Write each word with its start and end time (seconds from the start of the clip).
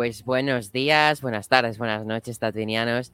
Pues 0.00 0.24
buenos 0.24 0.72
días, 0.72 1.20
buenas 1.20 1.48
tardes, 1.48 1.76
buenas 1.76 2.06
noches, 2.06 2.38
tatuinianos. 2.38 3.12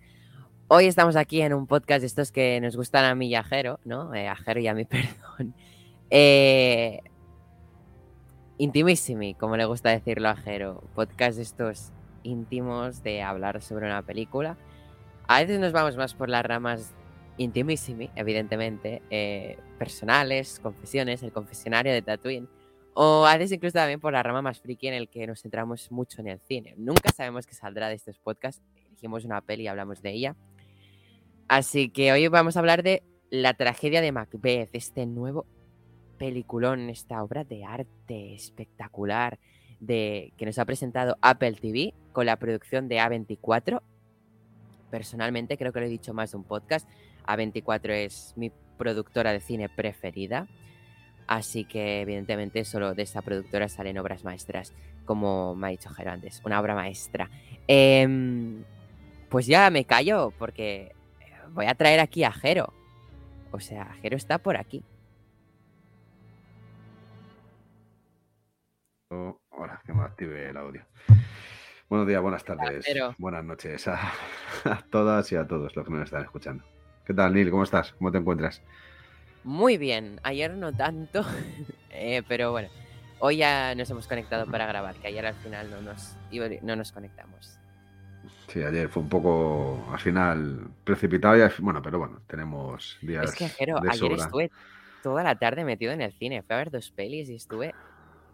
Hoy 0.69 0.87
estamos 0.87 1.17
aquí 1.17 1.43
en 1.43 1.53
un 1.53 1.67
podcast 1.67 2.03
de 2.03 2.07
estos 2.07 2.31
que 2.31 2.61
nos 2.61 2.77
gustan 2.77 3.05
a 3.05 3.17
mí 3.17 3.27
y 3.27 3.35
a 3.35 3.43
Jero, 3.43 3.81
¿no? 3.85 4.15
Eh, 4.15 4.29
a 4.29 4.37
Jero 4.37 4.61
y 4.61 4.69
a 4.69 4.75
mí, 4.75 4.85
perdón. 4.85 5.53
Eh, 6.11 7.01
intimissimi, 8.59 9.35
como 9.35 9.57
le 9.57 9.65
gusta 9.65 9.91
decirlo 9.91 10.29
a 10.29 10.37
Jero. 10.37 10.85
Podcast 10.95 11.39
de 11.39 11.43
estos 11.43 11.91
íntimos 12.23 13.03
de 13.03 13.21
hablar 13.21 13.61
sobre 13.63 13.87
una 13.87 14.03
película. 14.03 14.57
A 15.27 15.41
veces 15.41 15.59
nos 15.59 15.73
vamos 15.73 15.97
más 15.97 16.15
por 16.15 16.29
las 16.29 16.47
ramas 16.47 16.95
intimissimi, 17.37 18.11
evidentemente, 18.15 19.03
eh, 19.11 19.59
personales, 19.77 20.61
confesiones, 20.63 21.25
el 21.25 21.33
confesionario 21.33 21.93
de 21.93 22.03
Tatooine. 22.03 22.49
O 22.99 23.27
a 23.27 23.37
veces 23.37 23.53
incluso 23.53 23.75
también 23.75 24.01
por 24.01 24.15
la 24.15 24.23
rama 24.23 24.41
más 24.41 24.59
friki 24.59 24.89
en 24.89 24.95
el 24.95 25.11
que 25.11 25.27
nos 25.27 25.43
centramos 25.43 25.93
mucho 25.93 26.23
en 26.23 26.29
el 26.29 26.41
cine. 26.41 26.73
Nunca 26.79 27.13
sabemos 27.13 27.47
qué 27.47 27.55
saldrá 27.55 27.91
de 27.91 27.95
estos 27.97 28.19
podcasts. 28.19 28.63
Elegimos 28.88 29.27
una 29.27 29.43
peli 29.43 29.65
y 29.65 29.66
hablamos 29.66 30.01
de 30.01 30.13
ella. 30.13 30.37
Así 31.47 31.91
que 31.91 32.11
hoy 32.11 32.27
vamos 32.29 32.57
a 32.57 32.61
hablar 32.61 32.83
de 32.83 33.03
La 33.29 33.53
tragedia 33.53 34.01
de 34.01 34.13
Macbeth, 34.13 34.71
este 34.73 35.05
nuevo 35.05 35.45
peliculón, 36.16 36.88
esta 36.88 37.23
obra 37.23 37.45
de 37.45 37.65
arte 37.65 38.33
espectacular 38.33 39.38
de, 39.79 40.33
que 40.38 40.47
nos 40.47 40.59
ha 40.59 40.65
presentado 40.65 41.19
Apple 41.21 41.53
TV 41.60 41.93
con 42.13 42.25
la 42.25 42.37
producción 42.37 42.88
de 42.88 42.97
A24. 42.97 43.83
Personalmente 44.91 45.59
creo 45.59 45.71
que 45.71 45.81
lo 45.81 45.87
he 45.87 45.91
dicho 45.91 46.15
más 46.15 46.31
de 46.31 46.38
un 46.38 46.45
podcast. 46.45 46.88
A24 47.27 47.91
es 47.91 48.33
mi 48.37 48.51
productora 48.79 49.33
de 49.33 49.41
cine 49.41 49.69
preferida. 49.69 50.49
Así 51.27 51.65
que, 51.65 52.02
evidentemente, 52.02 52.65
solo 52.65 52.95
de 52.95 53.02
esta 53.02 53.23
productora 53.23 53.69
salen 53.69 53.99
obras 53.99 54.24
maestras, 54.24 54.73
como 55.05 55.55
me 55.55 55.66
ha 55.66 55.71
dicho 55.71 55.91
Jero 55.91 56.13
antes, 56.13 56.41
una 56.45 56.60
obra 56.60 56.74
maestra. 56.74 57.29
Em, 57.66 58.63
pues 59.29 59.47
ya 59.47 59.69
me 59.71 59.85
callo, 59.85 60.32
porque 60.38 60.93
voy 61.51 61.66
a 61.66 61.74
traer 61.74 62.01
aquí 62.01 62.23
a 62.23 62.32
Jero. 62.32 62.73
O 63.51 63.60
sea, 63.60 63.87
Jero 64.03 64.16
está 64.16 64.38
por 64.38 64.56
aquí. 64.56 64.84
Oh, 69.10 69.38
hola, 69.50 69.81
que 69.84 69.93
me 69.93 70.03
active 70.03 70.50
el 70.50 70.56
audio. 70.56 70.84
Buenos 71.88 72.09
días, 72.09 72.21
buenas 72.21 72.44
tardes, 72.44 72.84
buenas 73.16 73.44
noches 73.44 73.87
a, 73.87 74.12
a 74.65 74.82
todas 74.91 75.31
y 75.31 75.37
a 75.37 75.47
todos 75.47 75.75
los 75.77 75.87
que 75.87 75.93
nos 75.93 76.04
están 76.04 76.25
escuchando. 76.25 76.65
¿Qué 77.04 77.15
tal, 77.15 77.32
Neil? 77.32 77.50
¿Cómo 77.50 77.62
estás? 77.62 77.93
¿Cómo 77.93 78.10
te 78.10 78.19
encuentras? 78.19 78.60
Muy 79.47 79.78
bien, 79.78 80.19
ayer 80.25 80.50
no 80.56 80.72
tanto, 80.72 81.22
eh, 81.91 82.21
pero 82.28 82.50
bueno, 82.50 82.69
hoy 83.21 83.37
ya 83.37 83.77
nos 83.77 83.88
hemos 83.88 84.09
conectado 84.09 84.44
para 84.50 84.66
grabar, 84.66 84.97
que 84.97 85.06
ayer 85.06 85.25
al 85.25 85.34
final 85.34 85.71
no 85.71 85.81
nos, 85.83 86.16
no 86.62 86.75
nos 86.75 86.91
conectamos. 86.91 87.56
Sí, 88.49 88.65
ayer 88.65 88.88
fue 88.88 89.05
un 89.05 89.09
poco, 89.09 89.87
al 89.93 90.00
final, 90.00 90.66
precipitado 90.83 91.37
y 91.37 91.48
bueno, 91.60 91.81
pero 91.81 92.00
bueno, 92.00 92.20
tenemos 92.26 92.97
días 93.03 93.25
Es 93.31 93.37
que, 93.37 93.48
Jero, 93.50 93.81
de 93.81 93.88
ayer 93.88 94.10
sobra. 94.10 94.25
estuve 94.25 94.50
toda 95.00 95.22
la 95.22 95.37
tarde 95.37 95.65
metido 95.65 95.93
en 95.93 96.00
el 96.00 96.12
cine. 96.12 96.43
Fui 96.43 96.54
a 96.54 96.59
ver 96.59 96.72
dos 96.72 96.91
pelis 96.91 97.28
y 97.28 97.37
estuve, 97.37 97.72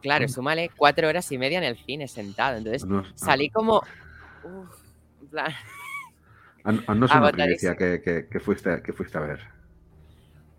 claro, 0.00 0.28
súmale 0.28 0.70
cuatro 0.76 1.08
horas 1.08 1.30
y 1.30 1.36
media 1.36 1.58
en 1.58 1.64
el 1.64 1.76
cine 1.76 2.08
sentado. 2.08 2.56
Entonces 2.56 2.86
No, 2.86 3.04
salí 3.16 3.50
como. 3.50 3.82
uf, 4.42 4.70
en 5.20 5.28
plan, 5.28 5.52
no 6.64 7.06
es 7.06 7.12
una 7.12 7.30
primicia 7.32 7.76
que, 7.76 8.00
que- 8.00 8.28
que 8.30 8.40
fuiste, 8.40 8.82
que 8.82 8.92
fuiste 8.94 9.18
a 9.18 9.22
ver. 9.22 9.40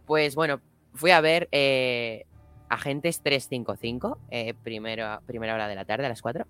Pues 0.06 0.36
bueno, 0.36 0.62
fui 0.94 1.12
a 1.12 1.22
ver 1.22 1.48
eh, 1.52 2.26
Agentes 2.70 3.22
355, 3.22 4.20
eh, 4.30 4.54
primero, 4.64 5.22
primera 5.26 5.54
hora 5.54 5.68
de 5.68 5.76
la 5.76 5.86
tarde, 5.86 6.06
a 6.06 6.10
las 6.10 6.22
4. 6.22 6.46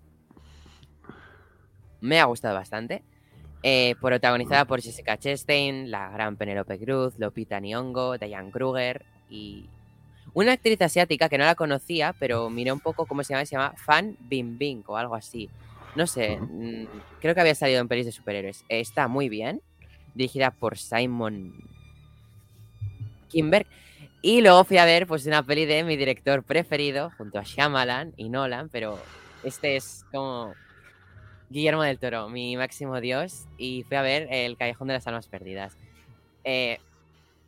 Me 2.01 2.19
ha 2.19 2.25
gustado 2.25 2.55
bastante. 2.55 3.03
Eh, 3.61 3.95
protagonizada 4.01 4.65
por 4.65 4.81
Jessica 4.81 5.17
Chastain, 5.17 5.89
la 5.89 6.09
gran 6.09 6.35
Penelope 6.35 6.77
Cruz, 6.77 7.13
Lupita 7.17 7.61
Nyong'o, 7.61 8.17
Diane 8.17 8.51
Kruger 8.51 9.05
y 9.29 9.69
una 10.33 10.53
actriz 10.53 10.81
asiática 10.81 11.29
que 11.29 11.37
no 11.37 11.45
la 11.45 11.55
conocía, 11.55 12.13
pero 12.19 12.49
miré 12.49 12.73
un 12.73 12.81
poco 12.81 13.05
cómo 13.05 13.23
se 13.23 13.33
llama, 13.33 13.45
se 13.45 13.55
llama 13.55 13.73
Fan 13.77 14.17
Bingbing 14.19 14.83
o 14.87 14.97
algo 14.97 15.15
así. 15.15 15.49
No 15.95 16.07
sé, 16.07 16.37
mm, 16.39 16.87
creo 17.21 17.35
que 17.35 17.41
había 17.41 17.55
salido 17.55 17.79
en 17.79 17.87
pelis 17.87 18.05
de 18.05 18.11
superhéroes. 18.11 18.65
Está 18.67 19.07
muy 19.07 19.29
bien, 19.29 19.61
dirigida 20.13 20.51
por 20.51 20.77
Simon 20.77 21.53
Kimberg. 23.33 23.66
Y 24.21 24.41
luego 24.41 24.63
fui 24.63 24.77
a 24.77 24.85
ver 24.85 25.05
pues 25.05 25.25
una 25.25 25.44
peli 25.44 25.66
de 25.66 25.83
mi 25.83 25.97
director 25.97 26.44
preferido, 26.44 27.11
junto 27.17 27.39
a 27.39 27.44
Shyamalan 27.44 28.13
y 28.16 28.29
Nolan, 28.29 28.69
pero 28.69 28.97
este 29.44 29.75
es 29.75 30.05
como 30.11 30.53
Guillermo 31.49 31.83
del 31.83 31.99
Toro, 31.99 32.29
mi 32.29 32.55
máximo 32.55 33.01
dios, 33.01 33.47
y 33.57 33.83
fui 33.83 33.97
a 33.97 34.01
ver 34.01 34.27
El 34.31 34.55
Callejón 34.55 34.88
de 34.88 34.94
las 34.94 35.07
Almas 35.07 35.27
Perdidas. 35.27 35.77
Eh, 36.45 36.79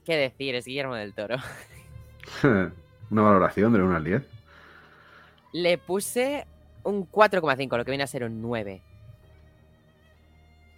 ¿Qué 0.03 0.17
decir? 0.17 0.55
Es 0.55 0.65
Guillermo 0.65 0.95
del 0.95 1.13
Toro. 1.13 1.37
una 2.43 3.21
valoración 3.21 3.71
del 3.71 3.83
1 3.83 3.95
al 3.95 4.03
10. 4.03 4.23
Le 5.53 5.77
puse 5.77 6.45
un 6.83 7.09
4,5, 7.09 7.77
lo 7.77 7.85
que 7.85 7.91
viene 7.91 8.03
a 8.03 8.07
ser 8.07 8.25
un 8.25 8.41
9. 8.41 8.81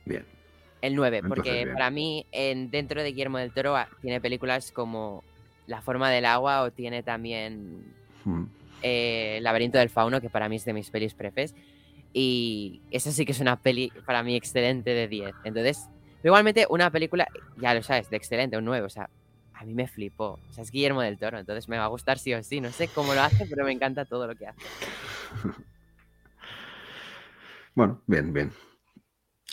Bien. 0.06 0.37
El 0.82 0.96
9, 0.96 1.18
Entonces, 1.18 1.36
porque 1.36 1.64
bien. 1.66 1.74
para 1.74 1.90
mí, 1.90 2.26
en, 2.32 2.70
dentro 2.70 3.02
de 3.02 3.10
Guillermo 3.10 3.38
del 3.40 3.52
Toro, 3.52 3.76
ah, 3.76 3.88
tiene 4.02 4.22
películas 4.22 4.72
como 4.72 5.24
La 5.66 5.82
forma 5.82 6.10
del 6.12 6.26
agua 6.26 6.62
o 6.64 6.72
tiene 6.72 7.04
también 7.04 7.84
Mm. 8.26 8.44
eh, 8.84 9.40
Laberinto 9.42 9.78
del 9.78 9.90
Fauno, 9.90 10.22
que 10.22 10.30
para 10.30 10.48
mí 10.50 10.58
es 10.58 10.66
de 10.66 10.74
mis 10.74 10.90
pelis 10.92 11.14
prefes. 11.14 11.56
Y 12.14 12.82
esa 12.92 13.12
sí 13.12 13.26
que 13.26 13.32
es 13.32 13.40
una 13.40 13.56
peli 13.62 13.92
para 14.06 14.24
mí 14.24 14.36
excelente 14.36 14.92
de 14.92 15.08
10. 15.08 15.34
Entonces, 15.44 15.88
igualmente 16.24 16.66
una 16.70 16.90
película, 16.92 17.28
ya 17.60 17.74
lo 17.74 17.82
sabes, 17.84 18.10
de 18.10 18.18
excelente, 18.18 18.58
un 18.58 18.66
9. 18.66 18.86
O 18.86 18.90
sea, 18.90 19.10
a 19.54 19.66
mí 19.66 19.74
me 19.74 19.88
flipó. 19.88 20.40
O 20.50 20.54
sea, 20.54 20.64
es 20.64 20.72
Guillermo 20.72 21.02
del 21.02 21.18
Toro, 21.18 21.38
entonces 21.40 21.68
me 21.68 21.78
va 21.78 21.86
a 21.86 21.90
gustar 21.90 22.18
sí 22.20 22.34
o 22.34 22.44
sí. 22.44 22.62
No 22.62 22.72
sé 22.72 22.88
cómo 22.90 23.14
lo 23.14 23.22
hace, 23.22 23.46
pero 23.50 23.66
me 23.66 23.72
encanta 23.72 24.06
todo 24.06 24.28
lo 24.28 24.36
que 24.36 24.48
hace. 24.48 24.62
Bueno, 27.76 28.02
bien, 28.08 28.34
bien. 28.34 28.52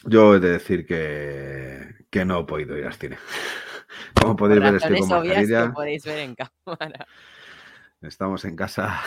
Yo 0.06 0.34
he 0.34 0.40
de 0.40 0.50
decir 0.50 0.86
que, 0.86 2.06
que 2.10 2.24
no 2.24 2.40
he 2.40 2.44
podido 2.44 2.76
ir 2.76 2.86
al 2.86 2.94
cine. 2.94 3.18
Como 4.20 4.36
podéis 4.36 4.60
ver, 4.60 4.74
estoy 4.76 4.98
con 4.98 5.08
mascarilla. 5.08 5.72
podéis 5.72 6.04
ver 6.04 6.18
en 6.20 6.34
cámara. 6.34 7.06
Estamos 8.02 8.44
en 8.44 8.56
casa 8.56 9.00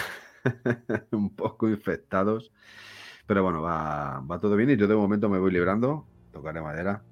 un 1.11 1.35
poco 1.35 1.69
infectados. 1.69 2.51
Pero 3.25 3.43
bueno, 3.43 3.61
va, 3.61 4.19
va 4.21 4.39
todo 4.39 4.55
bien 4.55 4.69
y 4.71 4.77
yo 4.77 4.87
de 4.87 4.95
momento 4.95 5.29
me 5.29 5.37
voy 5.39 5.51
librando. 5.51 6.07
Tocaré 6.31 6.61
madera. 6.61 7.03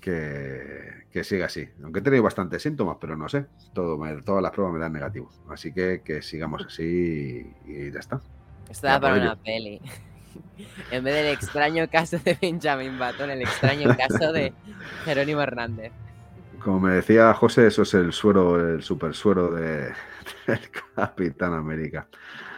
Que, 0.00 1.06
que 1.10 1.24
siga 1.24 1.46
así. 1.46 1.68
Aunque 1.82 1.98
he 1.98 2.02
tenido 2.02 2.22
bastantes 2.22 2.62
síntomas, 2.62 2.98
pero 3.00 3.16
no 3.16 3.28
sé. 3.28 3.46
Todo 3.74 3.98
me- 3.98 4.22
todas 4.22 4.42
las 4.42 4.52
pruebas 4.52 4.74
me 4.74 4.80
dan 4.80 4.92
negativo. 4.92 5.30
Así 5.48 5.72
que 5.72 6.02
que 6.04 6.22
sigamos 6.22 6.64
así 6.66 7.52
y 7.66 7.90
ya 7.90 7.98
está. 7.98 8.20
Esto 8.70 8.86
da 8.86 9.00
para 9.00 9.14
por 9.14 9.22
una 9.22 9.32
ello. 9.32 9.42
peli. 9.42 9.80
En 10.90 11.04
vez 11.04 11.14
del 11.14 11.34
extraño 11.34 11.88
caso 11.90 12.18
de 12.18 12.38
Benjamin 12.40 12.98
Button, 12.98 13.30
el 13.30 13.42
extraño 13.42 13.96
caso 13.96 14.32
de 14.32 14.52
Jerónimo 15.04 15.40
Hernández. 15.40 15.92
Como 16.62 16.80
me 16.80 16.94
decía 16.94 17.32
José, 17.34 17.66
eso 17.66 17.82
es 17.82 17.94
el 17.94 18.12
suero, 18.12 18.74
el 18.74 18.82
super 18.82 19.14
suero 19.14 19.50
de, 19.50 19.92
del 20.46 20.60
Capitán 20.94 21.54
América. 21.54 22.08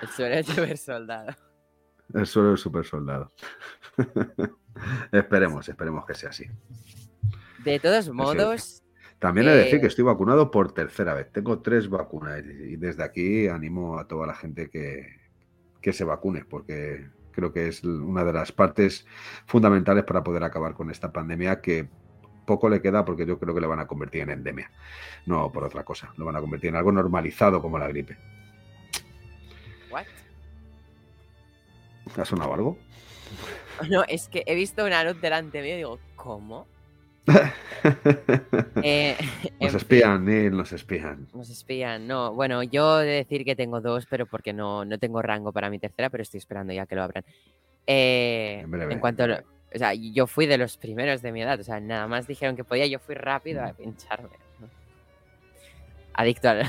El 0.02 0.08
suelo 0.08 0.36
del 0.36 0.44
super 0.44 0.78
soldado. 0.78 1.34
El 2.14 2.26
suero 2.26 2.48
del 2.50 2.58
super 2.58 2.84
soldado. 2.84 3.32
esperemos, 5.12 5.68
esperemos 5.68 6.06
que 6.06 6.14
sea 6.14 6.30
así. 6.30 6.46
De 7.64 7.78
todos 7.80 8.08
modos, 8.10 8.82
También 9.18 9.48
he 9.48 9.50
de 9.50 9.56
decir 9.58 9.74
Eh, 9.76 9.80
que 9.80 9.88
estoy 9.88 10.04
vacunado 10.04 10.50
por 10.50 10.72
tercera 10.72 11.12
vez. 11.12 11.30
Tengo 11.32 11.60
tres 11.60 11.88
vacunas 11.88 12.42
y 12.44 12.76
desde 12.76 13.02
aquí 13.02 13.48
animo 13.48 13.98
a 13.98 14.06
toda 14.06 14.26
la 14.26 14.34
gente 14.34 14.70
que, 14.70 15.18
que 15.80 15.92
se 15.92 16.04
vacune 16.04 16.44
porque 16.44 17.08
creo 17.38 17.52
que 17.52 17.68
es 17.68 17.84
una 17.84 18.24
de 18.24 18.32
las 18.32 18.50
partes 18.50 19.06
fundamentales 19.46 20.02
para 20.02 20.24
poder 20.24 20.42
acabar 20.42 20.74
con 20.74 20.90
esta 20.90 21.12
pandemia 21.12 21.60
que 21.60 21.86
poco 22.44 22.68
le 22.68 22.82
queda 22.82 23.04
porque 23.04 23.26
yo 23.26 23.38
creo 23.38 23.54
que 23.54 23.60
le 23.60 23.68
van 23.68 23.78
a 23.78 23.86
convertir 23.86 24.22
en 24.22 24.30
endemia. 24.30 24.72
No 25.24 25.52
por 25.52 25.62
otra 25.62 25.84
cosa. 25.84 26.12
Lo 26.16 26.24
van 26.24 26.34
a 26.34 26.40
convertir 26.40 26.70
en 26.70 26.76
algo 26.76 26.90
normalizado 26.90 27.62
como 27.62 27.78
la 27.78 27.86
gripe. 27.86 28.16
¿what? 29.88 30.06
¿Ha 32.16 32.24
sonado 32.24 32.54
algo? 32.54 32.78
No, 33.88 34.02
es 34.08 34.26
que 34.26 34.42
he 34.44 34.56
visto 34.56 34.84
una 34.84 35.04
luz 35.04 35.20
delante 35.20 35.62
mío 35.62 35.74
y 35.74 35.76
digo, 35.76 36.00
¿cómo? 36.16 36.66
Eh, 38.82 39.16
nos 39.60 39.74
espían, 39.74 40.24
Neil, 40.24 40.56
nos 40.56 40.72
espían. 40.72 41.28
Nos 41.32 41.48
espían, 41.48 42.08
no. 42.08 42.34
Bueno, 42.34 42.64
yo 42.64 43.00
he 43.00 43.06
de 43.06 43.12
decir 43.12 43.44
que 43.44 43.54
tengo 43.54 43.80
dos, 43.80 44.06
pero 44.06 44.26
porque 44.26 44.52
no, 44.52 44.84
no 44.84 44.98
tengo 44.98 45.22
rango 45.22 45.52
para 45.52 45.70
mi 45.70 45.78
tercera, 45.78 46.10
pero 46.10 46.22
estoy 46.22 46.38
esperando 46.38 46.72
ya 46.72 46.86
que 46.86 46.96
lo 46.96 47.04
abran. 47.04 47.24
Eh, 47.86 48.66
en, 48.66 48.98
cuanto 48.98 49.22
a 49.24 49.44
o 49.74 49.78
sea, 49.78 49.94
yo 49.94 50.26
fui 50.26 50.46
de 50.46 50.58
los 50.58 50.76
primeros 50.76 51.22
de 51.22 51.30
mi 51.30 51.42
edad, 51.42 51.60
o 51.60 51.62
sea, 51.62 51.78
nada 51.78 52.06
más 52.06 52.26
dijeron 52.26 52.56
que 52.56 52.64
podía, 52.64 52.86
yo 52.86 52.98
fui 52.98 53.14
rápido 53.14 53.62
a 53.62 53.72
pincharme. 53.72 54.30
Adicto 56.14 56.48
al. 56.48 56.68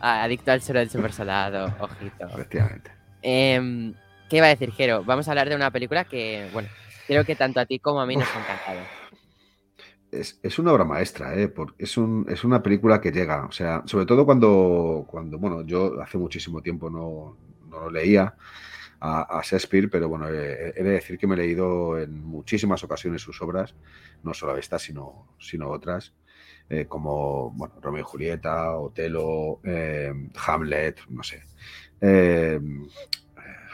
Adicto 0.00 0.52
al 0.52 0.62
suelo 0.62 0.80
del 0.80 0.90
super 0.90 1.12
salado, 1.12 1.72
ojito. 1.80 2.26
Efectivamente. 2.28 2.90
Em, 3.22 3.94
¿Qué 4.28 4.38
iba 4.38 4.46
a 4.46 4.50
decir, 4.50 4.72
Jero? 4.72 5.04
Vamos 5.04 5.28
a 5.28 5.32
hablar 5.32 5.48
de 5.48 5.54
una 5.54 5.70
película 5.70 6.04
que, 6.04 6.48
bueno, 6.52 6.68
creo 7.12 7.24
que 7.24 7.36
tanto 7.36 7.60
a 7.60 7.66
ti 7.66 7.78
como 7.78 8.00
a 8.00 8.06
mí 8.06 8.16
nos 8.16 8.28
ha 8.34 8.40
encantado. 8.40 8.80
Es, 10.10 10.58
una 10.58 10.72
obra 10.72 10.84
maestra, 10.84 11.34
¿eh? 11.34 11.48
Porque 11.48 11.84
es, 11.84 11.96
un, 11.96 12.26
es 12.28 12.44
una 12.44 12.62
película 12.62 13.00
que 13.00 13.12
llega, 13.12 13.46
o 13.46 13.52
sea, 13.52 13.82
sobre 13.86 14.04
todo 14.04 14.26
cuando, 14.26 15.06
cuando 15.08 15.38
bueno, 15.38 15.62
yo 15.62 16.00
hace 16.02 16.18
muchísimo 16.18 16.60
tiempo 16.60 16.90
no, 16.90 17.38
no 17.68 17.80
lo 17.80 17.90
leía 17.90 18.34
a, 19.00 19.40
Shakespeare, 19.42 19.88
pero 19.90 20.08
bueno, 20.08 20.28
he, 20.28 20.72
de 20.72 20.82
decir 20.82 21.18
que 21.18 21.26
me 21.26 21.34
he 21.34 21.38
leído 21.38 21.98
en 21.98 22.22
muchísimas 22.22 22.84
ocasiones 22.84 23.22
sus 23.22 23.40
obras, 23.42 23.74
no 24.22 24.32
solo 24.32 24.56
estas, 24.56 24.82
sino, 24.82 25.34
sino 25.38 25.70
otras. 25.70 26.12
Eh, 26.68 26.86
como 26.86 27.50
bueno, 27.50 27.74
Romeo 27.80 28.02
y 28.02 28.04
Julieta, 28.04 28.76
Otelo, 28.76 29.60
eh, 29.64 30.12
Hamlet, 30.46 31.00
no 31.08 31.22
sé. 31.22 31.42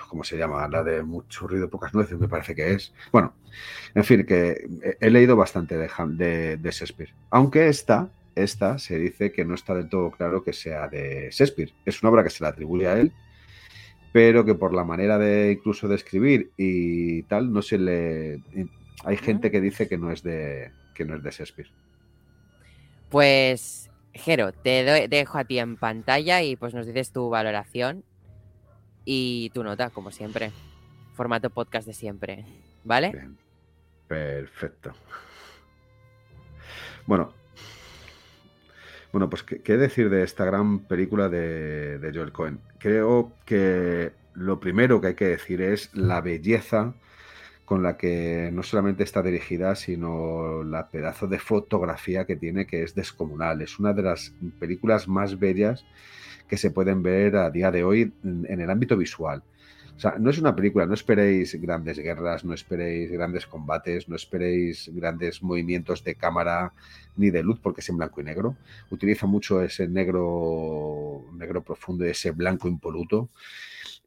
¿Cómo 0.09 0.25
se 0.25 0.37
llama? 0.37 0.67
La 0.69 0.83
de 0.83 1.03
mucho 1.03 1.47
ruido, 1.47 1.69
pocas 1.69 1.95
nueces, 1.95 2.19
me 2.19 2.29
parece 2.29 2.55
que 2.55 2.73
es. 2.73 2.93
Bueno, 3.13 3.35
en 3.95 4.05
fin, 4.05 4.25
que 4.25 4.67
he 5.01 5.11
leído 5.11 5.37
bastante 5.37 5.77
de, 5.77 5.89
de, 6.09 6.57
de 6.57 6.71
Shakespeare. 6.71 7.15
Aunque 7.31 7.69
esta, 7.69 8.11
esta 8.35 8.79
se 8.79 8.99
dice 8.99 9.33
que 9.33 9.45
no 9.45 9.55
está 9.55 9.75
del 9.75 9.89
todo 9.89 10.11
claro 10.11 10.43
que 10.43 10.53
sea 10.53 10.89
de 10.89 11.29
Shakespeare. 11.31 11.73
Es 11.85 12.03
una 12.03 12.11
obra 12.11 12.25
que 12.25 12.31
se 12.31 12.43
le 12.43 12.49
atribuye 12.49 12.89
a 12.89 12.99
él, 12.99 13.13
pero 14.13 14.45
que 14.45 14.55
por 14.55 14.75
la 14.75 14.85
manera 14.85 15.19
de 15.19 15.53
incluso 15.53 15.89
de 15.89 15.97
escribir 15.97 16.51
y 16.57 17.23
tal, 17.25 17.53
no 17.53 17.63
se 17.63 17.79
le. 17.79 18.41
Hay 19.05 19.17
gente 19.17 19.51
que 19.51 19.61
dice 19.61 19.89
que 19.89 19.99
no 19.99 20.11
es 20.11 20.23
de 20.23 20.73
que 20.95 21.05
no 21.05 21.17
es 21.17 21.23
de 21.23 21.31
Shakespeare. 21.31 21.71
Pues, 23.11 23.91
Jero, 24.13 24.53
te 24.53 25.07
dejo 25.09 25.39
a 25.39 25.45
ti 25.45 25.59
en 25.59 25.77
pantalla 25.77 26.43
y 26.43 26.57
pues 26.57 26.75
nos 26.75 26.87
dices 26.87 27.13
tu 27.13 27.29
valoración 27.29 28.05
y 29.11 29.49
tu 29.55 29.65
nota, 29.65 29.89
como 29.89 30.11
siempre. 30.11 30.53
Formato 31.15 31.49
podcast 31.49 31.87
de 31.87 31.95
siempre, 31.95 32.45
¿vale? 32.85 33.31
Perfecto. 34.07 34.93
Bueno, 37.07 37.33
bueno, 39.11 39.31
pues 39.31 39.43
¿qué, 39.45 39.77
decir 39.79 40.11
de 40.11 40.25
esta 40.25 40.45
gran 40.45 40.81
película 40.81 41.31
de, 41.31 41.99
de, 41.99 42.13
Joel 42.13 42.33
Cohen? 42.33 42.61
Creo 42.79 43.33
que 43.47 44.13
lo 44.35 44.61
primero 44.61 45.01
que 45.01 45.07
hay 45.07 45.15
que 45.15 45.29
decir 45.29 45.63
es 45.63 45.89
la 45.95 46.21
belleza 46.21 46.93
con 47.65 47.83
la 47.83 47.97
que 47.97 48.51
no 48.53 48.63
solamente 48.63 49.05
está 49.05 49.23
dirigida, 49.23 49.75
sino 49.75 50.63
la 50.65 50.91
pedazo 50.91 51.27
de 51.29 51.39
fotografía 51.39 52.27
que 52.27 52.37
tiene, 52.37 52.67
que 52.67 52.83
es 52.83 52.95
descomunal. 52.95 53.63
Es 53.63 53.79
una 53.79 53.95
de 53.95 54.03
las 54.03 54.35
películas 54.61 55.09
más 55.09 55.39
bellas 55.39 55.87
que 56.49 56.57
se 56.57 56.71
pueden 56.71 57.03
ver 57.03 57.37
a 57.37 57.51
día 57.51 57.71
de 57.71 57.85
hoy 57.85 58.13
en 58.25 58.61
el 58.61 58.71
ámbito 58.71 58.97
visual. 58.97 59.43
O 59.97 60.01
sea, 60.01 60.15
no 60.17 60.31
es 60.31 60.39
una 60.39 60.55
película, 60.55 60.87
no 60.87 60.95
esperéis 60.95 61.61
grandes 61.61 61.99
guerras, 61.99 62.45
no 62.45 62.55
esperéis 62.55 63.11
grandes 63.11 63.47
combates, 63.47 64.09
no 64.09 64.15
esperéis 64.15 64.89
grandes 64.95 65.43
movimientos 65.43 66.05
de 66.05 66.15
cámara 66.15 66.73
ni 67.17 67.31
de 67.31 67.43
luz 67.43 67.59
porque 67.61 67.81
es 67.81 67.89
en 67.89 67.97
blanco 67.97 68.21
y 68.21 68.25
negro. 68.25 68.57
Utiliza 68.91 69.27
mucho 69.27 69.61
ese 69.61 69.89
negro, 69.89 71.25
negro 71.35 71.63
profundo, 71.63 72.05
ese 72.05 72.31
blanco 72.31 72.69
impoluto 72.69 73.31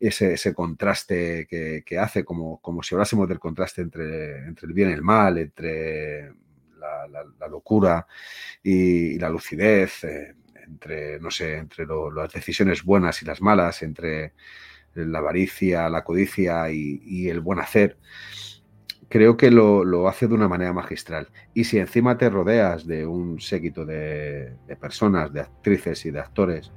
ese, 0.01 0.53
contraste 0.53 1.47
que, 1.47 1.99
hace, 1.99 2.25
como, 2.25 2.59
como, 2.59 2.81
si 2.81 2.95
hablásemos 2.95 3.29
del 3.29 3.39
contraste 3.39 3.81
entre, 3.81 4.47
entre 4.47 4.67
el 4.67 4.73
bien 4.73 4.89
y 4.89 4.93
el 4.93 5.03
mal, 5.03 5.37
entre 5.37 6.33
la, 6.79 7.47
locura 7.47 8.07
y, 8.63 9.19
la 9.19 9.29
lucidez, 9.29 10.03
eh, 10.05 10.35
entre, 10.71 11.19
no 11.19 11.31
sé, 11.31 11.57
entre 11.57 11.85
las 12.15 12.31
decisiones 12.31 12.83
buenas 12.83 13.21
y 13.21 13.25
las 13.25 13.41
malas, 13.41 13.83
entre 13.83 14.33
la 14.95 15.19
avaricia, 15.19 15.89
la 15.89 16.03
codicia 16.03 16.69
y, 16.71 17.29
el 17.29 17.39
buen 17.39 17.59
hacer. 17.59 17.97
Creo 19.09 19.35
que 19.35 19.51
lo, 19.51 20.07
hace 20.07 20.27
de 20.27 20.33
una 20.33 20.47
manera 20.47 20.73
magistral. 20.73 21.27
Y 21.53 21.65
si 21.65 21.77
encima 21.79 22.17
te 22.17 22.29
rodeas 22.29 22.87
de 22.87 23.05
un 23.05 23.39
séquito 23.41 23.85
de, 23.85 24.55
de 24.67 24.75
personas, 24.77 25.33
de 25.33 25.41
actrices 25.41 26.05
y 26.05 26.11
de 26.11 26.19
actores 26.19 26.71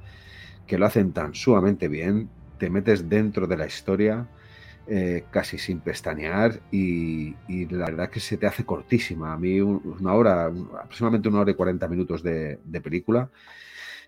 que 0.67 0.77
lo 0.77 0.85
hacen 0.85 1.13
tan 1.13 1.33
sumamente 1.33 1.87
bien, 1.87 2.29
te 2.57 2.69
metes 2.69 3.07
dentro 3.07 3.47
de 3.47 3.57
la 3.57 3.67
historia 3.67 4.27
eh, 4.87 5.23
casi 5.31 5.57
sin 5.57 5.79
pestañear 5.79 6.61
y, 6.71 7.33
la 7.71 7.85
verdad 7.85 8.09
que 8.11 8.19
se 8.19 8.37
te 8.37 8.45
hace 8.45 8.65
cortísima. 8.65 9.33
A 9.33 9.37
mí 9.37 9.59
una 9.59 10.13
hora, 10.13 10.45
aproximadamente 10.45 11.27
una 11.27 11.39
hora 11.39 11.51
y 11.51 11.55
40 11.55 11.87
minutos 11.87 12.21
de, 12.21 12.59
película, 12.83 13.31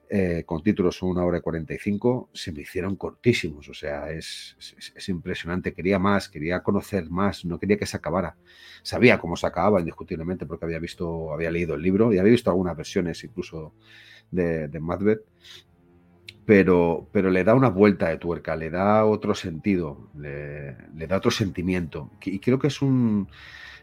eh, 0.10 0.44
con 0.46 0.64
títulos 0.64 1.02
una 1.02 1.24
hora 1.24 1.40
y 1.40 1.42
45, 1.42 2.30
se 2.34 2.52
me 2.52 2.62
hicieron 2.62 2.96
cortísimos. 2.96 3.68
O 3.70 3.74
sea, 3.74 4.10
es, 4.12 4.56
es, 4.96 5.10
impresionante. 5.10 5.74
Quería 5.74 6.00
más, 6.00 6.30
quería 6.30 6.64
conocer 6.64 7.10
más, 7.10 7.46
no 7.46 7.60
quería 7.60 7.78
que 7.78 7.86
se 7.86 7.98
acabara. 7.98 8.38
Sabía 8.84 9.20
cómo 9.20 9.36
se 9.36 9.48
acababa 9.48 9.80
indiscutiblemente 9.80 10.46
porque 10.46 10.66
había 10.66 10.80
visto, 10.80 11.34
había 11.34 11.52
leído 11.52 11.76
el 11.76 11.82
libro 11.82 12.14
y 12.14 12.20
había 12.20 12.32
visto 12.32 12.50
algunas 12.50 12.78
versiones 12.78 13.24
incluso 13.24 13.74
de, 14.32 14.68
de 14.68 14.80
pero, 16.48 17.10
pero 17.12 17.30
le 17.30 17.44
da 17.44 17.54
una 17.54 17.68
vuelta 17.68 18.08
de 18.08 18.18
tuerca, 18.18 18.56
le 18.56 18.70
da 18.70 19.04
otro 19.04 19.36
sentido, 19.36 20.10
le, 20.16 20.78
da 21.06 21.18
otro 21.18 21.30
sentimiento. 21.30 22.12
Y 22.24 22.40
creo 22.40 22.58
que 22.58 22.68
es, 22.68 22.82
un, 22.82 23.28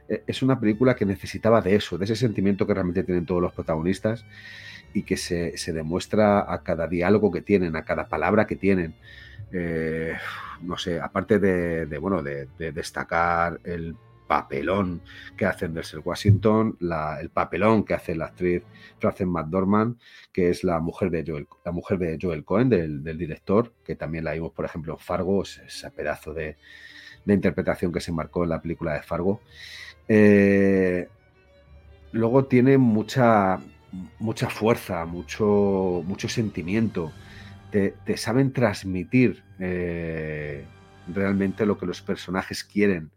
es 0.09 0.43
una 0.43 0.61
película 0.61 0.95
que 0.95 1.07
necesitaba 1.07 1.61
de 1.61 1.77
eso, 1.77 1.99
de 1.99 2.05
ese 2.05 2.17
sentimiento 2.17 2.67
que 2.67 2.75
realmente 2.75 3.05
tienen 3.05 3.27
todos 3.27 3.41
los 3.41 3.53
protagonistas 3.53 4.25
y 4.93 5.03
que 5.03 5.17
se, 5.17 5.73
demuestra 5.73 6.53
a 6.53 6.63
cada 6.63 6.87
diálogo 6.87 7.33
que 7.33 7.43
tienen, 7.43 7.77
a 7.77 7.85
cada 7.85 8.09
palabra 8.09 8.47
que 8.47 8.57
tienen. 8.57 8.95
Eh, 9.53 10.15
no 10.63 10.79
sé, 10.79 11.01
aparte 11.01 11.39
de, 11.39 11.99
bueno, 11.99 12.23
de, 12.23 12.47
destacar 12.73 13.61
el 13.65 13.97
papelón 14.27 15.03
que 15.37 15.47
hace 15.47 15.69
Denzel 15.69 16.01
Washington, 16.05 16.79
el 17.21 17.31
papelón 17.31 17.85
que 17.85 17.95
hace 17.95 18.15
la 18.15 18.27
actriz 18.27 18.63
Frances 18.99 19.27
McDormand, 19.27 19.99
que 20.33 20.49
es 20.49 20.65
la 20.65 20.81
mujer 20.81 21.11
de 21.11 21.25
Joel, 21.27 21.49
la 21.65 21.73
mujer 21.73 21.99
de 21.99 22.19
Joel 22.21 22.45
Cohen, 22.45 22.69
del, 22.69 23.03
director, 23.19 23.73
que 23.85 23.97
también 23.97 24.25
la 24.25 24.33
vimos, 24.33 24.53
por 24.53 24.65
ejemplo, 24.65 24.95
en 24.95 24.99
Fargo, 24.99 25.43
ese 25.43 25.91
pedazo 25.91 26.33
de, 26.33 26.57
interpretación 27.33 27.93
que 27.93 28.01
se 28.01 28.13
marcó 28.13 28.45
en 28.45 28.51
la 28.51 28.61
película 28.61 28.93
de 28.93 29.03
Fargo. 29.03 29.41
Eh, 30.09 31.09
luego 32.13 32.45
tiene 32.45 32.77
mucha, 32.77 33.61
mucha 34.19 34.51
fuerza, 34.51 35.05
mucho, 35.07 36.03
mucho 36.05 36.29
sentimiento. 36.29 37.13
Te, 37.71 37.95
saben 38.17 38.53
transmitir 38.53 39.43
eh, 39.59 40.65
realmente 41.09 41.67
lo 41.67 41.79
que 41.79 41.87
los 41.87 42.03
personajes 42.03 42.63
quieren 42.63 43.11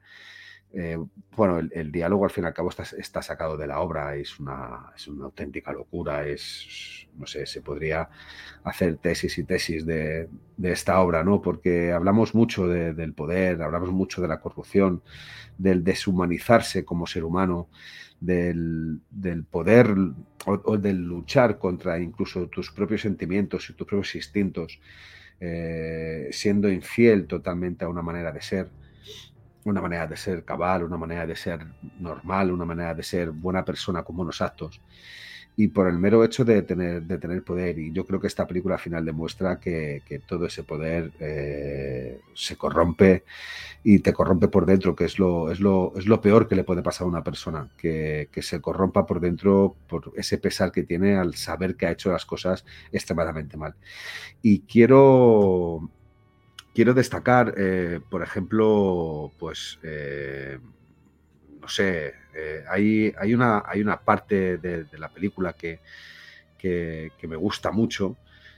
eh, 0.74 0.98
bueno, 1.36 1.60
el, 1.60 1.92
diálogo 1.92 2.26
al 2.26 2.32
fin 2.32 2.44
y 2.44 2.48
al 2.48 2.54
cabo 2.54 2.70
está, 2.70 3.22
sacado 3.22 3.58
de 3.58 3.68
la 3.68 3.80
obra, 3.80 4.16
es 4.16 4.40
una, 4.40 4.92
es 4.96 5.08
una, 5.08 5.26
auténtica 5.26 5.72
locura, 5.72 6.28
es, 6.28 7.08
no 7.16 7.26
sé, 7.26 7.46
se 7.46 7.62
podría 7.62 8.10
hacer 8.64 8.98
tesis 8.98 9.38
y 9.38 9.44
tesis 9.44 9.86
de, 9.86 10.28
esta 10.62 11.00
obra, 11.00 11.24
¿no? 11.24 11.42
Porque 11.42 11.92
hablamos 11.94 12.36
mucho 12.36 12.68
del 12.68 13.14
poder, 13.14 13.62
hablamos 13.62 13.92
mucho 13.92 14.22
de 14.22 14.28
la 14.28 14.42
corrupción, 14.42 15.02
del 15.58 15.84
deshumanizarse 15.84 16.84
como 16.84 17.08
ser 17.08 17.24
humano, 17.24 17.70
del, 18.20 19.02
poder 19.50 19.96
o, 20.46 20.78
del 20.78 21.04
luchar 21.04 21.60
contra 21.60 22.00
incluso 22.00 22.48
tus 22.48 22.72
propios 22.72 23.02
sentimientos 23.02 23.70
y 23.70 23.74
tus 23.74 23.88
propios 23.88 24.16
instintos, 24.16 24.80
eh, 25.40 26.30
siendo 26.32 26.70
infiel 26.70 27.28
totalmente 27.28 27.86
a 27.86 27.90
una 27.90 28.02
manera 28.02 28.32
de 28.32 28.42
ser 28.42 28.70
una 29.70 29.82
manera 29.82 30.08
de 30.08 30.16
ser 30.16 30.44
cabal, 30.44 30.84
una 30.84 30.98
manera 30.98 31.26
de 31.26 31.36
ser 31.36 31.66
normal, 32.00 32.52
una 32.52 32.66
manera 32.66 32.94
de 32.94 33.04
ser 33.04 33.32
buena 33.32 33.66
persona 33.66 34.04
con 34.04 34.16
buenos 34.16 34.42
actos. 34.42 34.82
Y 35.60 35.70
por 35.70 35.88
el 35.88 35.98
mero 35.98 36.24
hecho 36.24 36.46
de 36.46 36.62
tener, 36.62 37.02
de 37.02 37.18
tener 37.18 37.44
poder. 37.44 37.80
Y 37.80 37.92
yo 37.92 38.06
creo 38.06 38.20
que 38.20 38.28
esta 38.28 38.46
película 38.46 38.76
al 38.76 38.82
final 38.82 39.04
demuestra 39.04 39.60
que, 39.60 40.04
todo 40.28 40.46
ese 40.46 40.64
poder 40.64 41.12
eh, 41.20 42.22
se 42.36 42.56
corrompe 42.56 43.24
y 43.84 44.00
te 44.00 44.14
corrompe 44.14 44.50
por 44.50 44.68
dentro, 44.68 44.96
que 44.96 45.06
es 45.06 45.18
lo, 45.18 45.52
es 45.52 45.60
lo, 45.60 45.94
es 45.96 46.06
lo 46.06 46.22
peor 46.22 46.48
que 46.48 46.56
le 46.56 46.64
puede 46.64 46.84
pasar 46.84 47.06
a 47.06 47.10
una 47.10 47.24
persona, 47.24 47.70
que, 47.76 48.30
que 48.32 48.44
se 48.44 48.62
corrompa 48.62 49.08
por 49.08 49.20
dentro 49.20 49.76
por 49.88 50.14
ese 50.16 50.38
pesar 50.38 50.72
que 50.72 50.84
tiene 50.84 51.16
al 51.16 51.34
saber 51.34 51.76
que 51.76 51.88
ha 51.88 51.92
hecho 51.92 52.12
las 52.12 52.26
cosas 52.26 52.64
extremadamente 52.92 53.58
mal. 53.58 53.74
Y 54.44 54.60
quiero 54.60 55.90
quiero 56.78 56.94
destacar, 56.94 57.56
eh, 57.58 58.02
por 58.08 58.22
ejemplo, 58.22 59.32
pues, 59.40 59.80
eh, 59.82 60.60
no 61.60 61.68
sé, 61.68 62.14
eh, 62.36 62.66
hay, 62.70 63.12
hay, 63.18 63.34
una, 63.34 63.64
hay 63.66 63.82
una 63.82 64.00
parte 64.00 64.60
de, 64.60 64.86
la 64.96 65.10
película 65.10 65.54
que, 65.54 65.80
que, 66.60 67.12
me 67.28 67.36
gusta 67.36 67.72
mucho, 67.72 68.16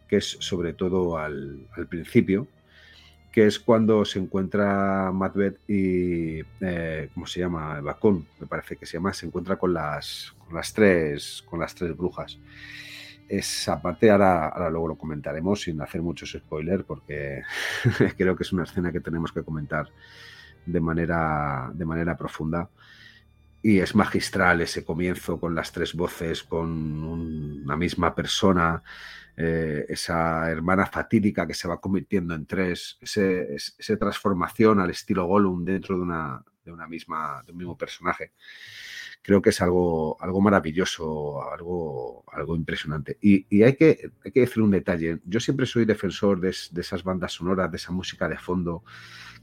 que 0.10 0.18
es 0.18 0.36
sobre 0.42 0.74
todo 0.74 1.18
al, 1.18 1.70
principio, 1.88 2.46
que 3.32 3.46
es 3.48 3.58
cuando 3.58 4.04
se 4.04 4.20
encuentra 4.20 5.14
Macbeth 5.14 5.62
y, 5.70 6.44
¿cómo 7.14 7.26
se 7.26 7.40
llama? 7.40 7.80
Bacon, 7.80 8.28
me 8.38 8.48
parece 8.48 8.76
que 8.76 8.86
se 8.86 8.98
llama, 8.98 9.14
se 9.14 9.28
encuentra 9.28 9.56
con 9.56 9.74
las, 9.74 10.36
con 10.40 10.56
las, 10.56 10.74
tres, 10.74 11.42
con 11.50 11.62
las 11.62 11.74
tres 11.74 11.96
brujas 11.96 12.38
esa 13.30 13.82
parte 13.82 14.10
ahora, 14.10 14.48
ahora 14.48 14.70
luego 14.70 14.90
lo 14.90 14.98
comentaremos 14.98 15.62
sin 15.62 15.82
hacer 15.82 16.02
muchos 16.02 16.32
spoilers 16.32 16.84
porque 16.84 17.44
creo 18.18 18.36
que 18.36 18.44
es 18.44 18.52
una 18.52 18.64
escena 18.64 18.92
que 18.92 19.00
tenemos 19.00 19.32
que 19.32 19.44
comentar 19.44 19.88
de 20.66 20.80
manera, 20.80 21.72
de 21.74 21.86
manera 21.86 22.18
profunda. 22.18 22.70
Y 23.62 23.80
es 23.80 23.94
magistral 23.94 24.62
ese 24.62 24.86
comienzo 24.86 25.40
con 25.40 25.54
las 25.54 25.72
tres 25.72 25.94
voces, 25.94 26.44
con 26.44 27.04
una 27.04 27.76
misma 27.76 28.16
persona, 28.16 28.82
eh, 29.36 29.86
esa 29.90 30.50
hermana 30.50 30.86
fatídica 30.86 31.46
que 31.46 31.54
se 31.54 31.68
va 31.68 31.80
convirtiendo 31.80 32.34
en 32.36 32.46
tres, 32.46 32.98
esa 33.02 33.98
transformación 33.98 34.80
al 34.80 34.92
estilo 34.92 35.26
Gollum 35.26 35.66
dentro 35.66 35.98
de 35.98 36.02
una, 36.02 36.44
de 36.64 36.72
una 36.72 36.88
misma, 36.88 37.44
de 37.46 37.52
un 37.52 37.58
mismo 37.58 37.78
personaje 37.78 38.32
creo 39.22 39.42
que 39.42 39.50
es 39.50 39.62
algo, 39.62 40.18
algo 40.22 40.42
maravilloso, 40.42 41.42
algo, 41.52 42.24
algo 42.32 42.56
impresionante. 42.56 43.18
Y, 43.22 43.64
hay, 43.64 43.76
que, 43.76 44.12
hay 44.24 44.32
que 44.32 44.42
decir 44.42 44.64
un 44.64 44.72
detalle. 44.72 45.20
Yo 45.26 45.40
siempre 45.40 45.66
soy 45.66 45.86
defensor 45.86 46.40
de, 46.40 46.50
esas 46.50 47.04
bandas 47.04 47.34
sonoras, 47.34 47.70
de 47.70 47.78
esa 47.78 47.92
música 47.92 48.30
de 48.30 48.38
fondo 48.38 48.84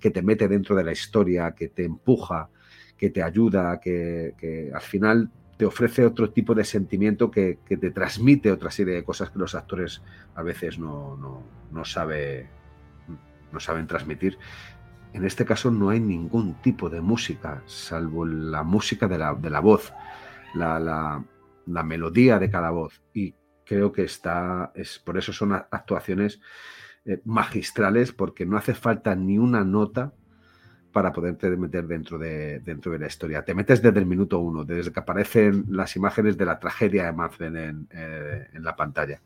que 0.00 0.10
te 0.10 0.22
mete 0.22 0.48
dentro 0.48 0.74
de 0.76 0.84
la 0.84 0.92
historia, 0.92 1.52
que 1.52 1.68
te 1.68 1.84
empuja, 1.84 2.48
que 2.96 3.10
te 3.10 3.22
ayuda, 3.22 3.78
que, 3.80 4.70
al 4.74 4.80
final 4.80 5.30
te 5.56 5.64
ofrece 5.64 6.04
otro 6.04 6.30
tipo 6.30 6.54
de 6.54 6.64
sentimiento 6.64 7.30
que, 7.30 7.58
te 7.66 7.90
transmite 7.90 8.50
otra 8.52 8.70
serie 8.70 8.94
de 8.94 9.04
cosas 9.04 9.30
que 9.30 9.38
los 9.38 9.54
actores 9.54 10.02
a 10.34 10.42
veces 10.42 10.78
no, 10.78 11.16
no, 11.16 11.42
no, 11.70 11.84
sabe, 11.84 12.48
no 13.52 13.60
saben 13.60 13.86
transmitir. 13.86 14.38
En 15.16 15.24
este 15.24 15.46
caso 15.46 15.70
no 15.70 15.88
hay 15.88 15.98
ningún 15.98 16.60
tipo 16.60 16.90
de 16.90 17.00
música, 17.00 17.62
salvo 17.64 18.26
la 18.26 18.62
música 18.62 19.08
de 19.08 19.16
la, 19.16 19.34
de 19.34 19.48
la 19.48 19.60
voz, 19.60 19.94
la, 20.54 20.78
la, 20.78 21.82
melodía 21.82 22.38
de 22.38 22.50
cada 22.50 22.68
voz. 22.68 23.00
Y 23.14 23.34
creo 23.64 23.92
que 23.92 24.02
está, 24.02 24.72
es, 24.74 24.98
por 24.98 25.16
eso 25.16 25.32
son 25.32 25.52
actuaciones 25.54 26.38
eh, 27.06 27.22
magistrales, 27.24 28.12
porque 28.12 28.44
no 28.44 28.58
hace 28.58 28.74
falta 28.74 29.14
ni 29.14 29.38
una 29.38 29.64
nota 29.64 30.12
para 30.92 31.14
poderte 31.14 31.48
meter 31.56 31.86
dentro 31.86 32.18
de, 32.18 32.60
dentro 32.60 32.92
de 32.92 32.98
la 32.98 33.06
historia. 33.06 33.42
Te 33.42 33.54
metes 33.54 33.80
desde 33.80 33.98
el 33.98 34.06
minuto 34.06 34.38
uno, 34.38 34.64
desde 34.64 34.92
que 34.92 35.00
aparecen 35.00 35.64
las 35.70 35.96
imágenes 35.96 36.36
de 36.36 36.44
la 36.44 36.58
tragedia 36.58 37.06
de 37.06 37.12
Manfred 37.14 37.56
en, 37.56 37.88
eh, 37.90 38.48
en 38.52 38.62
la 38.62 38.76
pantalla. 38.76 39.22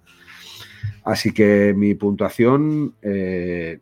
Así 1.03 1.35
que 1.35 1.75
mi 1.77 1.97
puntuación, 1.97 2.95
eh, 3.03 3.81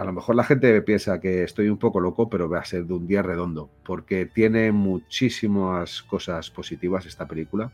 a 0.00 0.04
lo 0.04 0.14
mejor 0.14 0.34
la 0.34 0.44
gente 0.44 0.80
piensa 0.80 1.20
que 1.20 1.44
estoy 1.44 1.68
un 1.68 1.76
poco 1.76 2.00
loco, 2.00 2.30
pero 2.30 2.48
va 2.48 2.60
a 2.60 2.64
ser 2.64 2.86
de 2.86 2.94
un 2.94 3.06
día 3.06 3.20
redondo, 3.20 3.68
porque 3.84 4.24
tiene 4.24 4.72
muchísimas 4.72 6.02
cosas 6.02 6.50
positivas 6.50 7.04
esta 7.04 7.28
película, 7.28 7.70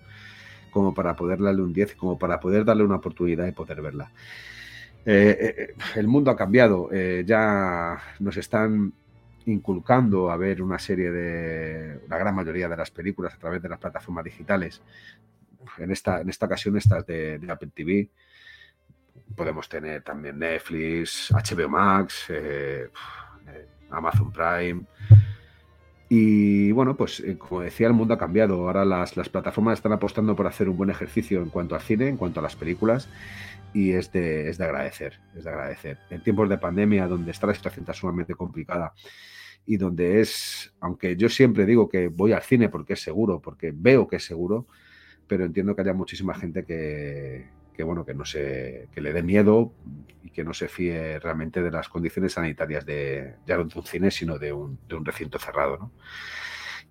como 0.72 0.92
para 0.92 1.14
poder 1.14 1.40
darle 1.40 1.62
un 1.62 1.72
10, 1.72 1.94
como 1.94 2.18
para 2.18 2.40
poder 2.40 2.64
darle 2.64 2.82
una 2.82 2.96
oportunidad 2.96 3.44
de 3.44 3.52
poder 3.52 3.80
verla. 3.80 4.10
Eh, 5.04 5.36
eh, 5.40 5.74
el 5.94 6.08
mundo 6.08 6.32
ha 6.32 6.36
cambiado, 6.36 6.88
eh, 6.90 7.22
ya 7.24 7.96
nos 8.18 8.36
están 8.36 8.92
inculcando 9.44 10.28
a 10.28 10.36
ver 10.36 10.62
una 10.62 10.80
serie 10.80 11.12
de, 11.12 12.00
la 12.08 12.18
gran 12.18 12.34
mayoría 12.34 12.68
de 12.68 12.76
las 12.76 12.90
películas 12.90 13.34
a 13.34 13.38
través 13.38 13.62
de 13.62 13.68
las 13.68 13.78
plataformas 13.78 14.24
digitales. 14.24 14.82
En 15.78 15.92
esta, 15.92 16.22
en 16.22 16.28
esta 16.28 16.46
ocasión 16.46 16.76
estas 16.76 17.06
de 17.06 17.38
Apple 17.48 17.70
TV, 17.72 18.10
podemos 19.34 19.68
tener 19.68 20.02
también 20.02 20.38
Netflix, 20.38 21.30
HBO 21.32 21.68
Max, 21.68 22.26
eh, 22.28 22.88
eh, 23.48 23.66
Amazon 23.90 24.32
Prime. 24.32 24.82
Y 26.08 26.70
bueno, 26.72 26.96
pues 26.96 27.20
eh, 27.20 27.36
como 27.36 27.62
decía, 27.62 27.88
el 27.88 27.92
mundo 27.92 28.14
ha 28.14 28.18
cambiado. 28.18 28.54
Ahora 28.54 28.84
las, 28.84 29.12
plataformas 29.28 29.78
están 29.78 29.92
apostando 29.92 30.36
por 30.36 30.46
hacer 30.46 30.68
un 30.68 30.76
buen 30.76 30.90
ejercicio 30.90 31.42
en 31.42 31.50
cuanto 31.50 31.74
al 31.74 31.80
cine, 31.80 32.08
en 32.08 32.16
cuanto 32.16 32.40
a 32.40 32.42
las 32.42 32.54
películas, 32.54 33.08
y 33.74 33.92
es 33.92 34.12
de, 34.12 34.48
es 34.48 34.58
de 34.58 34.64
agradecer, 34.64 35.18
es 35.36 35.44
de 35.44 35.50
agradecer. 35.50 35.98
En 36.10 36.22
tiempos 36.22 36.48
de 36.48 36.58
pandemia, 36.58 37.08
donde 37.08 37.32
está 37.32 37.46
la 37.46 37.54
situación 37.54 37.84
tan 37.84 37.94
sumamente 37.94 38.34
complicada 38.34 38.94
y 39.66 39.78
donde 39.78 40.20
es, 40.20 40.72
aunque 40.80 41.16
yo 41.16 41.28
siempre 41.28 41.66
digo 41.66 41.88
que 41.88 42.06
voy 42.06 42.32
al 42.32 42.42
cine 42.42 42.68
porque 42.68 42.92
es 42.92 43.00
seguro, 43.00 43.40
porque 43.40 43.72
veo 43.74 44.06
que 44.06 44.16
es 44.16 44.24
seguro, 44.24 44.66
pero 45.26 45.44
entiendo 45.44 45.74
que 45.74 45.82
haya 45.82 45.92
muchísima 45.92 46.34
gente 46.34 46.64
que, 46.64 47.48
que 47.76 47.84
bueno, 47.84 48.04
que 48.04 48.14
no 48.14 48.24
se, 48.24 48.88
que 48.92 49.00
le 49.00 49.12
dé 49.12 49.22
miedo 49.22 49.72
y 50.22 50.30
que 50.30 50.42
no 50.42 50.54
se 50.54 50.68
fíe 50.68 51.20
realmente 51.20 51.62
de 51.62 51.70
las 51.70 51.88
condiciones 51.88 52.32
sanitarias 52.32 52.86
de 52.86 53.34
ya 53.46 53.56
no 53.56 53.64
de 53.64 53.78
un 53.78 53.84
cine, 53.84 54.10
sino 54.10 54.38
de 54.38 54.52
un, 54.52 54.78
de 54.88 54.94
un 54.96 55.04
recinto 55.04 55.38
cerrado, 55.38 55.76
¿no? 55.76 55.92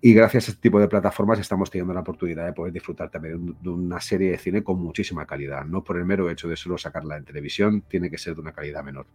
Y 0.00 0.12
gracias 0.12 0.48
a 0.48 0.50
este 0.50 0.60
tipo 0.60 0.78
de 0.78 0.88
plataformas 0.88 1.38
estamos 1.38 1.70
teniendo 1.70 1.94
la 1.94 2.00
oportunidad 2.00 2.44
de 2.44 2.52
poder 2.52 2.72
disfrutar 2.72 3.10
también 3.10 3.56
de 3.60 3.68
una 3.70 3.98
serie 3.98 4.30
de 4.30 4.38
cine 4.38 4.62
con 4.62 4.78
muchísima 4.78 5.26
calidad. 5.26 5.64
No 5.64 5.82
por 5.82 5.96
el 5.96 6.04
mero 6.04 6.28
hecho 6.28 6.48
de 6.48 6.56
solo 6.56 6.76
sacarla 6.76 7.16
en 7.16 7.24
televisión, 7.24 7.82
tiene 7.88 8.10
que 8.10 8.18
ser 8.18 8.34
de 8.34 8.42
una 8.42 8.52
calidad 8.52 8.84
menor. 8.84 9.06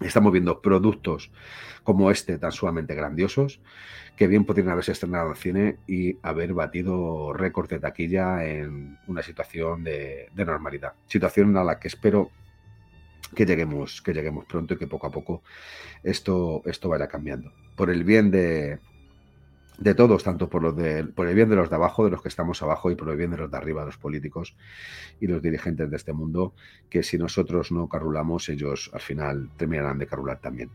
Estamos 0.00 0.32
viendo 0.32 0.60
productos 0.60 1.30
como 1.84 2.10
este 2.10 2.38
tan 2.38 2.52
sumamente 2.52 2.94
grandiosos 2.94 3.60
que 4.16 4.26
bien 4.26 4.44
podrían 4.44 4.68
haberse 4.68 4.92
estrenado 4.92 5.30
en 5.30 5.36
cine 5.36 5.76
y 5.86 6.18
haber 6.22 6.54
batido 6.54 7.32
récord 7.32 7.68
de 7.68 7.80
taquilla 7.80 8.44
en 8.44 8.98
una 9.06 9.22
situación 9.22 9.82
de, 9.84 10.28
normalidad. 10.36 10.94
Situación 11.06 11.56
a 11.56 11.64
la 11.64 11.78
que 11.78 11.88
espero 11.88 12.30
que 13.34 13.46
lleguemos, 13.46 14.02
que 14.02 14.12
lleguemos 14.12 14.44
pronto 14.44 14.74
y 14.74 14.78
que 14.78 14.86
poco 14.86 15.06
a 15.06 15.10
poco 15.10 15.42
esto, 16.02 16.62
esto 16.64 16.88
vaya 16.88 17.08
cambiando. 17.08 17.52
Por 17.74 17.90
el 17.90 18.04
bien 18.04 18.30
de, 18.30 18.78
de 19.78 19.94
todos, 19.94 20.22
tanto 20.22 20.48
por, 20.48 20.62
los 20.62 20.76
de, 20.76 21.04
por 21.04 21.26
el 21.26 21.34
bien 21.34 21.48
de 21.48 21.56
los 21.56 21.68
de 21.68 21.76
abajo, 21.76 22.04
de 22.04 22.10
los 22.10 22.22
que 22.22 22.28
estamos 22.28 22.62
abajo, 22.62 22.90
y 22.90 22.94
por 22.94 23.08
el 23.08 23.16
bien 23.16 23.30
de 23.30 23.38
los 23.38 23.50
de 23.50 23.56
arriba, 23.56 23.84
los 23.84 23.98
políticos 23.98 24.56
y 25.20 25.26
los 25.26 25.42
dirigentes 25.42 25.90
de 25.90 25.96
este 25.96 26.12
mundo, 26.12 26.54
que 26.88 27.02
si 27.02 27.18
nosotros 27.18 27.72
no 27.72 27.88
carrulamos, 27.88 28.48
ellos 28.48 28.90
al 28.92 29.00
final 29.00 29.50
terminarán 29.56 29.98
de 29.98 30.06
carrular 30.06 30.38
también. 30.38 30.70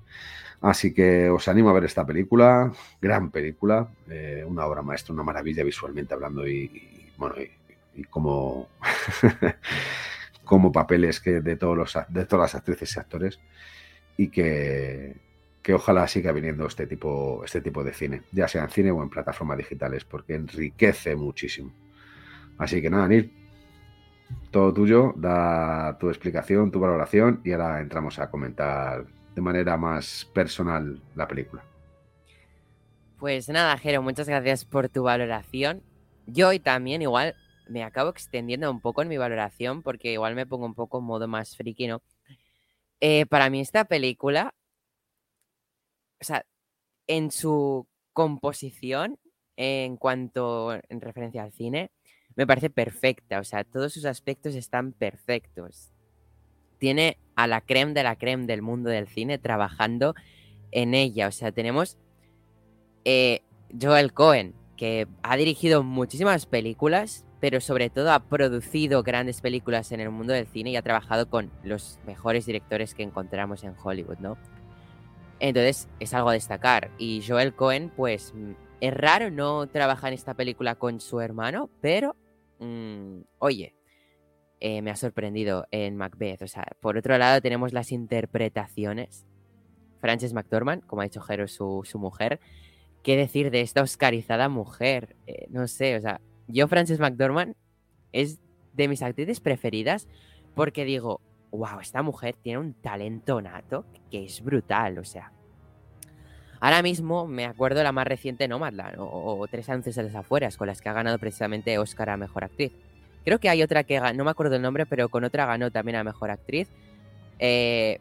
Así 0.62 0.94
que 0.94 1.30
os 1.30 1.48
animo 1.48 1.70
a 1.70 1.74
ver 1.74 1.86
esta 1.86 2.06
película, 2.06 2.72
gran 3.02 3.32
película, 3.32 3.90
eh, 4.10 4.44
una 4.46 4.66
obra 4.66 4.82
maestra, 4.82 5.14
una 5.14 5.24
maravilla 5.24 5.64
visualmente 5.64 6.14
hablando 6.14 6.46
y, 6.46 7.12
bueno, 7.18 7.36
y, 7.96 8.04
como, 8.06 8.68
como 10.44 10.72
papeles 10.72 11.22
que 11.22 11.40
de, 11.40 11.56
todos 11.56 11.78
los, 11.78 11.98
de 12.10 12.26
todas 12.26 12.52
las 12.52 12.56
actrices 12.56 12.96
y 12.96 13.00
actores 13.00 13.40
y 14.18 14.28
que, 14.28 15.16
que 15.70 15.76
ojalá 15.76 16.08
siga 16.08 16.32
viniendo 16.32 16.66
este 16.66 16.88
tipo, 16.88 17.44
este 17.46 17.62
tipo 17.62 17.84
de 17.84 17.94
cine, 17.94 18.24
ya 18.32 18.48
sea 18.48 18.64
en 18.64 18.72
cine 18.72 18.90
o 18.90 19.04
en 19.04 19.10
plataformas 19.12 19.56
digitales, 19.56 20.04
porque 20.04 20.34
enriquece 20.34 21.16
muchísimo. 21.16 21.72
Así 22.58 22.82
que 22.82 22.90
nada, 22.90 23.08
Nil, 23.08 23.32
todo 24.50 24.74
tuyo, 24.74 25.14
da 25.16 25.96
tu 26.00 26.10
explicación, 26.10 26.72
tu 26.72 26.80
valoración 26.80 27.42
y 27.44 27.52
ahora 27.52 27.82
entramos 27.82 28.18
a 28.18 28.32
comentar 28.32 29.06
de 29.36 29.42
manera 29.42 29.78
más 29.78 30.28
personal 30.34 31.00
la 31.14 31.28
película. 31.28 31.64
Pues 33.20 33.48
nada, 33.48 33.78
Jero, 33.78 34.02
muchas 34.02 34.28
gracias 34.28 34.66
por 34.66 34.90
tu 34.90 35.04
valoración. 35.04 35.84
Yo 36.26 36.48
hoy 36.48 36.60
también 36.60 37.04
igual 37.04 37.36
me 37.68 37.84
acabo 37.84 38.10
extendiendo 38.10 38.72
un 38.72 38.82
poco 38.82 39.04
en 39.04 39.08
mi 39.08 39.18
valoración 39.18 39.84
porque 39.84 40.14
igual 40.14 40.34
me 40.34 40.48
pongo 40.48 40.66
un 40.66 40.74
poco 40.74 40.98
en 40.98 41.06
modo 41.06 41.28
más 41.28 41.56
friki, 41.56 41.86
¿no? 41.86 42.02
Eh, 43.02 43.28
para 43.28 43.52
mí 43.52 43.62
esta 43.62 43.86
película 43.86 44.56
o 46.22 46.24
sea, 46.24 46.46
en 47.08 47.32
su 47.32 47.88
composición, 48.14 49.18
en 49.56 49.98
cuanto 49.98 50.74
en 50.74 51.02
referencia 51.02 51.44
al 51.44 51.52
cine, 51.52 51.92
me 52.36 52.48
parece 52.48 52.70
perfecta. 52.70 53.40
O 53.40 53.44
sea, 53.44 53.64
todos 53.64 53.94
sus 53.94 54.06
aspectos 54.06 54.56
están 54.56 54.94
perfectos. 54.94 55.92
Tiene 56.78 57.18
a 57.36 57.48
la 57.48 57.62
creme 57.62 57.94
de 57.94 58.04
la 58.04 58.16
creme 58.16 58.46
del 58.46 58.62
mundo 58.62 58.90
del 58.90 59.08
cine 59.08 59.38
trabajando 59.38 60.16
en 60.72 60.94
ella. 60.94 61.28
O 61.28 61.32
sea, 61.32 61.52
tenemos 61.52 61.98
eh, 63.06 63.42
Joel 63.80 64.14
Cohen, 64.14 64.56
que 64.78 65.08
ha 65.24 65.36
dirigido 65.36 65.84
muchísimas 65.84 66.46
películas, 66.46 67.26
pero 67.42 67.60
sobre 67.60 67.90
todo 67.90 68.12
ha 68.12 68.20
producido 68.20 69.04
grandes 69.04 69.42
películas 69.42 69.92
en 69.92 70.00
el 70.00 70.10
mundo 70.10 70.34
del 70.34 70.48
cine 70.48 70.72
y 70.72 70.76
ha 70.76 70.82
trabajado 70.82 71.30
con 71.30 71.52
los 71.64 72.00
mejores 72.06 72.46
directores 72.46 72.94
que 72.94 73.04
encontramos 73.04 73.64
en 73.64 73.76
Hollywood, 73.82 74.20
¿no? 74.20 74.38
Entonces 75.40 75.88
es 76.00 76.14
algo 76.14 76.30
a 76.30 76.34
destacar. 76.34 76.92
Y 76.98 77.24
Joel 77.26 77.54
Cohen, 77.54 77.92
pues 77.96 78.34
mm, 78.34 78.52
es 78.82 78.94
raro, 78.94 79.32
no 79.32 79.68
trabaja 79.68 80.08
en 80.08 80.14
esta 80.14 80.34
película 80.34 80.76
con 80.76 81.00
su 81.00 81.22
hermano, 81.22 81.70
pero 81.82 82.16
mm, 82.60 83.22
oye, 83.40 83.76
eh, 84.60 84.82
me 84.82 84.92
ha 84.92 84.96
sorprendido 84.96 85.66
en 85.72 85.96
Macbeth. 85.96 86.42
O 86.42 86.48
sea, 86.48 86.66
por 86.82 86.98
otro 86.98 87.18
lado 87.18 87.42
tenemos 87.42 87.74
las 87.74 87.92
interpretaciones 87.92 89.26
Frances 90.00 90.34
McDormand, 90.34 90.86
como 90.86 91.02
ha 91.02 91.06
dicho 91.06 91.22
Jero, 91.22 91.48
su, 91.48 91.82
su 91.86 92.00
mujer. 92.00 92.40
¿Qué 93.04 93.16
decir 93.16 93.52
de 93.52 93.62
esta 93.62 93.82
oscarizada 93.82 94.50
mujer? 94.50 95.16
Eh, 95.28 95.48
no 95.50 95.68
sé, 95.68 95.96
o 95.96 96.02
sea, 96.02 96.22
yo 96.48 96.68
Frances 96.68 97.00
McDormand 97.00 97.56
es 98.12 98.40
de 98.74 98.88
mis 98.88 99.02
actrices 99.02 99.40
preferidas 99.40 100.08
porque 100.56 100.86
digo, 100.86 101.22
wow, 101.52 101.80
esta 101.80 102.02
mujer 102.02 102.36
tiene 102.42 102.60
un 102.60 102.74
talento 102.74 103.42
nato 103.42 103.86
que 104.12 104.26
es 104.26 104.42
brutal, 104.42 104.98
o 104.98 105.04
sea. 105.04 105.32
Ahora 106.62 106.82
mismo 106.82 107.26
me 107.26 107.46
acuerdo 107.46 107.82
la 107.84 107.92
más 107.92 108.06
reciente 108.06 108.48
Nomadland 108.48 109.00
o, 109.00 109.38
o 109.40 109.48
Tres 109.48 109.70
anuncios 109.70 109.96
de 109.96 110.04
las 110.04 110.16
afueras 110.16 110.58
con 110.58 110.68
las 110.68 110.82
que 110.82 110.90
ha 110.90 110.94
ganado 110.94 111.18
precisamente 111.18 111.78
Oscar 111.78 112.10
a 112.10 112.18
Mejor 112.18 112.44
Actriz. 112.44 112.74
Creo 113.24 113.40
que 113.40 113.50
hay 113.50 113.64
otra 113.64 113.84
que 113.84 114.00
no 114.14 114.24
me 114.24 114.32
acuerdo 114.32 114.56
el 114.56 114.62
nombre, 114.62 114.86
pero 114.86 115.10
con 115.10 115.24
otra 115.24 115.46
ganó 115.46 115.72
también 115.72 115.98
a 115.98 116.04
Mejor 116.04 116.32
Actriz. 116.32 116.70
Eh, 117.38 118.00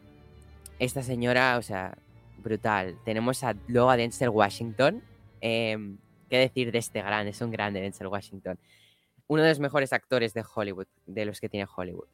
esta 0.79 1.03
señora, 1.03 1.57
o 1.57 1.61
sea, 1.61 1.97
brutal. 2.37 2.97
Tenemos 3.05 3.43
a, 3.43 3.55
luego 3.67 3.89
a 3.89 3.97
Denzel 3.97 4.29
Washington. 4.29 5.03
Em, 5.41 5.97
¿Qué 6.29 6.37
decir 6.37 6.71
de 6.71 6.79
este 6.79 7.01
gran? 7.01 7.27
Es 7.27 7.41
un 7.41 7.51
grande 7.51 7.81
Denzel 7.81 8.07
Washington. 8.07 8.57
Uno 9.27 9.43
de 9.43 9.49
los 9.49 9.59
mejores 9.59 9.93
actores 9.93 10.33
de 10.33 10.43
Hollywood, 10.55 10.87
de 11.05 11.25
los 11.25 11.39
que 11.39 11.49
tiene 11.49 11.67
Hollywood. 11.75 12.07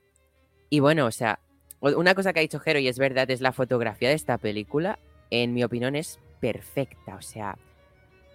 Y 0.76 0.82
bueno, 0.82 1.06
o 1.06 1.12
sea, 1.12 1.40
una 1.80 2.16
cosa 2.16 2.34
que 2.34 2.40
ha 2.40 2.42
dicho 2.42 2.60
Jero 2.60 2.80
y 2.80 2.90
es 2.90 3.00
verdad, 3.00 3.32
es 3.32 3.40
la 3.40 3.54
fotografía 3.54 4.10
de 4.10 4.16
esta 4.16 4.38
película. 4.38 5.00
En 5.30 5.54
mi 5.54 5.64
opinión 5.64 5.96
es 5.96 6.20
perfecta. 6.42 7.16
O 7.16 7.22
sea, 7.22 7.58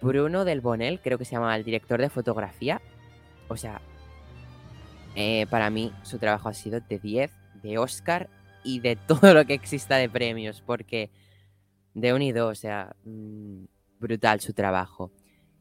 Bruno 0.01 0.43
Del 0.43 0.59
Bonel, 0.59 1.01
creo 1.01 1.19
que 1.19 1.25
se 1.25 1.33
llama 1.33 1.55
el 1.55 1.63
director 1.63 2.01
de 2.01 2.09
fotografía. 2.09 2.81
O 3.47 3.57
sea, 3.57 3.79
eh, 5.13 5.45
para 5.51 5.69
mí 5.69 5.93
su 6.01 6.17
trabajo 6.17 6.49
ha 6.49 6.55
sido 6.55 6.79
de 6.79 6.97
10, 6.97 7.31
de 7.61 7.77
Oscar 7.77 8.27
y 8.63 8.79
de 8.79 8.95
todo 9.07 9.35
lo 9.35 9.45
que 9.45 9.53
exista 9.53 9.97
de 9.97 10.09
premios, 10.09 10.63
porque 10.65 11.11
de 11.93 12.11
unido, 12.11 12.47
o 12.47 12.55
sea, 12.55 12.95
mm, 13.03 13.65
brutal 13.99 14.39
su 14.39 14.53
trabajo. 14.53 15.11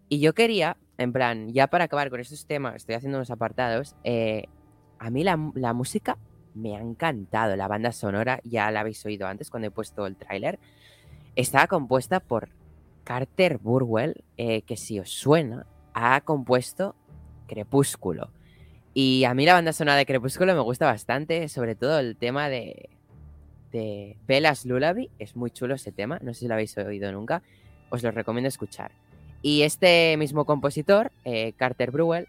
Y 0.09 0.21
yo 0.21 0.33
quería, 0.33 0.79
en 0.97 1.13
plan, 1.13 1.53
ya 1.53 1.67
para 1.67 1.85
acabar 1.85 2.09
con 2.09 2.21
estos 2.21 2.47
temas, 2.47 2.77
estoy 2.77 2.95
haciendo 2.95 3.19
unos 3.19 3.31
apartados, 3.31 3.97
eh, 4.03 4.45
a 5.01 5.11
mí 5.11 5.25
la, 5.25 5.37
música 5.37 6.19
me 6.55 6.77
ha 6.77 6.81
encantado, 6.81 7.57
la 7.57 7.69
banda 7.69 7.93
sonora, 7.93 8.41
ya 8.45 8.71
la 8.71 8.81
habéis 8.81 9.05
oído 9.07 9.27
antes 9.27 9.51
cuando 9.51 9.69
he 9.69 9.71
puesto 9.71 10.07
el 10.07 10.17
tráiler, 10.17 10.59
estaba 11.37 11.67
compuesta 11.67 12.21
por 12.21 12.49
Carter 13.05 13.59
Burwell, 13.59 14.25
eh, 14.37 14.63
que 14.63 14.77
si 14.77 15.01
os 15.01 15.11
suena, 15.11 15.67
ha 15.95 16.21
compuesto 16.23 16.95
Crepúsculo. 17.47 18.31
Y 18.95 19.25
a 19.25 19.35
mí 19.35 19.45
la 19.45 19.55
banda 19.55 19.73
sonora 19.73 19.97
de 19.97 20.07
Crepúsculo 20.07 20.55
me 20.55 20.61
gusta 20.61 20.87
bastante, 20.87 21.49
sobre 21.49 21.75
todo 21.75 21.99
el 21.99 22.17
tema 22.17 22.49
de, 22.49 22.91
de 23.73 24.17
Bella's 24.27 24.65
Lullaby. 24.65 25.11
Es 25.19 25.37
muy 25.37 25.51
chulo 25.51 25.75
ese 25.75 25.93
tema, 25.93 26.19
no 26.23 26.35
sé 26.35 26.41
si 26.41 26.49
lo 26.49 26.55
habéis 26.55 26.77
oído 26.77 27.11
nunca. 27.13 27.43
Os 27.89 28.03
lo 28.03 28.11
recomiendo 28.11 28.49
escuchar. 28.49 28.93
Y 29.43 29.63
este 29.63 30.17
mismo 30.17 30.45
compositor, 30.45 31.13
eh, 31.25 31.53
Carter 31.57 31.91
Burwell, 31.91 32.29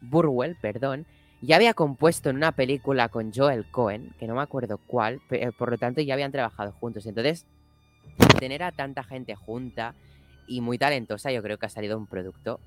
Burwell, 0.00 0.56
perdón, 0.60 1.06
ya 1.44 1.56
había 1.56 1.74
compuesto 1.74 2.30
en 2.30 2.36
una 2.36 2.52
película 2.52 3.08
con 3.08 3.32
Joel 3.32 3.66
Cohen, 3.70 4.14
que 4.18 4.26
no 4.26 4.34
me 4.34 4.42
acuerdo 4.42 4.78
cuál, 4.78 5.20
pero, 5.28 5.52
por 5.52 5.70
lo 5.70 5.78
tanto 5.78 6.00
ya 6.00 6.14
habían 6.14 6.32
trabajado 6.32 6.72
juntos. 6.72 7.06
Entonces, 7.06 7.46
tener 8.38 8.62
a 8.62 8.72
tanta 8.72 9.02
gente 9.02 9.34
junta 9.34 9.94
y 10.46 10.60
muy 10.60 10.78
talentosa, 10.78 11.32
yo 11.32 11.42
creo 11.42 11.58
que 11.58 11.66
ha 11.66 11.70
salido 11.70 11.98
un 11.98 12.06
producto 12.06 12.60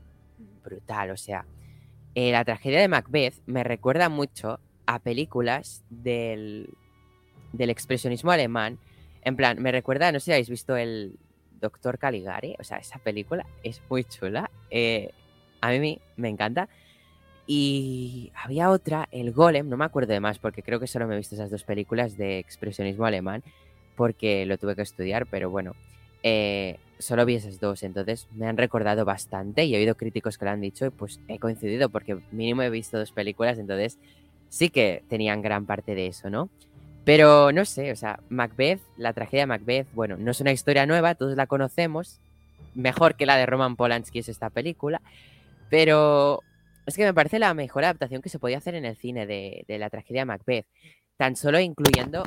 brutal. 0.64 1.12
O 1.12 1.18
sea, 1.18 1.46
eh, 2.16 2.32
la 2.32 2.44
tragedia 2.46 2.80
de 2.80 2.88
Macbeth 2.88 3.36
me 3.46 3.64
recuerda 3.64 4.10
mucho 4.10 4.60
a 4.86 5.00
películas 5.00 5.84
del, 5.90 6.70
del 7.54 7.70
expresionismo 7.70 8.32
alemán. 8.32 8.80
En 9.22 9.36
plan, 9.36 9.62
me 9.62 9.72
recuerda, 9.72 10.12
no 10.12 10.20
sé 10.20 10.26
si 10.26 10.32
habéis 10.32 10.50
visto 10.50 10.76
el 10.76 11.18
Doctor 11.60 11.98
Caligari, 11.98 12.56
o 12.60 12.64
sea, 12.64 12.78
esa 12.78 13.00
película 13.00 13.46
es 13.64 13.82
muy 13.90 14.04
chula. 14.04 14.50
Eh, 14.70 15.12
a 15.62 15.72
mí 15.72 16.00
me 16.16 16.30
encanta. 16.30 16.70
Y 17.50 18.34
había 18.36 18.70
otra, 18.70 19.08
el 19.12 19.32
Golem, 19.32 19.70
no 19.70 19.78
me 19.78 19.86
acuerdo 19.86 20.12
de 20.12 20.20
más 20.20 20.38
porque 20.38 20.62
creo 20.62 20.82
que 20.82 20.88
solo 20.88 21.08
me 21.08 21.14
he 21.14 21.18
visto 21.18 21.36
esas 21.36 21.50
dos 21.50 21.64
películas 21.64 22.18
de 22.18 22.40
expresionismo 22.40 23.06
alemán 23.06 23.42
porque 23.96 24.46
lo 24.46 24.58
tuve 24.58 24.76
que 24.76 24.82
estudiar, 24.82 25.26
pero 25.26 25.50
bueno, 25.50 25.74
eh, 26.24 26.78
solo 27.00 27.26
vi 27.26 27.36
esas 27.36 27.60
dos, 27.60 27.84
entonces 27.84 28.28
me 28.36 28.48
han 28.48 28.58
recordado 28.58 29.06
bastante 29.06 29.64
y 29.66 29.74
he 29.74 29.78
oído 29.78 29.96
críticos 29.96 30.38
que 30.38 30.46
lo 30.46 30.52
han 30.52 30.62
dicho 30.62 30.86
y 30.86 30.90
pues 30.90 31.22
he 31.30 31.40
coincidido 31.40 31.90
porque 31.90 32.20
mínimo 32.32 32.64
he 32.64 32.70
visto 32.70 33.00
dos 33.00 33.14
películas, 33.14 33.58
entonces 33.58 33.98
sí 34.50 34.70
que 34.70 35.04
tenían 35.10 35.42
gran 35.42 35.66
parte 35.66 35.96
de 35.96 36.08
eso, 36.08 36.30
¿no? 36.30 36.50
Pero 37.06 37.54
no 37.54 37.64
sé, 37.64 37.94
o 37.94 37.96
sea, 37.96 38.20
Macbeth, 38.28 38.82
la 38.98 39.14
tragedia 39.14 39.44
de 39.44 39.48
Macbeth, 39.48 39.88
bueno, 39.94 40.18
no 40.18 40.32
es 40.32 40.42
una 40.42 40.52
historia 40.52 40.86
nueva, 40.86 41.16
todos 41.16 41.38
la 41.38 41.48
conocemos, 41.48 42.20
mejor 42.76 43.16
que 43.16 43.26
la 43.26 43.38
de 43.38 43.46
Roman 43.46 43.78
Polanski 43.78 44.20
es 44.20 44.28
esta 44.28 44.50
película, 44.50 45.02
pero 45.70 46.44
es 46.88 46.96
que 46.96 47.06
me 47.06 47.14
parece 47.14 47.40
la 47.40 47.54
mejor 47.54 47.84
adaptación 47.84 48.22
que 48.22 48.30
se 48.30 48.40
podía 48.40 48.58
hacer 48.58 48.76
en 48.76 48.86
el 48.86 48.98
cine 48.98 49.26
de, 49.26 49.66
la 49.68 49.90
tragedia 49.90 50.26
Macbeth, 50.26 50.66
tan 51.18 51.36
solo 51.36 51.60
incluyendo 51.60 52.24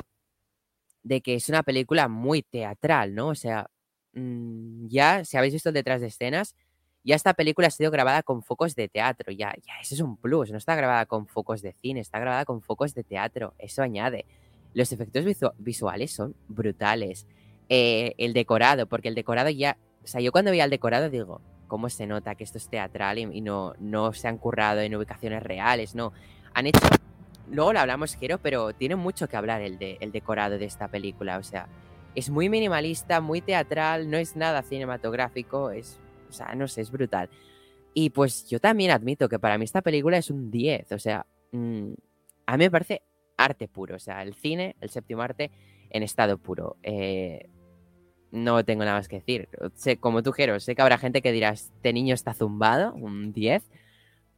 de 1.03 1.21
que 1.21 1.35
es 1.35 1.49
una 1.49 1.63
película 1.63 2.07
muy 2.07 2.43
teatral, 2.43 3.15
¿no? 3.15 3.29
O 3.29 3.35
sea, 3.35 3.67
Mm, 4.13 4.87
ya, 4.89 5.23
si 5.23 5.37
habéis 5.37 5.53
visto 5.53 5.69
el 5.69 5.75
detrás 5.75 6.01
de 6.01 6.07
escenas, 6.07 6.55
ya 7.03 7.15
esta 7.15 7.33
película 7.33 7.67
ha 7.67 7.71
sido 7.71 7.91
grabada 7.91 8.23
con 8.23 8.43
focos 8.43 8.75
de 8.75 8.89
teatro, 8.89 9.31
ya, 9.31 9.53
ya, 9.65 9.73
eso 9.81 9.95
es 9.95 10.01
un 10.01 10.17
plus, 10.17 10.51
no 10.51 10.57
está 10.57 10.75
grabada 10.75 11.05
con 11.05 11.27
focos 11.27 11.61
de 11.61 11.73
cine, 11.81 12.01
está 12.01 12.19
grabada 12.19 12.45
con 12.45 12.61
focos 12.61 12.93
de 12.93 13.03
teatro, 13.03 13.53
eso 13.57 13.81
añade. 13.81 14.25
Los 14.73 14.91
efectos 14.91 15.25
visuales 15.57 16.11
son 16.13 16.35
brutales. 16.47 17.27
Eh, 17.69 18.13
el 18.17 18.33
decorado, 18.33 18.87
porque 18.87 19.07
el 19.07 19.15
decorado 19.15 19.49
ya, 19.49 19.77
o 20.03 20.07
sea, 20.07 20.21
yo 20.21 20.31
cuando 20.31 20.51
veía 20.51 20.65
el 20.65 20.69
decorado 20.69 21.09
digo, 21.09 21.41
¿cómo 21.71 21.89
se 21.89 22.05
nota 22.05 22.35
que 22.35 22.43
esto 22.43 22.57
es 22.57 22.67
teatral 22.67 23.17
y, 23.17 23.39
no, 23.39 23.75
no 23.79 24.11
se 24.11 24.27
han 24.27 24.37
currado 24.37 24.81
en 24.81 24.93
ubicaciones 24.93 25.41
reales? 25.41 25.95
No, 25.95 26.11
han 26.53 26.67
hecho, 26.67 26.85
luego 27.49 27.71
lo 27.71 27.79
hablamos, 27.79 28.17
quiero, 28.17 28.39
pero 28.39 28.73
tiene 28.73 28.97
mucho 28.97 29.29
que 29.29 29.37
hablar 29.37 29.61
el, 29.61 29.77
de, 29.77 29.97
el 30.01 30.11
decorado 30.11 30.57
de 30.57 30.65
esta 30.65 30.89
película, 30.89 31.37
o 31.37 31.43
sea, 31.43 31.69
es 32.13 32.29
muy 32.29 32.49
minimalista, 32.49 33.21
muy 33.21 33.39
teatral, 33.39 34.11
no 34.11 34.17
es 34.17 34.35
nada 34.35 34.63
cinematográfico, 34.63 35.71
es, 35.71 35.97
o 36.29 36.33
sea, 36.33 36.53
no 36.55 36.67
sé, 36.67 36.81
es 36.81 36.91
brutal. 36.91 37.29
Y 37.93 38.09
pues 38.09 38.49
yo 38.49 38.59
también 38.59 38.91
admito 38.91 39.29
que 39.29 39.39
para 39.39 39.57
mí 39.57 39.63
esta 39.63 39.81
película 39.81 40.17
es 40.17 40.29
un 40.29 40.51
10, 40.51 40.91
o 40.91 40.99
sea, 40.99 41.25
mm, 41.53 41.93
a 42.47 42.57
mí 42.57 42.65
me 42.65 42.71
parece 42.71 43.01
arte 43.37 43.69
puro, 43.69 43.95
o 43.95 43.99
sea, 43.99 44.23
el 44.23 44.33
cine, 44.33 44.75
el 44.81 44.89
séptimo 44.89 45.21
arte 45.21 45.51
en 45.89 46.03
estado 46.03 46.37
puro. 46.37 46.75
Eh, 46.83 47.47
no 48.31 48.63
tengo 48.63 48.83
nada 48.83 48.97
más 48.97 49.07
que 49.07 49.17
decir. 49.17 49.49
Sé, 49.75 49.97
como 49.97 50.23
tú, 50.23 50.31
Jero, 50.31 50.59
sé 50.59 50.75
que 50.75 50.81
habrá 50.81 50.97
gente 50.97 51.21
que 51.21 51.31
dirá, 51.31 51.49
este 51.49 51.93
niño 51.93 52.13
está 52.13 52.33
zumbado, 52.33 52.93
un 52.93 53.33
10. 53.33 53.63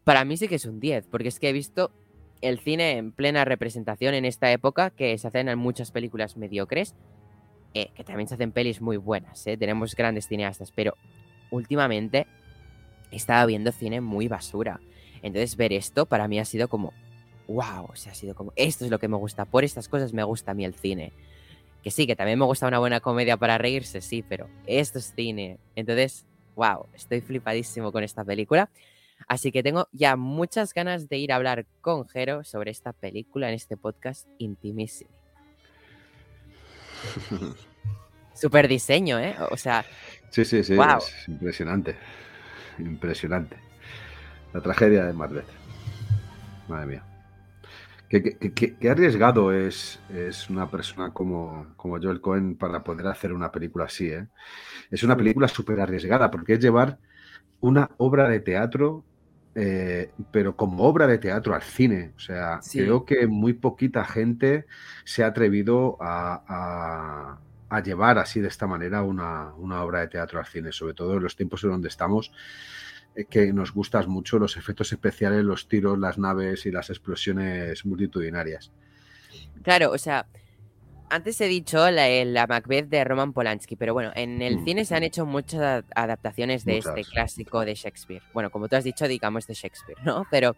Para 0.04 0.26
mí 0.26 0.38
sí 0.38 0.48
que 0.48 0.56
es 0.56 0.66
un 0.66 0.80
10, 0.80 1.08
porque 1.08 1.30
es 1.30 1.40
que 1.40 1.50
he 1.50 1.54
visto 1.54 1.92
el 2.42 2.60
cine 2.60 2.98
en 2.98 3.12
plena 3.12 3.46
representación 3.46 4.14
en 4.14 4.26
esta 4.26 4.52
época, 4.52 4.90
que 4.90 5.18
se 5.18 5.28
hacen 5.28 5.48
en 5.48 5.58
muchas 5.58 5.92
películas 5.92 6.36
mediocres, 6.36 6.94
eh, 7.74 7.90
que 7.96 8.04
también 8.04 8.28
se 8.28 8.36
hacen 8.36 8.52
pelis 8.52 8.82
muy 8.82 8.98
buenas, 8.98 9.48
¿eh? 9.48 9.58
tenemos 9.58 9.96
grandes 9.96 10.28
cineastas, 10.28 10.72
pero 10.72 10.96
últimamente 11.50 12.28
he 13.12 13.16
estado 13.16 13.48
viendo 13.48 13.72
cine 13.72 14.02
muy 14.02 14.28
basura. 14.28 14.82
Entonces 15.22 15.56
ver 15.56 15.72
esto 15.72 16.06
para 16.06 16.28
mí 16.28 16.38
ha 16.40 16.46
sido 16.46 16.68
como, 16.68 16.94
wow, 17.48 17.86
o 17.86 17.94
ha 17.94 18.14
sido 18.14 18.36
como, 18.36 18.52
esto 18.58 18.84
es 18.84 18.92
lo 18.92 19.00
que 19.00 19.08
me 19.08 19.16
gusta, 19.16 19.46
por 19.46 19.64
estas 19.64 19.88
cosas 19.88 20.14
me 20.14 20.24
gusta 20.24 20.52
a 20.52 20.54
mí 20.54 20.66
el 20.66 20.74
cine. 20.74 21.14
Que 21.84 21.92
sí, 21.92 22.08
que 22.08 22.16
también 22.16 22.40
me 22.40 22.46
gusta 22.46 22.68
una 22.68 22.80
buena 22.80 23.02
comedia 23.02 23.36
para 23.38 23.58
reírse, 23.58 24.02
sí, 24.02 24.24
pero 24.28 24.50
esto 24.66 25.00
es 25.00 25.14
cine. 25.16 25.60
Entonces, 25.76 26.26
wow, 26.56 26.88
estoy 26.94 27.22
flipadísimo 27.22 27.92
con 27.92 28.04
esta 28.04 28.24
película. 28.24 28.70
Así 29.28 29.52
que 29.52 29.64
tengo 29.64 29.88
ya 29.92 30.16
muchas 30.16 30.74
ganas 30.74 31.10
de 31.10 31.18
ir 31.18 31.32
a 31.32 31.36
hablar 31.36 31.66
con 31.82 32.08
Jero 32.08 32.44
sobre 32.44 32.72
esta 32.72 32.94
película 32.94 33.50
en 33.50 33.56
este 33.56 33.78
podcast 33.78 34.28
intimísimo. 34.38 35.12
Super 38.34 38.68
diseño, 38.68 39.20
¿eh? 39.20 39.36
O 39.52 39.58
sea. 39.58 39.86
Sí, 40.30 40.44
sí, 40.46 40.64
sí. 40.64 40.74
Es 40.74 41.28
impresionante. 41.28 41.96
Impresionante. 42.80 43.58
La 44.54 44.62
tragedia 44.62 45.06
de 45.06 45.14
Macbeth. 45.14 45.48
Madre 46.68 46.86
mía. 46.88 47.13
Qué, 48.22 48.90
arriesgado 48.90 49.52
es, 49.52 50.00
es, 50.14 50.50
una 50.50 50.70
persona 50.70 51.12
como, 51.12 51.74
como 51.76 52.00
Joel 52.00 52.22
Cohen 52.22 52.56
para 52.56 52.84
poder 52.84 53.08
hacer 53.08 53.34
una 53.34 53.52
película 53.52 53.86
así, 53.86 54.08
¿eh? 54.08 54.28
Es 54.92 55.02
una 55.04 55.18
película 55.18 55.48
súper 55.48 55.80
arriesgada 55.82 56.30
porque 56.30 56.54
es 56.54 56.60
llevar 56.60 57.00
una 57.60 57.90
obra 57.98 58.30
de 58.30 58.40
teatro 58.40 59.04
eh, 59.56 60.12
pero 60.32 60.56
como 60.56 60.84
obra 60.84 61.06
de 61.06 61.20
teatro 61.20 61.54
al 61.54 61.62
cine. 61.62 62.14
O 62.16 62.20
sea, 62.20 62.60
creo 62.72 63.06
que 63.06 63.28
muy 63.28 63.54
poquita 63.54 64.04
gente 64.04 64.66
se 65.06 65.24
ha 65.24 65.28
atrevido 65.28 65.98
a, 66.00 67.40
llevar 67.84 68.20
así 68.20 68.40
de 68.40 68.48
esta 68.48 68.68
manera 68.68 69.02
una, 69.02 69.54
obra 69.84 70.02
de 70.02 70.08
teatro 70.08 70.40
al 70.40 70.46
cine, 70.46 70.72
sobre 70.72 70.94
todo 70.94 71.18
en 71.18 71.24
los 71.24 71.36
tiempos 71.36 71.64
en 71.64 71.72
donde 71.72 71.88
estamos, 71.88 72.32
que 73.30 73.54
nos 73.54 73.74
gustan 73.74 74.10
mucho 74.10 74.40
los 74.40 74.58
efectos 74.58 74.92
especiales, 74.92 75.44
los 75.44 75.68
tiros, 75.68 76.00
las 76.00 76.18
naves 76.18 76.66
y 76.66 76.72
las 76.72 76.90
explosiones 76.90 77.86
multitudinarias. 77.86 78.72
Claro, 79.62 79.92
o 79.92 79.98
sea, 79.98 80.26
antes 81.10 81.40
he 81.42 81.48
dicho 81.48 81.92
la, 81.92 82.48
Macbeth 82.48 82.90
de 82.90 83.04
Roman 83.04 83.34
Polanski, 83.34 83.76
pero 83.76 83.94
bueno, 83.94 84.12
en 84.16 84.42
el 84.42 84.58
Mm. 84.60 84.66
cine 84.66 84.86
se 84.86 84.96
han 84.96 85.04
hecho 85.04 85.26
muchas 85.26 85.86
adaptaciones 85.96 86.66
de 86.66 86.80
este 86.80 87.04
clásico 87.04 87.64
de 87.66 87.76
Shakespeare. 87.76 88.24
Bueno, 88.34 88.50
como 88.50 88.68
tú 88.68 88.76
has 88.76 88.84
dicho, 88.84 89.08
digamos 89.08 89.46
de 89.46 89.54
Shakespeare, 89.54 90.00
¿no? 90.04 90.26
Pero, 90.32 90.56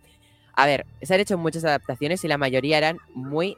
a 0.53 0.65
ver, 0.65 0.85
se 1.01 1.13
han 1.13 1.19
hecho 1.19 1.37
muchas 1.37 1.65
adaptaciones 1.65 2.23
y 2.23 2.29
la 2.29 2.37
mayoría 2.37 2.77
eran 2.77 2.99
muy 3.13 3.57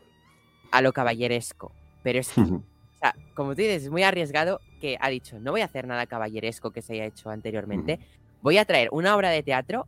a 0.71 0.81
lo 0.81 0.91
caballeresco. 0.91 1.71
Pero 2.01 2.19
es 2.19 2.29
que, 2.29 2.41
o 2.41 2.63
sea, 2.99 3.15
como 3.35 3.51
tú 3.51 3.61
dices, 3.61 3.83
es 3.83 3.89
muy 3.91 4.01
arriesgado 4.01 4.59
que 4.81 4.97
ha 4.99 5.09
dicho, 5.09 5.39
no 5.39 5.51
voy 5.51 5.61
a 5.61 5.65
hacer 5.65 5.85
nada 5.85 6.07
caballeresco 6.07 6.71
que 6.71 6.81
se 6.81 6.93
haya 6.93 7.05
hecho 7.05 7.29
anteriormente, 7.29 7.99
voy 8.41 8.57
a 8.57 8.65
traer 8.65 8.89
una 8.91 9.15
obra 9.15 9.29
de 9.29 9.43
teatro 9.43 9.87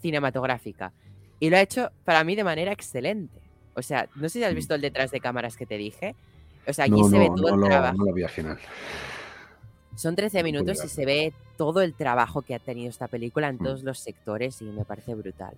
cinematográfica. 0.00 0.92
Y 1.40 1.50
lo 1.50 1.56
ha 1.56 1.60
hecho 1.60 1.90
para 2.04 2.24
mí 2.24 2.34
de 2.36 2.44
manera 2.44 2.72
excelente. 2.72 3.40
O 3.74 3.82
sea, 3.82 4.08
no 4.14 4.28
sé 4.28 4.38
si 4.38 4.44
has 4.44 4.52
Mm. 4.52 4.56
visto 4.56 4.74
el 4.74 4.80
detrás 4.80 5.10
de 5.10 5.20
cámaras 5.20 5.56
que 5.56 5.66
te 5.66 5.76
dije. 5.76 6.14
O 6.66 6.72
sea, 6.72 6.84
aquí 6.86 6.92
No, 6.92 7.08
se 7.08 7.18
ve 7.18 7.26
todo 7.26 7.48
no 7.50 7.54
el 7.54 7.60
lo, 7.60 7.66
trabajo. 7.66 7.96
no 7.98 8.04
lo 8.06 8.12
vi 8.12 8.22
al 8.22 8.30
final. 8.30 8.58
Son 9.96 10.14
13 10.16 10.42
minutos 10.42 10.84
y 10.84 10.88
se 10.88 11.06
ve 11.06 11.32
todo 11.56 11.80
el 11.80 11.94
trabajo 11.94 12.42
que 12.42 12.54
ha 12.54 12.58
tenido 12.58 12.90
esta 12.90 13.08
película 13.08 13.48
en 13.48 13.56
Mm. 13.56 13.64
todos 13.64 13.82
los 13.82 13.98
sectores 13.98 14.60
y 14.62 14.64
me 14.66 14.84
parece 14.84 15.14
brutal. 15.14 15.54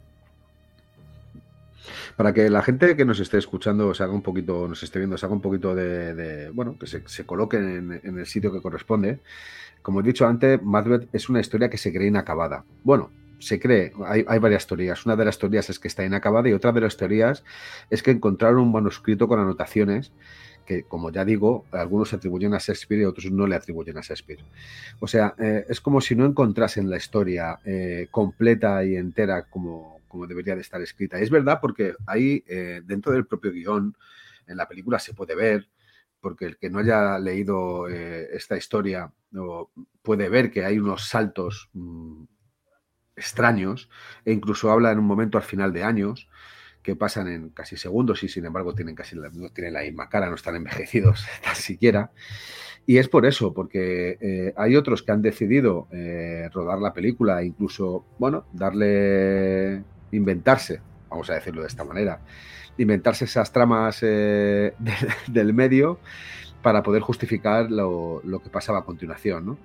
Para 2.16 2.32
que 2.32 2.50
la 2.50 2.62
gente 2.62 2.96
que 2.96 3.04
nos 3.04 3.20
esté 3.20 3.38
escuchando 3.38 3.94
se 3.94 4.02
haga 4.02 4.12
un 4.12 4.22
poquito, 4.22 4.68
nos 4.68 4.82
esté 4.82 4.98
viendo, 4.98 5.16
se 5.16 5.26
haga 5.26 5.34
un 5.34 5.40
poquito 5.40 5.74
de, 5.74 6.50
bueno, 6.52 6.78
que 6.78 6.86
se, 6.86 7.02
se 7.06 7.24
en, 7.52 8.18
el 8.18 8.26
sitio 8.26 8.52
que 8.52 8.60
corresponde. 8.60 9.20
Como 9.82 10.00
he 10.00 10.02
dicho 10.02 10.26
antes, 10.26 10.62
Macbeth 10.62 11.08
es 11.12 11.28
una 11.28 11.40
historia 11.40 11.70
que 11.70 11.78
se 11.78 11.92
cree 11.92 12.08
inacabada. 12.08 12.64
Bueno, 12.84 13.10
se 13.38 13.60
cree, 13.60 13.92
hay, 14.04 14.24
hay 14.26 14.38
varias 14.38 14.66
teorías. 14.66 15.06
Una 15.06 15.16
de 15.16 15.24
las 15.24 15.38
teorías 15.38 15.70
es 15.70 15.78
que 15.78 15.88
está 15.88 16.04
inacabada 16.04 16.48
y 16.48 16.52
otra 16.52 16.72
de 16.72 16.80
las 16.80 16.96
teorías 16.96 17.44
es 17.88 18.02
que 18.02 18.10
encontraron 18.10 18.60
un 18.60 18.72
manuscrito 18.72 19.28
con 19.28 19.38
anotaciones 19.38 20.12
que, 20.68 20.82
como 20.82 21.10
ya 21.10 21.24
digo, 21.24 21.64
algunos 21.72 22.12
atribuyen 22.12 22.52
a 22.52 22.58
Shakespeare 22.58 23.00
y 23.00 23.04
otros 23.06 23.32
no 23.32 23.46
le 23.46 23.56
atribuyen 23.56 23.96
a 23.96 24.02
Shakespeare. 24.02 24.44
O 25.00 25.06
sea, 25.06 25.34
eh, 25.38 25.64
es 25.66 25.80
como 25.80 26.02
si 26.02 26.14
no 26.14 26.26
encontrasen 26.26 26.90
la 26.90 26.98
historia 26.98 27.58
eh, 27.64 28.08
completa 28.10 28.84
y 28.84 28.96
entera 28.96 29.44
como, 29.44 29.97
como 30.08 30.26
debería 30.26 30.54
de 30.54 30.62
estar 30.62 30.80
escrita. 30.80 31.18
Es 31.18 31.30
verdad 31.30 31.58
porque 31.60 31.94
ahí, 32.06 32.44
eh, 32.48 32.80
dentro 32.84 33.12
del 33.12 33.26
propio 33.26 33.52
guion, 33.52 33.96
en 34.46 34.56
la 34.56 34.66
película 34.66 34.98
se 34.98 35.14
puede 35.14 35.34
ver, 35.34 35.68
porque 36.20 36.46
el 36.46 36.56
que 36.58 36.70
no 36.70 36.78
haya 36.78 37.18
leído 37.18 37.88
eh, 37.88 38.28
esta 38.32 38.56
historia 38.56 39.12
puede 40.02 40.28
ver 40.28 40.50
que 40.50 40.64
hay 40.64 40.78
unos 40.78 41.06
saltos 41.08 41.68
mmm, 41.74 42.24
extraños 43.14 43.90
e 44.24 44.32
incluso 44.32 44.70
habla 44.70 44.90
en 44.90 44.98
un 44.98 45.04
momento 45.04 45.38
al 45.38 45.44
final 45.44 45.72
de 45.72 45.84
años 45.84 46.28
que 46.82 46.96
pasan 46.96 47.28
en 47.28 47.50
casi 47.50 47.76
segundos 47.76 48.22
y 48.22 48.28
sin 48.28 48.46
embargo 48.46 48.74
tienen 48.74 48.94
casi 48.94 49.16
la, 49.16 49.28
no 49.28 49.50
tienen 49.50 49.74
la 49.74 49.82
misma 49.82 50.08
cara, 50.08 50.28
no 50.28 50.36
están 50.36 50.56
envejecidos 50.56 51.26
tan 51.44 51.54
siquiera. 51.54 52.12
Y 52.86 52.96
es 52.96 53.08
por 53.08 53.26
eso, 53.26 53.52
porque 53.52 54.16
eh, 54.22 54.54
hay 54.56 54.74
otros 54.74 55.02
que 55.02 55.12
han 55.12 55.20
decidido 55.20 55.88
rodar 56.54 56.78
la 56.78 56.94
película, 56.94 57.42
e 57.42 57.44
incluso, 57.44 58.06
bueno, 58.18 58.46
darle, 58.54 59.84
inventarse, 60.12 60.80
vamos 61.08 61.28
a 61.30 61.34
decirlo 61.34 61.62
de 61.62 61.68
esta 61.68 61.84
manera, 61.84 62.20
inventarse 62.78 63.24
esas 63.24 63.52
tramas 63.52 63.98
eh, 64.02 64.74
de, 64.78 64.92
del 65.28 65.52
medio 65.54 65.98
para 66.62 66.82
poder 66.82 67.02
justificar 67.02 67.70
lo, 67.70 68.20
lo, 68.24 68.40
que 68.40 68.50
pasaba 68.50 68.80
a 68.80 68.84
continuación, 68.84 69.46
¿no? 69.46 69.58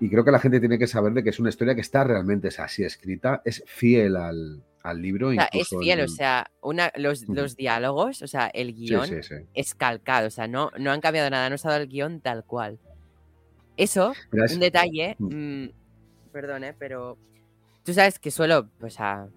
Y 0.00 0.10
creo 0.10 0.24
que 0.24 0.32
la 0.32 0.40
gente 0.40 0.58
tiene 0.58 0.78
que 0.78 0.88
saber 0.88 1.12
de 1.12 1.22
que 1.22 1.30
es 1.30 1.38
una 1.38 1.48
historia 1.48 1.76
que 1.76 1.80
está 1.80 2.02
realmente 2.02 2.48
así 2.58 2.82
escrita, 2.82 3.40
es 3.44 3.62
fiel 3.66 4.16
al, 4.16 4.60
al 4.82 5.00
libro. 5.00 5.28
O 5.28 5.32
sea, 5.32 5.48
es 5.52 5.68
fiel, 5.68 6.00
el... 6.00 6.04
o 6.06 6.08
sea, 6.08 6.50
una, 6.60 6.90
los, 6.96 7.28
los, 7.28 7.56
diálogos, 7.56 8.22
o 8.22 8.26
sea, 8.26 8.48
el 8.48 8.74
guion 8.74 9.06
Sí, 9.06 9.22
sí, 9.22 9.36
sí. 9.36 9.44
es 9.54 9.74
calcado, 9.76 10.26
o 10.26 10.30
sea, 10.30 10.48
no, 10.48 10.72
no 10.78 10.90
han 10.90 11.00
cambiado 11.00 11.30
nada, 11.30 11.48
no 11.48 11.54
ha 11.54 11.56
estado 11.56 11.76
el 11.76 11.86
guion 11.86 12.20
tal 12.20 12.44
cual. 12.44 12.80
Eso, 13.76 14.12
un 14.32 14.60
detalle, 14.60 15.16
Mm. 15.18 15.68
perdón, 16.32 16.64
pero 16.78 17.16
tú 17.84 17.94
sabes 17.94 18.18
que 18.18 18.30
suelo, 18.30 18.68
o 18.80 18.90
sea, 18.90 19.28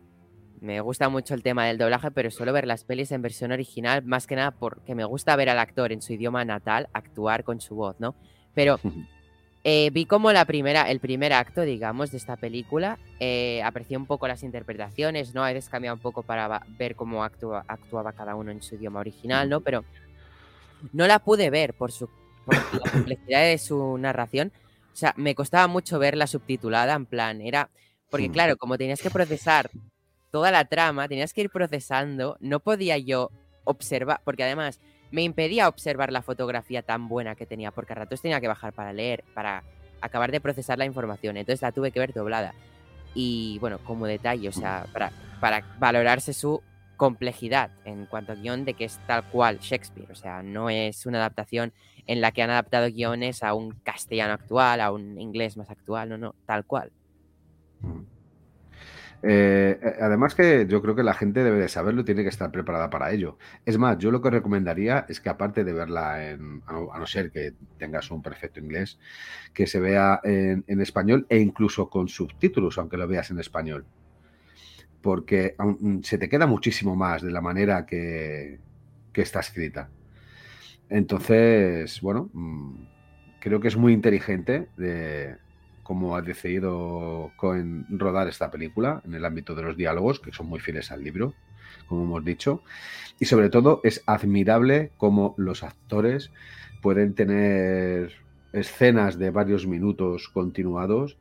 me 0.61 0.79
gusta 0.81 1.09
mucho 1.09 1.33
el 1.33 1.43
tema 1.43 1.65
del 1.65 1.77
doblaje, 1.77 2.11
pero 2.11 2.31
suelo 2.31 2.53
ver 2.53 2.67
las 2.67 2.83
pelis 2.83 3.11
en 3.11 3.21
versión 3.21 3.51
original, 3.51 4.03
más 4.03 4.27
que 4.27 4.35
nada 4.35 4.51
porque 4.51 4.95
me 4.95 5.05
gusta 5.05 5.35
ver 5.35 5.49
al 5.49 5.59
actor 5.59 5.91
en 5.91 6.01
su 6.01 6.13
idioma 6.13 6.45
natal 6.45 6.87
actuar 6.93 7.43
con 7.43 7.61
su 7.61 7.75
voz, 7.75 7.95
¿no? 7.99 8.15
Pero 8.53 8.79
eh, 9.63 9.89
vi 9.91 10.05
como 10.05 10.31
la 10.31 10.45
primera, 10.45 10.89
el 10.89 10.99
primer 10.99 11.33
acto, 11.33 11.61
digamos, 11.61 12.11
de 12.11 12.17
esta 12.17 12.37
película, 12.37 12.97
eh, 13.19 13.61
aprecié 13.63 13.97
un 13.97 14.05
poco 14.05 14.27
las 14.27 14.43
interpretaciones, 14.43 15.33
¿no? 15.33 15.43
A 15.43 15.51
veces 15.51 15.69
cambia 15.69 15.93
un 15.93 15.99
poco 15.99 16.23
para 16.23 16.61
ver 16.77 16.95
cómo 16.95 17.23
actuaba 17.23 18.13
cada 18.13 18.35
uno 18.35 18.51
en 18.51 18.61
su 18.61 18.75
idioma 18.75 18.99
original, 18.99 19.49
¿no? 19.49 19.61
Pero 19.61 19.83
no 20.93 21.07
la 21.07 21.19
pude 21.19 21.49
ver 21.49 21.73
por 21.73 21.91
su 21.91 22.09
por 22.45 22.55
la 22.55 22.91
complejidad 22.91 23.41
de 23.41 23.57
su 23.57 23.97
narración. 23.97 24.51
O 24.93 24.95
sea, 24.95 25.13
me 25.17 25.35
costaba 25.35 25.67
mucho 25.67 25.99
verla 25.99 26.27
subtitulada, 26.27 26.93
en 26.93 27.05
plan, 27.05 27.41
era... 27.41 27.69
Porque 28.09 28.29
Mm. 28.29 28.31
claro, 28.31 28.57
como 28.57 28.77
tenías 28.77 29.01
que 29.01 29.09
procesar 29.09 29.71
toda 30.35 30.51
la 30.51 30.65
trama, 30.65 31.07
tenías 31.07 31.31
que 31.31 31.39
ir 31.39 31.49
procesando, 31.49 32.35
no 32.41 32.59
podía 32.59 32.97
yo 32.97 33.31
observar, 33.63 34.19
porque 34.25 34.43
además 34.43 34.81
me 35.09 35.23
impedía 35.23 35.69
observar 35.69 36.11
la 36.11 36.21
fotografía 36.21 36.81
tan 36.81 37.07
buena 37.07 37.35
que 37.35 37.45
tenía, 37.45 37.71
porque 37.71 37.93
a 37.93 37.95
ratos 37.95 38.21
tenía 38.21 38.41
que 38.41 38.49
bajar 38.49 38.73
para 38.73 38.91
leer, 38.91 39.23
para 39.33 39.63
acabar 40.01 40.33
de 40.33 40.41
procesar 40.41 40.77
la 40.77 40.83
información, 40.83 41.37
entonces 41.37 41.61
la 41.61 41.71
tuve 41.71 41.91
que 41.91 42.01
ver 42.01 42.11
doblada. 42.11 42.53
Y 43.13 43.59
bueno, 43.59 43.79
como 43.85 44.07
detalle, 44.07 44.49
o 44.49 44.51
sea, 44.51 44.87
para, 44.91 45.13
para 45.39 45.63
valorarse 45.79 46.33
su 46.33 46.61
complejidad 46.97 47.71
en 47.85 48.05
cuanto 48.05 48.33
a 48.33 48.35
guion 48.35 48.65
de 48.65 48.73
que 48.73 48.83
es 48.83 48.99
tal 49.07 49.23
cual 49.29 49.59
Shakespeare, 49.59 50.11
o 50.11 50.15
sea, 50.15 50.43
no 50.43 50.69
es 50.69 51.05
una 51.05 51.19
adaptación 51.19 51.71
en 52.07 52.19
la 52.19 52.33
que 52.33 52.41
han 52.41 52.49
adaptado 52.49 52.91
guiones 52.91 53.41
a 53.41 53.53
un 53.53 53.71
castellano 53.71 54.33
actual, 54.33 54.81
a 54.81 54.91
un 54.91 55.17
inglés 55.17 55.55
más 55.55 55.69
actual, 55.69 56.09
no, 56.09 56.17
no, 56.17 56.35
tal 56.45 56.65
cual. 56.65 56.91
Eh, 57.83 58.14
eh, 59.25 59.79
además 60.01 60.35
que 60.35 60.67
yo 60.69 60.81
creo 60.81 60.95
que 60.95 61.03
la 61.03 61.13
gente 61.15 61.43
debe 61.43 61.59
de 61.59 61.69
saberlo 61.69 62.01
y 62.01 62.05
tiene 62.05 62.23
que 62.23 62.29
estar 62.29 62.51
preparada 62.51 62.89
para 62.89 63.11
ello. 63.11 63.37
Es 63.65 63.77
más, 63.77 63.97
yo 63.97 64.11
lo 64.11 64.21
que 64.21 64.29
recomendaría 64.29 65.05
es 65.09 65.19
que 65.21 65.29
aparte 65.29 65.63
de 65.63 65.73
verla 65.73 66.29
en, 66.29 66.61
a 66.67 66.99
no, 66.99 67.07
ser 67.07 67.31
que 67.31 67.53
tengas 67.77 68.11
un 68.11 68.21
perfecto 68.21 68.59
inglés, 68.59 68.99
que 69.53 69.67
se 69.67 69.79
vea 69.79 70.21
en, 70.23 70.63
español 70.81 71.25
e 71.29 71.39
incluso 71.39 71.89
con 71.89 72.07
subtítulos, 72.07 72.77
aunque 72.77 72.97
lo 72.97 73.07
veas 73.07 73.31
en 73.31 73.39
español. 73.39 73.85
Porque 75.01 75.55
aun- 75.57 76.03
se 76.03 76.17
te 76.17 76.29
queda 76.29 76.47
muchísimo 76.47 76.95
más 76.95 77.21
de 77.21 77.31
la 77.31 77.41
manera 77.41 77.85
que, 77.85 78.59
que 79.13 79.21
está 79.21 79.39
escrita. 79.39 79.89
Entonces, 80.89 82.01
bueno, 82.01 82.29
mm, 82.33 82.75
creo 83.39 83.59
que 83.59 83.67
es 83.67 83.77
muy 83.77 83.93
inteligente 83.93 84.69
de 84.77 85.37
cómo 85.85 86.15
ha 86.17 86.21
decidido 86.23 87.31
Cohen 87.37 87.85
rodar 87.89 88.27
esta 88.27 88.49
película 88.49 89.01
en 89.05 89.13
el 89.13 89.23
ámbito 89.23 89.53
de 89.55 89.61
los 89.61 89.77
diálogos, 89.77 90.19
que 90.19 90.33
son 90.33 90.47
muy 90.47 90.59
fieles 90.59 90.91
al 90.91 91.03
libro, 91.03 91.33
como 91.87 92.03
hemos 92.03 92.25
dicho. 92.25 92.63
Y 93.19 93.25
sobre 93.25 93.49
todo 93.49 93.81
es 93.83 94.03
admirable 94.07 94.91
cómo 94.97 95.35
los 95.37 95.61
actores 95.63 96.31
pueden 96.81 97.13
tener 97.13 98.11
escenas 98.51 99.19
de 99.19 99.29
varios 99.29 99.67
minutos 99.67 100.27
continuados 100.29 101.17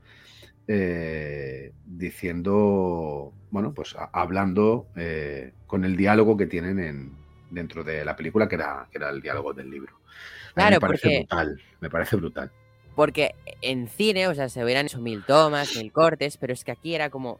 eh, 0.66 1.72
diciendo, 1.84 3.32
bueno, 3.50 3.74
pues 3.74 3.94
a- 3.96 4.08
hablando 4.12 4.86
eh, 4.96 5.52
con 5.66 5.84
el 5.84 5.94
diálogo 5.96 6.36
que 6.38 6.46
tienen 6.46 6.78
en, 6.78 7.12
dentro 7.50 7.84
de 7.84 8.02
la 8.04 8.16
película, 8.16 8.48
que 8.48 8.54
era, 8.54 8.88
que 8.90 8.96
era 8.98 9.10
el 9.10 9.20
diálogo 9.20 9.52
del 9.52 9.70
libro. 9.70 9.92
A 9.94 9.98
mí 9.98 10.52
Claro, 10.54 10.76
me 10.76 10.80
parece 10.80 11.02
porque- 11.08 11.18
brutal, 11.18 11.60
me 11.80 11.90
parece 11.90 12.16
brutal. 12.16 12.50
Porque 12.94 13.34
en 13.60 13.88
cine, 13.88 14.28
o 14.28 14.34
sea, 14.34 14.48
se 14.48 14.62
hubieran 14.64 14.86
hecho 14.86 15.00
mil 15.00 15.24
tomas, 15.24 15.76
mil 15.76 15.90
cortes, 15.92 16.36
pero 16.36 16.52
es 16.52 16.64
que 16.64 16.72
aquí 16.72 16.94
era 16.94 17.10
como, 17.10 17.38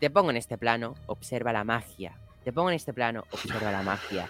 te 0.00 0.10
pongo 0.10 0.30
en 0.30 0.36
este 0.36 0.58
plano, 0.58 0.94
observa 1.06 1.52
la 1.52 1.64
magia. 1.64 2.16
Te 2.44 2.52
pongo 2.52 2.70
en 2.70 2.76
este 2.76 2.92
plano, 2.92 3.24
observa 3.30 3.70
la 3.70 3.82
magia. 3.82 4.28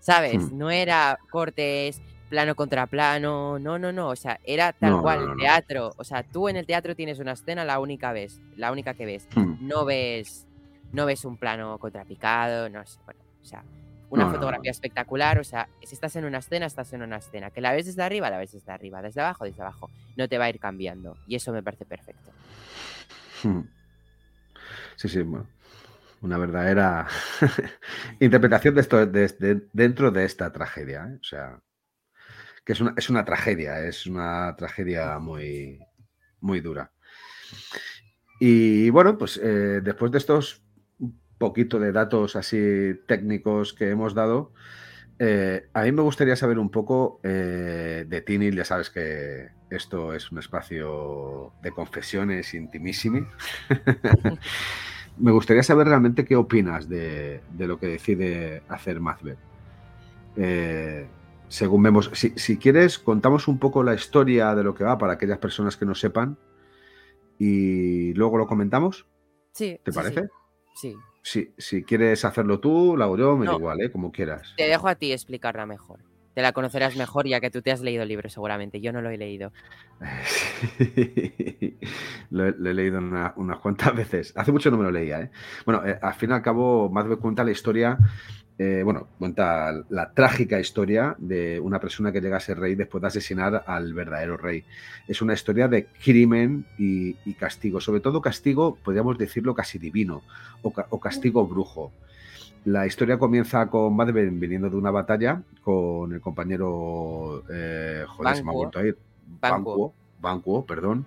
¿Sabes? 0.00 0.38
Hmm. 0.50 0.58
No 0.58 0.70
era 0.70 1.18
cortes, 1.30 2.00
plano 2.28 2.54
contra 2.54 2.86
plano, 2.86 3.58
no, 3.58 3.78
no, 3.78 3.92
no, 3.92 4.08
o 4.08 4.16
sea, 4.16 4.40
era 4.44 4.72
tal 4.72 4.90
No, 4.92 5.02
cual, 5.02 5.20
no, 5.20 5.34
no. 5.34 5.36
teatro. 5.36 5.92
O 5.96 6.04
sea, 6.04 6.22
tú 6.22 6.48
en 6.48 6.56
el 6.56 6.66
teatro 6.66 6.94
tienes 6.94 7.18
una 7.18 7.32
escena 7.32 7.64
la 7.64 7.78
única 7.80 8.12
vez, 8.12 8.40
la 8.56 8.72
única 8.72 8.94
que 8.94 9.04
ves. 9.06 9.28
Hmm. 9.34 9.56
No 9.60 9.84
ves, 9.84 10.46
no 10.92 11.06
ves 11.06 11.24
un 11.24 11.36
plano 11.36 11.78
contrapicado, 11.78 12.68
no 12.68 12.84
sé, 12.86 12.98
bueno, 13.04 13.20
o 13.42 13.44
sea, 13.44 13.62
una 14.10 14.24
No, 14.26 14.30
fotografía 14.32 14.68
no. 14.68 14.72
espectacular, 14.72 15.38
o 15.38 15.44
sea, 15.44 15.68
si 15.82 15.94
estás 15.94 16.14
en 16.16 16.24
una 16.24 16.38
escena, 16.38 16.66
estás 16.66 16.92
en 16.92 17.02
una 17.02 17.16
escena. 17.16 17.50
Que 17.50 17.60
la 17.60 17.72
ves 17.72 17.86
desde 17.86 18.02
arriba, 18.02 18.28
la 18.30 18.38
ves 18.38 18.52
desde 18.52 18.70
arriba, 18.72 19.00
desde 19.02 19.20
abajo, 19.20 19.44
desde 19.44 19.62
abajo. 19.62 19.90
No 20.16 20.28
te 20.28 20.36
va 20.38 20.44
a 20.46 20.50
ir 20.50 20.58
cambiando. 20.60 21.16
Y 21.26 21.36
eso 21.36 21.52
me 21.52 21.62
parece 21.62 21.84
perfecto. 21.86 22.30
Hmm. 23.42 23.62
Sí, 24.96 25.08
sí, 25.08 25.22
bueno, 25.22 25.46
una 26.20 26.36
verdadera 26.38 27.06
interpretación 28.20 28.74
de 28.74 28.80
esto 28.82 29.06
de- 29.06 29.28
de- 29.28 29.68
dentro 29.72 30.10
de 30.10 30.24
esta 30.24 30.52
tragedia, 30.52 31.06
¿eh? 31.10 31.18
O 31.20 31.24
sea, 31.24 31.60
que 32.64 32.72
es 32.74 32.80
una, 32.80 32.94
es 32.96 33.08
una 33.10 33.24
tragedia, 33.24 33.80
es 33.86 34.06
una 34.06 34.54
tragedia 34.56 35.18
muy, 35.18 35.78
muy 36.40 36.60
dura. 36.60 36.92
Y 38.38 38.90
bueno, 38.90 39.18
pues 39.18 39.38
eh, 39.42 39.80
después 39.82 40.10
de 40.12 40.18
estos 40.18 40.62
poquito 41.40 41.80
de 41.80 41.90
datos 41.90 42.36
así 42.36 43.00
técnicos 43.06 43.72
que 43.72 43.90
hemos 43.90 44.14
dado, 44.14 44.52
Eh, 45.22 45.68
a 45.74 45.82
mí 45.82 45.92
me 45.92 46.00
gustaría 46.00 46.34
saber 46.34 46.58
un 46.58 46.70
poco 46.70 47.20
eh, 47.22 48.06
de 48.08 48.22
Tinil, 48.22 48.56
ya 48.56 48.64
sabes 48.64 48.88
que 48.88 49.50
esto 49.68 50.14
es 50.14 50.32
un 50.32 50.38
espacio 50.38 51.52
de 51.62 51.72
confesiones 51.72 52.54
intimísimi. 52.54 53.26
me 55.18 55.30
gustaría 55.30 55.62
saber 55.62 55.88
realmente 55.88 56.24
qué 56.24 56.36
opinas 56.36 56.88
de, 56.88 57.42
lo 57.58 57.78
que 57.78 57.88
decide 57.88 58.62
hacer 58.68 58.98
Macbeth. 58.98 59.38
Eh, 60.36 61.06
según 61.48 61.82
vemos, 61.82 62.10
si, 62.14 62.56
quieres, 62.56 62.98
contamos 62.98 63.46
un 63.46 63.58
poco 63.58 63.82
la 63.82 63.92
historia 63.92 64.54
de 64.54 64.64
lo 64.64 64.74
que 64.74 64.84
va 64.84 64.96
para 64.96 65.12
aquellas 65.12 65.38
personas 65.38 65.76
que 65.76 65.84
no 65.84 65.94
sepan 65.94 66.38
y 67.38 68.14
luego 68.14 68.38
lo 68.38 68.46
comentamos. 68.46 69.06
Sí. 69.52 69.78
¿Te 69.84 69.92
parece? 69.92 70.30
Sí. 70.74 70.96
Si, 71.22 71.52
si 71.58 71.84
quieres 71.84 72.24
hacerlo 72.24 72.60
tú, 72.60 72.96
lo 72.96 73.04
hago 73.04 73.16
yo, 73.16 73.36
me 73.36 73.46
da 73.46 73.52
igual, 73.52 73.80
¿eh? 73.82 73.90
como 73.90 74.10
quieras. 74.10 74.54
Te 74.56 74.64
dejo 74.64 74.88
a 74.88 74.94
ti 74.94 75.12
explicarla 75.12 75.66
mejor. 75.66 76.00
La 76.42 76.52
conocerás 76.52 76.96
mejor 76.96 77.26
ya 77.26 77.40
que 77.40 77.50
tú 77.50 77.62
te 77.62 77.72
has 77.72 77.80
leído 77.80 78.02
el 78.02 78.08
libro 78.08 78.28
seguramente. 78.28 78.80
Yo 78.80 78.92
no 78.92 79.02
lo 79.02 79.10
he 79.10 79.18
leído. 79.18 79.52
lo, 82.30 82.46
he, 82.46 82.74
leído 82.74 83.00
unas 83.36 83.58
cuantas 83.58 83.94
veces. 83.94 84.32
Hace 84.36 84.52
mucho 84.52 84.70
no 84.70 84.78
me 84.78 84.84
lo 84.84 84.90
leía. 84.90 85.20
¿eh? 85.20 85.30
Bueno, 85.64 85.86
eh, 85.86 85.98
al 86.00 86.14
fin 86.14 86.30
y 86.30 86.32
al 86.32 86.42
cabo, 86.42 86.90
me 86.90 87.16
cuenta 87.16 87.44
la 87.44 87.50
historia 87.50 87.98
eh, 88.62 88.82
bueno, 88.84 89.08
cuenta 89.18 89.72
la 89.88 90.12
trágica 90.12 90.60
historia 90.60 91.16
de 91.16 91.58
una 91.60 91.80
persona 91.80 92.12
que 92.12 92.20
llega 92.20 92.36
a 92.36 92.40
ser 92.40 92.58
rey 92.58 92.74
después 92.74 93.00
de 93.00 93.08
asesinar 93.08 93.64
al 93.66 93.94
verdadero 93.94 94.36
rey. 94.36 94.64
Es 95.08 95.22
una 95.22 95.32
historia 95.32 95.66
de 95.66 95.86
crimen 95.86 96.66
y, 96.76 97.14
castigo, 97.38 97.80
sobre 97.80 98.02
todo 98.02 98.20
castigo, 98.20 98.76
podríamos 98.84 99.16
decirlo 99.16 99.54
casi 99.54 99.78
divino, 99.78 100.20
o, 100.60 101.00
castigo 101.00 101.46
brujo. 101.46 101.90
La 102.64 102.86
historia 102.86 103.18
comienza 103.18 103.66
con 103.68 103.94
Madeleine 103.96 104.38
viniendo 104.38 104.68
de 104.68 104.76
una 104.76 104.90
batalla 104.90 105.42
con 105.62 106.12
el 106.12 106.20
compañero, 106.20 107.44
eh, 107.50 108.04
joder, 108.06 108.36
se 108.36 108.44
me 108.44 108.50
ha 108.50 108.54
vuelto 108.54 108.78
a 108.78 108.86
ir, 108.86 108.98
Banquo, 109.40 109.94
Banquo, 110.20 110.66
perdón, 110.66 111.06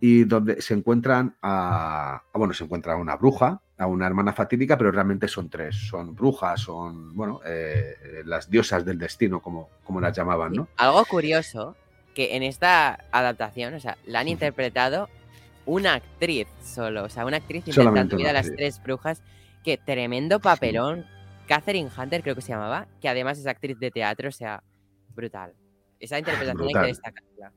y 0.00 0.24
donde 0.24 0.62
se 0.62 0.74
encuentran 0.74 1.34
a, 1.42 2.22
bueno, 2.32 2.54
se 2.54 2.64
encuentra 2.64 2.96
una 2.96 3.16
bruja, 3.16 3.60
a 3.76 3.86
una 3.86 4.06
hermana 4.06 4.32
fatídica, 4.32 4.76
pero 4.78 4.90
realmente 4.92 5.28
son 5.28 5.48
tres, 5.48 5.76
son 5.88 6.14
brujas, 6.14 6.60
son, 6.60 7.14
bueno, 7.14 7.40
eh, 7.44 8.22
las 8.24 8.48
diosas 8.50 8.84
del 8.84 8.98
destino, 8.98 9.40
como, 9.40 9.68
como 9.84 10.00
las 10.00 10.16
llamaban, 10.16 10.52
¿no? 10.52 10.68
Algo 10.76 11.04
curioso, 11.04 11.76
que 12.14 12.36
en 12.36 12.42
esta 12.42 13.04
adaptación, 13.10 13.74
o 13.74 13.80
sea, 13.80 13.96
la 14.06 14.20
han 14.20 14.28
interpretado 14.28 15.08
una 15.66 15.94
actriz 15.94 16.48
solo, 16.62 17.04
o 17.04 17.08
sea, 17.08 17.26
una 17.26 17.36
actriz 17.36 17.64
vida 17.64 18.30
a 18.30 18.32
las 18.32 18.50
tres 18.52 18.82
brujas, 18.82 19.22
que 19.68 19.76
tremendo 19.76 20.40
papelón, 20.40 21.04
Catherine 21.46 21.90
Hunter 21.94 22.22
creo 22.22 22.34
que 22.34 22.40
se 22.40 22.52
llamaba, 22.52 22.88
que 23.02 23.08
además 23.10 23.38
es 23.38 23.46
actriz 23.46 23.78
de 23.78 23.90
teatro, 23.90 24.30
o 24.30 24.32
sea, 24.32 24.62
brutal. 25.14 25.52
Esa 26.00 26.18
interpretación 26.18 26.68
hay 26.68 26.72
que 26.72 26.86
destacarla. 26.86 27.52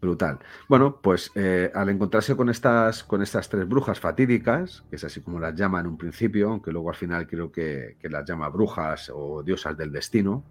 Brutal. 0.00 0.38
Bueno, 0.68 1.00
pues 1.02 1.32
eh, 1.34 1.72
al 1.74 1.88
encontrarse 1.88 2.36
con 2.36 2.50
estas, 2.50 3.02
con 3.02 3.20
estas 3.20 3.48
tres 3.48 3.66
brujas 3.66 3.98
fatídicas, 3.98 4.84
que 4.90 4.94
es 4.94 5.02
así 5.02 5.20
como 5.22 5.40
las 5.40 5.56
llama 5.56 5.80
en 5.80 5.88
un 5.88 5.98
principio, 5.98 6.50
aunque 6.50 6.70
luego 6.70 6.90
al 6.90 6.96
final 6.96 7.26
creo 7.26 7.50
que, 7.50 7.96
las 8.02 8.24
llama 8.24 8.48
brujas 8.48 9.10
o 9.12 9.42
diosas 9.42 9.76
del 9.76 9.90
destino, 9.90 10.44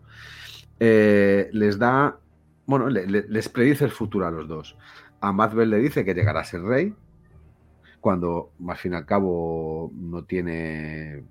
eh, 0.81 1.49
les 1.53 1.79
da, 1.79 2.19
bueno, 2.65 2.89
les 2.89 3.47
predice 3.47 3.85
el 3.85 3.91
futuro 3.91 4.27
a 4.27 4.31
los 4.31 4.49
dos. 4.49 4.75
A 5.21 5.31
Madbel 5.31 5.69
le 5.69 5.77
dice 5.77 6.03
que 6.03 6.13
llegará 6.13 6.41
a 6.41 6.43
ser 6.43 6.61
rey, 6.61 6.93
cuando 8.01 8.51
al 8.67 8.77
fin 8.77 8.93
y 8.93 8.95
al 8.95 9.05
cabo 9.05 9.91
no 9.93 10.23
tiene, 10.23 11.23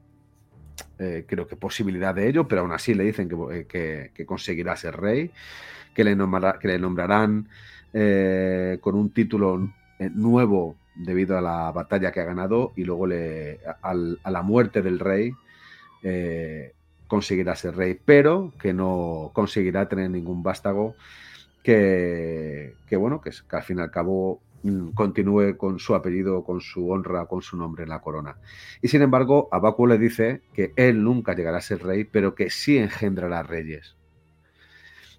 eh, 0.99 1.25
creo 1.27 1.47
que 1.47 1.57
posibilidad 1.57 2.15
de 2.15 2.29
ello, 2.29 2.49
pero 2.49 2.63
aún 2.63 2.73
así 2.73 2.95
le 2.95 3.05
dicen 3.05 3.29
que, 3.29 4.11
que 4.15 4.27
conseguirá 4.27 4.77
ser 4.77 4.97
rey, 4.97 5.31
que 5.95 6.05
le, 6.05 6.17
que 6.61 6.69
le 6.69 6.79
nombrarán 6.79 7.49
eh, 7.93 8.79
con 8.81 8.95
un 8.95 9.11
título 9.11 9.69
eh, 9.99 10.11
nuevo 10.15 10.77
debido 10.95 11.37
a 11.37 11.41
la 11.41 11.73
batalla 11.73 12.13
que 12.13 12.21
ha 12.21 12.25
ganado 12.25 12.73
y 12.77 12.85
luego 12.85 13.07
le, 13.07 13.59
a 13.83 14.31
la 14.31 14.43
muerte 14.43 14.81
del 14.83 15.01
rey 15.01 15.33
eh, 16.03 16.73
conseguirá 17.09 17.57
ser 17.57 17.77
rey, 17.77 17.99
pero 18.03 18.53
que 18.61 18.73
no 18.73 19.31
conseguirá 19.33 19.89
tener 19.89 20.11
ningún 20.11 20.43
vástago 20.43 20.95
que, 21.65 22.75
bueno, 22.93 23.21
que, 23.21 23.31
que 23.31 23.57
al 23.57 23.63
fin 23.63 23.79
y 23.79 23.83
al 23.83 23.91
cabo 23.91 24.41
continúe 24.95 25.57
con 25.57 25.79
su 25.79 25.95
apellido, 25.95 26.45
con 26.45 26.61
su 26.61 26.91
honra, 26.91 27.27
con 27.27 27.43
su 27.43 27.57
nombre 27.57 27.85
en 27.85 27.89
la 27.91 28.01
corona. 28.01 28.37
Y 28.83 28.89
sin 28.89 29.03
embargo, 29.03 29.49
Abacu 29.53 29.87
le 29.87 29.99
dice 29.99 30.43
que 30.53 30.73
él 30.77 31.03
nunca 31.03 31.35
llegará 31.35 31.59
a 31.59 31.63
ser 31.63 31.83
rey, 31.83 32.05
pero 32.05 32.35
que 32.35 32.51
sí 32.51 32.79
engendrará 32.79 33.43
reyes. 33.43 33.97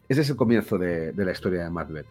Ese 0.09 0.21
es 0.21 0.29
el 0.29 0.35
comienzo 0.35 0.77
de, 0.77 1.13
la 1.15 1.31
historia 1.31 1.63
de 1.63 1.69
Macbeth 1.69 2.07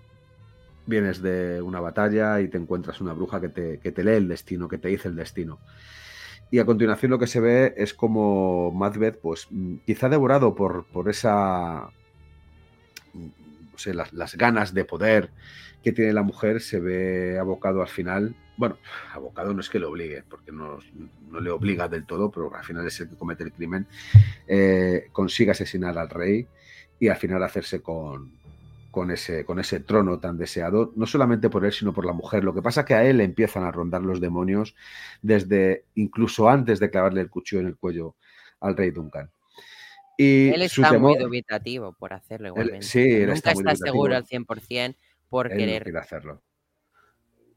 vienes 0.86 1.22
de 1.22 1.62
una 1.62 1.78
batalla 1.80 2.40
y 2.40 2.48
te 2.48 2.58
encuentras 2.58 3.00
una 3.00 3.12
bruja 3.12 3.40
que 3.40 3.48
te, 3.48 4.02
lee 4.02 4.12
el 4.12 4.26
destino, 4.26 4.66
que 4.66 4.78
te 4.78 4.88
dice 4.88 5.06
el 5.06 5.14
destino. 5.14 5.58
Y 6.50 6.58
a 6.58 6.64
continuación 6.64 7.12
lo 7.12 7.18
que 7.18 7.28
se 7.28 7.38
ve 7.38 7.74
es 7.76 7.94
como 7.94 8.72
Macbeth, 8.72 9.20
pues 9.20 9.46
mm, 9.50 9.76
quizá 9.86 10.08
devorado 10.08 10.54
por, 10.56 10.86
esa, 11.08 11.90
sé, 13.80 13.94
las, 13.94 14.36
ganas 14.36 14.74
de 14.74 14.84
poder 14.84 15.30
que 15.82 15.92
tiene 15.92 16.12
la 16.12 16.22
mujer, 16.22 16.60
se 16.60 16.78
ve 16.78 17.38
abocado 17.38 17.82
al 17.82 17.88
final, 17.88 18.34
bueno, 18.56 18.76
abocado 19.12 19.54
no 19.54 19.60
es 19.60 19.70
que 19.70 19.78
le 19.78 19.86
obligue, 19.86 20.22
porque 20.28 20.52
no, 20.52 20.78
le 21.40 21.50
obliga 21.50 21.88
del 21.88 22.04
todo, 22.04 22.30
pero 22.30 22.54
al 22.54 22.64
final 22.64 22.86
es 22.86 23.00
el 23.00 23.08
que 23.08 23.16
comete 23.16 23.44
el 23.44 23.52
crimen, 23.52 23.86
eh, 24.46 25.08
consigue 25.12 25.52
asesinar 25.52 25.98
al 25.98 26.10
rey 26.10 26.46
y 26.98 27.08
al 27.08 27.16
final 27.16 27.42
hacerse 27.42 27.80
con, 27.80 28.32
con 28.90 29.10
ese, 29.10 29.44
con 29.44 29.58
ese 29.58 29.80
trono 29.80 30.18
tan 30.18 30.36
deseado, 30.36 30.92
no 30.96 31.06
solamente 31.06 31.48
por 31.48 31.64
él, 31.64 31.72
sino 31.72 31.92
por 31.92 32.04
la 32.04 32.12
mujer. 32.12 32.44
Lo 32.44 32.54
que 32.54 32.62
pasa 32.62 32.80
es 32.80 32.86
que 32.86 32.94
a 32.94 33.04
él 33.04 33.18
le 33.18 33.24
empiezan 33.24 33.64
a 33.64 33.70
rondar 33.70 34.02
los 34.02 34.20
demonios 34.20 34.74
desde 35.22 35.84
incluso 35.94 36.48
antes 36.48 36.80
de 36.80 36.90
clavarle 36.90 37.20
el 37.20 37.30
cuchillo 37.30 37.62
en 37.62 37.68
el 37.68 37.76
cuello 37.76 38.16
al 38.60 38.76
rey 38.76 38.90
Duncan. 38.90 39.30
Y 40.22 40.50
él 40.50 40.61
está 40.61 40.98
muy 40.98 41.16
dubitativo 41.16 41.94
por 41.94 42.12
hacerlo 42.12 42.48
igualmente. 42.48 42.87
sí, 42.87 43.20
Nunca 43.20 43.52
está, 43.52 43.74
seguro 43.74 44.14
al 44.14 44.26
100% 44.26 44.94
por 45.30 45.48
querer. 45.48 45.80
No 45.80 45.85
quiere 45.85 45.98
hacerlo. 45.98 46.42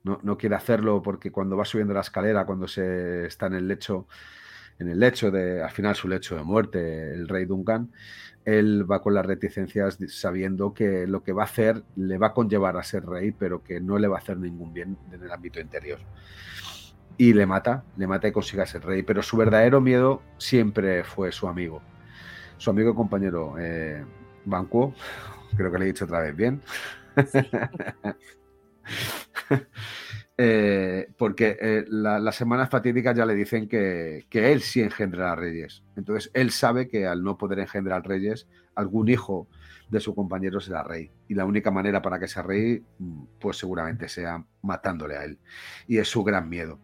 No, 0.04 0.21
no, 0.23 0.38
quiere 0.38 0.56
hacerlo 0.56 1.02
porque 1.02 1.30
cuando 1.30 1.58
va 1.58 1.65
subiendo 1.65 1.93
la 1.93 1.99
escalera, 1.99 2.45
cuando 2.45 2.69
se 2.69 3.26
está 3.26 3.47
en 3.47 3.56
el 3.56 3.67
lecho, 3.67 4.08
en 4.80 4.88
el 4.88 4.97
lecho 4.97 5.30
de, 5.30 5.62
al 5.62 5.71
final 5.71 5.93
su 5.95 6.08
lecho 6.08 6.38
de 6.38 6.43
muerte, 6.43 7.13
el 7.13 7.28
rey 7.28 7.43
Duncan, 7.43 7.91
él 8.45 8.89
va 8.89 9.02
con 9.02 9.13
las 9.13 9.26
reticencias 9.26 9.97
sabiendo 10.08 10.73
que 10.73 11.06
lo 11.06 11.21
que 11.21 11.34
va 11.34 11.41
a 11.41 11.45
hacer 11.45 11.84
le 11.97 12.17
va 12.17 12.28
a 12.28 12.34
conllevar 12.34 12.78
a 12.78 12.84
ser 12.84 13.06
rey, 13.06 13.34
pero 13.34 13.62
que 13.62 13.82
no 13.82 13.97
le 13.97 14.08
va 14.08 14.15
a 14.15 14.19
hacer 14.19 14.38
ningún 14.38 14.73
bien 14.73 14.97
en 15.12 15.21
el 15.21 15.32
ámbito 15.34 15.60
interior. 15.60 15.99
Y 17.17 17.34
le 17.34 17.45
mata, 17.45 17.84
le 17.97 18.08
mata 18.08 18.30
y 18.30 18.32
consigue 18.32 18.65
ser 18.65 18.86
rey, 18.86 19.04
pero 19.04 19.21
su 19.21 19.36
verdadero 19.36 19.82
miedo 19.82 20.21
siempre 20.38 21.04
fue 21.04 21.34
su 21.34 21.49
amigo. 21.49 21.82
Su 22.63 22.69
amigo 22.69 22.91
y 22.91 22.95
compañero 22.95 23.56
eh, 23.60 24.06
Banquo, 24.45 24.93
creo 25.58 25.69
que 25.69 25.78
le 25.80 25.84
he 25.84 25.88
dicho 25.88 26.06
otra 26.06 26.21
vez 26.21 26.34
bien. 26.34 26.62
Eh, 30.36 31.10
porque 31.15 31.58
eh, 31.62 31.86
las 31.89 32.36
semanas 32.36 32.67
fatídicas 32.67 33.15
ya 33.15 33.23
le 33.23 33.36
dicen 33.36 33.67
que, 33.67 34.26
él 34.32 34.62
sí 34.62 34.82
engendra 34.82 35.36
reyes. 35.36 35.84
Entonces 35.95 36.32
él 36.34 36.49
sabe 36.49 36.88
que 36.88 37.06
al 37.06 37.23
no 37.23 37.38
poder 37.38 37.60
engendrar 37.60 38.04
reyes, 38.06 38.47
algún 38.73 39.10
hijo 39.10 39.47
de 39.89 39.99
su 39.99 40.15
compañero 40.15 40.60
será 40.60 40.82
rey. 40.82 41.12
Y 41.28 41.36
la 41.36 41.45
única 41.45 41.69
manera 41.69 42.02
para 42.02 42.19
que 42.19 42.28
sea 42.28 42.41
rey, 42.41 42.84
mm, 42.97 43.26
pues 43.39 43.58
seguramente 43.58 44.10
sea 44.10 44.43
matándole 44.63 45.17
a 45.17 45.23
él. 45.23 45.38
Y 45.88 45.99
es 45.99 46.08
su 46.08 46.23
gran 46.23 46.49
miedo. 46.49 46.80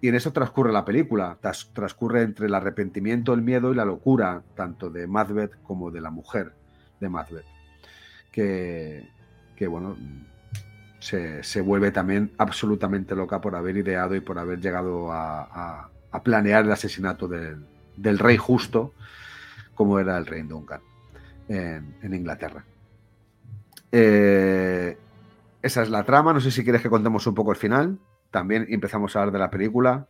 Y 0.00 0.08
en 0.08 0.14
eso 0.14 0.32
transcurre 0.32 0.72
la 0.72 0.84
película, 0.84 1.38
transcurre 1.72 2.22
entre 2.22 2.46
el 2.46 2.54
arrepentimiento, 2.54 3.32
el 3.32 3.42
miedo 3.42 3.72
y 3.72 3.76
la 3.76 3.84
locura, 3.84 4.42
tanto 4.54 4.90
de 4.90 5.06
Macbeth 5.06 5.62
como 5.62 5.90
de 5.90 6.00
la 6.00 6.10
mujer 6.10 6.52
de 7.00 7.08
Macbeth. 7.08 7.46
Que, 8.30 9.08
bueno, 9.68 9.96
se, 11.00 11.60
vuelve 11.62 11.90
también 11.90 12.32
absolutamente 12.36 13.16
loca 13.16 13.40
por 13.40 13.56
haber 13.56 13.78
ideado 13.78 14.14
y 14.14 14.20
por 14.20 14.38
haber 14.38 14.60
llegado 14.60 15.10
a, 15.10 15.90
planear 16.22 16.64
el 16.64 16.72
asesinato 16.72 17.28
del, 17.28 18.18
rey 18.18 18.36
justo, 18.36 18.92
como 19.74 19.98
era 19.98 20.18
el 20.18 20.26
rey 20.26 20.42
Duncan 20.42 20.80
en, 21.48 22.14
Inglaterra. 22.14 22.64
Eh, 23.92 24.98
esa 25.62 25.82
es 25.82 25.88
la 25.88 26.04
trama. 26.04 26.34
No 26.34 26.40
sé 26.40 26.50
si 26.50 26.62
quieres 26.62 26.82
que 26.82 26.90
contemos 26.90 27.26
un 27.26 27.34
poco 27.34 27.50
el 27.50 27.56
final. 27.56 27.98
También 28.36 28.66
empezamos 28.68 29.16
a 29.16 29.20
hablar 29.20 29.32
de 29.32 29.38
la 29.38 29.48
película. 29.50 30.06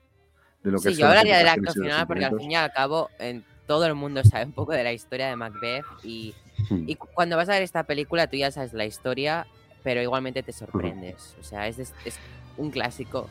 De 0.64 0.72
lo 0.72 0.80
que 0.80 0.90
sí, 0.90 0.96
yo 0.96 1.06
hablaría 1.06 1.38
del 1.38 1.46
acto 1.46 1.72
final 1.72 2.08
porque 2.08 2.24
al 2.24 2.36
fin 2.36 2.50
y 2.50 2.56
al 2.56 2.72
cabo 2.72 3.08
en 3.20 3.44
todo 3.68 3.86
el 3.86 3.94
mundo 3.94 4.24
sabe 4.24 4.46
un 4.46 4.52
poco 4.52 4.72
de 4.72 4.82
la 4.82 4.92
historia 4.92 5.28
de 5.28 5.36
Macbeth 5.36 5.84
y, 6.02 6.34
hmm. 6.68 6.88
y 6.88 6.96
cuando 6.96 7.36
vas 7.36 7.48
a 7.48 7.52
ver 7.52 7.62
esta 7.62 7.84
película 7.84 8.26
tú 8.26 8.36
ya 8.36 8.50
sabes 8.50 8.72
la 8.72 8.84
historia 8.84 9.46
pero 9.84 10.02
igualmente 10.02 10.42
te 10.42 10.52
sorprendes. 10.52 11.36
O 11.38 11.44
sea, 11.44 11.68
es, 11.68 11.78
es 11.78 12.18
un 12.56 12.72
clásico 12.72 13.28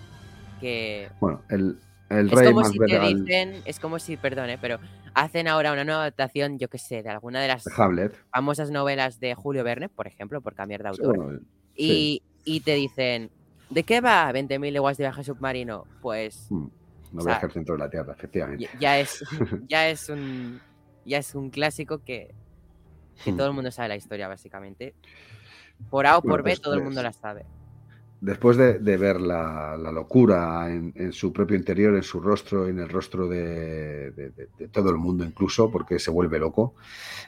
que... 0.62 1.10
Bueno, 1.20 1.42
el, 1.50 1.78
el 2.10 2.28
Es 2.28 2.32
rey 2.32 2.48
como 2.48 2.62
más 2.62 2.72
si 2.72 2.80
te 2.80 2.86
ver 2.86 3.02
al- 3.02 3.16
dicen, 3.26 3.62
es 3.66 3.82
como 3.82 4.00
si, 4.00 4.16
perdone, 4.16 4.58
pero 4.58 4.80
hacen 5.14 5.50
ahora 5.50 5.74
una 5.74 5.84
nueva 5.84 6.04
adaptación, 6.04 6.58
yo 6.58 6.70
qué 6.70 6.78
sé, 6.78 7.04
de 7.04 7.10
alguna 7.10 7.42
de 7.42 7.50
las 7.50 7.66
de 7.66 7.72
Hamlet. 7.76 8.16
famosas 8.32 8.72
novelas 8.72 9.20
de 9.20 9.36
Julio 9.36 9.66
Verne, 9.66 9.90
por 9.90 10.08
ejemplo, 10.08 10.40
por 10.40 10.56
cambiar 10.56 10.84
de 10.84 10.94
Sí, 10.94 11.02
autor, 11.02 11.18
bueno, 11.18 11.40
y, 11.76 12.22
y 12.46 12.62
te 12.62 12.76
dicen, 12.76 13.30
¿de 13.76 13.84
qué 13.86 14.02
va 14.02 14.32
20.000 14.32 14.74
leguas 14.74 14.98
de 14.98 15.04
viaje 15.06 15.24
submarino? 15.24 15.88
Pues 16.02 16.48
mm, 16.50 16.68
no 17.12 17.22
o 17.22 17.22
voy 17.24 17.32
a 17.32 17.34
sea, 17.34 17.36
hacer 17.36 17.52
centro 17.52 17.76
de 17.76 17.80
la 17.80 17.90
Tierra, 17.90 18.14
efectivamente. 18.14 18.66
ya, 18.74 18.80
ya 18.80 19.00
es, 19.00 19.24
ya 19.70 19.90
es 19.90 20.10
un 20.10 20.62
ya 21.04 21.20
es 21.20 21.36
un 21.36 21.52
clásico 21.52 22.00
que, 22.00 22.36
que 23.24 23.32
Mm. 23.32 23.38
todo 23.38 23.48
el 23.48 23.54
mundo 23.54 23.72
sabe 23.72 23.90
la 23.90 23.96
historia, 23.98 24.28
básicamente. 24.28 24.96
Por 25.90 26.06
A 26.08 26.18
o 26.20 26.24
por 26.26 26.44
B, 26.44 26.58
pues, 26.58 26.62
todo 26.62 26.76
el 26.76 26.82
pues, 26.82 26.84
mundo 26.84 27.04
la 27.04 27.14
sabe. 27.14 27.46
Después 28.20 28.58
de, 28.58 28.80
de 28.80 28.98
ver 28.98 29.22
la, 29.22 29.78
la 29.78 29.92
locura 29.92 30.68
en, 30.72 30.92
en 30.96 31.12
su 31.14 31.32
propio 31.32 31.56
interior, 31.58 31.96
en 31.96 32.02
su 32.02 32.20
rostro, 32.22 32.68
en 32.68 32.80
el 32.80 32.90
rostro 32.90 33.28
de, 33.28 34.12
de- 34.12 34.30
de- 34.32 34.50
de 34.58 34.68
todo 34.70 34.90
el 34.90 34.98
mundo 34.98 35.24
incluso, 35.24 35.70
porque 35.70 36.00
se 36.00 36.10
vuelve 36.12 36.40
loco, 36.40 36.76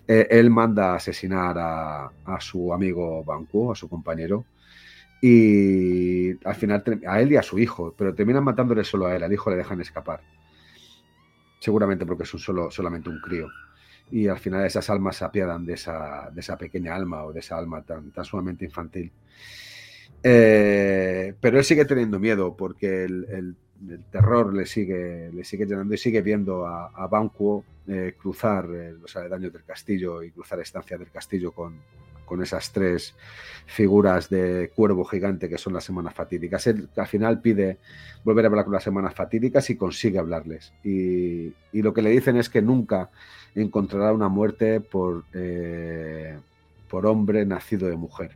eh, 0.08 0.28
él 0.32 0.50
manda 0.50 0.94
a 0.94 0.96
asesinar 0.96 1.58
a, 1.60 2.06
a 2.24 2.42
su 2.42 2.74
amigo 2.74 3.24
Banquo, 3.24 3.72
a 3.72 3.76
su 3.76 3.90
compañero, 3.90 4.48
y 5.22 6.32
al 6.46 6.56
final 6.56 6.84
a 7.08 7.22
él 7.22 7.32
y 7.32 7.38
a 7.38 7.44
su 7.44 7.58
hijo, 7.60 7.94
pero 7.98 8.14
terminan 8.14 8.44
matándole 8.44 8.84
solo 8.84 9.08
a 9.08 9.16
él, 9.16 9.24
al 9.24 9.34
hijo 9.34 9.50
le 9.50 9.58
dejan 9.58 9.82
escapar. 9.82 10.22
Seguramente 11.60 12.06
porque 12.06 12.24
es 12.24 12.34
un 12.34 12.40
solo, 12.40 12.70
solamente 12.72 13.10
un 13.10 13.20
crío. 13.20 13.48
Y 14.12 14.28
al 14.28 14.40
final 14.40 14.66
esas 14.66 14.90
almas 14.90 15.18
se 15.18 15.26
apiadan 15.26 15.66
de 15.66 15.74
esa, 15.74 16.30
de 16.32 16.40
esa 16.40 16.58
pequeña 16.58 16.96
alma 16.96 17.24
o 17.26 17.34
de 17.34 17.40
esa 17.42 17.58
alma 17.58 17.82
tan, 17.82 18.12
tan 18.12 18.24
sumamente 18.24 18.64
infantil. 18.66 19.12
Eh, 20.24 21.34
pero 21.40 21.58
él 21.60 21.64
sigue 21.64 21.86
teniendo 21.86 22.20
miedo 22.20 22.56
porque 22.56 23.04
el, 23.06 23.26
el- 23.30 23.56
terror 24.12 24.56
le 24.56 24.66
sigue, 24.66 25.30
le 25.32 25.44
sigue 25.44 25.68
llenando 25.68 25.94
y 25.94 26.00
sigue 26.00 26.24
viendo 26.24 26.66
a, 26.66 26.88
a 26.88 27.06
Banquo 27.06 27.64
eh, 27.88 28.16
cruzar 28.18 28.68
eh, 28.74 28.94
los 29.00 29.16
aledaños 29.16 29.54
del 29.54 29.64
castillo 29.64 30.24
y 30.24 30.32
cruzar 30.32 30.60
estancias 30.60 31.00
del 31.00 31.12
castillo 31.12 31.52
con, 31.52 31.76
con 32.28 32.44
esas 32.44 32.72
tres 32.72 33.16
figuras 33.66 34.30
de 34.30 34.72
cuervo 34.76 35.06
gigante 35.06 35.50
que 35.50 35.58
son 35.58 35.74
las 35.74 35.86
semanas 35.86 36.14
fatídicas. 36.14 36.68
Él 36.68 36.90
al 36.96 37.08
final 37.08 37.42
pide 37.42 37.80
volver 38.24 38.46
a 38.46 38.50
hablar 38.50 38.66
con 38.66 38.74
las 38.74 38.84
semanas 38.84 39.16
fatídicas 39.16 39.70
y 39.72 39.78
consigue 39.78 40.20
hablarles. 40.20 40.74
Y, 40.84 41.54
y 41.72 41.82
lo 41.82 41.94
que 41.94 42.02
le 42.04 42.12
dicen 42.12 42.38
es 42.38 42.50
que 42.50 42.62
nunca 42.62 43.10
encontrará 43.56 44.14
una 44.14 44.28
muerte 44.28 44.82
por, 44.82 45.24
eh, 45.34 46.38
por 46.90 47.08
hombre 47.08 47.46
nacido 47.46 47.88
de 47.88 47.96
mujer. 47.96 48.36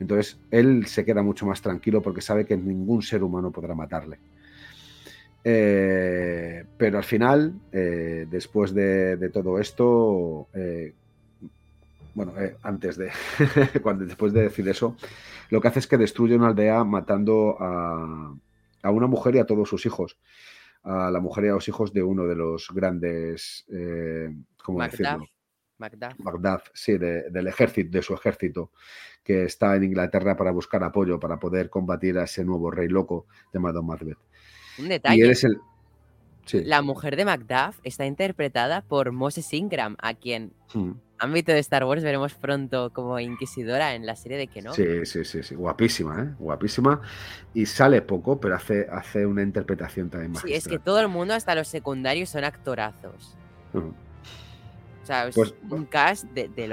Entonces 0.00 0.38
él 0.50 0.86
se 0.86 1.04
queda 1.04 1.22
mucho 1.22 1.46
más 1.46 1.62
tranquilo 1.62 2.02
porque 2.02 2.20
sabe 2.20 2.44
que 2.44 2.56
ningún 2.56 3.02
ser 3.02 3.22
humano 3.22 3.50
podrá 3.50 3.74
matarle. 3.74 4.18
Eh, 5.44 6.64
pero 6.76 6.98
al 6.98 7.04
final, 7.04 7.54
eh, 7.72 8.26
después 8.30 8.74
de, 8.74 9.30
todo 9.32 9.58
esto, 9.58 10.48
eh, 10.54 10.92
bueno, 12.18 12.38
eh, 12.40 12.56
antes 12.62 12.96
de, 12.96 13.10
cuando 13.82 14.04
después 14.04 14.32
de 14.32 14.42
decir 14.42 14.68
eso, 14.68 14.96
lo 15.50 15.60
que 15.60 15.68
hace 15.68 15.78
es 15.78 15.86
que 15.86 15.96
destruye 15.96 16.34
una 16.36 16.48
aldea 16.48 16.84
matando 16.84 17.56
a, 17.60 18.34
a 18.82 18.90
una 18.90 19.06
mujer 19.06 19.36
y 19.36 19.38
a 19.38 19.46
todos 19.46 19.68
sus 19.68 19.86
hijos. 19.86 20.18
A 20.82 21.10
la 21.10 21.20
mujer 21.20 21.44
y 21.44 21.48
a 21.48 21.52
los 21.52 21.68
hijos 21.68 21.92
de 21.92 22.02
uno 22.02 22.26
de 22.26 22.36
los 22.36 22.68
grandes, 22.72 23.64
eh, 23.72 24.28
¿cómo 24.62 24.78
Macduff, 24.78 24.98
decirlo? 25.00 25.26
Macduff. 25.78 26.18
Macduff, 26.18 26.68
sí, 26.74 26.98
de- 26.98 27.30
del 27.30 27.46
ejército, 27.46 27.90
de 27.90 28.02
su 28.02 28.14
ejército, 28.14 28.72
que 29.22 29.44
está 29.44 29.76
en 29.76 29.84
Inglaterra 29.84 30.36
para 30.36 30.50
buscar 30.50 30.82
apoyo 30.84 31.18
para 31.20 31.38
poder 31.38 31.68
combatir 31.70 32.18
a 32.18 32.24
ese 32.24 32.44
nuevo 32.44 32.70
rey 32.70 32.88
loco 32.88 33.26
llamado 33.52 33.82
Macbeth. 33.82 34.18
Un 34.78 34.86
Y 34.86 34.88
detalle, 34.88 35.22
él 35.24 35.30
es 35.30 35.44
el. 35.44 35.58
Sí. 36.48 36.64
la 36.64 36.82
mujer 36.82 37.14
de 37.16 37.24
Macduff 37.24 37.78
está 37.84 38.06
interpretada 38.06 38.80
por 38.82 39.12
Moses 39.12 39.52
Ingram, 39.54 39.96
a 40.00 40.14
quien, 40.14 40.52
Mm. 40.74 40.92
ámbito 41.18 41.52
de 41.52 41.58
Star 41.58 41.84
Wars, 41.84 42.02
veremos 42.02 42.34
pronto 42.34 42.90
como 42.92 43.18
inquisidora 43.20 43.94
en 43.94 44.06
la 44.06 44.16
serie 44.16 44.38
de 44.38 44.46
Kenobi. 44.46 44.76
Sí, 44.76 45.06
sí, 45.06 45.24
sí, 45.24 45.42
sí. 45.42 45.54
Guapísima, 45.54 46.22
¿eh? 46.22 46.34
Guapísima. 46.38 47.00
Y 47.54 47.66
sale 47.66 48.02
poco, 48.02 48.40
pero 48.40 48.54
hace, 48.56 48.86
hace 48.90 49.26
una 49.26 49.42
interpretación 49.42 50.10
también 50.10 50.32
Sí, 50.36 50.44
magistral. 50.46 50.58
es 50.58 50.68
que 50.68 50.78
todo 50.84 51.00
el 51.00 51.08
mundo, 51.08 51.34
hasta 51.34 51.54
los 51.54 51.68
secundarios, 51.68 52.28
son 52.30 52.44
actorazos. 52.44 53.36
Ujú. 53.74 53.92
O 55.02 55.06
sea, 55.06 55.28
es 55.28 55.34
Pues- 55.34 55.54
un 55.70 55.84
cast 55.86 56.24
de, 56.32 56.48
de, 56.48 56.68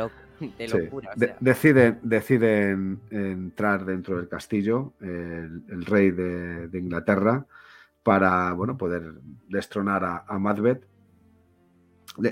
de 0.58 0.68
Sí. 0.68 0.78
locura. 0.78 1.12
De- 1.16 1.36
deciden, 1.40 2.00
deciden 2.04 3.00
entrar 3.10 3.86
dentro 3.86 4.18
del 4.18 4.28
castillo, 4.28 4.94
el, 5.02 5.64
el 5.70 5.86
rey 5.86 6.12
de, 6.12 6.68
de 6.68 6.80
Inglaterra, 6.80 7.46
para 8.06 8.54
bueno, 8.54 8.78
poder 8.78 9.16
destronar 9.50 10.06
a, 10.06 10.26
a 10.28 10.38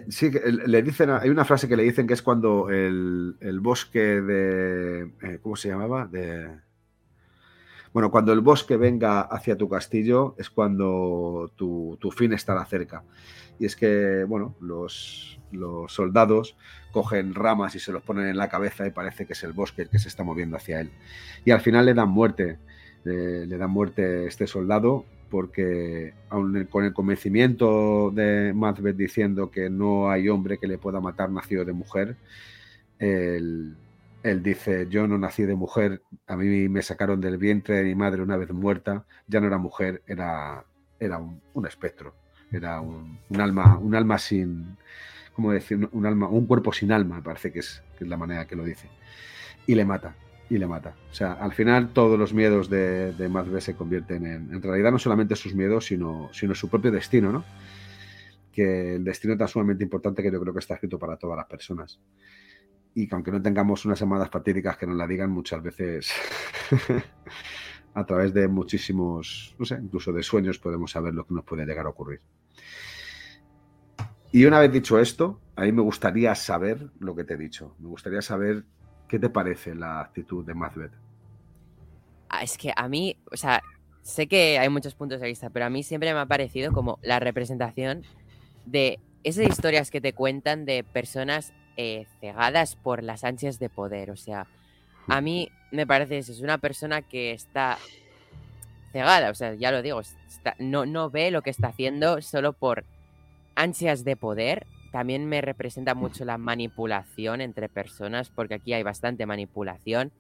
sí, 0.08 0.30
le 0.68 0.84
dicen, 0.84 1.10
hay 1.10 1.32
una 1.32 1.46
frase 1.46 1.68
que 1.68 1.76
le 1.76 1.82
dicen 1.82 2.06
que 2.06 2.14
es 2.14 2.22
cuando 2.22 2.70
el, 2.70 3.36
el 3.40 3.60
bosque 3.60 4.22
de. 4.22 5.12
eh, 5.24 5.40
¿Cómo 5.42 5.56
se 5.56 5.70
llamaba? 5.70 6.06
De. 6.06 6.48
Bueno, 7.92 8.12
cuando 8.12 8.34
el 8.34 8.42
bosque 8.42 8.78
venga 8.78 9.22
hacia 9.22 9.58
tu 9.58 9.68
castillo 9.68 10.36
es 10.38 10.52
cuando 10.52 11.52
tu, 11.56 11.98
tu 12.00 12.12
fin 12.12 12.34
estará 12.34 12.64
cerca. 12.66 13.04
Y 13.58 13.66
es 13.66 13.76
que, 13.76 14.26
bueno, 14.26 14.56
los, 14.62 15.40
los 15.52 15.92
soldados 15.92 16.56
cogen 16.92 17.34
ramas 17.34 17.74
y 17.74 17.80
se 17.80 17.92
los 17.92 18.04
ponen 18.04 18.28
en 18.28 18.38
la 18.38 18.48
cabeza 18.48 18.86
y 18.86 18.92
parece 18.92 19.26
que 19.26 19.34
es 19.34 19.44
el 19.44 19.54
bosque 19.54 19.82
el 19.82 19.90
que 19.90 19.98
se 19.98 20.08
está 20.08 20.24
moviendo 20.24 20.56
hacia 20.56 20.82
él. 20.82 20.92
Y 21.46 21.50
al 21.52 21.62
final 21.62 21.88
le 21.88 21.96
dan 21.96 22.10
muerte, 22.10 22.60
eh, 23.06 23.46
le 23.48 23.58
dan 23.58 23.72
muerte 23.72 24.28
este 24.28 24.46
soldado 24.46 25.06
porque 25.34 26.14
aun 26.30 26.66
con 26.66 26.86
el 26.86 26.94
convencimiento 26.94 28.12
de 28.12 28.54
Macbeth 28.54 28.96
diciendo 28.96 29.50
que 29.50 29.68
no 29.68 30.12
hay 30.12 30.30
hombre 30.30 30.60
que 30.60 30.68
le 30.68 30.78
pueda 30.78 31.02
matar 31.02 31.32
nacido 31.32 31.66
de 31.66 31.74
mujer, 31.74 32.18
él, 33.00 33.76
dice, 34.44 34.86
yo 34.92 35.08
no 35.08 35.18
nací 35.18 35.42
de 35.42 35.56
mujer, 35.56 36.04
a 36.28 36.36
mí 36.36 36.70
me 36.70 36.84
sacaron 36.84 37.20
del 37.20 37.40
vientre 37.40 37.78
de 37.78 37.84
mi 37.84 37.96
madre 37.96 38.22
una 38.22 38.38
vez 38.38 38.52
muerta, 38.52 39.06
ya 39.26 39.40
no 39.40 39.48
era 39.48 39.58
mujer, 39.58 40.04
era, 40.06 40.66
era 41.00 41.18
un, 41.18 41.66
espectro, 41.66 42.14
era 42.52 42.80
un, 42.80 43.18
alma, 43.40 43.80
un 43.80 43.96
alma 43.96 44.20
sin, 44.20 44.78
¿cómo 45.36 45.52
decir? 45.52 45.90
Un 45.94 46.06
alma, 46.06 46.28
un 46.28 46.46
cuerpo 46.46 46.72
sin 46.72 46.92
alma, 46.92 47.16
me 47.16 47.22
parece 47.24 47.52
que 47.52 47.58
es 47.58 47.82
la 48.02 48.18
manera 48.18 48.46
que 48.46 48.56
lo 48.56 48.64
dice. 48.64 48.88
Y 49.66 49.74
le 49.74 49.84
mata, 49.84 50.14
y 50.50 50.58
le 50.58 50.68
mata. 50.68 50.96
O 51.12 51.14
sea, 51.14 51.34
al 51.34 51.54
final 51.54 51.94
todos 51.94 52.18
los 52.20 52.34
miedos 52.34 52.70
de, 52.70 53.14
de 53.14 53.62
se 53.62 53.76
convierten 53.76 54.26
en, 54.26 54.54
en 54.54 54.62
realidad 54.62 54.92
no 54.92 55.00
solamente 55.00 55.36
sus 55.36 55.56
miedos, 55.56 55.86
sino, 55.86 56.30
sino 56.32 56.54
su 56.54 56.70
propio 56.70 56.92
destino, 56.92 57.32
¿no? 57.32 57.44
Que 58.52 58.96
el 58.96 59.04
destino 59.04 59.34
es 59.34 59.40
tan 59.40 59.48
sumamente 59.48 59.84
importante 59.84 60.22
que 60.22 60.32
yo 60.32 60.40
creo 60.40 60.54
que 60.54 60.60
está 60.60 60.76
escrito 60.76 61.00
para 61.00 61.18
todas 61.18 61.38
las 61.38 61.48
personas. 61.48 62.00
Y 62.94 63.08
que 63.08 63.16
aunque 63.16 63.32
no 63.32 63.42
tengamos 63.42 63.86
unas 63.86 64.00
llamadas 64.00 64.30
fatídicas 64.30 64.78
que 64.78 64.86
nos 64.86 64.96
la 64.96 65.08
digan, 65.08 65.32
muchas 65.32 65.64
veces 65.64 66.12
a 67.96 68.06
través 68.06 68.34
de 68.34 68.48
muchísimos, 68.48 69.56
no 69.58 69.66
sé, 69.66 69.80
incluso 69.82 70.12
de 70.14 70.22
sueños 70.22 70.60
podemos 70.60 70.92
saber 70.92 71.14
lo 71.16 71.26
que 71.26 71.34
nos 71.34 71.46
puede 71.46 71.66
llegar 71.66 71.88
a 71.88 71.90
ocurrir. 71.90 72.22
Y 74.32 74.46
una 74.46 74.60
vez 74.60 74.72
dicho 74.72 75.00
esto, 75.00 75.40
a 75.56 75.62
mí 75.62 75.72
me 75.72 75.82
gustaría 75.82 76.34
saber 76.34 76.90
lo 77.00 77.16
que 77.16 77.24
te 77.24 77.36
he 77.36 77.38
dicho. 77.38 77.76
Me 77.80 77.88
gustaría 77.88 78.22
saber 78.22 78.66
qué 79.08 79.20
te 79.20 79.30
parece 79.30 79.76
la 79.76 80.02
actitud 80.02 80.46
de 80.46 80.54
Macbeth. 80.54 80.92
Ah, 82.30 82.44
es 82.44 82.58
que 82.58 82.74
a 82.76 82.88
mí, 82.88 83.16
o 83.32 83.38
sea, 83.38 83.62
sé 84.02 84.28
que 84.28 84.60
hay 84.60 84.70
muchos 84.70 84.96
puntos 84.96 85.22
de 85.22 85.28
vista, 85.28 85.50
pero 85.50 85.66
a 85.66 85.70
mí 85.70 85.84
siempre 85.84 86.14
me 86.14 86.20
ha 86.20 86.26
parecido 86.26 86.72
como 86.72 87.00
la 87.02 87.20
representación 87.20 88.04
de 88.66 89.00
esas 89.24 89.48
historias 89.48 89.92
que 89.92 90.02
te 90.02 90.14
cuentan 90.14 90.66
de 90.66 90.84
personas 90.84 91.54
eh, 91.78 92.06
cegadas 92.20 92.76
por 92.76 93.04
las 93.04 93.24
ansias 93.24 93.60
de 93.60 93.70
poder. 93.70 94.12
O 94.12 94.16
sea, 94.16 94.48
a 95.08 95.22
mí 95.22 95.50
me 95.72 95.88
parece 95.88 96.18
eso, 96.18 96.32
es 96.32 96.42
una 96.42 96.58
persona 96.58 97.02
que 97.02 97.32
está 97.32 97.78
cegada, 98.92 99.32
o 99.32 99.36
sea, 99.36 99.56
ya 99.56 99.72
lo 99.72 99.82
digo, 99.82 100.02
no, 100.60 100.86
no 100.86 101.10
ve 101.10 101.32
lo 101.32 101.42
que 101.42 101.50
está 101.50 101.70
haciendo 101.70 102.22
solo 102.22 102.54
por 102.54 102.86
ansias 103.56 104.04
de 104.04 104.16
poder. 104.16 104.68
También 104.94 105.26
me 105.26 105.42
representa 105.42 105.96
mucho 105.96 106.24
la 106.24 106.38
manipulación 106.38 107.42
entre 107.42 107.68
personas, 107.68 108.30
porque 108.30 108.54
aquí 108.54 108.74
hay 108.74 108.84
bastante 108.84 109.26
manipulación. 109.26 110.12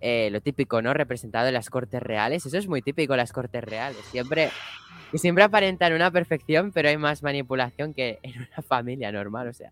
Eh, 0.00 0.30
lo 0.32 0.40
típico, 0.40 0.82
¿no? 0.82 0.92
Representado 0.92 1.46
en 1.46 1.54
las 1.54 1.70
cortes 1.70 2.02
reales. 2.02 2.44
Eso 2.44 2.58
es 2.58 2.66
muy 2.66 2.82
típico 2.82 3.12
en 3.12 3.18
las 3.18 3.32
cortes 3.32 3.62
reales. 3.62 4.04
Siempre, 4.10 4.50
que 5.12 5.18
siempre 5.18 5.44
aparentan 5.44 5.92
una 5.92 6.10
perfección, 6.10 6.72
pero 6.72 6.88
hay 6.88 6.96
más 6.96 7.22
manipulación 7.22 7.94
que 7.94 8.18
en 8.24 8.38
una 8.38 8.62
familia 8.66 9.12
normal. 9.12 9.46
O 9.46 9.52
sea, 9.52 9.70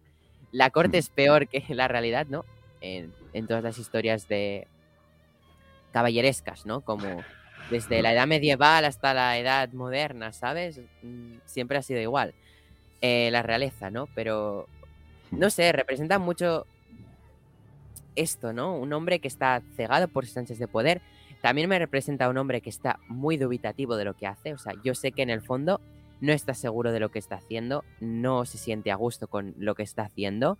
la 0.52 0.70
corte 0.70 0.98
es 0.98 1.08
peor 1.08 1.48
que 1.48 1.64
la 1.74 1.88
realidad, 1.88 2.28
¿no? 2.28 2.44
En, 2.80 3.12
en 3.32 3.48
todas 3.48 3.64
las 3.64 3.76
historias 3.76 4.28
de 4.28 4.68
caballerescas, 5.90 6.64
¿no? 6.64 6.82
Como 6.82 7.24
desde 7.70 8.02
la 8.02 8.12
edad 8.12 8.28
medieval 8.28 8.84
hasta 8.84 9.14
la 9.14 9.36
edad 9.36 9.72
moderna, 9.72 10.32
¿sabes? 10.32 10.80
Mm, 11.02 11.38
Siempre 11.44 11.78
ha 11.78 11.82
sido 11.82 12.00
igual. 12.00 12.34
Eh, 13.00 13.30
la 13.30 13.42
realeza, 13.42 13.90
¿no? 13.90 14.08
Pero, 14.14 14.66
no 15.30 15.50
sé, 15.50 15.70
representa 15.72 16.18
mucho 16.18 16.66
esto, 18.16 18.52
¿no? 18.52 18.76
Un 18.76 18.92
hombre 18.92 19.20
que 19.20 19.28
está 19.28 19.62
cegado 19.76 20.08
por 20.08 20.26
sus 20.26 20.58
de 20.58 20.68
poder. 20.68 21.00
también 21.40 21.68
me 21.68 21.78
representa 21.78 22.28
un 22.28 22.36
hombre 22.38 22.60
que 22.60 22.70
está 22.70 22.98
muy 23.06 23.36
dubitativo 23.36 23.96
de 23.96 24.04
lo 24.04 24.14
que 24.14 24.26
hace. 24.26 24.52
O 24.54 24.58
sea, 24.58 24.74
yo 24.82 24.94
sé 24.96 25.12
que 25.12 25.22
en 25.22 25.30
el 25.30 25.40
fondo 25.40 25.80
no 26.20 26.32
está 26.32 26.52
seguro 26.54 26.90
de 26.90 26.98
lo 26.98 27.10
que 27.10 27.20
está 27.20 27.36
haciendo, 27.36 27.84
no 28.00 28.44
se 28.44 28.58
siente 28.58 28.90
a 28.90 28.96
gusto 28.96 29.28
con 29.28 29.54
lo 29.56 29.76
que 29.76 29.84
está 29.84 30.02
haciendo. 30.02 30.58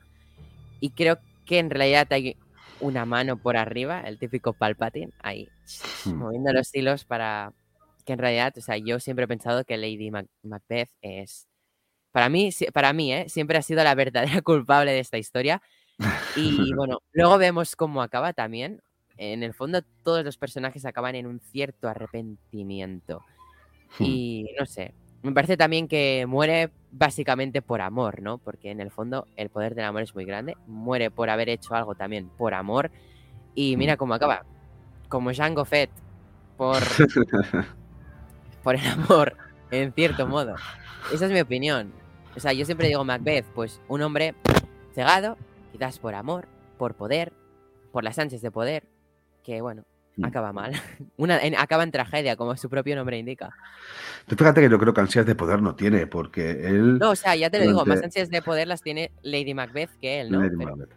Y 0.78 0.90
creo 0.90 1.18
que 1.46 1.58
en 1.58 1.70
realidad 1.70 2.06
hay 2.12 2.36
una 2.78 3.04
mano 3.04 3.36
por 3.36 3.56
arriba, 3.56 4.02
el 4.02 4.18
típico 4.18 4.52
Palpatine, 4.52 5.10
ahí, 5.20 5.48
Hmm. 6.04 6.14
moviendo 6.14 6.52
los 6.52 6.72
hilos 6.72 7.04
para 7.04 7.52
que 8.04 8.12
en 8.12 8.20
realidad, 8.20 8.54
o 8.56 8.60
sea, 8.60 8.76
yo 8.76 9.00
siempre 9.00 9.24
he 9.24 9.28
pensado 9.28 9.64
que 9.64 9.76
Lady 9.76 10.12
Mac- 10.12 10.28
Macbeth 10.44 10.90
es, 11.02 11.48
para 12.12 12.28
mí, 12.28 12.50
para 12.72 12.92
mí, 12.92 13.12
¿eh? 13.12 13.28
siempre 13.28 13.58
ha 13.58 13.62
sido 13.62 13.84
la 13.84 13.94
verdadera 13.94 14.40
culpable 14.42 14.92
de 14.92 15.00
esta 15.00 15.18
historia. 15.18 15.62
Y 16.36 16.72
bueno, 16.76 17.00
luego 17.12 17.38
vemos 17.38 17.76
cómo 17.76 18.02
acaba 18.02 18.32
también. 18.32 18.80
En 19.16 19.42
el 19.42 19.52
fondo, 19.52 19.82
todos 20.04 20.24
los 20.24 20.38
personajes 20.38 20.84
acaban 20.84 21.16
en 21.16 21.26
un 21.26 21.40
cierto 21.40 21.88
arrepentimiento. 21.88 23.24
Hmm. 23.98 24.04
Y 24.04 24.46
no 24.58 24.66
sé, 24.66 24.94
me 25.22 25.32
parece 25.32 25.56
también 25.56 25.88
que 25.88 26.26
muere 26.28 26.70
básicamente 26.92 27.60
por 27.62 27.80
amor, 27.80 28.22
¿no? 28.22 28.38
Porque 28.38 28.70
en 28.70 28.80
el 28.80 28.90
fondo 28.90 29.26
el 29.36 29.50
poder 29.50 29.74
del 29.74 29.86
amor 29.86 30.02
es 30.02 30.14
muy 30.14 30.24
grande. 30.24 30.56
Muere 30.66 31.10
por 31.10 31.30
haber 31.30 31.48
hecho 31.48 31.74
algo 31.74 31.94
también 31.94 32.28
por 32.28 32.54
amor. 32.54 32.90
Y 33.54 33.76
mira 33.76 33.96
cómo 33.96 34.14
acaba. 34.14 34.44
Como 35.08 35.34
Jango 35.34 35.64
Fett, 35.64 35.90
por, 36.56 36.78
por 38.62 38.76
el 38.76 38.86
amor, 38.86 39.36
en 39.70 39.92
cierto 39.92 40.26
modo. 40.26 40.54
Esa 41.12 41.26
es 41.26 41.32
mi 41.32 41.40
opinión. 41.40 41.92
O 42.36 42.40
sea, 42.40 42.52
yo 42.52 42.64
siempre 42.64 42.88
digo 42.88 43.04
Macbeth, 43.04 43.46
pues 43.54 43.80
un 43.88 44.02
hombre 44.02 44.34
cegado, 44.94 45.36
quizás 45.72 45.98
por 45.98 46.14
amor, 46.14 46.46
por 46.76 46.94
poder, 46.94 47.32
por 47.92 48.04
las 48.04 48.18
ansias 48.18 48.42
de 48.42 48.50
poder, 48.50 48.84
que 49.44 49.60
bueno, 49.60 49.84
Mm. 50.16 50.24
acaba 50.24 50.52
mal. 50.52 50.72
Una, 51.16 51.38
en- 51.40 51.56
acaba 51.56 51.84
en 51.84 51.92
tragedia, 51.92 52.34
como 52.36 52.56
su 52.56 52.68
propio 52.68 52.96
nombre 52.96 53.18
indica. 53.18 53.50
Tú 54.26 54.34
fíjate 54.34 54.60
que 54.60 54.68
yo 54.68 54.78
creo 54.78 54.92
que 54.92 55.00
ansias 55.00 55.24
de 55.26 55.34
poder 55.36 55.62
no 55.62 55.76
tiene, 55.76 56.06
porque 56.08 56.50
él. 56.66 56.98
No, 56.98 57.10
o 57.10 57.16
sea, 57.16 57.36
ya 57.36 57.50
te 57.50 57.58
lo 57.60 57.66
digo, 57.66 57.86
más 57.86 58.02
ansias 58.02 58.28
de 58.28 58.42
poder 58.42 58.66
las 58.66 58.82
tiene 58.82 59.12
Lady 59.22 59.54
Macbeth 59.54 59.90
que 60.00 60.20
él, 60.20 60.30
¿no? 60.32 60.40
Lady 60.42 60.56
Pero- 60.56 60.70
Macbeth. 60.76 60.94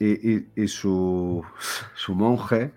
Y, 0.00 0.32
y- 0.34 0.48
y 0.56 0.66
su, 0.68 1.44
su 1.94 2.14
monje, 2.14 2.72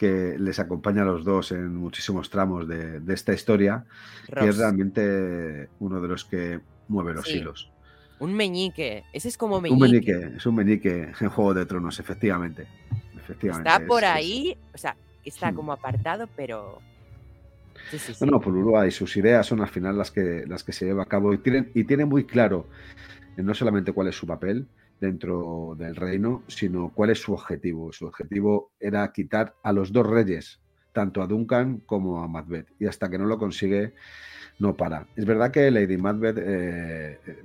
que 0.00 0.36
les 0.38 0.58
acompaña 0.58 1.02
a 1.02 1.04
los 1.04 1.24
dos 1.26 1.52
en 1.52 1.76
muchísimos 1.76 2.30
tramos 2.30 2.66
de, 2.66 3.00
de 3.00 3.12
esta 3.14 3.34
historia, 3.34 3.84
que 4.26 4.32
es 4.46 4.56
Ross, 4.56 4.56
realmente 4.56 5.68
uno 5.78 6.00
de 6.00 6.08
los 6.08 6.24
que 6.24 6.58
mueve 6.88 7.12
los 7.12 7.26
Sí. 7.26 7.36
hilos. 7.38 7.70
un 8.18 8.32
meñique. 8.34 9.04
Ese 9.14 9.28
es 9.28 9.36
como 9.38 9.56
Un 9.56 9.62
meñique. 9.62 9.82
meñique, 10.14 10.36
es 10.36 10.46
un 10.46 10.54
meñique 10.54 11.12
en 11.20 11.28
Juego 11.30 11.52
de 11.54 11.64
Tronos, 11.66 11.98
efectivamente. 12.00 12.66
efectivamente 13.16 13.68
Está 13.68 13.82
es- 13.82 13.88
por 13.88 14.02
es- 14.02 14.08
ahí, 14.10 14.56
o 14.74 14.78
sea, 14.78 14.96
está 15.24 15.50
Hmm. 15.52 15.54
como 15.54 15.72
apartado, 15.72 16.28
pero. 16.36 16.80
Sí, 17.90 17.98
sí, 17.98 18.14
sí. 18.14 18.24
No, 18.24 18.32
no, 18.32 18.40
por 18.40 18.54
Uruguay, 18.54 18.90
sus 18.90 19.16
ideas 19.18 19.46
son 19.46 19.60
al 19.60 19.68
final 19.68 19.96
las 19.98 20.10
que, 20.10 20.44
las 20.46 20.64
que 20.64 20.72
se 20.72 20.84
lleva 20.86 21.02
a 21.02 21.06
cabo 21.06 21.32
y 21.34 21.38
tienen, 21.38 21.70
y 21.74 21.84
tiene 21.84 22.04
muy 22.06 22.24
claro 22.24 22.66
eh, 23.36 23.42
no 23.42 23.54
solamente 23.54 23.92
cuál 23.92 24.08
es 24.08 24.16
su 24.16 24.26
papel 24.26 24.66
dentro 25.00 25.74
del 25.78 25.96
reino, 25.96 26.42
sino 26.46 26.90
cuál 26.94 27.10
es 27.10 27.20
su 27.20 27.32
objetivo. 27.32 27.92
Su 27.92 28.06
objetivo 28.06 28.72
era 28.78 29.10
quitar 29.12 29.54
a 29.62 29.72
los 29.72 29.92
dos 29.92 30.06
reyes, 30.06 30.60
tanto 30.92 31.22
a 31.22 31.26
Duncan 31.26 31.78
como 31.86 32.22
a 32.22 32.28
Macbeth, 32.28 32.68
y 32.78 32.86
hasta 32.86 33.08
que 33.08 33.18
no 33.18 33.24
lo 33.24 33.38
consigue, 33.38 33.94
no 34.58 34.76
para. 34.76 35.06
Es 35.16 35.24
verdad 35.24 35.50
que 35.50 35.70
Lady 35.70 35.96
Macbeth 35.96 36.38
eh, 36.38 37.18
eh, 37.26 37.42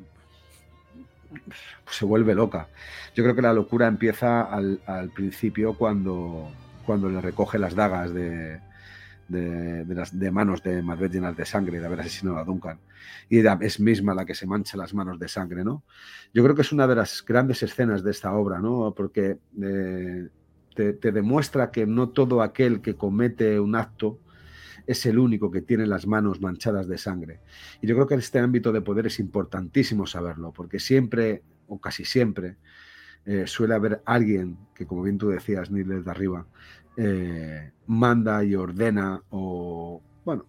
se 1.89 2.05
vuelve 2.05 2.35
loca. 2.35 2.67
Yo 3.15 3.23
creo 3.23 3.35
que 3.35 3.41
la 3.41 3.53
locura 3.53 3.87
empieza 3.87 4.41
al, 4.41 4.81
al 4.85 5.09
principio 5.09 5.77
cuando, 5.77 6.51
cuando 6.85 7.09
le 7.09 7.21
recoge 7.21 7.57
las 7.57 7.73
dagas 7.73 8.13
de, 8.13 8.59
de, 9.27 9.85
de 9.85 9.95
las, 9.95 10.17
de 10.17 10.31
manos 10.31 10.61
de 10.63 10.81
Macbeth 10.81 11.13
llenas 11.13 11.35
de 11.35 11.45
sangre 11.45 11.79
de 11.79 11.85
haber 11.85 12.01
asesinado 12.01 12.37
a 12.37 12.43
Duncan. 12.43 12.79
Y 13.29 13.39
es 13.39 13.79
misma 13.79 14.13
la 14.13 14.25
que 14.25 14.35
se 14.35 14.45
mancha 14.45 14.77
las 14.77 14.93
manos 14.93 15.19
de 15.19 15.27
sangre, 15.27 15.63
¿no? 15.63 15.83
Yo 16.33 16.43
creo 16.43 16.55
que 16.55 16.61
es 16.61 16.71
una 16.71 16.87
de 16.87 16.95
las 16.95 17.23
grandes 17.25 17.63
escenas 17.63 18.03
de 18.03 18.11
esta 18.11 18.33
obra, 18.33 18.59
¿no? 18.59 18.93
Porque 18.95 19.37
eh, 19.61 20.27
te, 20.75 21.11
demuestra 21.11 21.71
que 21.71 21.87
no 21.87 22.09
todo 22.09 22.41
aquel 22.41 22.81
que 22.81 22.95
comete 22.95 23.59
un 23.59 23.75
acto 23.75 24.19
es 24.85 25.05
el 25.05 25.17
único 25.17 25.49
que 25.49 25.61
tiene 25.61 25.87
las 25.87 26.05
manos 26.05 26.41
manchadas 26.41 26.87
de 26.87 26.97
sangre. 26.97 27.39
Y 27.81 27.87
yo 27.87 27.95
creo 27.95 28.07
que 28.07 28.13
en 28.13 28.19
este 28.19 28.39
ámbito 28.39 28.71
de 28.71 28.81
poder 28.81 29.07
es 29.07 29.19
importantísimo 29.19 30.05
saberlo, 30.05 30.51
porque 30.51 30.79
siempre, 30.79 31.41
o 31.67 31.79
casi 31.79 32.05
siempre, 32.05 32.57
eh, 33.25 33.47
suele 33.47 33.73
haber 33.73 34.03
alguien 34.05 34.57
que, 34.75 34.85
como 34.85 35.01
bien 35.01 35.17
tú 35.17 35.29
decías, 35.29 35.71
Neil, 35.71 35.87
desde 35.87 36.11
arriba, 36.11 36.45
eh, 36.97 37.71
manda 37.87 38.43
y 38.43 38.55
ordena 38.55 39.21
o, 39.29 40.01
bueno, 40.23 40.45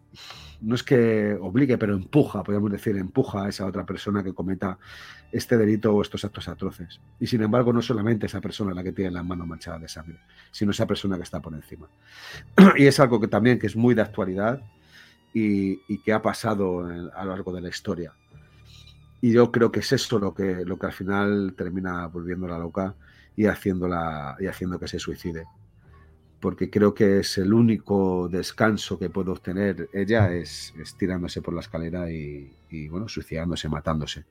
no 0.62 0.74
es 0.74 0.82
que 0.82 1.36
obligue, 1.40 1.76
pero 1.76 1.94
empuja, 1.94 2.42
podríamos 2.42 2.72
decir, 2.72 2.96
empuja 2.96 3.44
a 3.44 3.48
esa 3.48 3.66
otra 3.66 3.84
persona 3.84 4.22
que 4.24 4.32
cometa 4.32 4.78
este 5.30 5.58
delito 5.58 5.94
o 5.94 6.00
estos 6.00 6.24
actos 6.24 6.48
atroces. 6.48 7.00
Y 7.20 7.26
sin 7.26 7.42
embargo, 7.42 7.72
no 7.72 7.82
solamente 7.82 8.26
esa 8.26 8.40
persona 8.40 8.72
la 8.72 8.82
que 8.82 8.92
tiene 8.92 9.10
las 9.10 9.24
manos 9.24 9.46
manchadas 9.46 9.82
de 9.82 9.88
sangre, 9.88 10.18
sino 10.50 10.70
esa 10.70 10.86
persona 10.86 11.16
que 11.16 11.24
está 11.24 11.40
por 11.40 11.54
encima. 11.54 11.88
y 12.76 12.86
es 12.86 12.98
algo 13.00 13.20
que 13.20 13.28
también 13.28 13.58
que 13.58 13.66
es 13.66 13.76
muy 13.76 13.94
de 13.94 14.02
actualidad 14.02 14.62
y, 15.34 15.98
que 15.98 16.12
ha 16.14 16.22
pasado 16.22 16.80
a 16.80 17.24
lo 17.24 17.30
largo 17.30 17.52
de 17.52 17.60
la 17.60 17.68
historia. 17.68 18.14
Y 19.20 19.32
yo 19.32 19.52
creo 19.52 19.70
que 19.70 19.80
es 19.80 19.92
eso 19.92 20.18
lo 20.18 20.32
que, 20.32 20.64
lo 20.64 20.78
que 20.78 20.86
al 20.86 20.92
final 20.92 21.54
termina 21.56 22.06
volviéndola 22.06 22.58
loca 22.58 22.94
y, 23.36 23.44
haciéndola, 23.44 24.36
y 24.40 24.46
haciendo 24.46 24.78
que 24.78 24.88
se 24.88 24.98
suicide. 24.98 25.44
Porque 26.40 26.68
creo 26.70 26.92
que 26.94 27.20
es 27.20 27.38
el 27.38 27.52
único 27.54 28.28
descanso 28.28 28.98
que 28.98 29.08
puede 29.10 29.30
obtener 29.30 29.88
ella 29.92 30.32
es, 30.32 30.74
es 30.78 30.94
tirándose 30.94 31.40
por 31.40 31.54
la 31.54 31.60
escalera 31.60 32.10
y, 32.10 32.52
y, 32.70 32.88
bueno, 32.88 33.08
suicidándose, 33.08 33.68
matándose, 33.68 34.24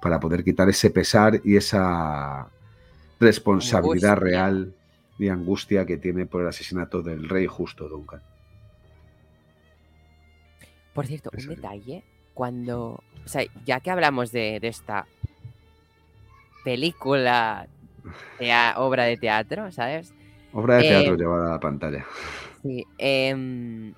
para 0.00 0.20
poder 0.20 0.44
quitar 0.44 0.68
ese 0.68 0.90
pesar 0.90 1.40
y 1.44 1.56
esa 1.56 2.48
responsabilidad 3.18 4.12
Angustia. 4.12 4.30
real 4.30 4.74
y 5.18 5.28
angustia 5.28 5.84
que 5.84 5.98
tiene 5.98 6.24
por 6.24 6.40
el 6.42 6.48
asesinato 6.48 7.02
del 7.02 7.28
rey 7.28 7.46
justo 7.46 7.88
Duncan. 7.88 8.22
Por 10.94 11.06
cierto, 11.06 11.30
un 11.32 11.38
Eso 11.38 11.50
detalle. 11.50 12.04
Cuando. 12.32 13.02
O 13.24 13.28
sea, 13.28 13.44
ya 13.66 13.80
que 13.80 13.90
hablamos 13.90 14.32
de, 14.32 14.58
de 14.60 14.68
esta 14.68 15.06
película, 16.64 17.66
tea- 18.38 18.74
obra 18.78 19.04
de 19.04 19.16
teatro, 19.16 19.70
¿sabes? 19.72 20.14
Obra 20.52 20.76
de 20.76 20.82
teatro 20.82 21.14
Eh, 21.14 21.16
llevada 21.16 21.48
a 21.48 21.52
la 21.52 21.60
pantalla. 21.60 22.06
Sí. 22.62 22.84
em, 22.98 23.94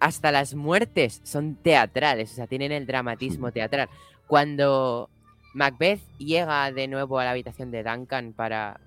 hasta 0.00 0.32
las 0.32 0.54
muertes 0.54 1.20
son 1.24 1.56
teatrales, 1.56 2.32
o 2.32 2.34
sea, 2.34 2.46
tienen 2.46 2.72
el 2.72 2.86
dramatismo 2.86 3.52
teatral. 3.52 3.88
Cuando 4.26 5.08
Macbeth 5.54 6.00
llega 6.18 6.70
de 6.72 6.88
nuevo 6.88 7.18
a 7.18 7.24
la 7.24 7.30
habitación 7.30 7.70
de 7.70 7.82
Duncan 7.82 8.32
para 8.32 8.80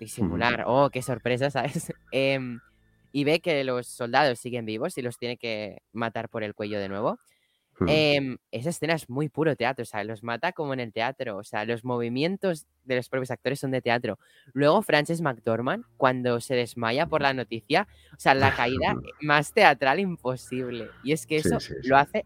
disimular, 0.00 0.64
oh, 0.66 0.90
qué 0.90 1.02
sorpresa, 1.02 1.50
¿sabes? 1.50 1.92
Em, 2.12 2.60
y 3.12 3.24
ve 3.24 3.40
que 3.40 3.62
los 3.64 3.86
soldados 3.86 4.38
siguen 4.38 4.64
vivos 4.64 4.96
y 4.96 5.02
los 5.02 5.18
tiene 5.18 5.36
que 5.36 5.82
matar 5.92 6.28
por 6.28 6.42
el 6.42 6.54
cuello 6.54 6.78
de 6.80 6.88
nuevo. 6.88 7.18
Em, 7.88 8.38
esa 8.50 8.70
escena 8.70 8.94
es 8.94 9.08
muy 9.08 9.28
puro 9.28 9.56
teatro, 9.56 9.82
o 9.82 9.86
sea, 9.86 10.04
los 10.04 10.22
mata 10.22 10.52
como 10.52 10.74
en 10.74 10.80
el 10.80 10.92
teatro, 10.92 11.36
o 11.38 11.44
sea, 11.44 11.64
los 11.64 11.84
movimientos 11.84 12.66
de 12.84 12.96
los 12.96 13.08
propios 13.08 13.30
actores 13.30 13.60
son 13.60 13.70
de 13.70 13.82
teatro. 13.82 14.18
Luego 14.52 14.82
Frances 14.82 15.20
McDormand, 15.20 15.84
cuando 15.96 16.40
se 16.40 16.54
desmaya 16.54 17.06
por 17.06 17.22
la 17.22 17.34
noticia, 17.34 17.88
o 18.16 18.20
sea, 18.20 18.34
la 18.34 18.54
caída 18.54 18.94
más 19.20 19.52
teatral 19.52 20.00
imposible. 20.00 20.88
Y 21.02 21.12
es 21.12 21.26
que 21.26 21.40
Sí, 21.40 21.48
eso 21.48 21.60
sí, 21.60 21.74
sí. 21.82 21.88
lo 21.88 21.96
hace 21.96 22.24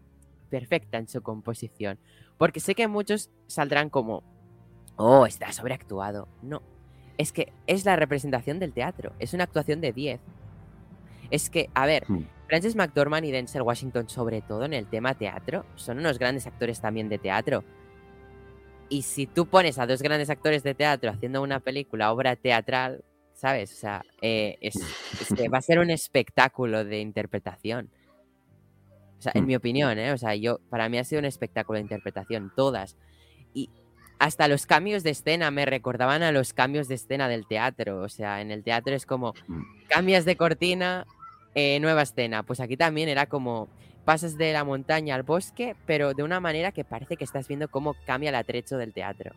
perfecta 0.49 0.97
en 0.97 1.07
su 1.07 1.21
composición. 1.21 1.99
Porque 2.37 2.59
sé 2.59 2.75
que 2.75 2.87
muchos 2.87 3.29
saldrán 3.47 3.89
como, 3.89 4.23
oh, 4.95 5.25
está 5.25 5.51
sobreactuado. 5.51 6.27
No, 6.41 6.61
es 7.17 7.31
que 7.31 7.51
es 7.67 7.85
la 7.85 7.95
representación 7.95 8.59
del 8.59 8.73
teatro, 8.73 9.13
es 9.19 9.33
una 9.33 9.43
actuación 9.45 9.81
de 9.81 9.91
10. 9.93 10.21
Es 11.31 11.49
que, 11.49 11.69
a 11.73 11.85
ver, 11.85 12.03
Hmm. 12.07 12.23
Frances 12.47 12.75
McDormand 12.75 13.25
y 13.25 13.31
Denzel 13.31 13.61
Washington, 13.61 14.07
sobre 14.09 14.41
todo 14.41 14.63
en 14.65 14.73
el 14.73 14.87
tema 14.87 15.13
teatro, 15.15 15.65
son 15.75 15.99
unos 15.99 16.17
grandes 16.17 16.47
actores 16.47 16.79
también 16.79 17.09
de 17.09 17.17
teatro. 17.17 17.63
Y 18.89 19.01
si 19.01 19.27
tú 19.27 19.47
pones 19.47 19.77
a 19.79 19.85
dos 19.85 20.01
grandes 20.01 20.29
actores 20.29 20.63
de 20.63 20.73
teatro 20.73 21.11
haciendo 21.11 21.41
una 21.41 21.59
película, 21.59 22.09
obra 22.13 22.37
teatral, 22.37 23.03
¿sabes? 23.33 23.73
O 23.73 23.75
sea, 23.75 24.01
eh, 24.21 24.57
es, 24.61 24.75
es 25.19 25.33
que 25.35 25.49
va 25.49 25.57
a 25.57 25.61
ser 25.61 25.79
un 25.79 25.89
espectáculo 25.89 26.85
de 26.85 27.01
interpretación. 27.01 27.89
O 29.19 29.21
sea, 29.21 29.33
en 29.35 29.43
Mm. 29.43 29.47
mi 29.47 29.55
opinión, 29.57 29.99
¿eh? 29.99 30.13
O 30.13 30.17
sea, 30.17 30.33
yo, 30.35 30.59
para 30.69 30.87
mí 30.87 30.97
ha 30.99 31.03
sido 31.03 31.19
un 31.19 31.25
espectáculo 31.25 31.77
de 31.77 31.81
interpretación, 31.83 32.51
todas. 32.55 32.95
Y 33.53 33.69
hasta 34.19 34.47
los 34.47 34.65
cambios 34.65 35.03
de 35.03 35.09
escena 35.09 35.51
me 35.51 35.65
recordaban 35.65 36.23
a 36.23 36.31
los 36.31 36.53
cambios 36.53 36.87
de 36.87 36.95
escena 36.95 37.27
del 37.27 37.45
teatro. 37.45 38.01
O 38.03 38.09
sea, 38.09 38.39
en 38.39 38.51
el 38.51 38.63
teatro 38.63 38.95
es 38.95 39.05
como, 39.05 39.33
Mm. 39.47 39.63
cambias 39.89 40.23
de 40.23 40.37
cortina, 40.37 41.05
eh, 41.59 41.79
nueva 41.79 42.03
escena. 42.03 42.43
Pues 42.43 42.59
aquí 42.59 42.77
también 42.77 43.09
era 43.09 43.25
como 43.25 43.67
pasas 44.05 44.37
de 44.37 44.53
la 44.53 44.63
montaña 44.63 45.15
al 45.15 45.23
bosque, 45.23 45.75
pero 45.87 46.13
de 46.13 46.21
una 46.21 46.39
manera 46.39 46.71
que 46.71 46.83
parece 46.83 47.17
que 47.17 47.23
estás 47.23 47.47
viendo 47.47 47.67
cómo 47.67 47.95
cambia 48.05 48.29
el 48.29 48.35
atrecho 48.35 48.77
del 48.77 48.93
teatro, 48.93 49.31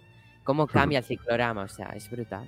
cómo 0.44 0.66
cambia 0.66 0.98
el 0.98 1.04
ciclorama, 1.06 1.62
o 1.62 1.68
sea, 1.68 1.86
es 1.96 2.10
brutal. 2.10 2.46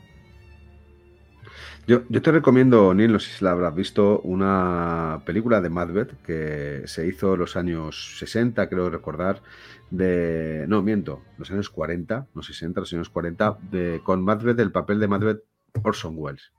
Yo, 1.86 2.02
yo, 2.10 2.20
te 2.20 2.30
recomiendo, 2.30 2.92
Neil, 2.92 3.12
no 3.12 3.18
sé 3.18 3.32
si 3.32 3.42
la 3.42 3.52
habrás 3.52 3.74
visto, 3.74 4.20
una 4.20 5.22
película 5.24 5.62
de 5.62 5.70
Macbeth 5.70 6.22
que 6.22 6.82
se 6.84 7.06
hizo 7.06 7.32
en 7.32 7.40
los 7.40 7.56
años 7.56 8.18
60, 8.18 8.68
creo 8.68 8.90
recordar, 8.90 9.42
de... 9.90 10.66
No, 10.68 10.82
miento, 10.82 11.22
los 11.38 11.50
años 11.50 11.70
40, 11.70 12.26
no 12.34 12.42
60, 12.42 12.78
los 12.78 12.92
años 12.92 13.08
40, 13.08 13.56
de, 13.70 14.02
con 14.04 14.22
Macbeth, 14.22 14.60
el 14.60 14.70
papel 14.70 15.00
de 15.00 15.08
Macbeth 15.08 15.44
Orson 15.82 16.14
Welles. 16.18 16.52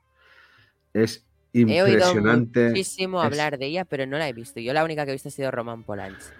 Es 0.93 1.27
impresionante. 1.53 2.59
He 2.59 2.63
oído 2.63 2.69
muchísimo 2.71 3.21
hablar 3.21 3.57
de 3.57 3.67
ella, 3.67 3.85
pero 3.85 4.05
no 4.05 4.17
la 4.17 4.27
he 4.27 4.33
visto. 4.33 4.59
Yo 4.59 4.73
la 4.73 4.83
única 4.83 5.05
que 5.05 5.11
he 5.11 5.13
visto 5.13 5.29
ha 5.29 5.31
sido 5.31 5.51
Roman 5.51 5.83
Polanski. 5.83 6.33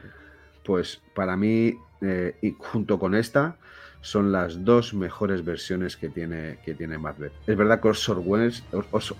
Pues 0.66 1.02
para 1.16 1.38
mí, 1.38 1.76
eh, 2.02 2.36
y 2.42 2.56
junto 2.58 3.00
con 3.00 3.16
esta, 3.16 3.58
son 4.02 4.32
las 4.32 4.66
dos 4.66 4.94
mejores 4.94 5.46
versiones 5.46 5.96
que 5.96 6.10
tiene, 6.10 6.60
que 6.66 6.74
tiene 6.74 6.98
Macbeth. 6.98 7.32
Es 7.48 7.56
verdad 7.56 7.80
que 7.80 7.88
Orson 7.88 8.22
Welles, 8.26 8.64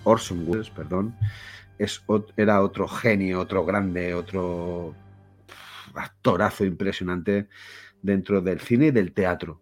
Orson 0.04 0.44
Welles 0.46 0.70
perdón, 0.70 1.16
es, 1.80 2.04
era 2.36 2.62
otro 2.62 2.88
genio, 2.88 3.40
otro 3.40 3.66
grande, 3.66 4.14
otro 4.14 4.94
actorazo 5.96 6.66
impresionante 6.66 7.48
dentro 8.02 8.42
del 8.42 8.60
cine 8.60 8.88
y 8.88 8.92
del 8.92 9.14
teatro, 9.14 9.62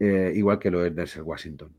eh, 0.00 0.32
igual 0.34 0.58
que 0.58 0.70
lo 0.70 0.84
es 0.84 0.94
Denzel 0.94 1.22
Washington. 1.22 1.70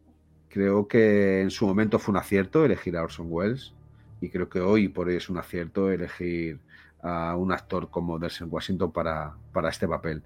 Creo 0.53 0.87
que 0.87 1.41
en 1.41 1.49
su 1.49 1.65
momento 1.65 1.97
fue 1.97 2.11
un 2.11 2.19
acierto 2.19 2.63
elegir 2.63 2.95
a 2.95 3.01
Orson 3.01 3.25
Welles 3.27 3.73
y 4.21 4.29
creo 4.29 4.49
que 4.49 4.59
hoy 4.59 4.87
por 4.87 5.07
hoy 5.07 5.15
es 5.15 5.27
un 5.27 5.39
acierto 5.39 5.89
elegir 5.91 6.59
a 7.01 7.35
un 7.35 7.51
actor 7.51 7.89
como 7.89 8.19
Denzel 8.19 8.49
Washington 8.51 8.91
para, 8.91 9.33
para 9.51 9.69
este 9.69 9.87
papel. 9.87 10.21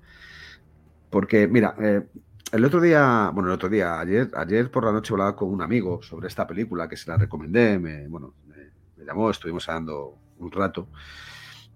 Porque, 1.10 1.48
mira, 1.48 1.76
eh, 1.80 2.06
el 2.52 2.66
otro 2.66 2.82
día, 2.82 3.32
bueno, 3.34 3.48
el 3.48 3.56
otro 3.56 3.70
día, 3.70 4.02
ayer, 4.02 4.30
ayer 4.36 4.70
por 4.70 4.84
la 4.84 4.92
noche 4.92 5.14
hablaba 5.14 5.34
con 5.34 5.48
un 5.48 5.62
amigo 5.62 6.02
sobre 6.04 6.28
esta 6.28 6.46
película 6.46 6.90
que 6.90 6.98
se 6.98 7.10
la 7.10 7.16
recomendé, 7.16 7.80
me, 7.80 8.06
bueno, 8.10 8.34
me, 8.50 9.06
llamó, 9.06 9.32
estuvimos 9.32 9.70
hablando 9.70 10.18
un 10.40 10.52
rato 10.52 10.90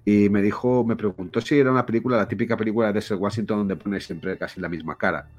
y 0.04 0.28
me 0.28 0.42
dijo, 0.42 0.84
me 0.84 0.98
preguntó 0.98 1.40
si 1.40 1.58
era 1.58 1.72
una 1.72 1.86
película, 1.86 2.18
la 2.18 2.28
típica 2.28 2.58
película 2.58 2.88
de 2.88 2.94
Denzel 2.96 3.16
Washington 3.16 3.60
donde 3.60 3.78
pone 3.78 4.02
siempre 4.02 4.38
casi 4.38 4.60
la 4.60 4.68
misma 4.68 4.98
cara. 4.98 5.30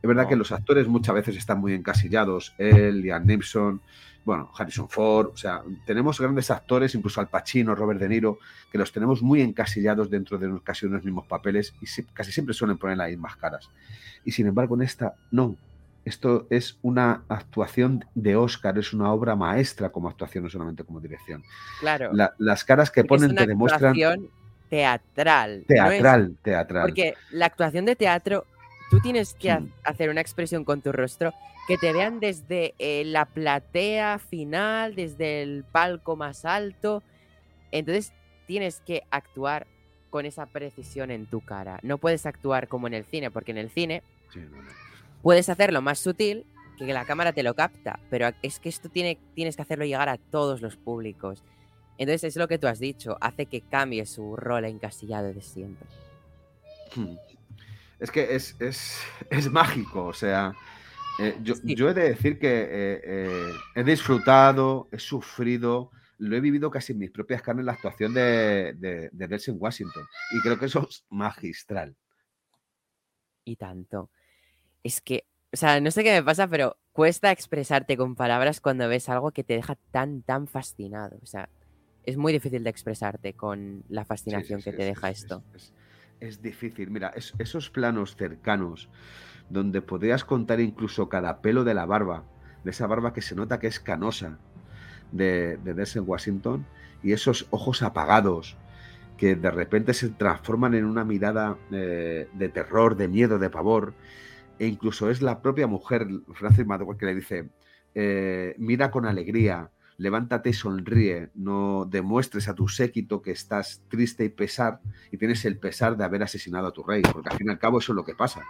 Es 0.00 0.06
verdad 0.08 0.28
que 0.28 0.36
los 0.36 0.52
actores 0.52 0.86
muchas 0.86 1.14
veces 1.14 1.36
están 1.36 1.58
muy 1.58 1.74
encasillados, 1.74 2.54
él, 2.58 3.02
Ian 3.02 3.26
Nipson, 3.26 3.80
bueno, 4.24 4.52
Harrison 4.56 4.88
Ford, 4.88 5.30
o 5.32 5.36
sea, 5.36 5.62
tenemos 5.86 6.20
grandes 6.20 6.50
actores, 6.50 6.94
incluso 6.94 7.20
Al 7.20 7.28
Pacino, 7.28 7.74
Robert 7.74 7.98
De 7.98 8.08
Niro, 8.08 8.38
que 8.70 8.76
los 8.76 8.92
tenemos 8.92 9.22
muy 9.22 9.40
encasillados 9.40 10.10
dentro 10.10 10.36
de 10.36 10.60
casi 10.62 10.86
unos 10.86 11.02
mismos 11.02 11.26
papeles 11.26 11.74
y 11.80 11.86
casi 12.12 12.30
siempre 12.30 12.54
suelen 12.54 12.76
poner 12.76 12.98
las 12.98 13.08
mismas 13.08 13.36
caras. 13.36 13.70
Y 14.24 14.32
sin 14.32 14.46
embargo, 14.46 14.74
en 14.74 14.82
esta, 14.82 15.14
no. 15.30 15.56
Esto 16.04 16.46
es 16.50 16.78
una 16.82 17.22
actuación 17.28 18.04
de 18.14 18.36
Oscar, 18.36 18.78
es 18.78 18.92
una 18.92 19.10
obra 19.12 19.34
maestra 19.34 19.90
como 19.90 20.08
actuación, 20.08 20.44
no 20.44 20.50
solamente 20.50 20.84
como 20.84 21.00
dirección. 21.00 21.42
Claro. 21.80 22.12
las 22.38 22.64
caras 22.64 22.90
que 22.90 23.04
ponen 23.04 23.34
te 23.34 23.46
demuestran. 23.46 23.94
Teatral. 24.68 25.64
Teatral, 25.66 26.36
teatral. 26.42 26.82
Porque 26.86 27.14
la 27.30 27.46
actuación 27.46 27.86
de 27.86 27.96
teatro, 27.96 28.44
tú 28.90 29.00
tienes 29.00 29.34
que 29.34 29.52
hmm. 29.52 29.72
hacer 29.84 30.10
una 30.10 30.20
expresión 30.20 30.64
con 30.64 30.82
tu 30.82 30.92
rostro 30.92 31.32
que 31.66 31.76
te 31.76 31.92
vean 31.92 32.20
desde 32.20 32.74
eh, 32.78 33.04
la 33.04 33.26
platea 33.26 34.18
final, 34.18 34.94
desde 34.94 35.42
el 35.42 35.64
palco 35.64 36.16
más 36.16 36.44
alto. 36.44 37.02
Entonces 37.70 38.12
tienes 38.46 38.80
que 38.80 39.02
actuar 39.10 39.66
con 40.08 40.24
esa 40.24 40.46
precisión 40.46 41.10
en 41.10 41.26
tu 41.26 41.42
cara. 41.42 41.78
No 41.82 41.98
puedes 41.98 42.24
actuar 42.24 42.68
como 42.68 42.86
en 42.86 42.94
el 42.94 43.04
cine, 43.04 43.30
porque 43.30 43.50
en 43.50 43.58
el 43.58 43.70
cine 43.70 44.02
puedes 45.22 45.50
hacerlo 45.50 45.82
más 45.82 45.98
sutil, 45.98 46.46
que 46.78 46.92
la 46.92 47.04
cámara 47.04 47.32
te 47.32 47.42
lo 47.42 47.54
capta, 47.54 47.98
pero 48.08 48.30
es 48.42 48.60
que 48.60 48.68
esto 48.68 48.88
tiene, 48.88 49.18
tienes 49.34 49.56
que 49.56 49.62
hacerlo 49.62 49.84
llegar 49.84 50.08
a 50.08 50.16
todos 50.16 50.62
los 50.62 50.76
públicos. 50.76 51.42
Entonces 51.98 52.24
es 52.24 52.36
lo 52.36 52.48
que 52.48 52.58
tú 52.58 52.68
has 52.68 52.78
dicho, 52.78 53.18
hace 53.20 53.46
que 53.46 53.60
cambie 53.60 54.06
su 54.06 54.36
rol 54.36 54.64
encasillado 54.64 55.34
de 55.34 55.42
siempre. 55.42 55.86
Hmm. 56.94 57.16
Es 57.98 58.10
que 58.10 58.34
es, 58.34 58.56
es, 58.60 59.00
es 59.30 59.50
mágico, 59.50 60.06
o 60.06 60.12
sea, 60.12 60.54
eh, 61.18 61.36
yo, 61.42 61.88
he 61.88 61.94
de 61.94 62.08
decir 62.10 62.38
que 62.38 62.48
eh, 62.48 63.00
eh, 63.04 63.52
he 63.74 63.82
disfrutado, 63.82 64.88
he 64.92 65.00
sufrido, 65.00 65.90
lo 66.18 66.36
he 66.36 66.40
vivido 66.40 66.70
casi 66.70 66.92
en 66.92 67.00
mis 67.00 67.10
propias 67.10 67.42
carnes 67.42 67.64
la 67.64 67.72
actuación 67.72 68.14
de, 68.14 68.74
de, 68.74 69.10
de 69.10 69.52
Washington. 69.52 70.04
Y 70.30 70.40
creo 70.40 70.58
que 70.58 70.66
eso 70.66 70.86
es 70.88 71.04
magistral. 71.10 71.96
Y 73.44 73.56
tanto. 73.56 74.10
Es 74.84 75.00
que, 75.00 75.26
o 75.52 75.56
sea, 75.56 75.80
no 75.80 75.90
sé 75.90 76.04
qué 76.04 76.12
me 76.12 76.22
pasa, 76.22 76.46
pero 76.46 76.76
cuesta 76.92 77.32
expresarte 77.32 77.96
con 77.96 78.14
palabras 78.14 78.60
cuando 78.60 78.88
ves 78.88 79.08
algo 79.08 79.32
que 79.32 79.42
te 79.42 79.54
deja 79.54 79.74
tan, 79.90 80.22
tan 80.22 80.46
fascinado. 80.46 81.18
O 81.20 81.26
sea, 81.26 81.48
es 82.04 82.16
muy 82.16 82.32
difícil 82.32 82.62
de 82.62 82.70
expresarte 82.70 83.34
con 83.34 83.82
la 83.88 84.04
fascinación 84.04 84.62
que 84.62 84.72
te 84.72 84.84
deja 84.84 85.10
esto. 85.10 85.42
Es, 85.52 85.72
difícil. 86.42 86.90
Mira, 86.90 87.12
esos 87.38 87.70
planos 87.70 88.16
cercanos 88.16 88.88
donde 89.48 89.80
podrías 89.82 90.24
contar 90.24 90.60
incluso 90.60 91.08
cada 91.08 91.40
pelo 91.40 91.64
de 91.64 91.74
la 91.74 91.86
barba, 91.86 92.24
de 92.64 92.70
esa 92.70 92.86
barba 92.86 93.12
que 93.12 93.22
se 93.22 93.34
nota 93.34 93.58
que 93.58 93.66
es 93.66 93.80
canosa 93.80 94.38
de, 95.12 95.56
de 95.56 96.00
Washington, 96.00 96.66
y 97.02 97.12
esos 97.12 97.46
ojos 97.50 97.82
apagados 97.82 98.56
que 99.16 99.34
de 99.34 99.50
repente 99.50 99.94
se 99.94 100.10
transforman 100.10 100.74
en 100.74 100.84
una 100.84 101.04
mirada 101.04 101.58
eh, 101.72 102.28
de 102.32 102.48
terror, 102.48 102.96
de 102.96 103.08
miedo, 103.08 103.38
de 103.38 103.50
pavor, 103.50 103.94
e 104.58 104.66
incluso 104.66 105.10
es 105.10 105.22
la 105.22 105.42
propia 105.42 105.66
mujer, 105.66 106.06
Francis 106.34 106.66
McDormand, 106.66 106.98
que 106.98 107.06
le 107.06 107.14
dice, 107.14 107.48
eh, 107.94 108.54
mira 108.58 108.90
con 108.90 109.06
alegría, 109.06 109.70
levántate 109.98 110.50
y 110.50 110.52
sonríe, 110.52 111.30
no 111.34 111.84
demuestres 111.84 112.48
a 112.48 112.54
tu 112.54 112.68
séquito 112.68 113.20
que 113.20 113.32
estás 113.32 113.82
triste 113.88 114.24
y 114.24 114.28
pesar 114.28 114.80
y 115.10 115.18
tienes 115.18 115.44
el 115.44 115.58
pesar 115.58 115.96
de 115.96 116.04
haber 116.04 116.22
asesinado 116.22 116.68
a 116.68 116.72
tu 116.72 116.84
rey, 116.84 117.02
porque 117.02 117.28
al 117.28 117.36
fin 117.36 117.48
y 117.48 117.50
al 117.50 117.58
cabo 117.58 117.78
eso 117.80 117.92
es 117.92 117.96
lo 117.96 118.04
que 118.04 118.14
pasa. 118.14 118.42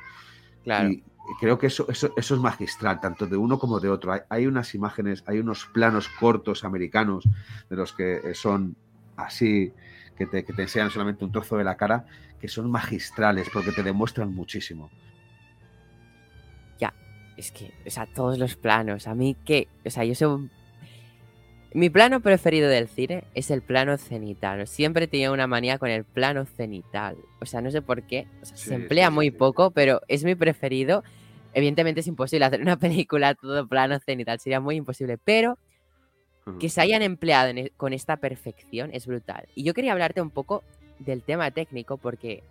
Y 0.65 1.03
creo 1.41 1.59
que 1.59 1.69
eso, 1.69 1.87
eso, 1.89 2.13
es 2.17 2.31
magistral, 2.33 3.01
tanto 3.01 3.27
de 3.27 3.37
uno 3.37 3.59
como 3.59 3.81
de 3.81 3.89
otro. 3.89 4.13
Hay, 4.29 4.47
unas 4.47 4.75
imágenes, 4.75 5.25
hay 5.27 5.39
unos 5.39 5.65
planos 5.67 6.09
cortos 6.09 6.65
americanos 6.65 7.27
de 7.71 7.77
los 7.77 7.95
que 7.95 8.17
eh, 8.17 8.35
son 8.35 8.77
así, 9.17 9.73
que 10.17 10.27
te, 10.27 10.45
que 10.45 10.53
te 10.53 10.63
enseñan 10.63 10.91
solamente 10.91 11.25
un 11.25 11.33
trozo 11.33 11.57
de 11.57 11.65
la 11.65 11.77
cara, 11.77 12.05
que 12.39 12.49
son 12.49 12.71
magistrales 12.71 13.49
porque 13.51 13.73
te 13.73 13.83
demuestran 13.83 14.35
muchísimo. 14.35 14.91
Ya, 16.79 16.93
es 17.39 17.53
que, 17.53 17.73
o 17.87 17.91
sea, 17.91 18.07
todos 18.07 18.39
los 18.39 18.57
planos, 18.57 19.07
a 19.07 19.15
mí 19.15 19.35
que, 19.47 19.69
o 19.85 19.91
sea, 19.91 20.05
yo 20.05 20.15
soy 20.15 20.51
mi 21.75 21.91
plano 21.91 22.21
preferido 22.21 22.69
del 22.69 22.89
cine 22.89 23.25
es 23.35 23.51
el 23.51 23.61
plano 23.61 23.99
cenital. 23.99 24.67
Siempre 24.67 25.07
tenía 25.07 25.31
una 25.31 25.47
manía 25.47 25.79
con 25.79 25.91
el 25.91 26.05
plano 26.05 26.47
cenital. 26.47 27.17
O 27.41 27.47
sea, 27.47 27.61
no 27.61 27.71
sé 27.71 27.83
por 27.83 28.03
qué. 28.05 28.27
se 28.43 28.75
emplea 28.75 29.11
muy 29.11 29.31
poco, 29.31 29.71
pero 29.71 30.01
es 30.09 30.25
mi 30.25 30.35
preferido. 30.35 31.05
Evidentemente 31.53 32.01
es 32.01 32.07
imposible 32.07 32.47
hacer 32.47 32.63
una 32.63 32.77
película 32.79 33.35
todo 33.35 33.69
plano 33.69 33.99
cenital. 33.99 34.41
Sería 34.41 34.61
muy 34.61 34.77
imposible. 34.77 35.19
Pero 35.19 35.59
que 36.59 36.71
se 36.71 36.81
hayan 36.81 37.03
empleado 37.03 37.51
e, 37.51 37.71
con 37.77 37.93
esta 37.93 38.17
perfección 38.17 38.91
es 38.95 39.07
brutal. 39.07 39.47
Y 39.55 39.65
yo 39.65 39.75
quería 39.75 39.93
hablarte 39.93 40.23
un 40.23 40.31
poco 40.31 40.65
del 40.99 41.23
tema 41.23 41.51
técnico 41.51 41.99
porque, 41.99 42.43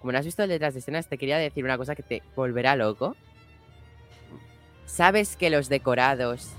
como 0.00 0.10
no 0.10 0.18
has 0.18 0.24
visto 0.24 0.42
el 0.42 0.48
detrás 0.48 0.74
de 0.74 0.80
escenas, 0.80 1.08
te 1.08 1.16
quería 1.16 1.38
decir 1.38 1.64
una 1.64 1.78
cosa 1.78 1.94
que 1.94 2.02
te 2.02 2.22
volverá 2.34 2.74
loco. 2.74 3.14
¿Sabes 4.86 5.36
que 5.36 5.50
los 5.50 5.68
decorados 5.68 6.50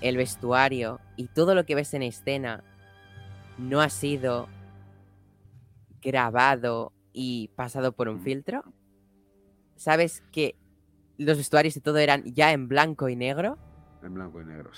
el 0.00 0.16
vestuario 0.16 1.00
y 1.16 1.28
todo 1.28 1.54
lo 1.54 1.64
que 1.64 1.74
ves 1.74 1.94
en 1.94 2.02
escena 2.02 2.64
no 3.58 3.80
ha 3.80 3.88
sido 3.88 4.48
grabado 6.02 6.92
y 7.12 7.48
pasado 7.56 7.92
por 7.92 8.08
un 8.08 8.20
filtro? 8.20 8.64
¿Sabes 9.76 10.22
que 10.32 10.56
los 11.18 11.36
vestuarios 11.36 11.76
y 11.76 11.80
todo 11.80 11.98
eran 11.98 12.24
ya 12.24 12.52
en 12.52 12.68
blanco 12.68 13.08
y 13.08 13.16
negro? 13.16 13.58
En 14.02 14.14
blanco 14.14 14.40
y 14.40 14.44
negro, 14.44 14.70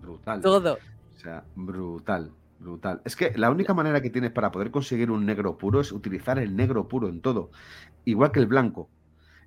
brutal. 0.00 0.40
Todo. 0.40 0.78
O 1.14 1.18
sea, 1.18 1.44
brutal, 1.54 2.32
brutal. 2.58 3.00
Es 3.04 3.14
que 3.14 3.32
la 3.36 3.50
única 3.50 3.74
manera 3.74 4.00
que 4.00 4.10
tienes 4.10 4.32
para 4.32 4.50
poder 4.50 4.70
conseguir 4.70 5.10
un 5.10 5.24
negro 5.24 5.56
puro 5.56 5.80
es 5.80 5.92
utilizar 5.92 6.38
el 6.38 6.56
negro 6.56 6.88
puro 6.88 7.08
en 7.08 7.20
todo, 7.20 7.50
igual 8.04 8.32
que 8.32 8.40
el 8.40 8.46
blanco. 8.46 8.88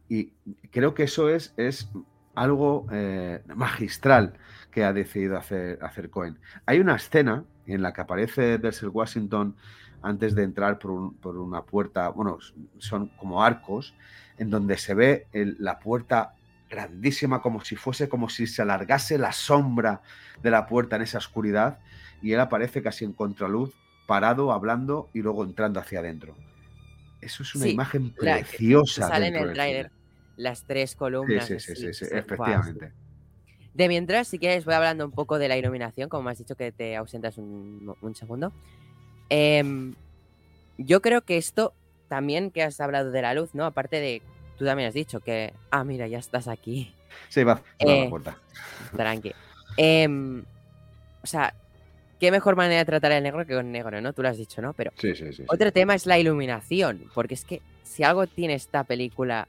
Y 0.07 0.33
creo 0.71 0.93
que 0.93 1.03
eso 1.03 1.29
es, 1.29 1.53
es 1.57 1.91
algo 2.35 2.85
eh, 2.91 3.41
magistral 3.55 4.33
que 4.71 4.83
ha 4.83 4.93
decidido 4.93 5.37
hacer, 5.37 5.79
hacer 5.81 6.09
Cohen. 6.09 6.37
Hay 6.65 6.79
una 6.79 6.95
escena 6.95 7.45
en 7.65 7.81
la 7.81 7.93
que 7.93 8.01
aparece 8.01 8.57
Denzel 8.57 8.89
Washington 8.89 9.55
antes 10.01 10.35
de 10.35 10.43
entrar 10.43 10.77
por, 10.77 11.37
una 11.37 11.63
puerta, 11.63 12.09
bueno, 12.09 12.37
son 12.77 13.07
como 13.17 13.43
arcos, 13.43 13.95
en 14.37 14.49
donde 14.49 14.77
se 14.77 14.93
ve 14.93 15.27
la 15.33 15.79
puerta 15.79 16.35
grandísima, 16.69 17.41
como 17.41 17.63
si 17.63 17.75
fuese, 17.75 18.07
como 18.07 18.29
si 18.29 18.45
se 18.45 18.61
alargase 18.61 19.17
la 19.17 19.31
sombra 19.31 20.01
de 20.43 20.51
la 20.51 20.67
puerta 20.67 20.97
en 20.97 21.03
esa 21.03 21.17
oscuridad, 21.17 21.79
y 22.21 22.33
él 22.33 22.39
aparece 22.39 22.83
casi 22.83 23.05
en 23.05 23.13
contraluz, 23.13 23.73
parado, 24.05 24.51
hablando 24.51 25.09
y 25.13 25.21
luego 25.21 25.43
entrando 25.43 25.79
hacia 25.79 25.99
adentro. 25.99 26.35
Eso 27.19 27.41
es 27.41 27.55
una 27.55 27.67
imagen 27.67 28.11
preciosa. 28.11 29.07
Sale 29.07 29.27
en 29.27 29.35
el 29.35 29.53
trailer 29.53 29.91
las 30.37 30.63
tres 30.63 30.95
columnas. 30.95 31.47
Sí, 31.47 31.59
sí, 31.59 31.75
sí, 31.75 31.93
sí, 31.93 32.05
efectivamente. 32.11 32.91
De 33.73 33.89
mientras, 33.89 34.29
si 34.29 34.39
quieres, 34.39 34.63
voy 34.63 34.73
hablando 34.73 35.05
un 35.05 35.11
poco 35.11 35.37
de 35.37 35.49
la 35.49 35.57
iluminación, 35.57 36.07
como 36.07 36.23
me 36.23 36.31
has 36.31 36.37
dicho 36.37 36.55
que 36.55 36.71
te 36.71 36.95
ausentas 36.95 37.37
un, 37.37 38.13
segundo. 38.15 38.53
Em, 39.29 39.93
yo 40.77 41.01
creo 41.01 41.21
que 41.21 41.37
esto 41.37 41.73
también 42.07 42.51
que 42.51 42.63
has 42.63 42.79
hablado 42.79 43.11
de 43.11 43.21
la 43.21 43.33
luz, 43.33 43.53
¿no? 43.53 43.65
Aparte 43.65 43.99
de, 43.99 44.21
tú 44.57 44.63
también 44.63 44.87
has 44.87 44.93
dicho 44.93 45.19
que, 45.19 45.53
ah, 45.71 45.83
mira, 45.83 46.07
ya 46.07 46.19
estás 46.19 46.47
aquí. 46.47 46.93
Sí, 47.27 47.43
va, 47.43 47.55
va 47.55 47.61
la 47.79 47.95
eh, 47.95 48.09
puerta. 48.09 48.37
Tranqui. 48.95 49.33
Em, 49.75 50.45
o 51.21 51.27
sea, 51.27 51.53
qué 52.19 52.31
mejor 52.31 52.55
manera 52.55 52.79
de 52.79 52.85
tratar 52.85 53.11
el 53.11 53.23
negro 53.23 53.45
que 53.45 53.55
con 53.55 53.71
negro, 53.71 53.99
¿no? 53.99 54.13
Tú 54.13 54.21
lo 54.21 54.29
has 54.29 54.37
dicho, 54.37 54.61
¿no? 54.61 54.73
Pero 54.73 54.91
sí, 54.95 55.15
sí, 55.15 55.33
sí, 55.33 55.43
otro 55.47 55.71
tema 55.73 55.95
es 55.95 56.05
la 56.05 56.17
iluminación, 56.17 57.09
porque 57.13 57.33
es 57.33 57.43
que 57.43 57.61
si 57.83 58.03
algo 58.03 58.25
tiene 58.27 58.53
esta 58.53 58.83
película 58.83 59.47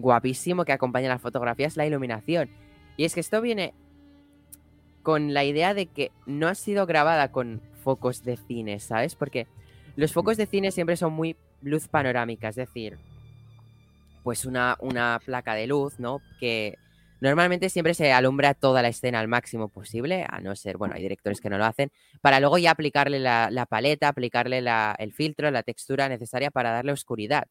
guapísimo 0.00 0.64
que 0.64 0.72
acompaña 0.72 1.08
la 1.08 1.18
fotografía 1.18 1.66
es 1.66 1.76
la 1.76 1.86
iluminación. 1.86 2.50
Y 2.96 3.04
es 3.04 3.14
que 3.14 3.20
esto 3.20 3.40
viene 3.40 3.74
con 5.02 5.32
la 5.32 5.44
idea 5.44 5.74
de 5.74 5.86
que 5.86 6.10
no 6.26 6.48
ha 6.48 6.54
sido 6.54 6.86
grabada 6.86 7.32
con 7.32 7.62
focos 7.82 8.24
de 8.24 8.36
cine, 8.36 8.80
¿sabes? 8.80 9.14
Porque 9.14 9.46
los 9.96 10.12
focos 10.12 10.36
de 10.36 10.46
cine 10.46 10.70
siempre 10.70 10.96
son 10.96 11.12
muy 11.12 11.36
luz 11.62 11.88
panorámica, 11.88 12.48
es 12.48 12.56
decir, 12.56 12.98
pues 14.22 14.44
una, 14.44 14.76
una 14.80 15.20
placa 15.24 15.54
de 15.54 15.66
luz, 15.66 15.98
¿no? 15.98 16.20
Que 16.38 16.76
normalmente 17.20 17.70
siempre 17.70 17.94
se 17.94 18.12
alumbra 18.12 18.54
toda 18.54 18.82
la 18.82 18.88
escena 18.88 19.20
al 19.20 19.28
máximo 19.28 19.68
posible, 19.68 20.26
a 20.28 20.40
no 20.40 20.54
ser, 20.54 20.76
bueno, 20.76 20.94
hay 20.94 21.02
directores 21.02 21.40
que 21.40 21.50
no 21.50 21.58
lo 21.58 21.64
hacen, 21.64 21.90
para 22.20 22.40
luego 22.40 22.58
ya 22.58 22.70
aplicarle 22.72 23.18
la, 23.18 23.66
paleta, 23.68 24.08
aplicarle 24.08 24.62
el 24.98 25.12
filtro, 25.12 25.50
la 25.50 25.62
textura 25.62 26.08
necesaria 26.08 26.50
para 26.50 26.70
darle 26.70 26.92
oscuridad. 26.92 27.48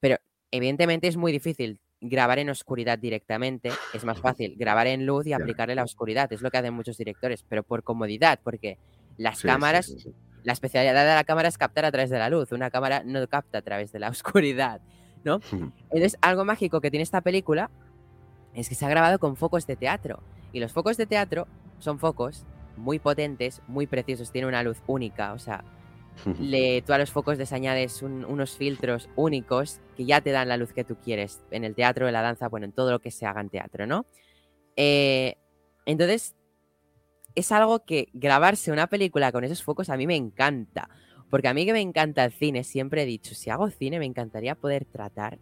Pero 0.00 0.16
evidentemente 0.50 1.08
es 1.08 1.16
muy 1.16 1.32
difícil 1.32 1.78
grabar 2.00 2.38
en 2.38 2.50
oscuridad 2.50 2.98
directamente, 2.98 3.70
es 3.94 4.04
más 4.04 4.20
fácil 4.20 4.54
grabar 4.56 4.86
en 4.86 5.06
luz 5.06 5.26
y 5.26 5.32
aplicarle 5.32 5.74
la 5.74 5.82
oscuridad, 5.82 6.32
es 6.32 6.42
lo 6.42 6.50
que 6.50 6.58
hacen 6.58 6.74
muchos 6.74 6.98
directores, 6.98 7.44
pero 7.48 7.62
por 7.62 7.82
comodidad, 7.82 8.38
porque 8.42 8.78
las 9.16 9.42
cámaras 9.42 9.94
la 10.46 10.52
especialidad 10.52 11.04
de 11.04 11.14
la 11.14 11.24
cámara 11.24 11.48
es 11.48 11.58
captar 11.58 11.84
a 11.84 11.90
través 11.90 12.08
de 12.08 12.20
la 12.20 12.30
luz. 12.30 12.52
Una 12.52 12.70
cámara 12.70 13.02
no 13.04 13.26
capta 13.26 13.58
a 13.58 13.62
través 13.62 13.90
de 13.90 13.98
la 13.98 14.08
oscuridad, 14.10 14.80
¿no? 15.24 15.40
Entonces, 15.50 16.16
algo 16.20 16.44
mágico 16.44 16.80
que 16.80 16.88
tiene 16.88 17.02
esta 17.02 17.20
película 17.20 17.68
es 18.54 18.68
que 18.68 18.76
se 18.76 18.86
ha 18.86 18.88
grabado 18.88 19.18
con 19.18 19.34
focos 19.34 19.66
de 19.66 19.74
teatro. 19.74 20.22
Y 20.52 20.60
los 20.60 20.72
focos 20.72 20.96
de 20.96 21.06
teatro 21.06 21.48
son 21.80 21.98
focos 21.98 22.46
muy 22.76 23.00
potentes, 23.00 23.60
muy 23.66 23.88
preciosos, 23.88 24.30
tienen 24.30 24.48
una 24.48 24.62
luz 24.62 24.80
única. 24.86 25.32
O 25.32 25.40
sea, 25.40 25.64
le, 26.40 26.82
tú 26.82 26.92
a 26.92 26.98
los 26.98 27.10
focos 27.10 27.38
les 27.38 27.52
añades 27.52 28.02
unos 28.02 28.56
filtros 28.56 29.08
únicos 29.16 29.80
que 29.96 30.04
ya 30.04 30.20
te 30.20 30.30
dan 30.30 30.48
la 30.48 30.56
luz 30.56 30.72
que 30.72 30.84
tú 30.84 30.96
quieres 30.96 31.42
en 31.50 31.64
el 31.64 31.74
teatro, 31.74 32.06
en 32.06 32.12
la 32.12 32.22
danza, 32.22 32.48
bueno, 32.48 32.66
en 32.66 32.72
todo 32.72 32.90
lo 32.90 33.00
que 33.00 33.10
se 33.10 33.26
haga 33.26 33.40
en 33.40 33.48
teatro, 33.48 33.86
¿no? 33.86 34.06
Eh, 34.76 35.36
entonces, 35.84 36.34
es 37.34 37.52
algo 37.52 37.84
que 37.84 38.08
grabarse 38.12 38.72
una 38.72 38.88
película 38.88 39.30
con 39.30 39.44
esos 39.44 39.62
focos 39.62 39.90
a 39.90 39.96
mí 39.96 40.06
me 40.06 40.16
encanta. 40.16 40.88
Porque 41.30 41.48
a 41.48 41.54
mí 41.54 41.66
que 41.66 41.72
me 41.72 41.80
encanta 41.80 42.24
el 42.24 42.32
cine, 42.32 42.62
siempre 42.62 43.02
he 43.02 43.06
dicho, 43.06 43.34
si 43.34 43.50
hago 43.50 43.68
cine 43.70 43.98
me 43.98 44.06
encantaría 44.06 44.54
poder 44.54 44.84
tratar 44.84 45.38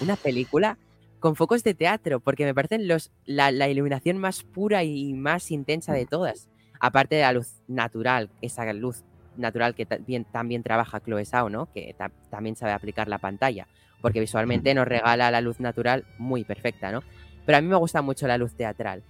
una 0.00 0.16
película 0.16 0.78
con 1.20 1.36
focos 1.36 1.64
de 1.64 1.74
teatro, 1.74 2.20
porque 2.20 2.44
me 2.44 2.54
parecen 2.54 2.88
los, 2.88 3.12
la, 3.24 3.68
iluminación 3.68 4.18
más 4.18 4.42
pura 4.42 4.84
y 4.84 5.14
más 5.14 5.50
intensa 5.50 5.92
de 5.92 6.06
todas. 6.06 6.48
Aparte 6.80 7.16
de 7.16 7.22
la 7.22 7.32
luz 7.32 7.62
natural, 7.66 8.30
esa 8.40 8.72
luz 8.72 9.04
natural 9.38 9.74
que 9.74 9.86
también, 9.86 10.24
también 10.24 10.62
trabaja 10.62 11.00
Chloe 11.00 11.24
Sao, 11.24 11.48
¿no? 11.48 11.72
Que 11.72 11.94
también 12.30 12.56
sabe 12.56 12.72
aplicar 12.72 13.08
la 13.08 13.18
pantalla, 13.18 13.66
porque 14.00 14.20
visualmente 14.20 14.74
nos 14.74 14.86
regala 14.86 15.30
la 15.30 15.40
luz 15.40 15.60
natural 15.60 16.04
muy 16.18 16.44
perfecta, 16.44 16.92
¿no? 16.92 17.02
Pero 17.46 17.58
a 17.58 17.60
mí 17.60 17.68
me 17.68 17.76
gusta 17.76 18.02
mucho 18.02 18.26
la 18.26 18.38
luz 18.38 18.54
teatral. 18.54 19.02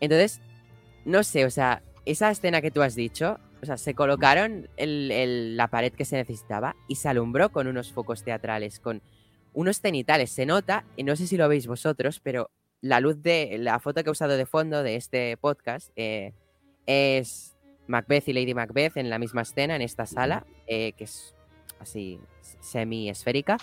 Entonces, 0.00 0.40
no 1.04 1.22
sé, 1.22 1.44
o 1.44 1.50
sea, 1.50 1.82
esa 2.04 2.30
escena 2.30 2.60
que 2.60 2.70
tú 2.70 2.82
has 2.82 2.94
dicho, 2.94 3.38
o 3.62 3.66
sea, 3.66 3.76
se 3.76 3.94
colocaron 3.94 4.68
la 4.76 5.68
pared 5.68 5.92
que 5.92 6.04
se 6.04 6.16
necesitaba 6.16 6.76
y 6.88 6.96
se 6.96 7.08
alumbró 7.08 7.50
con 7.50 7.66
unos 7.66 7.92
focos 7.92 8.22
teatrales, 8.22 8.80
con 8.80 9.02
unos 9.52 9.80
cenitales. 9.80 10.30
Se 10.30 10.46
nota, 10.46 10.84
y 10.96 11.02
no 11.02 11.16
sé 11.16 11.26
si 11.26 11.36
lo 11.36 11.48
veis 11.48 11.66
vosotros, 11.66 12.20
pero 12.20 12.50
la 12.80 13.00
luz 13.00 13.22
de 13.22 13.56
la 13.58 13.78
foto 13.78 14.02
que 14.02 14.08
he 14.08 14.12
usado 14.12 14.36
de 14.36 14.46
fondo 14.46 14.82
de 14.82 14.96
este 14.96 15.36
podcast 15.36 15.90
eh, 15.96 16.32
es 16.86 17.56
Macbeth 17.90 18.28
y 18.28 18.32
Lady 18.32 18.54
Macbeth 18.54 18.96
en 18.96 19.10
la 19.10 19.18
misma 19.18 19.42
escena, 19.42 19.76
en 19.76 19.82
esta 19.82 20.06
sala, 20.06 20.46
eh, 20.66 20.92
que 20.92 21.04
es 21.04 21.34
así 21.80 22.20
semi-esférica, 22.60 23.58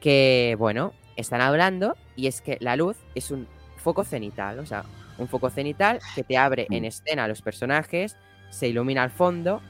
que, 0.00 0.56
bueno, 0.58 0.92
están 1.16 1.40
hablando 1.40 1.96
y 2.16 2.26
es 2.26 2.40
que 2.40 2.58
la 2.60 2.76
luz 2.76 2.96
es 3.14 3.30
un 3.30 3.46
foco 3.76 4.04
cenital, 4.04 4.58
o 4.58 4.66
sea, 4.66 4.84
un 5.18 5.28
foco 5.28 5.50
cenital 5.50 6.00
que 6.14 6.24
te 6.24 6.36
abre 6.36 6.66
en 6.70 6.82
mm. 6.82 6.86
escena 6.86 7.24
a 7.24 7.28
los 7.28 7.42
personajes, 7.42 8.16
se 8.50 8.68
ilumina 8.68 9.02
al 9.02 9.10
fondo 9.10 9.60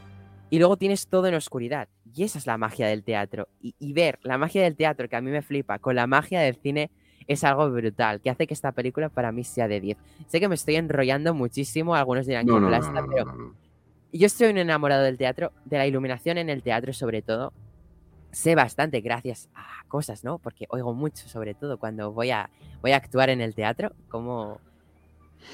y 0.51 0.59
luego 0.59 0.77
tienes 0.77 1.07
todo 1.07 1.27
en 1.27 1.35
oscuridad. 1.35 1.89
Y 2.15 2.23
esa 2.23 2.39
es 2.39 2.47
la 2.47 2.57
magia 2.57 2.87
del 2.87 3.03
teatro. 3.03 3.49
Y, 3.61 3.93
ver 3.93 4.21
la 4.23 4.39
magia 4.39 4.63
del 4.63 4.77
teatro, 4.77 5.09
que 5.09 5.17
a 5.17 5.21
mí 5.21 5.31
me 5.31 5.43
flipa, 5.43 5.79
con 5.79 5.97
la 5.97 6.07
magia 6.07 6.41
del 6.41 6.55
cine, 6.57 6.91
es 7.27 7.43
algo 7.43 7.71
brutal, 7.71 8.21
que 8.21 8.31
hace 8.31 8.47
que 8.47 8.55
esta 8.55 8.73
película 8.73 9.09
para 9.09 9.33
mí 9.33 9.43
sea 9.45 9.67
de 9.67 9.81
10. 9.81 9.99
Sé 10.29 10.41
que 10.41 10.49
me 10.49 10.55
estoy 10.55 10.77
enrollando 10.77 11.35
muchísimo, 11.35 11.95
algunos 11.95 12.27
dirán 12.27 12.47
que 12.47 12.53
no, 12.53 12.71
pero 13.11 13.55
yo 14.19 14.27
estoy 14.27 14.49
un 14.49 14.59
enamorado 14.59 15.03
del 15.03 15.19
teatro, 15.19 15.53
de 15.65 15.79
la 15.79 15.87
iluminación 15.87 16.39
en 16.39 16.49
el 16.51 16.63
teatro 16.63 16.93
sobre 16.93 17.23
todo. 17.23 17.53
Sé 18.31 18.55
bastante 18.55 19.01
gracias 19.01 19.49
a 19.55 19.85
cosas, 19.89 20.25
¿no? 20.25 20.39
Porque 20.39 20.67
oigo 20.69 20.93
mucho, 20.93 21.29
sobre 21.29 21.55
todo 21.55 21.79
cuando 21.79 22.13
voy 22.13 22.31
a, 22.31 22.51
voy 22.81 22.93
a 22.93 22.97
actuar 22.97 23.31
en 23.31 23.41
el 23.41 23.55
teatro, 23.55 23.93
como 24.09 24.61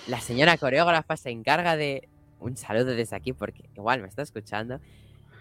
la 0.07 0.21
señora 0.21 0.57
coreógrafa 0.57 1.17
se 1.17 1.31
encarga 1.31 1.77
de. 1.77 2.09
Un 2.39 2.57
saludo 2.57 2.95
desde 2.95 3.17
aquí 3.17 3.35
porque 3.35 3.65
igual 3.77 4.01
me 4.01 4.09
está 4.09 4.23
escuchando. 4.23 4.81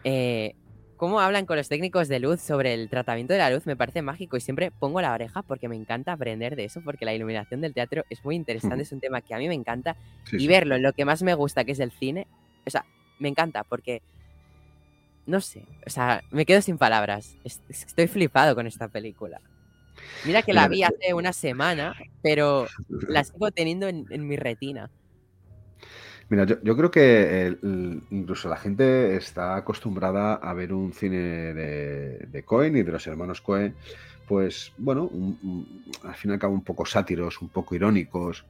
Eh, 0.03 0.55
cómo 0.97 1.21
hablan 1.21 1.45
con 1.45 1.55
los 1.55 1.69
técnicos 1.69 2.09
de 2.09 2.19
luz 2.19 2.41
sobre 2.41 2.73
el 2.73 2.89
tratamiento 2.89 3.31
de 3.31 3.39
la 3.39 3.49
luz 3.49 3.65
me 3.65 3.77
parece 3.77 4.01
mágico 4.01 4.35
y 4.35 4.41
siempre 4.41 4.69
pongo 4.69 4.99
la 5.01 5.13
oreja 5.13 5.43
porque 5.43 5.69
me 5.69 5.77
encanta 5.77 6.11
aprender 6.11 6.57
de 6.57 6.65
eso, 6.65 6.81
porque 6.83 7.05
la 7.05 7.13
iluminación 7.13 7.61
del 7.61 7.73
teatro 7.73 8.03
es 8.09 8.23
muy 8.25 8.35
interesante, 8.35 8.83
es 8.83 8.91
un 8.91 8.99
tema 8.99 9.21
que 9.21 9.33
a 9.33 9.37
mí 9.37 9.47
me 9.47 9.53
encanta 9.53 9.95
y 10.33 10.45
verlo 10.47 10.75
en 10.75 10.83
lo 10.83 10.91
que 10.91 11.05
más 11.05 11.23
me 11.23 11.33
gusta, 11.35 11.63
que 11.63 11.71
es 11.71 11.79
el 11.79 11.91
cine, 11.91 12.27
o 12.67 12.69
sea, 12.69 12.85
me 13.19 13.29
encanta 13.29 13.63
porque, 13.63 14.01
no 15.25 15.41
sé, 15.41 15.63
o 15.85 15.89
sea, 15.89 16.23
me 16.31 16.45
quedo 16.45 16.61
sin 16.61 16.77
palabras, 16.77 17.35
estoy 17.43 18.07
flipado 18.07 18.55
con 18.55 18.65
esta 18.65 18.87
película. 18.87 19.41
Mira 20.25 20.41
que 20.41 20.53
la 20.53 20.67
vi 20.67 20.83
hace 20.83 21.13
una 21.13 21.33
semana, 21.33 21.95
pero 22.21 22.67
la 23.07 23.23
sigo 23.23 23.51
teniendo 23.51 23.87
en, 23.87 24.27
mi 24.27 24.37
retina. 24.37 24.89
Mira, 26.29 26.45
yo, 26.45 26.77
creo 26.77 26.91
que 26.91 27.57
incluso 28.11 28.49
la 28.49 28.57
gente 28.57 29.15
está 29.15 29.55
acostumbrada 29.55 30.35
a 30.35 30.53
ver 30.53 30.73
un 30.73 30.93
cine 30.93 31.17
de, 31.53 32.27
de 32.27 32.43
Cohen 32.43 32.77
y 32.77 32.83
de 32.83 32.91
los 32.91 33.05
hermanos 33.07 33.41
Cohen 33.41 33.75
pues 34.29 34.71
bueno, 34.77 35.09
al 36.03 36.13
fin 36.13 36.29
y 36.29 36.33
al 36.35 36.39
cabo 36.39 36.53
un 36.53 36.63
poco 36.63 36.85
sátiros, 36.85 37.41
un 37.41 37.49
poco 37.49 37.73
irónicos, 37.73 38.45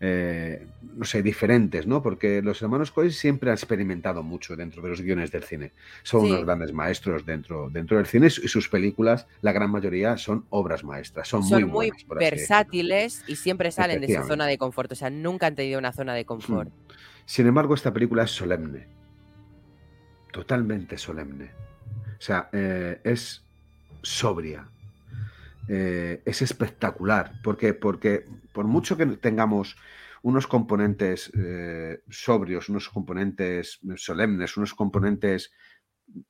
eh, 0.00 0.66
no 0.96 1.04
sé, 1.04 1.22
diferentes, 1.22 1.86
¿no? 1.86 2.02
Porque 2.02 2.42
los 2.42 2.60
hermanos 2.62 2.90
Coen 2.90 3.12
siempre 3.12 3.48
han 3.48 3.54
experimentado 3.54 4.24
mucho 4.24 4.56
dentro 4.56 4.82
de 4.82 4.88
los 4.88 5.00
guiones 5.00 5.30
del 5.30 5.44
cine. 5.44 5.70
Son 6.02 6.24
unos 6.24 6.44
grandes 6.44 6.72
maestros 6.72 7.24
dentro, 7.24 7.70
dentro 7.70 7.96
del 7.98 8.06
cine 8.06 8.26
y 8.26 8.48
sus 8.48 8.68
películas, 8.68 9.28
la 9.40 9.52
gran 9.52 9.70
mayoría, 9.70 10.16
son 10.16 10.46
obras 10.50 10.82
maestras. 10.82 11.28
Son, 11.28 11.44
muy, 11.44 11.64
muy 11.64 11.92
versátiles 12.08 13.22
y 13.28 13.36
siempre 13.36 13.70
salen 13.70 14.00
de 14.00 14.12
su 14.12 14.26
zona 14.26 14.48
de 14.48 14.58
confort. 14.58 14.90
O 14.90 14.96
sea, 14.96 15.10
nunca 15.10 15.46
han 15.46 15.54
tenido 15.54 15.78
una 15.78 15.92
zona 15.92 16.12
de 16.12 16.24
confort. 16.24 16.70
Hmm. 16.70 16.92
Sin 17.24 17.46
embargo, 17.46 17.76
esta 17.76 17.92
película 17.92 18.24
es 18.24 18.32
solemne. 18.32 18.88
Totalmente 20.32 20.98
solemne. 20.98 21.52
O 22.18 22.20
sea, 22.20 22.48
eh, 22.52 23.00
es 23.04 23.44
sobria, 24.02 24.68
eh, 25.72 26.20
es 26.24 26.42
espectacular. 26.42 27.40
¿Por 27.44 27.56
Porque 27.78 28.24
por 28.52 28.66
mucho 28.66 28.96
que 28.96 29.06
tengamos 29.06 29.76
unos 30.20 30.48
componentes 30.48 31.30
eh, 31.32 32.02
sobrios, 32.08 32.68
unos 32.68 32.88
componentes 32.88 33.78
solemnes, 33.94 34.56
unos 34.56 34.74
componentes 34.74 35.52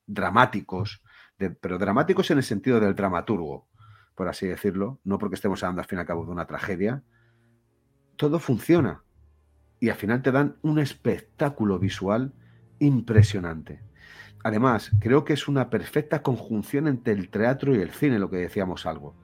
dramáticos, 0.06 1.02
pero 1.38 1.78
dramáticos 1.78 2.30
en 2.30 2.36
el 2.36 2.44
sentido 2.44 2.80
del 2.80 2.94
dramaturgo, 2.94 3.66
por 4.14 4.28
así 4.28 4.46
decirlo, 4.46 5.00
no 5.04 5.16
porque 5.16 5.36
estemos 5.36 5.62
hablando 5.62 5.80
al 5.80 5.88
fin 5.88 5.96
y 5.96 6.00
al 6.00 6.06
cabo 6.06 6.26
de 6.26 6.32
una 6.32 6.46
tragedia, 6.46 7.02
todo 8.16 8.40
funciona. 8.40 9.04
Y 9.78 9.88
al 9.88 9.96
final 9.96 10.20
te 10.20 10.32
dan 10.32 10.56
un 10.60 10.78
espectáculo 10.78 11.78
visual 11.78 12.34
impresionante. 12.78 13.80
Además, 14.44 14.90
creo 15.00 15.24
que 15.24 15.32
es 15.32 15.48
una 15.48 15.70
perfecta 15.70 16.22
conjunción 16.22 16.88
entre 16.88 17.14
el 17.14 17.30
teatro 17.30 17.74
y 17.74 17.80
el 17.80 17.90
cine, 17.90 18.18
lo 18.18 18.28
que 18.28 18.36
decíamos 18.36 18.84
algo 18.84 19.16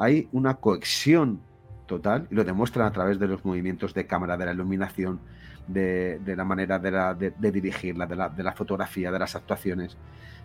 hay 0.00 0.30
una 0.32 0.54
cohesión 0.54 1.42
total 1.86 2.26
y 2.30 2.34
lo 2.34 2.42
demuestran 2.42 2.86
a 2.86 2.90
través 2.90 3.18
de 3.18 3.28
los 3.28 3.44
movimientos 3.44 3.92
de 3.92 4.06
cámara, 4.06 4.38
de 4.38 4.46
la 4.46 4.52
iluminación, 4.52 5.20
de, 5.66 6.18
la 6.24 6.44
manera 6.44 6.78
de, 6.78 7.32
dirigirla, 7.52 8.06
de 8.06 8.42
la, 8.42 8.52
fotografía, 8.52 9.12
de 9.12 9.18
las 9.18 9.36
actuaciones. 9.36 9.98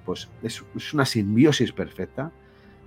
Pues 0.04 0.30
es, 0.44 0.62
una 0.94 1.06
simbiosis 1.06 1.72
perfecta 1.72 2.34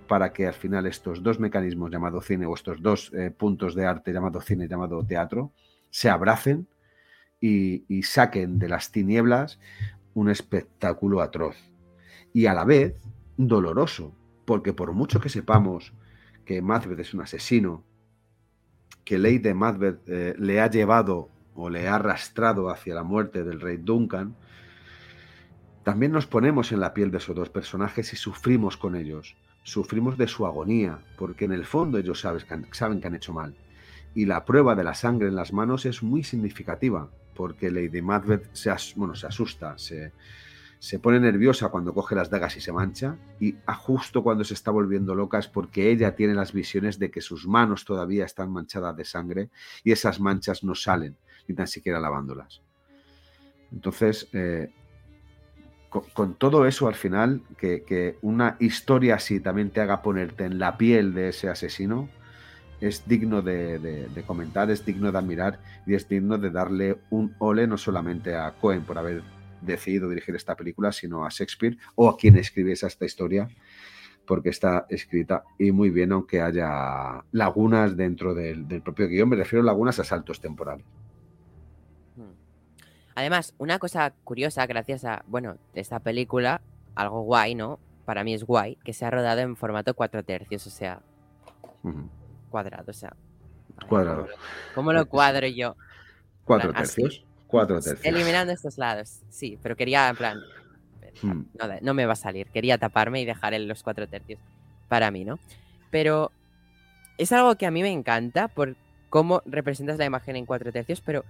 para 0.08 0.30
que 0.34 0.46
al 0.46 0.52
final 0.52 0.86
estos 0.86 1.22
dos 1.22 1.40
mecanismos 1.40 1.90
llamados 1.90 2.26
cine 2.26 2.44
o 2.44 2.54
estos 2.54 2.82
dos 2.82 3.12
eh, 3.14 3.30
puntos 3.30 3.74
de 3.74 3.86
arte 3.86 4.12
llamado 4.12 4.42
cine, 4.42 4.68
llamado 4.68 5.02
teatro, 5.02 5.52
se 5.88 6.10
abracen 6.10 6.68
y, 7.40 7.84
y 7.88 8.02
saquen 8.02 8.58
de 8.58 8.68
las 8.68 8.92
tinieblas 8.92 9.58
un 10.12 10.28
espectáculo 10.28 11.22
atroz 11.22 11.56
y 12.34 12.44
a 12.44 12.52
la 12.52 12.64
vez 12.64 13.00
doloroso, 13.38 14.14
porque 14.44 14.74
por 14.74 14.92
mucho 14.92 15.18
que 15.18 15.30
sepamos 15.30 15.94
que 16.48 16.62
Macbeth 16.62 17.00
es 17.00 17.12
un 17.12 17.20
asesino, 17.20 17.84
que 19.04 19.18
Lady 19.18 19.52
Macbeth 19.52 20.00
eh, 20.08 20.34
le 20.38 20.62
ha 20.62 20.70
llevado 20.70 21.28
o 21.54 21.68
le 21.68 21.86
ha 21.86 21.96
arrastrado 21.96 22.70
hacia 22.70 22.94
la 22.94 23.02
muerte 23.02 23.44
del 23.44 23.60
rey 23.60 23.76
Duncan, 23.76 24.34
también 25.84 26.10
nos 26.10 26.26
ponemos 26.26 26.72
en 26.72 26.80
la 26.80 26.94
piel 26.94 27.10
de 27.10 27.18
esos 27.18 27.36
dos 27.36 27.50
personajes 27.50 28.14
y 28.14 28.16
sufrimos 28.16 28.78
con 28.78 28.96
ellos, 28.96 29.36
sufrimos 29.62 30.16
de 30.16 30.26
su 30.26 30.46
agonía, 30.46 31.00
porque 31.18 31.44
en 31.44 31.52
el 31.52 31.66
fondo 31.66 31.98
ellos 31.98 32.22
saben 32.22 32.42
que 32.48 32.54
han, 32.54 32.66
saben 32.72 33.02
que 33.02 33.08
han 33.08 33.16
hecho 33.16 33.34
mal. 33.34 33.54
Y 34.14 34.24
la 34.24 34.46
prueba 34.46 34.74
de 34.74 34.84
la 34.84 34.94
sangre 34.94 35.28
en 35.28 35.36
las 35.36 35.52
manos 35.52 35.84
es 35.84 36.02
muy 36.02 36.24
significativa, 36.24 37.10
porque 37.34 37.70
Lady 37.70 38.00
Macbeth 38.00 38.48
se, 38.54 38.74
bueno, 38.96 39.14
se 39.14 39.26
asusta, 39.26 39.76
se, 39.76 40.12
se 40.78 40.98
pone 40.98 41.18
nerviosa 41.18 41.68
cuando 41.68 41.92
coge 41.92 42.14
las 42.14 42.30
dagas 42.30 42.56
y 42.56 42.60
se 42.60 42.72
mancha, 42.72 43.16
y 43.40 43.56
justo 43.78 44.22
cuando 44.22 44.44
se 44.44 44.54
está 44.54 44.70
volviendo 44.70 45.14
loca 45.14 45.38
es 45.38 45.48
porque 45.48 45.90
ella 45.90 46.14
tiene 46.14 46.34
las 46.34 46.52
visiones 46.52 46.98
de 46.98 47.10
que 47.10 47.20
sus 47.20 47.46
manos 47.46 47.84
todavía 47.84 48.24
están 48.24 48.52
manchadas 48.52 48.96
de 48.96 49.04
sangre 49.04 49.50
y 49.82 49.92
esas 49.92 50.20
manchas 50.20 50.62
no 50.62 50.74
salen, 50.74 51.16
ni 51.48 51.54
tan 51.54 51.66
siquiera 51.66 51.98
lavándolas. 51.98 52.62
Entonces, 53.72 54.28
eh, 54.32 54.70
con, 55.88 56.34
todo 56.34 56.66
eso 56.66 56.86
al 56.86 56.94
final, 56.94 57.42
que, 57.56 58.18
una 58.22 58.56
historia 58.60 59.16
así 59.16 59.40
también 59.40 59.70
te 59.70 59.80
haga 59.80 60.02
ponerte 60.02 60.44
en 60.44 60.58
la 60.58 60.76
piel 60.76 61.14
de 61.14 61.30
ese 61.30 61.48
asesino, 61.48 62.08
es 62.80 63.08
digno 63.08 63.42
de, 63.42 64.06
comentar, 64.26 64.70
es 64.70 64.84
digno 64.84 65.10
de 65.10 65.18
admirar 65.18 65.58
y 65.86 65.94
es 65.94 66.08
digno 66.08 66.38
de 66.38 66.50
darle 66.50 66.98
un 67.10 67.34
ole 67.38 67.66
no 67.66 67.76
solamente 67.76 68.36
a 68.36 68.52
Cohen 68.52 68.82
por 68.82 68.98
haber 68.98 69.22
decidido 69.60 70.08
dirigir 70.08 70.34
esta 70.34 70.56
película, 70.56 70.92
sino 70.92 71.24
a 71.24 71.28
Shakespeare 71.28 71.78
o 71.94 72.08
a 72.08 72.16
quien 72.16 72.36
escribiese 72.36 72.86
esta 72.86 73.04
historia, 73.04 73.48
porque 74.26 74.50
está 74.50 74.86
escrita 74.88 75.44
y 75.58 75.72
muy 75.72 75.90
bien, 75.90 76.12
aunque 76.12 76.40
haya 76.40 77.24
lagunas 77.32 77.96
dentro 77.96 78.34
del, 78.34 78.66
propio 78.82 79.08
guion. 79.08 79.28
Me 79.28 79.36
refiero 79.36 79.62
a 79.62 79.66
lagunas 79.66 79.98
a 79.98 80.04
saltos 80.04 80.40
temporales. 80.40 80.84
Hmm. 82.16 82.34
Además, 83.14 83.54
una 83.58 83.78
cosa 83.78 84.12
curiosa, 84.24 84.66
gracias 84.66 85.04
a, 85.04 85.24
bueno, 85.26 85.56
esta 85.74 86.00
película, 86.00 86.60
algo 86.94 87.22
guay, 87.22 87.54
¿no? 87.54 87.78
Para 88.04 88.24
mí 88.24 88.34
es 88.34 88.44
guay, 88.44 88.76
que 88.84 88.92
se 88.92 89.04
ha 89.04 89.10
rodado 89.10 89.40
en 89.40 89.56
formato 89.56 89.94
4 89.94 90.24
tercios, 90.24 90.66
o 90.66 90.70
sea, 90.70 91.00
cuadrado, 92.50 92.90
o 92.90 92.94
sea. 92.94 93.14
Cuadrado. 93.88 94.26
¿Cómo 94.74 94.92
lo 94.92 95.06
cuadro 95.06 95.46
yo? 95.46 95.76
¿Cuatro 96.44 96.72
tercios? 96.72 97.27
Cuatro 97.48 97.80
tercios. 97.80 98.04
Eliminando 98.04 98.52
estos 98.52 98.76
lados, 98.76 99.22
sí, 99.30 99.58
pero 99.62 99.74
quería, 99.74 100.10
en 100.10 100.16
plan, 100.16 100.38
hmm. 101.22 101.42
no, 101.80 101.94
me 101.94 102.04
va 102.04 102.12
a 102.12 102.16
salir. 102.16 102.46
Quería 102.48 102.76
taparme 102.76 103.22
y 103.22 103.24
dejar 103.24 103.58
los 103.58 103.82
cuatro 103.82 104.06
tercios 104.06 104.38
para 104.86 105.10
mí, 105.10 105.24
¿no? 105.24 105.38
Pero 105.90 106.30
es 107.16 107.32
algo 107.32 107.56
que 107.56 107.64
a 107.64 107.70
mí 107.70 107.80
me 107.80 107.90
encanta 107.90 108.48
por 108.48 108.76
cómo 109.08 109.42
representas 109.46 109.96
la 109.96 110.04
imagen 110.04 110.36
en 110.36 110.44
cuatro 110.44 110.70
tercios, 110.72 111.00
pero 111.00 111.24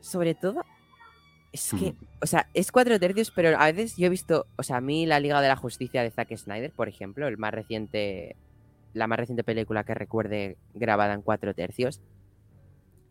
sobre 0.00 0.34
todo 0.34 0.64
es 1.52 1.70
que, 1.78 1.92
hmm. 1.92 1.96
o 2.22 2.26
sea, 2.26 2.48
es 2.54 2.72
cuatro 2.72 2.98
tercios, 2.98 3.30
pero 3.30 3.58
a 3.58 3.70
veces 3.70 3.98
yo 3.98 4.06
he 4.06 4.10
visto, 4.10 4.46
o 4.56 4.62
sea, 4.62 4.78
a 4.78 4.80
mí 4.80 5.04
la 5.04 5.20
Liga 5.20 5.42
de 5.42 5.48
la 5.48 5.56
Justicia 5.56 6.02
de 6.02 6.10
Zack 6.10 6.34
Snyder, 6.34 6.72
por 6.72 6.88
ejemplo, 6.88 7.28
el 7.28 7.36
más 7.36 7.52
reciente, 7.52 8.36
la 8.94 9.06
más 9.06 9.18
reciente 9.18 9.44
película 9.44 9.84
que 9.84 9.92
recuerde 9.92 10.56
grabada 10.72 11.12
en 11.12 11.20
cuatro 11.20 11.52
tercios, 11.52 12.00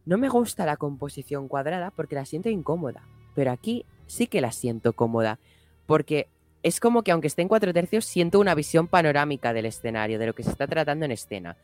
no 0.05 0.17
me 0.17 0.29
gusta 0.29 0.65
la 0.65 0.77
composición 0.77 1.47
cuadrada 1.47 1.91
porque 1.91 2.15
la 2.15 2.25
siento 2.25 2.49
incómoda, 2.49 3.03
pero 3.35 3.51
aquí 3.51 3.85
sí 4.07 4.27
que 4.27 4.41
la 4.41 4.51
siento 4.51 4.93
cómoda, 4.93 5.39
porque 5.85 6.27
es 6.61 6.79
como 6.79 7.03
que 7.03 7.11
aunque 7.11 7.27
esté 7.27 7.41
en 7.41 7.47
cuatro 7.47 7.73
tercios, 7.73 8.05
siento 8.05 8.39
una 8.39 8.55
visión 8.55 8.87
panorámica 8.87 9.53
del 9.53 9.65
escenario, 9.65 10.19
de 10.19 10.27
lo 10.27 10.33
que 10.33 10.43
se 10.43 10.49
está 10.49 10.67
tratando 10.67 11.05
en 11.05 11.11
escena. 11.11 11.57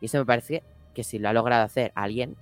Y 0.00 0.06
eso 0.06 0.18
me 0.18 0.24
parece 0.24 0.62
que 0.94 1.04
si 1.04 1.18
lo 1.18 1.28
ha 1.28 1.32
logrado 1.32 1.64
hacer 1.64 1.92
alguien, 1.94 2.36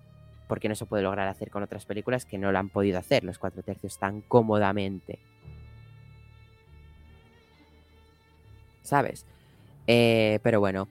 porque 0.48 0.68
no 0.68 0.74
se 0.74 0.86
puede 0.86 1.02
lograr 1.02 1.28
hacer 1.28 1.50
con 1.50 1.62
otras 1.62 1.84
películas 1.84 2.24
que 2.24 2.38
no 2.38 2.50
lo 2.52 2.58
han 2.58 2.70
podido 2.70 2.98
hacer 2.98 3.22
los 3.22 3.38
cuatro 3.38 3.62
tercios 3.62 3.98
tan 3.98 4.22
cómodamente. 4.22 5.18
¿Sabes? 8.82 9.26
Eh, 9.86 10.40
pero 10.42 10.58
bueno. 10.58 10.88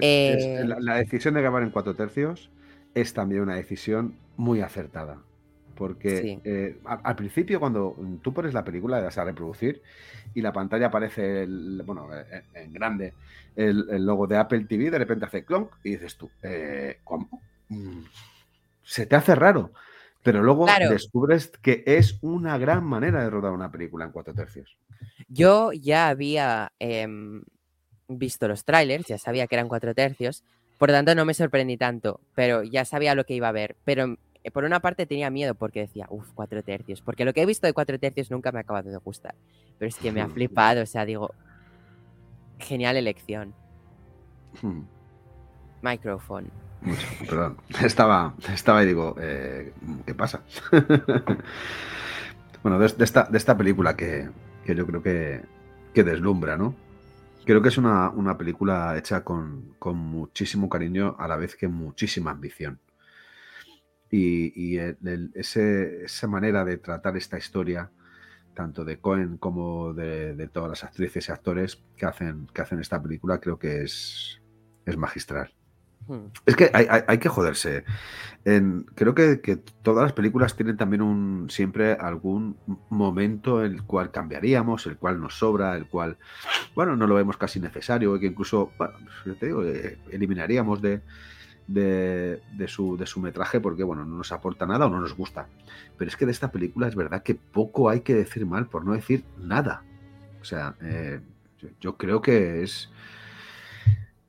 Eh, 0.00 0.64
la, 0.64 0.96
decisión 0.96 1.34
de 1.34 1.42
grabar 1.42 1.62
en 1.62 1.70
cuatro 1.70 1.94
tercios 1.94 2.50
es 2.94 3.12
también 3.14 3.42
una 3.42 3.56
decisión 3.56 4.16
muy 4.36 4.60
acertada. 4.60 5.18
Porque 5.74 6.38
eh, 6.44 6.78
al, 6.84 7.16
principio, 7.16 7.58
cuando 7.58 7.96
tú 8.22 8.32
pones 8.32 8.54
la 8.54 8.64
película, 8.64 8.98
le 8.98 9.04
das 9.04 9.18
a 9.18 9.24
reproducir 9.24 9.82
y 10.32 10.40
la 10.40 10.52
pantalla 10.52 10.86
aparece, 10.86 11.46
bueno, 11.84 12.14
eh, 12.14 12.24
eh, 12.30 12.42
en, 12.54 12.72
grande, 12.72 13.14
el, 13.56 14.04
logo 14.04 14.28
de 14.28 14.36
Apple 14.36 14.66
TV, 14.68 14.90
de 14.90 14.98
repente 14.98 15.24
hace 15.24 15.44
clonk 15.44 15.72
y 15.82 15.90
dices 15.90 16.16
tú, 16.16 16.30
¿cómo? 17.02 17.42
Mm, 17.68 18.02
se 18.84 19.06
te 19.06 19.16
hace 19.16 19.34
raro. 19.34 19.72
Pero 20.22 20.42
luego 20.42 20.66
descubres 20.88 21.48
que 21.48 21.82
es 21.86 22.18
una 22.22 22.56
gran 22.56 22.82
manera 22.84 23.22
de 23.22 23.28
rodar 23.28 23.52
una 23.52 23.70
película 23.70 24.06
en 24.06 24.12
cuatro 24.12 24.32
tercios. 24.32 24.78
Yo 25.28 25.72
ya 25.72 26.08
había 26.08 26.72
em, 26.78 27.42
visto 28.08 28.48
los 28.48 28.64
trailers, 28.64 29.06
ya 29.06 29.18
sabía 29.18 29.46
que 29.46 29.56
eran 29.56 29.68
cuatro 29.68 29.94
tercios, 29.94 30.42
por 30.78 30.90
tanto, 30.90 31.14
no 31.14 31.24
me 31.24 31.34
sorprendí 31.34 31.76
tanto, 31.76 32.20
pero 32.34 32.62
ya 32.62 32.84
sabía 32.84 33.14
lo 33.14 33.24
que 33.24 33.34
iba 33.34 33.48
a 33.48 33.52
ver. 33.52 33.76
Pero 33.84 34.16
eh, 34.42 34.50
por 34.50 34.64
una 34.64 34.80
parte 34.80 35.06
tenía 35.06 35.30
miedo 35.30 35.54
porque 35.54 35.80
decía, 35.80 36.06
uff, 36.10 36.30
cuatro 36.34 36.62
tercios. 36.62 37.00
Porque 37.00 37.24
lo 37.24 37.32
que 37.32 37.42
he 37.42 37.46
visto 37.46 37.66
de 37.66 37.72
cuatro 37.72 37.98
tercios 37.98 38.30
nunca 38.30 38.52
me 38.52 38.58
ha 38.58 38.62
acabado 38.62 38.90
de 38.90 38.96
gustar. 38.98 39.34
Pero 39.78 39.88
es 39.88 39.96
que 39.96 40.12
me 40.12 40.20
ha 40.20 40.28
flipado, 40.30 40.82
o 40.82 40.86
sea, 40.86 41.04
digo, 41.04 41.34
genial 42.58 42.96
elección. 42.96 43.54
Hmm. 44.60 44.82
Microphone. 45.82 46.50
Perdón, 47.26 47.56
estaba, 47.82 48.34
estaba 48.52 48.82
y 48.82 48.86
digo, 48.86 49.16
eh, 49.20 49.72
¿qué 50.06 50.14
pasa? 50.14 50.42
bueno, 52.62 52.78
de, 52.78 53.04
esta, 53.04 53.24
de 53.24 53.38
esta 53.38 53.56
película 53.56 53.96
que, 53.96 54.28
yo 54.66 54.86
creo 54.86 55.02
que, 55.02 55.40
que 55.94 56.04
deslumbra, 56.04 56.56
¿no? 56.56 56.74
Creo 57.44 57.60
que 57.60 57.68
es 57.68 57.76
una, 57.76 58.38
película 58.38 58.96
hecha 58.96 59.22
con, 59.22 59.76
muchísimo 59.94 60.68
cariño, 60.68 61.14
a 61.18 61.28
la 61.28 61.36
vez 61.36 61.56
que 61.56 61.68
muchísima 61.68 62.30
ambición. 62.30 62.80
Y, 64.10 64.78
esa 64.78 66.26
manera 66.28 66.64
de 66.64 66.78
tratar 66.78 67.16
esta 67.16 67.36
historia, 67.36 67.90
tanto 68.54 68.84
de 68.84 68.98
Cohen 68.98 69.36
como 69.36 69.92
de, 69.92 70.48
todas 70.52 70.70
las 70.70 70.84
actrices 70.84 71.28
y 71.28 71.32
actores 71.32 71.82
que 71.96 72.06
hacen, 72.06 72.46
que 72.46 72.62
hacen 72.62 72.80
esta 72.80 73.02
película, 73.02 73.38
creo 73.40 73.58
que 73.58 73.82
es, 73.82 74.40
es 74.86 74.96
magistral. 74.96 75.52
Es 76.46 76.56
que 76.56 76.70
hay, 76.72 77.18
que 77.18 77.28
joderse. 77.28 77.84
creo 78.94 79.14
que, 79.14 79.56
todas 79.82 80.04
las 80.04 80.12
películas 80.12 80.56
tienen 80.56 80.76
también 80.76 81.02
un 81.02 81.48
siempre 81.50 81.92
algún 81.92 82.56
momento 82.90 83.64
en 83.64 83.72
el 83.72 83.82
cual 83.82 84.10
cambiaríamos, 84.10 84.86
el 84.86 84.96
cual 84.96 85.20
nos 85.20 85.38
sobra, 85.38 85.76
el 85.76 85.86
cual, 85.86 86.18
bueno, 86.74 86.96
no 86.96 87.06
lo 87.06 87.14
vemos 87.14 87.36
casi 87.36 87.60
necesario, 87.60 88.18
que 88.18 88.26
incluso, 88.26 88.72
bueno, 88.78 88.94
pues, 89.24 89.38
te 89.38 89.46
digo, 89.46 89.64
eh, 89.64 89.98
eliminaríamos 90.10 90.82
de, 90.82 91.00
de, 91.66 92.68
su, 92.68 92.96
de 92.96 93.06
su 93.06 93.20
metraje 93.20 93.60
porque, 93.60 93.84
bueno, 93.84 94.04
no 94.04 94.16
nos 94.16 94.32
aporta 94.32 94.66
nada 94.66 94.86
o 94.86 94.90
no 94.90 95.00
nos 95.00 95.14
gusta. 95.14 95.48
Pero 95.96 96.08
es 96.08 96.16
que 96.16 96.26
de 96.26 96.32
esta 96.32 96.50
película 96.50 96.88
es 96.88 96.94
verdad 96.94 97.22
que 97.22 97.34
poco 97.34 97.88
hay 97.88 98.00
que 98.00 98.14
decir 98.14 98.46
mal, 98.46 98.66
por 98.66 98.84
no 98.84 98.92
decir 98.92 99.24
nada. 99.38 99.82
O 100.40 100.44
sea, 100.44 100.74
eh, 100.82 101.20
yo 101.80 101.96
creo 101.96 102.20
que 102.20 102.62
es 102.62 102.90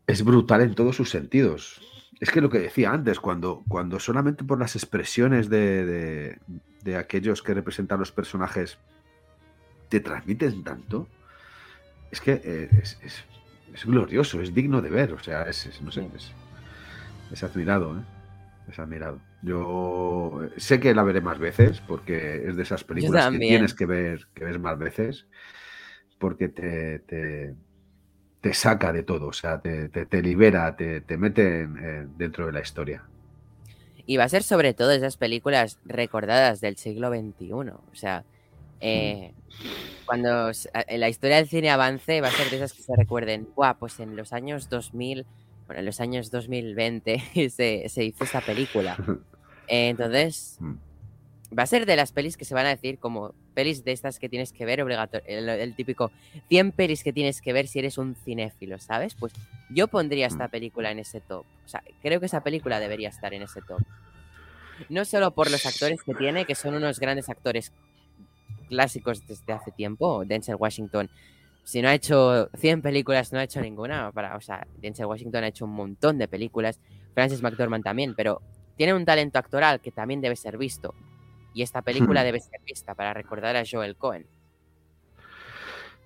es 0.08 0.24
brutal 0.24 0.62
en 0.62 0.76
todos 0.76 0.95
sus 0.95 1.10
sentidos. 1.10 1.82
Es 2.20 2.32
que 2.32 2.41
lo 2.41 2.49
que 2.49 2.60
decía 2.60 2.91
antes, 2.91 3.20
cuando, 3.20 3.64
cuando 3.68 3.99
solamente 3.99 4.43
por 4.43 4.60
las 4.60 4.76
expresiones 4.76 5.49
de, 5.49 6.38
de, 6.84 6.95
aquellos 6.95 7.41
que 7.41 7.53
representan 7.53 7.99
los 7.99 8.12
personajes 8.12 8.78
te 9.89 9.99
transmiten 9.99 10.64
tanto, 10.64 11.08
es 12.12 12.22
que 12.22 12.41
eh, 12.43 12.70
es, 12.82 12.97
es, 13.03 13.86
glorioso, 13.86 14.41
es 14.41 14.53
digno 14.53 14.82
de 14.82 14.89
ver. 14.89 15.14
O 15.14 15.20
sea, 15.20 15.43
es, 15.43 15.82
no 15.82 15.91
sé, 15.91 16.08
es, 17.32 17.43
admirado, 17.43 17.97
¿eh? 17.97 18.03
Es 18.72 18.80
admirado. 18.80 19.20
Yo 19.41 20.41
sé 20.58 20.80
que 20.80 20.95
la 20.95 21.03
veré 21.03 21.22
más 21.22 21.38
veces, 21.38 21.82
porque 21.82 22.47
es 22.47 22.56
de 22.56 22.64
esas 22.64 22.84
películas 22.84 23.30
que 23.30 23.38
tienes 23.38 23.74
que 23.74 23.86
ver, 23.86 24.28
que 24.34 24.45
ves 24.45 24.58
más 24.58 24.80
veces, 24.80 25.28
porque 26.18 26.47
te 26.47 26.99
te 26.99 27.53
saca 28.54 28.93
de 28.93 29.04
todo, 29.04 29.28
o 29.28 29.34
sea, 29.34 29.60
te, 29.60 30.22
libera, 30.22 30.76
te, 30.76 31.18
mete 31.18 31.68
dentro 32.18 32.46
de 32.46 32.52
la 32.52 32.62
historia. 32.62 33.04
Y 34.06 34.18
va 34.18 34.26
a 34.26 34.30
ser 34.30 34.43
sobre 34.43 34.74
todo 34.74 34.91
esas 34.91 35.18
películas 35.18 35.80
recordadas 35.86 36.62
del 36.62 36.78
siglo 36.78 37.10
XXI. 37.10 37.52
O 37.52 37.82
sea, 37.93 38.24
eh, 38.80 39.34
cuando 40.06 40.52
la 40.89 41.10
historia 41.10 41.38
del 41.38 41.48
cine 41.48 41.72
avance, 41.72 42.22
va 42.22 42.28
a 42.28 42.32
ser 42.32 42.50
de 42.52 42.58
esas 42.58 42.74
que 42.74 42.84
se 42.84 42.96
recuerden, 42.96 43.48
Guau, 43.56 43.76
pues 43.80 44.00
en 44.00 44.16
los 44.16 44.32
años 44.32 44.70
2000, 44.70 45.26
bueno, 45.66 45.80
en 45.80 45.86
los 45.86 46.00
años 46.00 46.30
2020 46.30 47.50
se, 47.50 47.89
se 47.89 48.04
hizo 48.04 48.24
esta 48.24 48.41
película. 48.41 48.96
entonces, 49.68 50.60
Mm. 50.60 50.74
Va 51.58 51.64
a 51.64 51.68
ser 51.68 51.86
de 51.86 51.95
las 51.95 52.12
pelis 52.12 52.38
que 52.38 52.45
se 52.45 52.53
van 52.53 52.66
a 52.66 52.70
decir 52.70 52.99
como 52.99 53.34
pelis 53.53 53.84
de 53.86 53.91
estas 53.91 54.20
que 54.20 54.28
tienes 54.30 54.51
que 54.51 54.66
ver 54.66 54.82
obligatorio. 54.82 55.26
El, 55.28 55.47
el 55.47 55.76
típico 55.76 56.12
100 56.49 56.72
pelis 56.74 57.03
que 57.03 57.14
tienes 57.14 57.41
que 57.41 57.53
ver 57.53 57.68
si 57.68 57.80
eres 57.80 57.97
un 57.97 58.16
cinéfilo, 58.16 58.78
¿sabes? 58.80 59.16
Pues 59.16 59.34
yo 59.70 59.88
pondría 59.88 60.28
esta 60.28 60.47
Mm. 60.47 60.51
película 60.51 60.91
en 60.91 60.99
ese 60.99 61.22
top. 61.22 61.45
O 61.66 61.68
sea, 61.70 61.82
creo 62.01 62.20
que 62.20 62.26
esa 62.26 62.41
película 62.41 62.80
debería 62.80 63.10
estar 63.10 63.34
en 63.34 63.43
ese 63.43 63.62
top. 63.62 63.82
No 64.89 65.06
solo 65.06 65.32
por 65.32 65.49
los 65.49 65.66
actores 65.66 66.03
que 66.03 66.14
tiene, 66.14 66.45
que 66.45 66.56
son 66.56 66.74
unos 66.76 66.99
grandes 66.99 67.30
actores 67.30 67.72
clásicos 68.68 69.26
desde 69.28 69.53
hace 69.53 69.72
tiempo. 69.72 70.26
Denzel 70.26 70.56
Washington, 70.56 71.10
si 71.64 71.82
no 71.82 71.88
ha 71.88 71.93
hecho 71.93 72.49
100 72.58 72.82
películas, 72.82 73.32
no 73.32 73.39
ha 73.39 73.43
hecho 73.43 73.62
ninguna. 73.62 74.12
Para, 74.12 74.36
o 74.36 74.41
sea, 74.41 74.68
Denzel 74.82 75.06
Washington 75.06 75.43
ha 75.43 75.47
hecho 75.47 75.66
un 75.66 75.72
montón 75.72 76.18
de 76.18 76.28
películas. 76.28 76.80
Francis 77.14 77.41
McDormand 77.41 77.84
también, 77.84 78.14
pero 78.16 78.41
tiene 78.76 78.93
un 78.93 79.06
talento 79.06 79.39
actoral 79.39 79.80
que 79.80 79.91
también 79.91 80.20
debe 80.20 80.36
ser 80.36 80.58
visto. 80.58 80.93
Y 81.56 81.64
esta 81.64 81.82
película 81.82 82.22
Hmm. 82.22 82.26
debe 82.26 82.39
ser 82.39 82.62
vista 82.68 82.95
para 82.95 83.16
recordar 83.16 83.56
a 83.58 83.64
Joel 83.70 83.97
Cohen. 83.97 84.28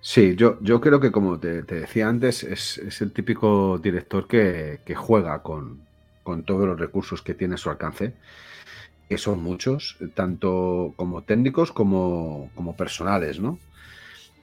Sí, 0.02 0.34
yo, 0.36 0.58
yo 0.62 0.80
creo 0.80 1.00
que 1.00 1.12
como 1.12 1.38
te, 1.38 1.62
te 1.62 1.74
decía 1.80 2.08
antes, 2.08 2.42
es, 2.42 2.78
es 2.78 3.00
el 3.02 3.12
típico 3.12 3.78
director 3.78 4.26
que, 4.26 4.80
que 4.84 4.94
juega 4.94 5.42
con, 5.42 5.88
con 6.22 6.44
todos 6.44 6.66
los 6.66 6.78
recursos 6.80 7.20
que 7.22 7.34
tiene 7.34 7.54
a 7.54 7.58
su 7.58 7.68
alcance, 7.70 8.16
que 9.08 9.18
son 9.18 9.42
muchos, 9.42 9.98
tanto 10.14 10.94
como 10.96 11.24
técnicos 11.24 11.72
como, 11.72 12.52
como 12.54 12.76
personales, 12.76 13.40
¿no? 13.40 13.62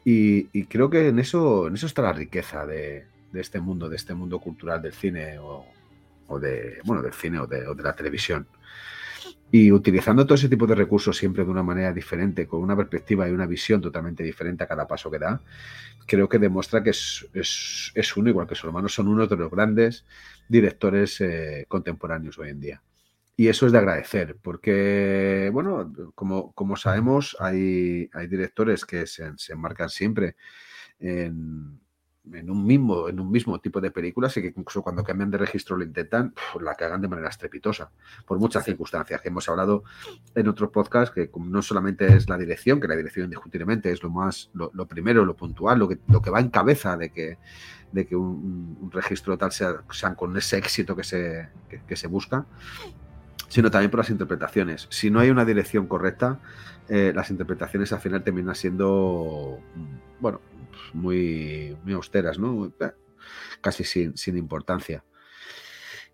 Y, 0.06 0.50
y 0.58 0.68
creo 0.68 0.90
que 0.90 1.10
en 1.10 1.20
eso, 1.20 1.68
en 1.68 1.76
eso 1.76 1.88
está 1.88 2.04
la 2.04 2.14
riqueza 2.14 2.66
de, 2.68 3.08
de 3.32 3.42
este 3.42 3.62
mundo, 3.62 3.90
de 3.90 3.98
este 3.98 4.16
mundo 4.16 4.40
cultural 4.40 4.82
del 4.82 4.94
cine 4.94 5.40
o, 5.40 5.78
o 6.28 6.40
de, 6.40 6.80
bueno, 6.86 7.02
del 7.04 7.14
cine 7.14 7.40
o 7.40 7.48
de, 7.48 7.68
o 7.68 7.76
de 7.76 7.84
la 7.84 7.96
televisión. 7.96 8.48
Y 9.50 9.72
utilizando 9.72 10.26
todo 10.26 10.36
ese 10.36 10.50
tipo 10.50 10.68
de 10.68 10.76
recursos 10.76 11.16
siempre 11.16 11.46
de 11.46 11.52
una 11.52 11.64
manera 11.64 11.94
diferente, 11.94 12.48
con 12.48 12.62
una 12.62 12.76
perspectiva 12.76 13.28
y 13.28 13.32
una 13.32 13.46
visión 13.46 13.82
totalmente 13.82 14.24
diferente 14.24 14.64
a 14.64 14.68
cada 14.68 14.88
paso 14.88 15.10
que 15.10 15.20
da, 15.20 15.42
creo 16.06 16.28
que 16.28 16.38
demuestra 16.38 16.84
que 16.84 16.90
es, 16.90 17.28
es, 17.34 17.92
es 17.96 18.18
uno, 18.18 18.30
igual 18.30 18.48
que 18.48 18.56
su 18.56 18.68
hermano, 18.68 18.90
son 18.90 19.08
uno 19.08 19.26
de 19.26 19.38
los 19.38 19.50
grandes 19.50 20.06
directores 20.50 21.22
eh, 21.22 21.66
contemporáneos 21.70 22.38
hoy 22.40 22.50
en 22.50 22.60
día. 22.60 22.84
Y 23.38 23.48
eso 23.48 23.68
es 23.68 23.72
de 23.72 23.78
agradecer, 23.78 24.36
porque, 24.42 25.50
bueno, 25.54 25.94
como, 26.16 26.52
como 26.54 26.76
sabemos, 26.76 27.38
hay, 27.40 28.10
hay 28.12 28.28
directores 28.28 28.84
que 28.84 29.06
se, 29.06 29.32
se 29.38 29.54
enmarcan 29.54 29.90
siempre 29.90 30.36
en, 31.00 31.80
en 32.34 32.50
un 32.50 32.66
mismo, 32.66 33.10
en 33.10 33.20
un 33.20 33.32
mismo 33.32 33.60
tipo 33.60 33.80
de 33.82 33.92
películas 33.92 34.36
y 34.38 34.42
que 34.42 34.48
incluso 34.56 34.82
cuando 34.82 35.04
cambian 35.04 35.32
de 35.32 35.38
registro 35.38 35.78
lo 35.78 35.84
intentan, 35.84 36.32
pf, 36.32 36.60
la 36.62 36.76
cagan 36.76 37.02
de 37.02 37.08
manera 37.08 37.30
estrepitosa, 37.30 37.90
por 38.26 38.40
muchas 38.40 38.64
Sí. 38.64 38.72
circunstancias 38.72 39.22
que 39.22 39.30
hemos 39.30 39.48
hablado 39.50 39.84
en 40.36 40.48
otros 40.48 40.70
podcasts, 40.72 41.14
que 41.14 41.30
no 41.40 41.62
solamente 41.62 42.16
es 42.16 42.30
la 42.30 42.38
dirección, 42.38 42.80
que 42.80 42.88
la 42.88 42.96
dirección 42.96 43.26
indiscutiblemente 43.26 43.92
es 43.92 44.02
lo 44.04 44.10
más, 44.10 44.50
lo, 44.54 44.72
lo 44.74 44.86
primero, 44.88 45.26
lo 45.26 45.36
puntual, 45.36 45.80
lo 45.80 45.88
que, 45.88 46.00
lo 46.08 46.22
que 46.22 46.30
va 46.30 46.40
en 46.40 46.50
cabeza 46.50 46.98
de 46.98 47.10
que, 47.12 47.38
de 47.92 48.06
que 48.06 48.16
un, 48.16 48.78
un 48.82 48.92
registro 48.92 49.38
tal 49.38 49.52
sea, 49.52 49.84
sean 49.92 50.16
con 50.16 50.36
ese 50.38 50.58
éxito 50.58 50.96
que 50.96 51.04
se, 51.04 51.50
que, 51.70 51.82
que 51.88 51.96
se 51.96 52.08
busca, 52.08 52.46
sino 53.48 53.72
también 53.72 53.90
por 53.90 54.00
las 54.00 54.10
interpretaciones. 54.10 54.88
Si 54.90 55.10
no 55.10 55.20
hay 55.22 55.30
una 55.30 55.46
dirección 55.46 55.88
correcta, 55.88 56.40
eh, 56.90 57.14
las 57.16 57.30
interpretaciones 57.32 57.94
al 57.94 58.00
final 58.02 58.24
terminan 58.24 58.56
siendo, 58.56 59.60
mm, 59.76 60.22
bueno, 60.22 60.42
muy, 60.94 61.78
muy 61.84 61.94
austeras, 61.94 62.40
¿no? 62.40 62.68
Eh, 62.80 62.92
Casi 63.62 63.84
sin, 63.84 64.16
sin 64.16 64.38
importancia. 64.38 65.04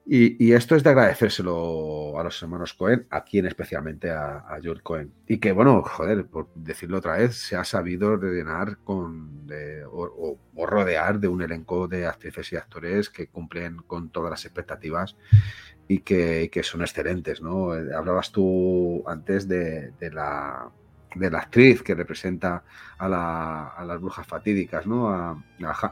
Y, 0.06 0.52
esto 0.52 0.76
es 0.76 0.84
de 0.84 0.90
agradecérselo 0.90 2.20
a 2.20 2.24
los 2.26 2.42
hermanos 2.44 2.74
Cohen, 2.74 3.08
a 3.10 3.24
quien 3.24 3.46
especialmente 3.46 4.12
a, 4.12 4.40
a 4.40 4.60
George 4.62 4.82
Cohen. 4.84 5.14
Y 5.28 5.38
que, 5.38 5.54
bueno, 5.54 5.82
joder, 5.82 6.26
por 6.26 6.50
decirlo 6.56 6.98
otra 6.98 7.16
vez, 7.18 7.36
se 7.38 7.56
ha 7.56 7.64
sabido 7.64 8.18
rellenar 8.18 8.80
con 8.80 9.48
o, 9.90 10.38
o- 10.56 10.66
rodear 10.66 11.20
de 11.22 11.30
un 11.30 11.42
elenco 11.42 11.88
de 11.88 12.06
actrices 12.06 12.52
y 12.52 12.58
actores 12.58 13.10
que 13.10 13.28
cumplen 13.28 13.78
con 13.88 14.10
todas 14.10 14.30
las 14.32 14.44
expectativas 14.44 15.16
y 15.88 16.00
que, 16.00 16.50
que 16.52 16.64
son 16.64 16.82
excelentes, 16.82 17.42
¿no? 17.42 17.74
Eh, 17.74 17.94
Hablabas 17.96 18.32
tú 18.34 19.04
antes 19.08 19.48
de, 19.48 19.92
de 20.00 20.12
la, 20.12 20.70
de 21.16 21.30
la 21.32 21.40
actriz 21.40 21.82
que 21.84 21.96
representa 21.96 22.64
a, 22.98 23.08
la- 23.10 23.68
a 23.70 23.86
las 23.86 24.00
brujas 24.02 24.26
fatídicas, 24.28 24.86
¿no? 24.88 25.10
A, 25.10 25.44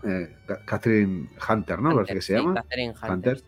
eh, 0.03 0.35
Ca- 0.45 0.65
Catherine 0.65 1.29
Hunter, 1.49 1.79
¿no? 1.79 1.89
Hunter, 1.95 2.15
que 2.15 2.21
se 2.21 2.33
sí, 2.35 2.39
llama. 2.39 2.55
Catherine 2.55 2.93
Hunter. 2.93 3.11
Hunter. 3.11 3.43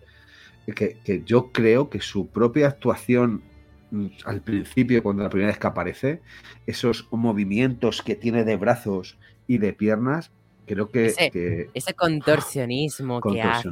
Que, 0.75 0.97
que 1.03 1.23
yo 1.25 1.51
creo 1.51 1.89
que 1.89 1.99
su 1.99 2.27
propia 2.29 2.67
actuación 2.67 3.43
mm, 3.91 4.07
al 4.25 4.41
principio, 4.41 5.03
cuando 5.03 5.23
la 5.23 5.29
primera 5.29 5.49
vez 5.51 5.59
que 5.59 5.67
aparece, 5.67 6.21
esos 6.67 7.07
movimientos 7.11 8.01
que 8.01 8.15
tiene 8.15 8.43
de 8.45 8.55
brazos 8.55 9.17
y 9.45 9.57
de 9.57 9.73
piernas, 9.73 10.31
creo 10.65 10.89
que, 10.89 11.07
Ese 11.07 11.31
que 11.31 11.69
Ese 11.73 11.93
contorsionismo, 11.93 13.19
que 13.19 13.41
hace 13.41 13.69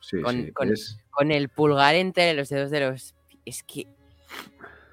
sí, 0.00 0.20
con, 0.22 0.34
sí, 0.44 0.52
con- 0.52 0.72
es 0.72 0.98
con 1.10 1.30
el 1.30 1.48
pulgar 1.48 1.94
entre 1.94 2.34
los 2.34 2.50
dedos 2.50 2.70
de 2.70 2.80
los... 2.80 3.14
Es 3.46 3.62
que 3.62 3.86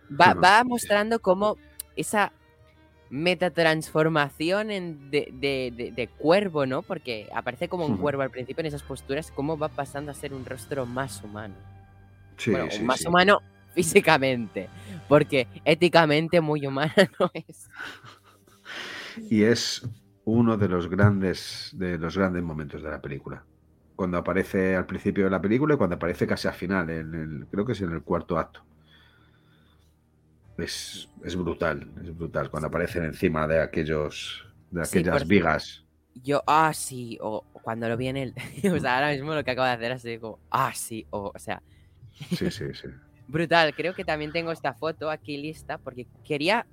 va, 0.09 0.33
va 0.33 0.63
mostrando 0.63 1.19
cómo 1.19 1.57
esa 1.97 2.31
metatransformación 3.13 4.71
en 4.71 5.11
de, 5.11 5.29
de, 5.33 5.71
de- 5.75 5.91
de 5.91 6.07
cuervo, 6.09 6.65
¿no? 6.65 6.83
Porque 6.83 7.29
aparece 7.35 7.69
como 7.69 7.85
un 7.85 7.95
cuervo 7.97 8.23
al 8.23 8.31
principio 8.31 8.61
en 8.61 8.67
esas 8.67 8.83
posturas, 8.83 9.31
cómo 9.31 9.57
va 9.57 9.69
pasando 9.69 10.11
a 10.11 10.15
ser 10.15 10.33
un 10.33 10.45
rostro 10.45 10.85
más 10.85 11.23
humano. 11.23 11.55
sí, 12.37 12.51
bueno, 12.51 12.69
sí, 12.69 12.89
más 12.89 13.05
sí. 13.05 13.07
humano 13.07 13.39
físicamente, 13.73 14.69
porque 15.07 15.47
éticamente 15.65 16.41
muy 16.41 16.65
humana 16.67 16.93
no 17.19 17.31
es. 17.33 17.71
Y 19.29 19.43
es 19.43 19.81
uno 20.25 20.57
de 20.57 20.69
los 20.69 20.89
grandes, 20.89 21.69
de 21.73 21.97
los 21.97 22.17
grandes 22.17 22.43
momentos 22.43 22.81
de 22.83 22.89
la 22.89 23.01
película. 23.01 23.45
Cuando 23.95 24.17
aparece 24.17 24.75
al 24.75 24.85
principio 24.85 25.25
de 25.25 25.31
la 25.31 25.41
película 25.41 25.75
y 25.75 25.77
cuando 25.77 25.95
aparece 25.97 26.27
casi 26.27 26.47
al 26.47 26.53
final, 26.55 26.89
en 26.89 27.13
el, 27.15 27.47
creo 27.49 27.65
que 27.65 27.73
es 27.73 27.81
en 27.81 27.91
el 27.91 28.03
cuarto 28.03 28.37
acto. 28.37 28.65
Es, 30.57 31.09
es 31.23 31.35
brutal, 31.35 31.87
es 32.03 32.15
brutal. 32.15 32.49
Cuando 32.51 32.67
aparecen 32.67 33.03
encima 33.05 33.47
de 33.47 33.61
aquellos, 33.61 34.45
de 34.71 34.81
aquellas 34.83 35.19
por- 35.19 35.27
vigas. 35.27 35.79
Yo, 36.23 36.43
ah, 36.45 36.71
sí, 36.75 37.17
o 37.21 37.43
cuando 37.63 37.89
lo 37.89 37.97
vi 37.97 38.07
en 38.07 38.17
el... 38.17 38.33
o 38.71 38.79
sea, 38.79 38.95
ahora 38.95 39.11
mismo 39.11 39.33
lo 39.33 39.43
que 39.43 39.49
acabo 39.51 39.65
de 39.65 39.73
hacer 39.73 39.91
así 39.93 40.17
como, 40.19 40.37
ah, 40.51 40.71
sí, 40.75 41.05
o, 41.09 41.31
o 41.33 41.39
sea, 41.39 41.61
Sí, 42.29 42.51
sí, 42.51 42.65
sí. 42.73 42.87
Brutal, 43.27 43.73
creo 43.73 43.95
que 43.95 44.05
también 44.05 44.31
tengo 44.31 44.51
esta 44.51 44.73
foto 44.73 45.09
aquí 45.09 45.37
lista 45.37 45.79
porque 45.79 46.05
quería, 46.23 46.67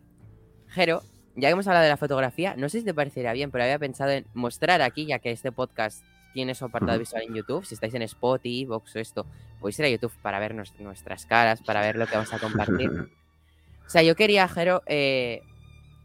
Jero, 0.68 1.02
ya 1.36 1.48
que 1.48 1.52
hemos 1.52 1.66
hablado 1.68 1.84
de 1.84 1.88
la 1.90 1.96
fotografía, 1.96 2.54
no 2.56 2.68
sé 2.68 2.80
si 2.80 2.84
te 2.84 2.92
parecería 2.92 3.32
bien, 3.32 3.50
pero 3.50 3.64
había 3.64 3.78
pensado 3.78 4.10
en 4.10 4.26
mostrar 4.34 4.82
aquí, 4.82 5.06
ya 5.06 5.20
que 5.20 5.30
este 5.30 5.52
podcast 5.52 6.04
tiene 6.34 6.54
su 6.54 6.66
apartado 6.66 6.98
visual 6.98 7.22
en 7.26 7.34
YouTube, 7.34 7.64
si 7.64 7.74
estáis 7.74 7.94
en 7.94 8.02
Spotify, 8.02 8.66
Vox 8.66 8.94
o 8.94 8.98
esto, 8.98 9.26
podéis 9.58 9.78
ir 9.78 9.84
a 9.86 9.88
YouTube 9.88 10.12
para 10.20 10.38
ver 10.38 10.54
nos- 10.54 10.78
nuestras 10.80 11.24
caras, 11.24 11.62
para 11.62 11.80
ver 11.80 11.96
lo 11.96 12.06
que 12.06 12.14
vamos 12.16 12.32
a 12.34 12.38
compartir. 12.38 12.90
O 13.90 13.92
sea, 13.92 14.04
yo 14.04 14.14
quería, 14.14 14.46
Jero, 14.46 14.84
eh, 14.86 15.42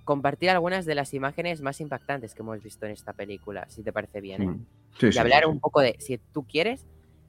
compartir 0.05 0.49
algunas 0.49 0.87
de 0.87 0.95
las 0.95 1.13
imágenes 1.13 1.61
más 1.61 1.79
impactantes 1.79 2.33
que 2.33 2.41
hemos 2.41 2.63
visto 2.63 2.87
en 2.87 2.91
esta 2.91 3.13
película, 3.13 3.67
si 3.69 3.83
te 3.83 3.93
parece 3.93 4.21
bien. 4.21 4.41
¿eh? 4.41 4.47
Mm. 4.47 4.65
Sí, 4.99 5.05
y 5.05 5.11
sí, 5.11 5.19
hablar 5.19 5.43
sí, 5.43 5.49
un 5.49 5.59
poco 5.59 5.81
de, 5.81 5.95
si 5.99 6.17
tú 6.17 6.47
quieres, 6.47 6.83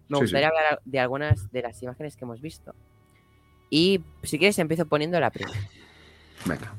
me 0.08 0.16
gustaría 0.16 0.48
hablar 0.48 0.80
de 0.82 0.98
algunas 0.98 1.52
de 1.52 1.60
las 1.60 1.82
imágenes 1.82 2.16
que 2.16 2.24
hemos 2.24 2.40
visto. 2.40 2.74
Y 3.68 4.00
si 4.22 4.38
quieres 4.38 4.58
empiezo 4.58 4.86
poniendo 4.86 5.20
la 5.20 5.28
primera. 5.28 5.58
Venga. 6.46 6.72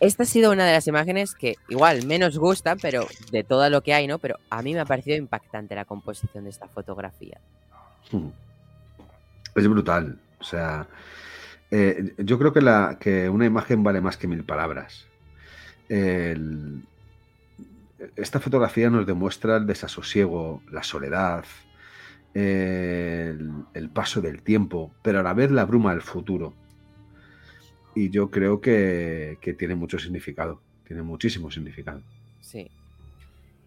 Esta 0.00 0.24
ha 0.24 0.26
sido 0.26 0.50
una 0.50 0.66
de 0.66 0.72
las 0.72 0.88
imágenes 0.88 1.36
que 1.36 1.54
igual 1.68 2.04
menos 2.04 2.36
gustan, 2.36 2.78
pero 2.82 3.06
de 3.30 3.44
todo 3.44 3.70
lo 3.70 3.80
que 3.80 3.94
hay, 3.94 4.08
¿no? 4.08 4.18
Pero 4.18 4.40
a 4.50 4.60
mí 4.60 4.74
me 4.74 4.80
ha 4.80 4.86
parecido 4.86 5.16
impactante 5.16 5.76
la 5.76 5.84
composición 5.84 6.42
de 6.42 6.50
esta 6.50 6.66
fotografía. 6.66 7.38
Mm. 8.10 8.26
Es 9.54 9.68
brutal. 9.68 10.18
O 10.40 10.44
sea, 10.44 10.88
eh, 11.70 12.14
yo 12.18 12.38
creo 12.38 12.52
que, 12.52 12.60
la, 12.60 12.98
que 13.00 13.28
una 13.28 13.46
imagen 13.46 13.82
vale 13.82 14.00
más 14.00 14.16
que 14.16 14.28
mil 14.28 14.44
palabras. 14.44 15.06
El- 15.88 16.82
esta 18.16 18.38
fotografía 18.38 18.90
nos 18.90 19.06
demuestra 19.06 19.56
el 19.56 19.66
desasosiego, 19.66 20.62
la 20.70 20.82
soledad, 20.84 21.44
el, 22.34 23.50
el 23.74 23.90
paso 23.90 24.20
del 24.20 24.42
tiempo, 24.42 24.92
pero 25.02 25.20
a 25.20 25.22
la 25.22 25.34
vez 25.34 25.50
la 25.50 25.64
bruma 25.64 25.92
del 25.92 26.02
futuro. 26.02 26.54
Y 27.94 28.10
yo 28.10 28.30
creo 28.30 28.60
que, 28.60 29.38
que 29.40 29.54
tiene 29.54 29.74
mucho 29.74 29.98
significado, 29.98 30.60
tiene 30.86 31.02
muchísimo 31.02 31.50
significado. 31.50 32.00
Sí. 32.40 32.70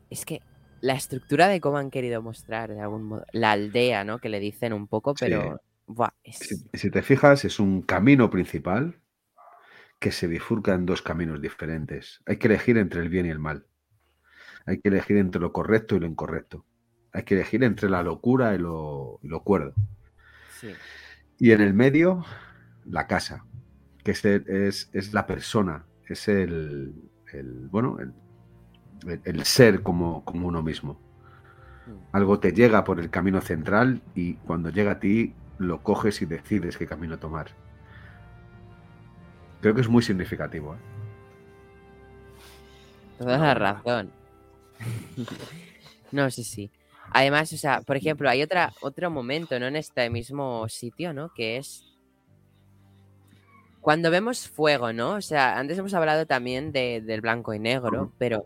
Es 0.09 0.25
que 0.25 0.41
la 0.79 0.93
estructura 0.93 1.47
de 1.47 1.59
cómo 1.59 1.77
han 1.77 1.91
querido 1.91 2.21
mostrar, 2.21 2.71
de 2.71 2.79
algún 2.79 3.03
modo, 3.03 3.25
la 3.33 3.51
aldea, 3.51 4.05
¿no? 4.05 4.19
Que 4.19 4.29
le 4.29 4.39
dicen 4.39 4.71
un 4.71 4.87
poco, 4.87 5.13
Sí. 5.17 5.25
Pero... 5.91 5.95
buah, 5.95 6.13
es- 6.23 6.47
Si, 6.47 6.57
si 6.73 6.91
te 6.91 7.01
fijas, 7.03 7.45
es 7.45 7.59
un 7.59 7.81
camino 7.83 8.29
principal 8.29 9.01
que 9.99 10.11
se 10.11 10.27
bifurca 10.27 10.73
en 10.73 10.85
dos 10.85 11.01
caminos 11.01 11.41
diferentes. 11.41 12.21
Hay 12.25 12.37
que 12.37 12.47
elegir 12.47 12.77
entre 12.77 13.01
el 13.01 13.09
bien 13.09 13.25
y 13.25 13.29
el 13.29 13.39
mal. 13.39 13.67
Hay 14.65 14.79
que 14.81 14.89
elegir 14.89 15.17
entre 15.17 15.41
lo 15.41 15.53
correcto 15.53 15.95
y 15.95 15.99
lo 15.99 16.07
incorrecto. 16.07 16.65
Hay 17.13 17.23
que 17.23 17.35
elegir 17.35 17.63
entre 17.63 17.89
la 17.89 18.03
locura 18.03 18.55
y 18.55 18.57
lo, 18.57 19.19
lo 19.23 19.43
cuerdo. 19.43 19.73
sí. 20.47 20.81
Y 21.37 21.51
en 21.51 21.61
el 21.61 21.73
medio, 21.73 22.23
la 22.85 23.07
casa, 23.07 23.45
que 24.03 24.11
es, 24.11 24.25
es, 24.25 24.89
es 24.93 25.13
la 25.13 25.25
persona, 25.27 25.85
es 26.07 26.27
el, 26.27 26.93
el 27.33 27.67
bueno, 27.69 27.97
el, 27.99 28.13
el, 29.25 29.43
ser 29.45 29.83
como, 29.83 30.23
como 30.25 30.47
uno 30.47 30.63
mismo. 30.63 31.01
Mm. 31.87 32.01
Algo 32.13 32.39
te 32.39 32.53
llega 32.53 32.83
por 32.83 32.99
el 32.99 33.09
camino 33.09 33.41
central 33.41 34.01
y 34.15 34.35
cuando 34.35 34.69
llega 34.69 34.91
a 34.93 34.99
ti 34.99 35.35
lo 35.61 35.81
coges 35.81 36.21
y 36.21 36.25
decides 36.25 36.77
qué 36.77 36.87
camino 36.87 37.17
tomar. 37.17 37.47
Creo 39.61 39.75
que 39.75 39.81
es 39.81 39.87
muy 39.87 40.01
significativo. 40.01 40.73
¿eh? 40.73 40.77
Toda 43.19 43.37
la 43.37 43.53
razón. 43.53 44.11
no, 46.11 46.29
sí, 46.31 46.43
sí. 46.43 46.71
Además, 47.11 47.53
o 47.53 47.57
sea, 47.57 47.81
por 47.81 47.97
ejemplo, 47.97 48.29
hay 48.29 48.41
otra, 48.41 48.73
otro 48.81 49.11
momento, 49.11 49.59
¿no? 49.59 49.67
En 49.67 49.75
este 49.75 50.09
mismo 50.09 50.67
sitio, 50.69 51.13
¿no? 51.13 51.31
Que 51.33 51.57
es 51.57 51.85
cuando 53.81 54.09
vemos 54.09 54.47
fuego, 54.47 54.93
¿no? 54.93 55.13
O 55.15 55.21
sea, 55.21 55.59
antes 55.59 55.77
hemos 55.77 55.93
hablado 55.93 56.25
también 56.25 56.71
de, 56.71 57.01
del 57.01 57.21
blanco 57.21 57.53
y 57.53 57.59
negro, 57.59 58.11
pero 58.17 58.45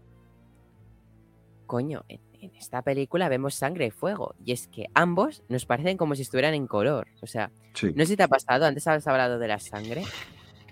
coño, 1.66 2.04
en, 2.46 2.56
esta 2.58 2.82
película 2.82 3.30
vemos 3.30 3.56
sangre 3.56 3.88
y 3.88 3.92
fuego. 3.92 4.36
Y 4.44 4.52
es 4.52 4.68
que 4.68 4.88
ambos 4.94 5.44
nos 5.50 5.66
parecen 5.66 5.98
como 5.98 6.16
si 6.16 6.22
estuvieran 6.22 6.54
en 6.54 6.68
color. 6.68 7.08
O 7.22 7.28
sea, 7.28 7.52
no 7.82 8.04
sé 8.04 8.06
si 8.06 8.18
te 8.18 8.24
ha 8.24 8.28
pasado, 8.28 8.66
antes 8.66 8.88
has 8.88 9.08
hablado 9.08 9.40
de 9.40 9.48
la 9.48 9.60
sangre. 9.60 10.04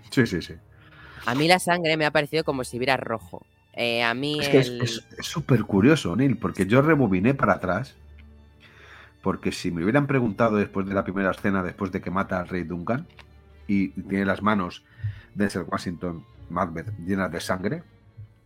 Sí, 0.10 0.26
sí, 0.26 0.42
sí. 0.42 0.54
A 1.26 1.36
mí 1.36 1.48
la 1.48 1.60
sangre 1.60 1.98
me 1.98 2.06
ha 2.06 2.12
parecido 2.12 2.44
como 2.44 2.64
si 2.64 2.78
hubiera 2.78 2.98
rojo. 2.98 3.46
Eh, 3.74 4.04
a 4.04 4.14
mí 4.14 4.40
es 4.40 5.04
súper 5.20 5.64
curioso, 5.64 6.16
Neil, 6.16 6.38
porque 6.38 6.66
yo 6.66 6.82
rebobiné 6.82 7.34
para 7.34 7.54
atrás. 7.54 7.96
Porque 9.22 9.52
si 9.52 9.72
me 9.72 9.84
hubieran 9.84 10.06
preguntado 10.06 10.58
después 10.58 10.86
de 10.86 10.94
la 10.94 11.04
primera 11.04 11.32
escena, 11.32 11.64
después 11.64 11.92
de 11.92 12.02
que 12.02 12.12
mata 12.12 12.40
al 12.40 12.50
rey 12.50 12.64
Duncan, 12.64 13.08
y 13.68 13.90
tiene 13.90 14.26
las 14.26 14.42
manos 14.42 14.84
de 15.34 15.50
Sir 15.50 15.66
Washington 15.68 16.26
Macbeth 16.50 16.92
llenas 17.00 17.32
de 17.32 17.40
sangre, 17.40 17.84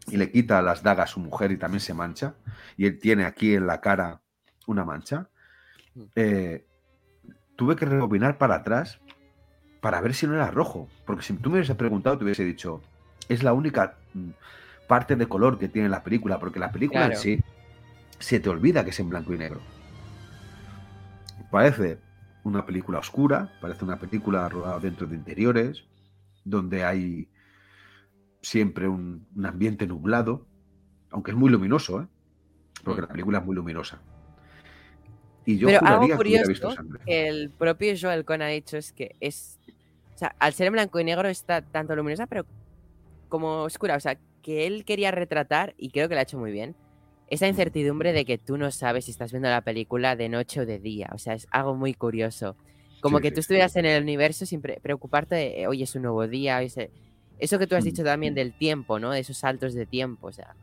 y 0.08 0.18
le 0.18 0.32
quita 0.32 0.62
las 0.62 0.84
dagas 0.84 1.10
a 1.10 1.14
su 1.14 1.20
mujer 1.20 1.52
y 1.52 1.58
también 1.58 1.82
se 1.82 1.94
mancha, 1.94 2.36
y 2.78 2.86
él 2.86 3.00
tiene 3.00 3.26
aquí 3.26 3.54
en 3.54 3.68
la 3.68 3.82
cara 3.82 4.22
una 4.66 4.86
mancha, 4.86 5.30
mm. 5.96 6.04
eh, 6.16 6.66
tuve 7.56 7.76
que 7.76 7.86
rebobinar 7.86 8.38
para 8.38 8.56
atrás 8.56 9.00
para 9.82 10.02
ver 10.02 10.14
si 10.14 10.28
no 10.28 10.36
era 10.36 10.52
rojo. 10.52 10.88
Porque 11.06 11.24
si 11.24 11.34
tú 11.34 11.50
me 11.50 11.58
hubieses 11.58 11.76
preguntado, 11.76 12.18
te 12.18 12.24
hubiese 12.24 12.44
dicho, 12.44 12.82
es 13.30 13.44
la 13.44 13.54
única 13.54 13.98
mm, 14.14 14.30
parte 14.88 15.16
de 15.16 15.28
color 15.28 15.60
que 15.60 15.68
tiene 15.68 15.90
la 15.90 16.04
película, 16.04 16.40
porque 16.40 16.60
la 16.60 16.72
película 16.72 17.08
en 17.08 17.18
sí 17.18 17.44
se 18.20 18.40
te 18.40 18.50
olvida 18.50 18.84
que 18.84 18.92
es 18.92 19.00
en 19.00 19.10
blanco 19.10 19.34
y 19.34 19.38
negro. 19.38 19.62
Parece 21.52 22.00
una 22.44 22.66
película 22.66 23.00
oscura, 23.00 23.52
parece 23.62 23.84
una 23.84 24.00
película 24.00 24.48
rodada 24.50 24.80
dentro 24.80 25.08
de 25.08 25.16
interiores, 25.16 25.84
donde 26.44 26.84
hay 26.84 27.30
siempre 28.48 28.88
un, 28.88 29.28
ambiente 29.44 29.86
nublado, 29.86 30.48
aunque 31.12 31.32
es 31.32 31.38
muy 31.38 31.50
luminoso, 31.52 32.02
¿eh? 32.02 32.08
porque 32.84 33.02
la 33.02 33.08
película 33.08 33.40
es 33.40 33.46
muy 33.46 33.56
luminosa. 33.56 34.02
Y 35.46 35.58
yo 35.58 35.68
Pero 35.68 35.86
algo 35.86 36.16
curioso 36.16 36.76
que 37.06 37.28
el 37.28 37.50
propio 37.50 37.94
Joel 38.00 38.26
Cohn 38.26 38.42
ha 38.42 38.48
dicho 38.48 38.78
es 38.78 38.94
que 38.94 39.16
es, 39.20 39.60
o 40.16 40.18
sea, 40.18 40.36
al 40.40 40.54
ser 40.54 40.68
en 40.68 40.74
blanco 40.74 41.00
y 41.00 41.04
negro 41.04 41.28
está 41.28 41.62
tanto 41.62 41.96
luminosa, 41.96 42.26
pero 42.28 42.46
como 43.28 43.64
oscura, 43.64 43.96
o 43.96 44.00
sea, 44.00 44.18
que 44.42 44.66
él 44.66 44.86
quería 44.86 45.12
retratar, 45.12 45.74
y 45.78 45.90
creo 45.90 46.08
que 46.08 46.16
lo 46.16 46.20
ha 46.20 46.24
hecho 46.24 46.40
muy 46.40 46.52
bien, 46.52 46.76
esa 47.30 47.48
incertidumbre 47.48 48.14
de 48.14 48.24
que 48.24 48.38
tú 48.38 48.58
no 48.58 48.72
sabes 48.72 49.06
si 49.06 49.12
estás 49.12 49.32
viendo 49.32 49.50
la 49.50 49.62
película 49.62 50.16
de 50.16 50.30
noche 50.30 50.62
o 50.62 50.66
de 50.66 50.80
día. 50.80 51.10
O 51.14 51.18
sea, 51.18 51.34
es 51.34 51.48
algo 51.52 51.76
muy 51.76 51.94
curioso. 51.94 52.56
Como 53.02 53.20
que 53.20 53.32
tú 53.32 53.42
estuvieras 53.42 53.76
en 53.76 53.86
el 53.86 54.02
universo 54.02 54.46
sin 54.46 54.62
preocuparte 54.62 55.36
de, 55.36 55.68
hoy 55.68 55.84
es 55.84 55.94
un 55.96 56.04
nuevo 56.04 56.26
día. 56.28 56.62
Eso 57.40 57.60
que 57.60 57.68
tú 57.68 57.76
has 57.76 57.84
dicho 57.84 58.04
también 58.04 58.34
del 58.34 58.54
tiempo, 58.54 59.00
¿no? 59.00 59.12
De 59.12 59.20
esos 59.20 59.38
saltos 59.38 59.74
de 59.74 59.86
tiempo. 59.86 60.28
O 60.28 60.32
sea, 60.32 60.56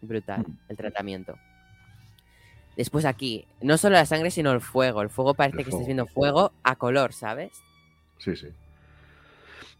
brutal 0.00 0.44
el 0.68 0.76
tratamiento. 0.76 1.36
Después 2.76 3.04
aquí, 3.04 3.46
no 3.60 3.76
solo 3.76 3.96
la 3.96 4.06
sangre, 4.06 4.30
sino 4.30 4.52
el 4.52 4.60
fuego. 4.60 5.02
El 5.02 5.10
fuego 5.10 5.34
parece 5.34 5.64
que 5.64 5.70
estás 5.70 5.84
viendo 5.84 6.06
fuego 6.06 6.52
a 6.62 6.76
color, 6.76 7.12
¿sabes? 7.12 7.52
Sí, 8.18 8.34
sí. 8.36 8.48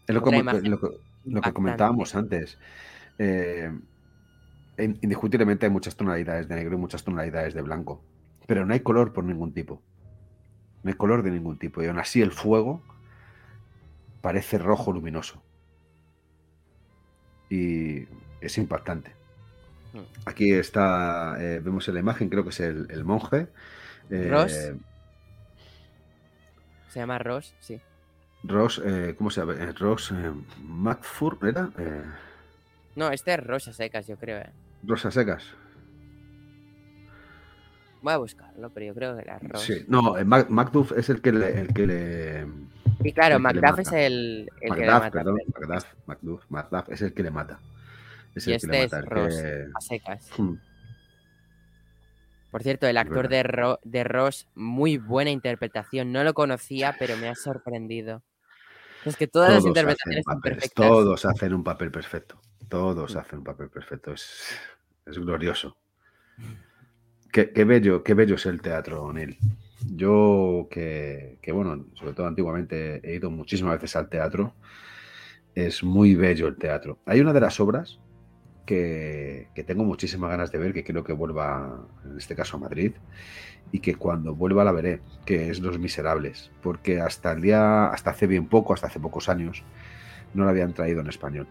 Es 0.05 0.13
lo, 0.13 0.21
que, 0.21 1.53
comentábamos 1.53 2.13
antes. 2.13 2.57
Eh, 3.17 3.71
indiscutiblemente 4.77 5.65
hay 5.65 5.71
muchas 5.71 5.95
tonalidades 5.95 6.47
de 6.47 6.55
negro 6.55 6.75
y 6.75 6.79
muchas 6.79 7.03
tonalidades 7.03 7.53
de 7.53 7.61
blanco, 7.61 8.03
pero 8.47 8.65
no 8.65 8.73
hay 8.73 8.81
color 8.81 9.13
por 9.13 9.23
ningún 9.23 9.53
tipo. 9.53 9.81
No 10.83 10.89
hay 10.89 10.97
color 10.97 11.23
de 11.23 11.31
ningún 11.31 11.57
tipo. 11.57 11.81
Y 11.81 11.87
aún 11.87 11.99
así 11.99 12.21
el 12.21 12.31
fuego 12.31 12.83
parece 14.21 14.57
rojo 14.57 14.91
luminoso. 14.91 15.41
Y 17.53 18.07
es 18.41 18.57
impactante. 18.57 19.11
Hmm. 19.93 20.05
Aquí 20.25 20.51
está, 20.53 21.35
eh, 21.39 21.59
vemos 21.59 21.87
en 21.87 21.93
la 21.93 21.99
imagen, 21.99 22.29
creo 22.29 22.43
que 22.43 22.49
es 22.49 22.59
el, 22.59 23.03
monje. 23.03 23.47
Eh, 24.09 24.27
Ross. 24.29 24.71
Se 26.89 26.99
llama 26.99 27.19
Ross, 27.19 27.53
sí. 27.59 27.79
Ross, 28.43 28.81
eh, 28.83 29.15
¿cómo 29.17 29.29
se 29.29 29.41
llama? 29.41 29.53
Ross 29.77 30.13
Macfur, 30.63 31.37
¿era? 31.43 31.69
No, 32.95 33.11
este 33.11 33.33
es 33.33 33.39
Rosas 33.39 33.75
Secas, 33.75 34.07
yo 34.07 34.17
creo. 34.17 34.39
¿eh? 34.39 34.49
Rosas 34.83 35.13
Secas. 35.13 35.43
Voy 38.01 38.13
a 38.13 38.17
buscarlo, 38.17 38.69
pero 38.71 38.87
yo 38.87 38.93
creo 38.93 39.15
que 39.15 39.21
era 39.21 39.39
Ross. 39.39 39.61
Sí, 39.61 39.85
no, 39.87 40.17
eh, 40.17 40.25
Macduff 40.25 40.91
es 40.91 41.09
el 41.09 41.21
que 41.21 41.31
le. 41.31 41.61
El 41.61 41.73
que 41.73 41.87
le 41.87 42.47
y 43.03 43.13
claro, 43.13 43.39
Macduff 43.39 43.79
es 43.79 43.91
el, 43.91 44.49
el 44.61 44.75
que 44.75 44.81
le 44.81 44.87
mata. 44.87 45.11
Perdón, 45.11 45.37
Macduff, 45.47 45.85
Macduff, 46.05 46.43
Macduff 46.49 46.89
es 46.89 47.01
el 47.01 47.13
que 47.13 47.23
le 47.23 47.31
mata. 47.31 47.59
Es 48.35 48.47
el 48.47 48.55
y 48.55 48.59
que 48.59 48.67
le 48.67 48.83
este 48.83 48.97
mata. 48.97 48.99
Es 48.99 49.05
Ross, 49.05 49.43
a 49.75 49.81
secas. 49.81 50.29
Hmm. 50.37 50.55
Por 52.51 52.61
cierto, 52.61 52.85
el 52.87 52.97
actor 52.97 53.29
de, 53.29 53.77
de 53.83 54.03
Ross, 54.03 54.47
muy 54.53 54.97
buena 54.97 55.31
interpretación. 55.31 56.11
No 56.11 56.23
lo 56.23 56.33
conocía, 56.35 56.95
pero 56.99 57.17
me 57.17 57.27
ha 57.27 57.35
sorprendido. 57.35 58.21
Es 59.05 59.17
que 59.17 59.27
todas 59.27 59.53
las 59.53 59.65
interpretaciones 59.65 60.23
son 60.23 60.39
perfectas. 60.39 60.73
Todos 60.73 61.25
hacen 61.25 61.53
un 61.53 61.63
papel 61.63 61.91
perfecto. 61.91 62.39
Todos 62.69 63.15
hacen 63.15 63.39
un 63.39 63.43
papel 63.43 63.69
perfecto. 63.69 64.13
Es, 64.13 64.55
es 65.05 65.17
glorioso. 65.17 65.77
Qué, 67.31 67.63
bello, 67.63 68.03
qué 68.03 68.13
bello 68.13 68.35
es 68.35 68.45
el 68.45 68.61
teatro, 68.61 69.11
Neil. 69.11 69.37
Yo 69.89 70.67
que, 70.69 71.37
bueno, 71.53 71.85
sobre 71.93 72.13
todo 72.13 72.27
antiguamente 72.27 73.01
he 73.03 73.15
ido 73.15 73.29
muchísimas 73.29 73.73
veces 73.73 73.95
al 73.95 74.09
teatro. 74.09 74.53
Es 75.55 75.83
muy 75.83 76.15
bello 76.15 76.47
el 76.47 76.57
teatro. 76.57 76.99
Hay 77.05 77.19
una 77.19 77.33
de 77.33 77.41
las 77.41 77.59
obras 77.59 77.99
que, 78.65 79.49
que, 79.53 79.63
tengo 79.63 79.83
muchísimas 79.83 80.29
ganas 80.29 80.51
de 80.51 80.57
ver, 80.57 80.73
que 80.73 80.83
quiero 80.83 81.03
que 81.03 81.13
vuelva, 81.13 81.87
en 82.05 82.17
este 82.17 82.35
caso 82.35 82.57
a 82.57 82.61
Madrid, 82.61 82.93
y 83.71 83.79
que 83.79 83.95
cuando 83.95 84.35
vuelva 84.35 84.63
la 84.63 84.71
veré, 84.71 85.01
que 85.25 85.49
es 85.49 85.59
Los 85.59 85.79
Miserables, 85.79 86.51
porque 86.61 87.01
hasta 87.01 87.33
el 87.33 87.41
día, 87.41 87.87
hasta 87.87 88.11
hace 88.11 88.27
bien 88.27 88.47
poco, 88.47 88.73
hasta 88.73 88.87
hace 88.87 88.99
pocos 88.99 89.29
años, 89.29 89.63
no 90.33 90.45
la 90.45 90.51
habían 90.51 90.73
traído 90.73 91.01
en 91.01 91.07
español. 91.07 91.47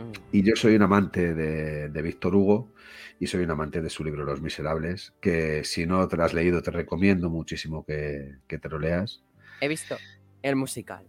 Mm. 0.00 0.12
Y 0.32 0.42
yo 0.42 0.56
soy 0.56 0.76
un 0.76 0.82
amante 0.82 1.34
de, 1.34 2.02
Víctor 2.02 2.34
Hugo 2.34 2.72
y 3.18 3.26
soy 3.26 3.44
un 3.44 3.50
amante 3.50 3.82
de 3.82 3.90
su 3.90 4.04
libro 4.04 4.24
Los 4.24 4.40
Miserables, 4.40 5.12
que 5.20 5.64
si 5.64 5.86
no 5.86 6.06
te 6.08 6.16
lo 6.16 6.24
has 6.24 6.34
leído 6.34 6.62
te 6.62 6.70
recomiendo 6.70 7.28
muchísimo 7.28 7.84
que, 7.84 8.38
te 8.48 8.68
lo 8.68 8.78
leas. 8.78 9.22
He 9.60 9.68
visto 9.68 9.96
el 10.42 10.56
musical. 10.56 11.06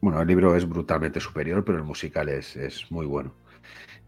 Bueno, 0.00 0.20
el 0.20 0.26
libro 0.26 0.56
es 0.56 0.68
brutalmente 0.68 1.20
superior, 1.20 1.64
pero 1.64 1.78
el 1.78 1.84
musical 1.84 2.28
es, 2.28 2.56
muy 2.90 3.06
bueno. 3.06 3.34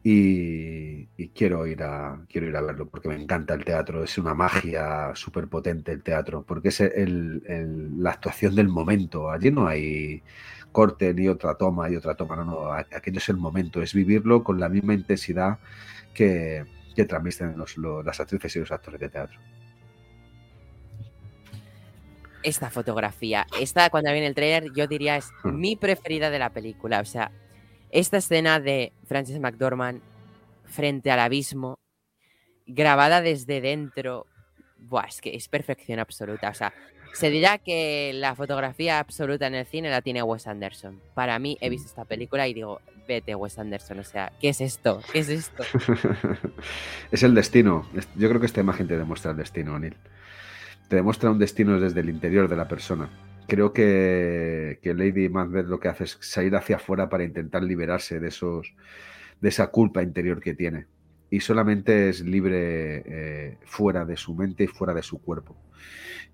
Y, 0.02 1.06
quiero 1.28 1.66
ir 1.66 1.82
a 1.82 2.20
quiero 2.28 2.46
ir 2.48 2.56
a 2.56 2.60
verlo 2.60 2.88
porque 2.88 3.08
me 3.08 3.20
encanta 3.20 3.54
el 3.54 3.64
teatro 3.64 4.04
es 4.04 4.18
una 4.18 4.34
magia 4.34 5.12
súper 5.14 5.48
potente 5.48 5.90
el 5.92 6.02
teatro 6.02 6.44
porque 6.46 6.68
es 6.68 6.80
la 7.48 8.10
actuación 8.10 8.54
del 8.54 8.68
momento 8.68 9.30
allí 9.30 9.50
no 9.50 9.66
hay 9.66 10.22
corte 10.74 11.14
ni 11.14 11.28
otra 11.28 11.54
toma 11.54 11.88
y 11.88 11.96
otra 11.96 12.16
toma. 12.16 12.36
No, 12.36 12.44
no, 12.44 12.72
aquello 12.72 13.18
es 13.18 13.28
el 13.30 13.36
momento, 13.36 13.80
es 13.80 13.94
vivirlo 13.94 14.42
con 14.42 14.58
la 14.58 14.68
misma 14.68 14.92
intensidad 14.92 15.58
que, 16.12 16.66
que 16.94 17.04
transmiten 17.04 17.56
las 18.04 18.20
actrices 18.20 18.56
y 18.56 18.58
los 18.58 18.72
actores 18.72 19.00
de 19.00 19.08
teatro. 19.08 19.38
Esta 22.42 22.68
fotografía, 22.68 23.46
esta 23.58 23.88
cuando 23.88 24.12
viene 24.12 24.26
el 24.26 24.34
trailer, 24.34 24.70
yo 24.74 24.86
diría 24.86 25.16
es 25.16 25.30
hmm. 25.44 25.54
mi 25.54 25.76
preferida 25.76 26.28
de 26.28 26.40
la 26.40 26.50
película. 26.50 27.00
O 27.00 27.04
sea, 27.06 27.30
esta 27.90 28.18
escena 28.18 28.58
de 28.58 28.92
Francis 29.06 29.38
McDormand 29.38 30.02
frente 30.64 31.10
al 31.12 31.20
abismo, 31.20 31.78
grabada 32.66 33.20
desde 33.22 33.60
dentro, 33.60 34.26
buah, 34.76 35.06
es 35.06 35.20
que 35.20 35.36
es 35.36 35.48
perfección 35.48 36.00
absoluta. 36.00 36.50
O 36.50 36.54
sea, 36.54 36.74
se 37.14 37.30
dirá 37.30 37.58
que 37.58 38.12
la 38.12 38.34
fotografía 38.34 38.98
absoluta 38.98 39.46
en 39.46 39.54
el 39.54 39.66
cine 39.66 39.88
la 39.88 40.02
tiene 40.02 40.22
Wes 40.22 40.48
Anderson. 40.48 41.00
Para 41.14 41.38
mí, 41.38 41.56
he 41.60 41.70
visto 41.70 41.86
esta 41.86 42.04
película 42.04 42.48
y 42.48 42.54
digo, 42.54 42.80
vete, 43.06 43.36
Wes 43.36 43.56
Anderson. 43.58 44.00
O 44.00 44.04
sea, 44.04 44.32
¿qué 44.40 44.48
es 44.48 44.60
esto? 44.60 45.00
¿Qué 45.12 45.20
es 45.20 45.28
esto? 45.28 45.62
es 47.12 47.22
el 47.22 47.34
destino. 47.34 47.88
Yo 48.16 48.28
creo 48.28 48.40
que 48.40 48.46
esta 48.46 48.60
imagen 48.60 48.88
te 48.88 48.96
demuestra 48.96 49.30
el 49.30 49.36
destino, 49.36 49.78
Neil. 49.78 49.96
Te 50.88 50.96
demuestra 50.96 51.30
un 51.30 51.38
destino 51.38 51.78
desde 51.78 52.00
el 52.00 52.10
interior 52.10 52.48
de 52.48 52.56
la 52.56 52.66
persona. 52.66 53.08
creo 53.46 53.72
que, 53.72 54.80
Lady 54.82 55.28
Macbeth 55.28 55.66
lo 55.66 55.78
que 55.78 55.88
hace 55.88 56.04
es 56.04 56.18
salir 56.20 56.56
hacia 56.56 56.76
afuera 56.76 57.08
para 57.08 57.24
intentar 57.24 57.62
liberarse 57.62 58.18
de 58.18 58.28
esos 58.28 58.74
de 59.40 59.48
esa 59.48 59.68
culpa 59.68 60.02
interior 60.02 60.40
que 60.40 60.54
tiene. 60.54 60.86
Y 61.30 61.40
solamente 61.40 62.08
es 62.08 62.20
libre 62.20 63.02
eh, 63.06 63.58
fuera 63.64 64.04
de 64.04 64.16
su 64.16 64.34
mente 64.34 64.64
y 64.64 64.66
fuera 64.66 64.94
de 64.94 65.02
su 65.02 65.20
cuerpo. 65.20 65.56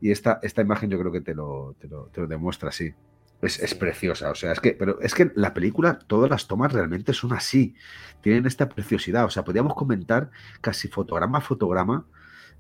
Y 0.01 0.11
esta, 0.11 0.38
esta 0.42 0.62
imagen 0.62 0.90
yo 0.90 0.98
creo 0.98 1.12
que 1.12 1.20
te 1.20 1.34
lo, 1.34 1.76
te 1.78 1.88
lo, 1.88 2.07
te 2.07 2.20
lo 2.20 2.26
demuestra 2.26 2.70
así. 2.70 2.94
Es, 3.42 3.59
es, 3.59 3.74
preciosa, 3.74 4.30
o 4.30 4.34
sea, 4.34 4.53
es 4.53 4.61
que, 4.61 4.72
pero 4.72 5.01
es 5.01 5.14
que 5.14 5.30
la 5.34 5.55
película, 5.55 5.98
todas 5.98 6.28
las 6.28 6.46
tomas 6.46 6.74
realmente 6.74 7.14
son 7.14 7.32
así, 7.32 7.74
tienen 8.20 8.44
esta 8.44 8.68
preciosidad, 8.68 9.24
o 9.24 9.30
sea, 9.30 9.44
podríamos 9.44 9.74
comentar 9.74 10.30
casi 10.61 10.88
fotograma 10.88 11.38
a 11.38 11.40
fotograma 11.40 12.05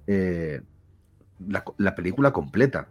eh, 0.06 0.62
la, 1.46 1.62
la, 1.76 1.94
película 1.94 2.32
completa. 2.32 2.88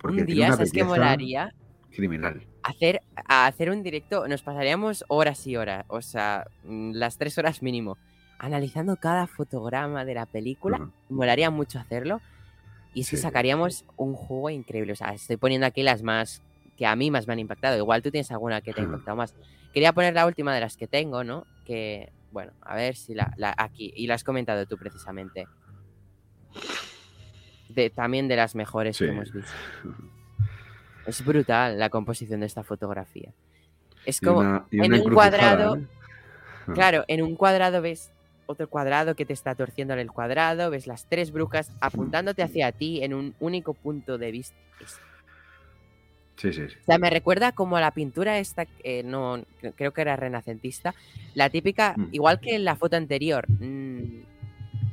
Porque 0.00 0.22
un 0.22 0.26
día, 0.26 0.48
¿sabes 0.52 0.72
qué 0.72 0.82
molaría? 0.82 1.54
Criminal. 1.94 2.46
Hacer, 2.64 3.00
a 3.26 3.46
hacer 3.46 3.70
un 3.70 3.84
directo, 3.84 4.26
nos 4.26 4.42
pasaríamos 4.42 5.04
horas 5.06 5.46
y 5.46 5.56
horas, 5.56 5.84
o 5.86 6.02
sea, 6.02 6.46
mm, 6.64 6.92
las 6.94 7.16
tres 7.16 7.38
horas 7.38 7.62
mínimo, 7.62 7.96
analizando 8.38 8.96
cada 8.96 9.28
fotograma 9.28 10.04
de 10.04 10.14
la 10.14 10.26
película. 10.26 10.78
Uh 10.78 10.82
-huh. 10.82 10.92
Molaría 11.10 11.50
mucho 11.50 11.78
hacerlo. 11.78 12.20
Y 12.94 13.00
es 13.00 13.06
sí. 13.06 13.16
que 13.16 13.22
sacaríamos 13.22 13.84
un 13.96 14.14
juego 14.14 14.50
increíble. 14.50 14.92
O 14.92 14.96
sea, 14.96 15.12
estoy 15.12 15.36
poniendo 15.36 15.66
aquí 15.66 15.82
las 15.82 16.02
más 16.02 16.42
que 16.76 16.86
a 16.86 16.96
mí 16.96 17.10
más 17.10 17.26
me 17.26 17.34
han 17.34 17.38
impactado. 17.38 17.76
Igual 17.76 18.02
tú 18.02 18.10
tienes 18.10 18.30
alguna 18.32 18.60
que 18.62 18.72
te 18.72 18.80
ha 18.80 18.84
impactado 18.84 19.16
más. 19.16 19.34
Quería 19.72 19.92
poner 19.92 20.14
la 20.14 20.26
última 20.26 20.54
de 20.54 20.60
las 20.60 20.76
que 20.76 20.86
tengo, 20.86 21.24
¿no? 21.24 21.46
Que, 21.64 22.10
bueno, 22.32 22.52
a 22.62 22.74
ver 22.74 22.96
si 22.96 23.14
la, 23.14 23.32
la 23.36 23.54
aquí. 23.56 23.92
Y 23.94 24.06
la 24.06 24.14
has 24.14 24.24
comentado 24.24 24.64
tú 24.66 24.78
precisamente. 24.78 25.46
De, 27.68 27.90
también 27.90 28.28
de 28.28 28.36
las 28.36 28.54
mejores 28.54 28.96
sí. 28.96 29.04
que 29.04 29.10
hemos 29.10 29.32
visto. 29.32 29.52
Es 31.06 31.24
brutal 31.24 31.78
la 31.78 31.88
composición 31.88 32.40
de 32.40 32.46
esta 32.46 32.62
fotografía. 32.62 33.32
Es 34.04 34.20
como 34.20 34.42
y 34.42 34.46
una, 34.46 34.66
y 34.70 34.76
una 34.78 34.86
en 34.86 35.02
un 35.02 35.14
cuadrado. 35.14 35.76
¿eh? 35.76 35.86
Claro, 36.74 37.04
en 37.08 37.22
un 37.22 37.36
cuadrado 37.36 37.82
ves 37.82 38.12
otro 38.50 38.68
cuadrado 38.68 39.14
que 39.14 39.24
te 39.24 39.32
está 39.32 39.54
torciendo 39.54 39.94
en 39.94 40.00
el 40.00 40.12
cuadrado, 40.12 40.70
ves 40.70 40.86
las 40.86 41.06
tres 41.06 41.32
brujas 41.32 41.70
apuntándote 41.80 42.42
hacia 42.42 42.72
ti 42.72 43.02
en 43.02 43.14
un 43.14 43.34
único 43.40 43.74
punto 43.74 44.18
de 44.18 44.30
vista. 44.30 44.56
Sí, 46.36 46.52
sí, 46.54 46.68
sí. 46.68 46.76
O 46.80 46.84
sea, 46.84 46.98
me 46.98 47.10
recuerda 47.10 47.52
como 47.52 47.76
a 47.76 47.80
la 47.82 47.90
pintura 47.90 48.38
esta, 48.38 48.66
eh, 48.82 49.02
no, 49.02 49.44
creo 49.76 49.92
que 49.92 50.00
era 50.00 50.16
renacentista, 50.16 50.94
la 51.34 51.50
típica, 51.50 51.94
mm. 51.96 52.08
igual 52.12 52.40
que 52.40 52.54
en 52.54 52.64
la 52.64 52.76
foto 52.76 52.96
anterior, 52.96 53.44
mmm, 53.48 54.22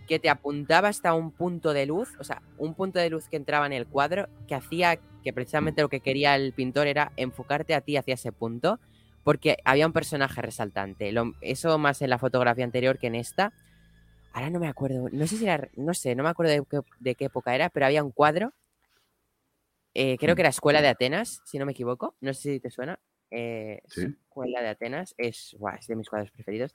que 0.08 0.20
te 0.20 0.30
apuntaba 0.30 0.90
hasta 0.90 1.14
un 1.14 1.32
punto 1.32 1.74
de 1.74 1.86
luz, 1.86 2.10
o 2.20 2.24
sea, 2.24 2.42
un 2.58 2.74
punto 2.74 3.00
de 3.00 3.10
luz 3.10 3.30
que 3.30 3.38
entraba 3.38 3.66
en 3.66 3.74
el 3.74 3.88
cuadro, 3.88 4.28
que 4.48 4.56
hacía 4.56 5.00
que 5.24 5.34
precisamente 5.34 5.82
lo 5.82 5.90
que 5.90 6.00
quería 6.00 6.36
el 6.36 6.54
pintor 6.54 6.88
era 6.88 7.12
enfocarte 7.18 7.76
a 7.76 7.82
ti 7.82 7.98
hacia 7.98 8.14
ese 8.14 8.32
punto, 8.32 8.80
porque 9.28 9.58
había 9.66 9.86
un 9.86 9.92
personaje 9.92 10.42
resaltante. 10.42 11.12
Lo, 11.12 11.34
eso 11.42 11.78
más 11.78 12.02
en 12.02 12.10
la 12.10 12.18
fotografía 12.18 12.64
anterior 12.64 12.98
que 12.98 13.08
en 13.08 13.16
esta. 13.16 13.52
Ahora 14.32 14.50
no 14.50 14.58
me 14.58 14.70
acuerdo, 14.70 15.10
no 15.12 15.28
sé 15.28 15.36
si 15.36 15.44
era, 15.44 15.68
no 15.76 15.94
sé, 15.94 16.16
no 16.16 16.24
me 16.24 16.30
acuerdo 16.30 16.54
de 16.54 16.64
qué, 16.64 16.80
de 17.02 17.16
qué 17.16 17.26
época 17.26 17.54
era, 17.54 17.68
pero 17.70 17.88
había 17.88 18.06
un 18.06 18.12
cuadro 18.12 18.54
eh, 19.94 20.18
creo 20.18 20.34
que 20.34 20.44
era 20.44 20.50
Escuela 20.50 20.82
de 20.82 20.88
Atenas, 20.88 21.42
si 21.44 21.60
no 21.60 21.66
me 21.66 21.74
equivoco. 21.74 22.16
No 22.22 22.34
sé 22.34 22.54
si 22.54 22.60
te 22.62 22.72
suena. 22.72 23.00
Eh, 23.30 23.82
¿Sí? 23.88 24.06
Escuela 24.06 24.62
de 24.62 24.70
Atenas 24.70 25.14
es, 25.18 25.58
wow, 25.60 25.74
es 25.78 25.88
de 25.88 25.98
mis 25.98 26.10
cuadros 26.10 26.32
preferidos. 26.32 26.74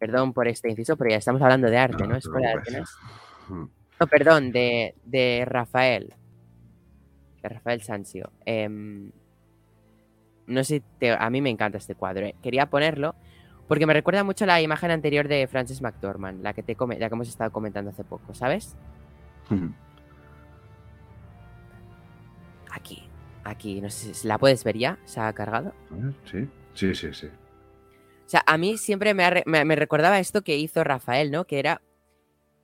Perdón 0.00 0.32
por 0.32 0.48
este 0.48 0.68
inciso, 0.68 0.96
pero 0.96 1.10
ya 1.10 1.18
estamos 1.18 1.40
hablando 1.42 1.70
de 1.70 1.78
arte, 1.78 2.02
¿no? 2.08 2.08
¿no? 2.08 2.16
Escuela 2.16 2.48
de 2.48 2.54
Atenas. 2.54 2.90
No, 3.48 4.06
perdón, 4.08 4.50
de, 4.50 4.96
de, 5.04 5.44
Rafael. 5.46 6.12
De 7.40 7.48
Rafael 7.50 7.82
Sanzio. 7.82 8.32
Eh, 8.44 8.68
no 10.46 10.64
sé, 10.64 10.82
te, 10.98 11.10
a 11.10 11.30
mí 11.30 11.40
me 11.40 11.50
encanta 11.50 11.78
este 11.78 11.94
cuadro. 11.94 12.26
Eh. 12.26 12.34
Quería 12.42 12.66
ponerlo 12.66 13.14
porque 13.68 13.86
me 13.86 13.92
recuerda 13.92 14.22
mucho 14.24 14.44
a 14.44 14.46
la 14.46 14.60
imagen 14.60 14.90
anterior 14.90 15.28
de 15.28 15.46
Frances 15.46 15.82
McDormand, 15.82 16.42
la 16.42 16.52
que, 16.52 16.62
te 16.62 16.76
la 16.78 17.08
que 17.08 17.14
hemos 17.14 17.28
estado 17.28 17.50
comentando 17.50 17.90
hace 17.90 18.04
poco, 18.04 18.32
¿sabes? 18.34 18.76
Aquí, 22.70 23.08
aquí, 23.42 23.80
no 23.80 23.90
sé 23.90 24.14
si 24.14 24.28
la 24.28 24.38
puedes 24.38 24.62
ver 24.62 24.78
ya, 24.78 24.98
se 25.04 25.20
ha 25.20 25.32
cargado. 25.32 25.74
Sí, 26.30 26.48
sí, 26.74 26.94
sí, 26.94 27.12
sí. 27.12 27.26
O 27.26 28.28
sea, 28.28 28.42
a 28.46 28.56
mí 28.58 28.76
siempre 28.76 29.14
me, 29.14 29.24
ha, 29.24 29.42
me, 29.46 29.64
me 29.64 29.76
recordaba 29.76 30.18
esto 30.18 30.42
que 30.42 30.56
hizo 30.56 30.84
Rafael, 30.84 31.30
¿no? 31.30 31.44
Que 31.44 31.58
era 31.58 31.80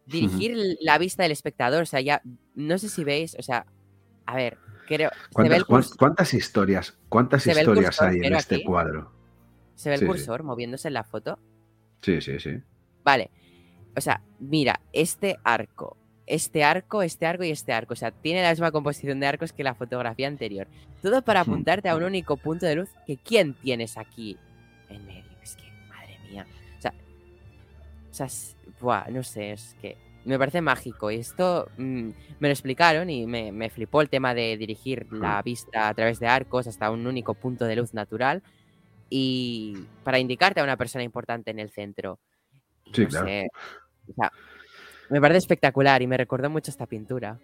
dirigir 0.07 0.57
la 0.81 0.99
vista 0.99 1.23
del 1.23 1.33
espectador. 1.33 1.83
O 1.83 1.87
sea, 1.87 2.01
ya, 2.01 2.23
no 2.55 2.79
sé 2.79 2.89
si 2.89 3.05
veis, 3.05 3.37
o 3.39 3.43
sea, 3.43 3.67
a 4.27 4.37
ver, 4.37 4.59
creo. 4.95 5.11
¿Cuántas, 5.33 5.95
¿cuántas 5.95 6.35
historias, 6.35 6.97
cuántas 7.09 7.47
historias 7.47 7.97
cursor, 7.97 8.09
hay 8.09 8.19
en 8.19 8.35
este 8.35 8.57
aquí, 8.57 8.65
cuadro? 8.65 9.13
¿Se 9.75 9.89
ve 9.89 9.97
el 9.97 10.01
sí, 10.01 10.07
cursor 10.07 10.41
sí. 10.41 10.47
moviéndose 10.47 10.89
en 10.89 10.95
la 10.95 11.05
foto? 11.05 11.39
Sí, 12.01 12.21
sí, 12.21 12.39
sí. 12.39 12.61
Vale. 13.05 13.31
O 13.97 14.01
sea, 14.01 14.23
mira, 14.39 14.81
este 14.93 15.39
arco, 15.45 15.97
este 16.27 16.65
arco, 16.65 17.03
este 17.03 17.27
arco 17.27 17.45
y 17.45 17.51
este 17.51 17.73
arco. 17.73 17.95
O 17.95 17.97
sea, 17.97 18.11
tiene 18.11 18.43
la 18.43 18.51
misma 18.51 18.73
composición 18.73 19.21
de 19.21 19.27
arcos 19.27 19.53
que 19.53 19.65
la 19.65 19.75
fotografía 19.75 20.29
anterior. 20.29 20.67
Todo 21.03 21.23
para 21.23 21.41
apuntarte 21.41 21.89
a 21.89 21.97
un 21.97 22.05
único 22.05 22.37
punto 22.37 22.67
de 22.67 22.77
luz 22.77 22.91
que 23.07 23.17
¿quién 23.17 23.55
tienes 23.55 23.97
aquí 23.99 24.39
en 24.89 25.05
medio? 25.05 25.31
Es 25.43 25.57
que, 25.57 25.65
madre 25.89 26.19
mía. 26.31 26.47
O 26.79 26.81
sea, 26.81 26.95
o 28.11 28.15
sea 28.15 28.29
buah, 28.81 29.09
no 29.11 29.23
sé, 29.23 29.53
es 29.53 29.77
que 29.81 29.97
me 30.25 30.39
parece 30.39 30.61
mágico. 30.61 31.11
Y 31.11 31.17
esto 31.17 31.69
mmm, 31.77 32.11
me 32.41 32.49
lo 32.49 32.53
explicaron 32.53 33.11
y 33.11 33.27
me, 33.27 33.53
me, 33.53 33.71
flipó 33.71 34.01
el 34.03 34.09
tema 34.09 34.35
de 34.35 34.57
dirigir 34.57 35.07
la 35.13 35.43
vista 35.43 35.89
a 35.89 35.95
través 35.95 36.21
de 36.21 36.29
arcos 36.29 36.67
hasta 36.67 36.91
un 36.91 37.07
único 37.07 37.35
punto 37.35 37.65
de 37.65 37.77
luz 37.77 37.95
natural 37.95 38.43
y 39.11 39.87
para 40.05 40.19
indicarte 40.19 40.61
a 40.61 40.65
una 40.65 40.77
persona 40.77 41.05
importante 41.05 41.51
en 41.51 41.59
el 41.59 41.71
centro. 41.71 42.19
Sí, 42.93 43.03
no 43.03 43.09
claro. 43.09 43.27
Sé, 43.27 43.49
o 44.09 44.15
sea, 44.15 44.33
me 45.11 45.21
parece 45.21 45.39
espectacular 45.39 46.01
y 46.01 46.07
me 46.07 46.17
recordó 46.17 46.49
mucho 46.49 46.71
esta 46.71 46.87
pintura. 46.87 47.39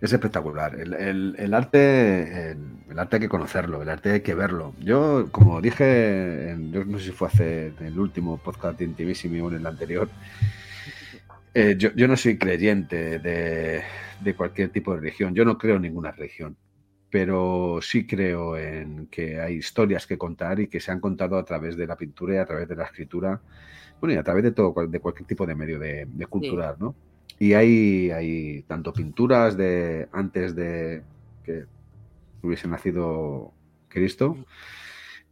Es 0.00 0.12
espectacular. 0.12 0.78
El, 0.78 0.92
el, 0.94 1.34
el 1.38 1.54
arte 1.54 2.50
el, 2.50 2.58
el, 2.90 2.98
arte 2.98 3.16
hay 3.16 3.20
que 3.20 3.28
conocerlo, 3.28 3.82
el 3.82 3.88
arte 3.88 4.12
hay 4.12 4.20
que 4.20 4.34
verlo. 4.34 4.74
Yo, 4.80 5.28
como 5.30 5.60
dije, 5.60 6.50
en, 6.50 6.72
yo 6.72 6.84
no 6.84 6.98
sé 6.98 7.06
si 7.06 7.10
fue 7.12 7.28
hace 7.28 7.72
el 7.80 7.98
último 7.98 8.36
podcast 8.38 8.78
de 8.78 8.84
Intimissimi 8.84 9.40
o 9.40 9.48
en 9.48 9.56
el 9.56 9.66
anterior, 9.66 10.08
eh, 11.56 11.76
yo, 11.78 11.90
yo, 11.94 12.08
no 12.08 12.16
soy 12.16 12.38
creyente 12.38 13.18
de, 13.18 13.82
de, 14.20 14.34
cualquier 14.34 14.70
tipo 14.70 14.92
de 14.94 15.00
religión. 15.00 15.34
Yo 15.34 15.44
no 15.44 15.56
creo 15.58 15.76
en 15.76 15.82
ninguna 15.82 16.12
religión. 16.12 16.56
Pero 17.10 17.78
sí 17.82 18.06
creo 18.06 18.56
en 18.56 19.06
que 19.06 19.40
hay 19.40 19.54
historias 19.56 20.06
que 20.06 20.18
contar 20.18 20.60
y 20.60 20.68
que 20.68 20.80
se 20.80 20.90
han 20.90 21.00
contado 21.00 21.38
a 21.38 21.44
través 21.44 21.76
de 21.76 21.86
la 21.86 21.96
pintura 21.96 22.34
y 22.34 22.38
a 22.38 22.44
través 22.44 22.68
de 22.68 22.76
la 22.76 22.84
escritura 22.84 23.40
bueno, 24.00 24.14
y 24.14 24.18
a 24.18 24.22
través 24.22 24.44
de 24.44 24.52
todo, 24.52 24.74
de 24.86 25.00
cualquier 25.00 25.26
tipo 25.26 25.46
de 25.46 25.54
medio 25.54 25.78
de, 25.78 26.06
de 26.06 26.26
cultural, 26.26 26.74
sí. 26.76 26.84
¿no? 26.84 26.94
Y 27.38 27.52
hay, 27.54 28.10
hay 28.10 28.62
tanto 28.62 28.92
pinturas 28.92 29.56
de 29.56 30.08
antes 30.12 30.54
de 30.54 31.02
que 31.44 31.64
hubiese 32.42 32.68
nacido 32.68 33.52
Cristo 33.88 34.36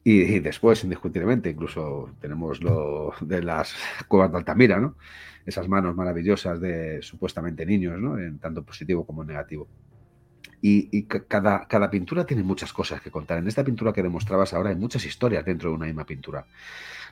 y, 0.04 0.38
después, 0.40 0.84
indiscutiblemente, 0.84 1.50
incluso 1.50 2.10
tenemos 2.20 2.62
lo 2.62 3.14
de 3.20 3.42
las 3.42 3.74
cuevas 4.06 4.30
de 4.30 4.38
Altamira, 4.38 4.78
¿no? 4.78 4.96
Esas 5.46 5.68
manos 5.68 5.96
maravillosas 5.96 6.60
de 6.60 7.00
supuestamente 7.02 7.64
niños, 7.64 7.98
¿no? 7.98 8.18
En 8.18 8.38
tanto 8.38 8.62
positivo 8.62 9.06
como 9.06 9.24
negativo. 9.24 9.66
Y, 10.60 10.88
y, 10.96 11.04
cada, 11.04 11.66
cada 11.66 11.90
pintura 11.90 12.24
tiene 12.24 12.42
muchas 12.42 12.72
cosas 12.72 13.00
que 13.00 13.10
contar. 13.10 13.38
En 13.38 13.48
esta 13.48 13.64
pintura 13.64 13.92
que 13.92 14.02
demostrabas 14.02 14.54
ahora 14.54 14.70
hay 14.70 14.76
muchas 14.76 15.04
historias 15.04 15.44
dentro 15.44 15.70
de 15.70 15.76
una 15.76 15.86
misma 15.86 16.06
pintura 16.06 16.46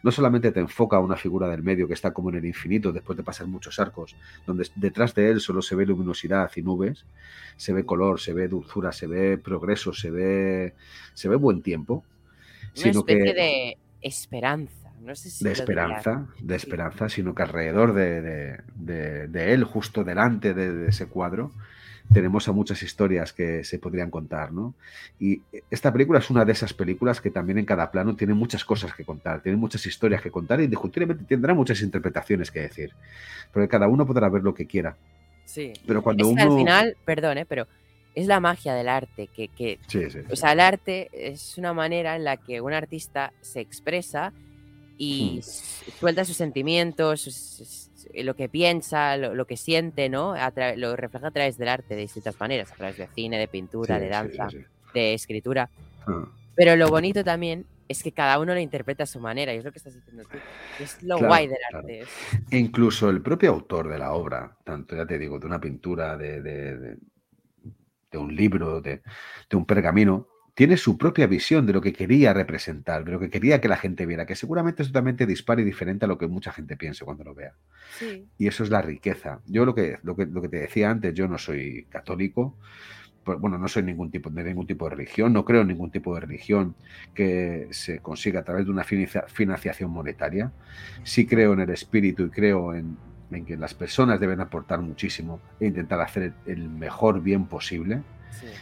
no 0.03 0.11
solamente 0.11 0.51
te 0.53 0.61
enfoca 0.61 0.97
a 0.97 1.01
una 1.01 1.17
figura 1.17 1.49
del 1.49 1.63
medio 1.63 1.87
que 1.87 1.95
está 1.95 2.13
como 2.13 2.31
en 2.31 2.37
el 2.37 2.45
infinito 2.45 2.93
después 2.93 3.17
de 3.17 3.23
pasar 3.23 3.47
muchos 3.47 3.79
arcos, 3.79 4.17
donde 4.47 4.69
detrás 4.75 5.15
de 5.15 5.31
él 5.31 5.41
solo 5.41 5.63
se 5.63 5.77
ve 5.77 5.87
luminosidad 5.87 6.51
y 6.57 6.63
nubes, 6.63 7.07
se 7.57 7.73
ve 7.73 7.85
color, 7.87 8.21
se 8.21 8.33
ve 8.33 8.49
dulzura, 8.49 8.93
se 8.93 9.07
ve 9.07 9.39
progreso, 9.39 9.93
se 9.93 10.11
ve, 10.11 10.75
se 11.15 11.29
ve 11.29 11.37
buen 11.37 11.63
tiempo. 11.63 12.05
Una 12.75 12.83
sino 12.83 13.01
especie 13.01 13.35
que, 13.35 13.41
de 13.41 13.79
esperanza. 14.01 14.93
No 15.01 15.15
sé 15.17 15.31
si 15.31 15.45
de 15.45 15.53
esperanza, 15.53 16.29
de 16.41 16.55
esperanza, 16.55 17.09
sino 17.09 17.35
que 17.35 17.43
alrededor 17.43 17.93
de, 17.93 18.23
de, 18.23 18.61
de, 18.77 19.29
de 19.29 19.53
él, 19.53 19.65
justo 19.65 20.05
delante 20.05 20.55
de, 20.55 20.89
ese 20.89 21.07
cuadro, 21.07 21.51
tenemos 22.13 22.47
a 22.49 22.53
muchas 22.53 22.83
historias 22.83 23.33
que 23.33 23.65
se 23.65 23.81
podrían 23.81 24.11
contar, 24.11 24.53
¿no? 24.53 24.75
Y 25.19 25.43
esta 25.71 25.93
película 25.93 26.21
es 26.21 26.31
una 26.31 26.45
de 26.45 26.53
esas 26.53 26.73
películas 26.73 27.21
que 27.21 27.31
también 27.31 27.59
en 27.59 27.65
cada 27.65 27.91
plano 27.91 28.15
tiene 28.15 28.35
muchas 28.35 28.65
cosas 28.65 28.95
que 28.95 29.05
contar, 29.05 29.43
tiene 29.43 29.59
muchas 29.59 29.85
historias 29.87 30.23
que 30.23 30.31
contar 30.31 30.61
y 30.61 30.65
indiscutiblemente 30.65 31.25
tendrá 31.25 31.53
muchas 31.53 31.81
interpretaciones 31.83 32.51
que 32.51 32.61
decir, 32.61 32.93
porque 33.53 33.69
cada 33.69 33.89
uno 33.89 34.07
podrá 34.07 34.29
ver 34.29 34.43
lo 34.43 34.55
que 34.55 34.67
quiera. 34.67 34.97
Sí. 35.45 35.73
Pero 35.85 36.03
cuando 36.03 36.25
es 36.25 36.31
uno... 36.31 36.43
al 36.43 36.57
final, 36.57 36.97
perdón, 37.05 37.39
¿eh? 37.39 37.47
pero 37.47 37.67
es 38.15 38.27
la 38.27 38.41
magia 38.41 38.75
del 38.75 38.89
arte, 38.89 39.29
que, 39.29 39.49
que 39.49 39.79
sí, 39.87 40.05
sí, 40.05 40.11
sí. 40.11 40.19
o 40.31 40.37
sea, 40.37 40.53
el 40.53 40.61
arte 40.61 41.09
es 41.13 41.57
una 41.59 41.73
manera 41.73 42.17
en 42.17 42.25
la 42.25 42.37
que 42.37 42.61
un 42.61 42.73
artista 42.73 43.33
se 43.41 43.61
expresa 43.61 44.33
y 44.99 45.41
suelta 45.99 46.25
sus 46.25 46.37
sentimientos, 46.37 47.89
lo 48.15 48.37
que 48.37 48.49
piensa, 48.49 49.17
lo, 49.17 49.45
que 49.47 49.57
siente, 49.57 50.09
¿no? 50.09 50.35
lo 50.77 50.97
refleja 50.97 51.29
a 51.29 51.31
través 51.31 51.59
del 51.59 51.69
arte 51.69 51.97
de 51.97 52.03
distintas 52.03 52.39
maneras, 52.39 52.71
a 52.71 52.77
través 52.77 52.99
de 52.99 53.09
cine, 53.09 53.39
de 53.39 53.49
pintura, 53.49 53.99
de 53.99 54.09
danza, 54.09 54.49
de 54.95 55.15
escritura. 55.15 55.71
Ah. 56.07 56.27
Pero 56.55 56.77
lo 56.77 56.89
bonito 56.89 57.25
también 57.25 57.67
es 57.89 58.03
que 58.03 58.13
cada 58.13 58.39
uno 58.39 58.55
lo 58.55 58.61
interpreta 58.61 59.05
a 59.05 59.07
su 59.07 59.21
manera, 59.21 59.55
y 59.55 59.59
es 59.59 59.65
lo 59.65 59.73
que 59.73 59.79
estás 59.79 59.95
diciendo 59.95 60.25
tú. 60.31 60.39
Es 60.81 61.03
lo 61.03 61.19
guay 61.19 61.47
del 61.47 61.59
arte. 61.73 62.05
E 62.51 62.59
incluso 62.59 63.11
el 63.11 63.23
propio 63.23 63.51
autor 63.51 63.89
de 63.89 63.99
la 63.99 64.13
obra, 64.13 64.57
tanto 64.65 64.97
ya 64.97 65.07
te 65.07 65.19
digo, 65.19 65.39
de 65.39 65.47
una 65.47 65.61
pintura, 65.61 66.17
de, 66.17 66.43
de, 66.43 66.97
un 68.19 68.35
libro, 68.35 68.81
de, 68.81 69.03
un 69.53 69.67
pergamino, 69.67 70.29
tiene 70.55 70.77
su 70.77 70.99
propia 70.99 71.27
visión 71.27 71.67
de 71.67 71.73
lo 71.73 71.81
que 71.81 71.93
quería 71.93 72.35
representar, 72.35 73.05
de 73.05 73.13
lo 73.13 73.21
que 73.21 73.31
quería 73.31 73.61
que 73.61 73.69
la 73.69 73.77
gente 73.77 74.05
viera, 74.05 74.27
que 74.27 74.37
seguramente 74.37 74.83
es 74.83 74.89
totalmente 74.89 75.25
dispar 75.27 75.61
y 75.61 75.65
diferente 75.65 76.05
a 76.05 76.09
lo 76.09 76.19
que 76.19 76.27
mucha 76.27 76.53
gente 76.53 76.77
piense 76.77 77.05
cuando 77.05 77.25
lo 77.25 77.35
vea. 77.35 77.55
Y 78.37 78.47
eso 78.47 78.63
es 78.63 78.71
la 78.71 78.83
riqueza. 78.83 79.41
Yo 79.47 79.65
lo 79.65 79.75
que, 79.75 79.99
lo 80.03 80.15
que, 80.15 80.27
lo 80.27 80.43
que 80.43 80.49
te 80.49 80.59
decía 80.59 80.91
antes, 80.91 81.15
yo 81.15 81.27
no 81.27 81.39
soy 81.39 81.87
católico, 81.89 82.59
pues, 83.25 83.39
bueno, 83.39 83.57
no 83.57 83.69
soy 83.69 83.85
ningún 83.85 84.11
tipo, 84.11 84.31
de 84.31 84.45
ningún 84.45 84.67
tipo 84.67 84.89
de 84.89 84.97
religión, 84.97 85.33
no 85.33 85.45
creo 85.45 85.63
en 85.63 85.69
ningún 85.69 85.91
tipo 85.91 86.15
de 86.15 86.21
religión 86.21 86.75
que 87.15 87.69
se 87.71 88.01
consiga 88.01 88.41
a 88.41 88.45
través 88.45 88.67
de 88.67 88.73
una 88.73 88.85
financiación 88.85 89.91
monetaria. 89.91 90.53
Sí 91.05 91.27
creo 91.27 91.53
en 91.53 91.61
el 91.61 91.71
espíritu 91.71 92.25
y 92.25 92.31
creo 92.31 92.75
en, 92.75 92.97
que 93.41 93.57
las 93.57 93.75
personas 93.75 94.21
deben 94.21 94.41
aportar 94.41 94.81
muchísimo 94.81 95.41
e 95.59 95.67
intentar 95.67 96.01
hacer 96.01 96.35
el 96.47 96.69
mejor 96.69 97.23
bien 97.23 97.47
posible 97.47 98.03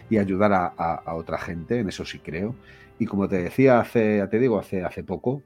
y 0.08 0.18
ayudar 0.18 0.52
a, 0.52 1.14
otra 1.14 1.38
gente, 1.38 1.80
en 1.80 1.88
eso 1.88 2.04
sí 2.04 2.18
creo. 2.18 2.54
Y 2.98 3.06
como 3.06 3.28
te 3.28 3.42
decía 3.42 3.80
hace, 3.80 4.26
te 4.28 4.38
digo, 4.38 4.58
hace, 4.58 4.84
hace 4.84 5.02
poco, 5.02 5.42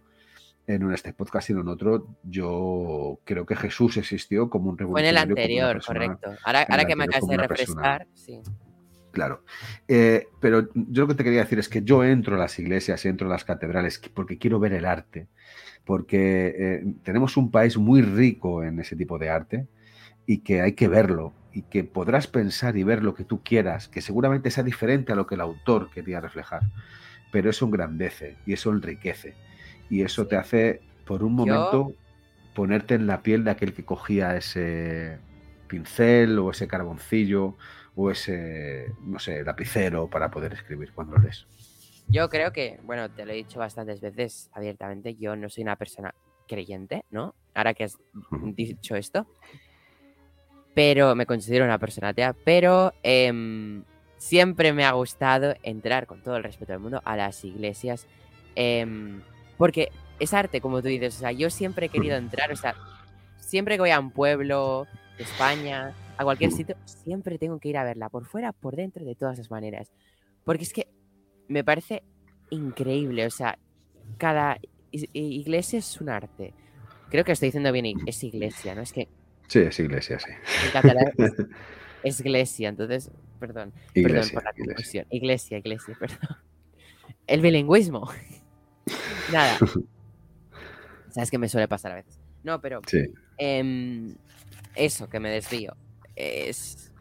en 0.66 0.82
un 0.82 0.94
este 0.94 1.12
podcast 1.12 1.51
y 1.51 1.52
en 1.52 1.68
otro, 1.68 2.06
yo 2.22 3.20
creo 3.24 3.44
que 3.44 3.55
Jesús 3.55 3.96
existió 3.96 4.48
como 4.48 4.70
un 4.70 4.78
revolucionario. 4.78 5.34
Fue 5.34 5.44
en 5.44 5.51
el 5.51 5.60
anterior, 5.60 5.84
correcto. 5.84 6.34
Ahora, 6.44 6.66
ahora 6.68 6.84
que 6.84 6.96
me 6.96 7.05
acabas 7.05 7.28
de 7.28 7.36
refrescar, 7.36 8.06
sí. 8.14 8.40
Claro. 9.14 9.44
Eh, 9.86 10.26
pero 10.40 10.68
yo 10.74 11.02
lo 11.02 11.09
que 11.09 11.14
te 11.14 11.24
quería 11.24 11.40
decir 11.40 11.59
es 11.60 11.68
que 11.68 11.82
yo 11.82 12.02
entro 12.02 12.34
a 12.34 12.38
las 12.38 12.59
iglesias, 12.59 13.06
entro 13.06 13.28
a 13.28 13.30
las 13.30 13.44
catedrales 13.44 14.01
porque 14.12 14.38
quiero 14.38 14.59
ver 14.59 14.72
el 14.72 14.84
arte, 14.84 15.28
porque 15.85 16.55
eh, 16.59 16.85
tenemos 17.02 17.36
un 17.36 17.51
país 17.51 17.77
muy 17.77 18.02
rico 18.02 18.62
en 18.62 18.81
ese 18.81 18.97
tipo 18.97 19.19
de 19.19 19.31
arte 19.31 19.66
y 20.27 20.39
que 20.39 20.62
hay 20.62 20.73
que 20.73 20.89
verlo 20.89 21.32
y 21.52 21.62
que 21.62 21.85
podrás 21.85 22.27
pensar 22.27 22.77
y 22.77 22.82
ver 22.82 23.02
lo 23.02 23.15
que 23.15 23.24
tú 23.24 23.43
quieras, 23.43 23.89
que 23.89 24.01
seguramente 24.01 24.51
sea 24.51 24.65
diferente 24.65 25.12
a 25.12 25.16
lo 25.16 25.27
que 25.27 25.36
el 25.36 25.40
autor 25.40 25.90
quería 25.90 26.20
reflejar, 26.20 26.62
pero 27.31 27.51
eso 27.51 27.66
engrandece 27.66 28.36
y 28.47 28.55
eso 28.55 28.73
enriquece 28.73 29.35
y 29.90 30.02
eso 30.02 30.27
te 30.27 30.36
hace 30.36 30.81
por 31.05 31.23
un 31.23 31.35
momento 31.35 31.93
ponerte 32.55 32.94
en 32.94 33.06
la 33.06 33.23
piel 33.23 33.44
de 33.44 33.51
aquel 33.51 33.74
que 33.74 33.85
cogía 33.85 34.36
ese 34.36 35.19
pincel 35.69 36.39
o 36.39 36.51
ese 36.51 36.66
carboncillo 36.69 37.56
o 37.97 38.11
ese, 38.11 38.93
no 39.02 39.19
sé, 39.19 39.44
lapicero 39.44 40.09
para 40.09 40.31
poder 40.31 40.55
escribir 40.55 40.93
cuando 40.93 41.16
lo 41.16 41.23
lees? 41.23 41.47
Yo 42.09 42.28
creo 42.28 42.52
que, 42.52 42.78
bueno, 42.85 43.10
te 43.10 43.24
lo 43.24 43.32
he 43.32 43.36
dicho 43.36 43.59
bastantes 43.59 44.01
veces 44.01 44.51
abiertamente, 44.52 45.14
yo 45.16 45.36
no 45.36 45.48
soy 45.48 45.62
una 45.62 45.76
persona 45.76 46.14
creyente, 46.47 47.05
¿no? 47.10 47.35
Ahora 47.55 47.74
que 47.74 47.85
has 47.85 47.98
dicho 48.55 48.94
esto, 48.97 49.26
pero 50.74 51.14
me 51.14 51.26
considero 51.26 51.64
una 51.64 51.78
persona 51.78 52.09
atea, 52.09 52.35
pero 52.44 52.93
em, 53.02 53.85
siempre 54.16 54.72
me 54.72 54.85
ha 54.85 54.93
gustado 54.93 55.55
entrar, 55.62 56.06
con 56.06 56.22
todo 56.22 56.36
el 56.36 56.43
respeto 56.43 56.72
del 56.72 56.81
mundo, 56.81 57.01
a 57.05 57.16
las 57.16 57.44
iglesias, 57.44 58.06
em, 58.55 59.22
porque 59.56 59.90
es 60.18 60.35
arte, 60.35 60.60
como 60.60 60.82
tú 60.82 60.89
dices, 60.89 61.16
o 61.16 61.18
sea, 61.20 61.32
yo 61.32 61.51
siempre 61.51 61.86
he 61.86 61.89
querido 61.89 62.16
entrar, 62.16 62.52
o 62.52 62.56
sea, 62.56 62.74
siempre 63.39 63.76
que 63.76 63.82
voy 63.82 63.90
a 63.90 64.01
un 64.01 64.10
pueblo 64.10 64.86
de 65.16 65.24
España, 65.24 65.94
a 66.16 66.24
cualquier 66.24 66.52
sitio, 66.52 66.76
siempre 66.85 67.39
tengo 67.39 67.59
que 67.59 67.68
ir 67.68 67.76
a 67.76 67.85
verla, 67.85 68.09
por 68.09 68.24
fuera, 68.24 68.52
por 68.52 68.76
dentro, 68.76 69.05
de 69.05 69.14
todas 69.14 69.39
las 69.39 69.51
maneras. 69.51 69.90
Porque 70.44 70.64
es 70.64 70.72
que 70.72 70.89
me 71.48 71.64
parece 71.64 72.02
increíble, 72.50 73.26
o 73.26 73.30
sea, 73.30 73.58
cada 74.18 74.58
iglesia 74.90 75.78
es 75.78 76.00
un 76.00 76.08
arte. 76.08 76.54
Creo 77.10 77.24
que 77.24 77.32
estoy 77.32 77.48
diciendo 77.48 77.72
bien, 77.72 77.96
es 78.06 78.22
iglesia, 78.24 78.74
¿no? 78.74 78.82
Es 78.82 78.92
que... 78.92 79.08
Sí, 79.48 79.60
es 79.60 79.78
iglesia, 79.78 80.18
sí. 80.18 80.30
es, 82.02 82.20
iglesia, 82.20 82.68
entonces, 82.68 83.10
perdón, 83.38 83.72
perdón 83.94 84.28
por 84.32 84.44
la 84.44 84.52
confusión. 84.52 85.06
Iglesia. 85.10 85.58
iglesia, 85.58 85.96
perdón. 86.00 86.38
El 87.26 87.40
bilingüismo. 87.40 88.10
Nada. 89.32 89.58
Sabes 91.10 91.30
que 91.30 91.38
me 91.38 91.48
suele 91.48 91.68
pasar 91.68 91.92
a 91.92 91.96
veces. 91.96 92.18
No, 92.42 92.60
pero... 92.60 92.80
Sí. 92.86 93.04
Em, 93.38 94.14
eso, 94.74 95.08
que 95.08 95.20
me 95.20 95.30
desvío 95.30 95.76
es... 96.16 96.92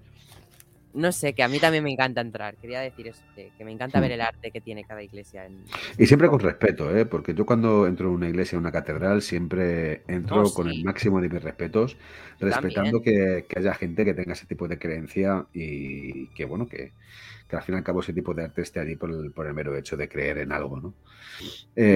No 0.94 1.12
sé, 1.12 1.34
que 1.34 1.42
a 1.42 1.48
mí 1.48 1.60
también 1.60 1.84
me 1.84 1.92
encanta 1.92 2.22
entrar. 2.22 2.56
Quería 2.58 2.80
decir 2.80 3.08
eso, 3.08 3.22
que, 3.36 3.52
me 3.66 3.72
encanta 3.72 4.00
ver 4.00 4.12
mm. 4.12 4.14
el 4.14 4.22
arte 4.22 4.52
que 4.52 4.62
tiene 4.62 4.84
cada 4.84 5.02
iglesia. 5.02 5.50
Y 5.98 6.06
siempre 6.06 6.28
con 6.28 6.40
respeto, 6.40 6.96
¿eh? 6.96 7.06
porque 7.06 7.34
yo 7.34 7.46
cuando 7.46 7.88
entro 7.88 8.10
en 8.10 8.16
una 8.16 8.30
iglesia, 8.30 8.56
en 8.58 8.62
una 8.62 8.72
catedral, 8.72 9.22
siempre 9.22 10.04
entro 10.08 10.44
con 10.52 10.70
el 10.70 10.84
máximo 10.84 11.20
de 11.20 11.30
mis 11.30 11.42
respetos, 11.42 11.98
respetando 12.40 13.02
que, 13.02 13.46
haya 13.56 13.74
gente 13.74 14.06
que 14.06 14.14
tenga 14.14 14.34
ese 14.34 14.46
tipo 14.46 14.68
de 14.68 14.78
creencia 14.78 15.46
y 15.54 16.28
que, 16.28 16.46
bueno, 16.46 16.68
que, 16.68 16.94
que 17.48 17.56
al 17.56 17.64
fin 17.64 17.76
y 17.76 17.78
al 17.80 17.84
cabo 17.84 18.02
ese 18.02 18.14
tipo 18.14 18.34
de 18.34 18.44
arte 18.44 18.62
esté 18.62 18.80
allí 18.80 18.96
por 18.96 19.10
el, 19.10 19.32
por 19.32 19.48
el 19.48 19.54
mero 19.54 19.76
hecho 19.76 19.98
de 19.98 20.08
creer 20.08 20.40
en 20.40 20.52
algo, 20.52 20.80
¿no? 20.80 20.94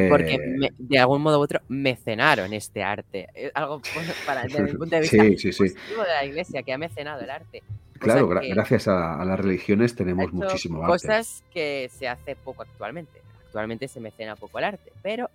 Porque 0.10 0.34
eh, 0.34 0.72
de 0.78 1.00
algún 1.00 1.22
modo 1.22 1.40
u 1.40 1.44
otro 1.44 1.62
mecenaron 1.68 2.54
este 2.54 2.84
arte. 2.84 3.28
algo 3.54 3.82
para, 4.26 4.44
desde 4.44 4.72
el 4.72 4.78
punto 4.78 4.96
de 4.96 5.02
vista 5.02 5.24
positivo 5.24 6.02
de 6.02 6.10
la 6.10 6.26
iglesia 6.26 6.64
que 6.64 6.74
ha 6.74 6.78
mecenado 6.78 7.22
el 7.22 7.30
arte. 7.30 7.64
Claro, 8.00 8.28
gracias 8.28 8.88
a, 8.88 9.24
las 9.26 9.40
religiones 9.40 9.96
tenemos 9.96 10.32
muchísimo 10.32 10.84
arte. 10.84 10.92
Cosas 10.92 11.44
que 11.54 11.90
se 11.92 12.08
hace 12.08 12.36
poco 12.36 12.64
actualmente. 12.64 13.22
Actualmente 13.46 13.88
se 13.88 14.00
mecena 14.00 14.36
poco 14.36 14.60
el 14.60 14.66
arte, 14.66 14.92
pero 15.02 15.30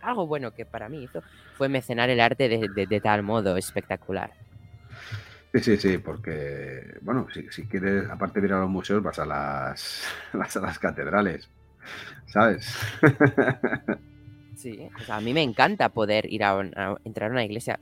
algo 0.00 0.26
bueno 0.26 0.52
que 0.52 0.64
para 0.64 0.88
mí 0.88 1.04
hizo 1.04 1.22
fue 1.54 1.68
mecenar 1.68 2.10
el 2.10 2.20
arte 2.20 2.48
de 2.48 3.00
tal 3.00 3.22
modo 3.22 3.56
espectacular. 3.56 4.32
Sí, 5.54 5.60
sí, 5.60 5.76
sí, 5.76 5.98
porque, 5.98 6.96
bueno, 7.02 7.26
si, 7.32 7.46
si, 7.50 7.66
quieres, 7.66 8.08
aparte 8.08 8.40
de 8.40 8.46
ir 8.46 8.54
a 8.54 8.60
los 8.60 8.70
museos, 8.70 9.02
vas 9.02 9.18
a 9.18 9.26
las, 9.26 10.02
vas 10.32 10.56
a 10.56 10.60
las 10.60 10.78
catedrales, 10.78 11.48
¿sabes? 12.26 12.74
Sí, 14.56 14.88
o 14.96 15.04
sea, 15.04 15.16
a 15.16 15.20
mí 15.20 15.34
me 15.34 15.42
encanta 15.42 15.90
poder 15.90 16.32
ir 16.32 16.44
a, 16.44 16.96
entrar 17.04 17.30
a 17.30 17.32
una 17.32 17.44
iglesia, 17.44 17.80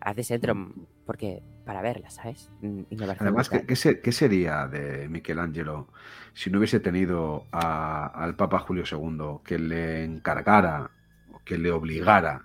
hace 0.00 0.22
centro, 0.22 0.72
porque 1.04 1.42
para 1.70 1.82
verla, 1.82 2.10
¿sabes? 2.10 2.50
Mm, 2.62 2.82
Además, 3.20 3.48
¿qué, 3.48 3.64
¿qué, 3.64 4.10
sería 4.10 4.66
de 4.66 5.08
Michelangelo 5.08 5.86
si 6.34 6.50
no 6.50 6.58
hubiese 6.58 6.80
tenido 6.80 7.46
al 7.52 8.34
Papa 8.34 8.58
Julio 8.58 8.82
II 8.90 9.44
que 9.44 9.56
le 9.56 10.02
encargara, 10.02 10.90
que 11.44 11.58
le 11.58 11.70
obligara 11.70 12.44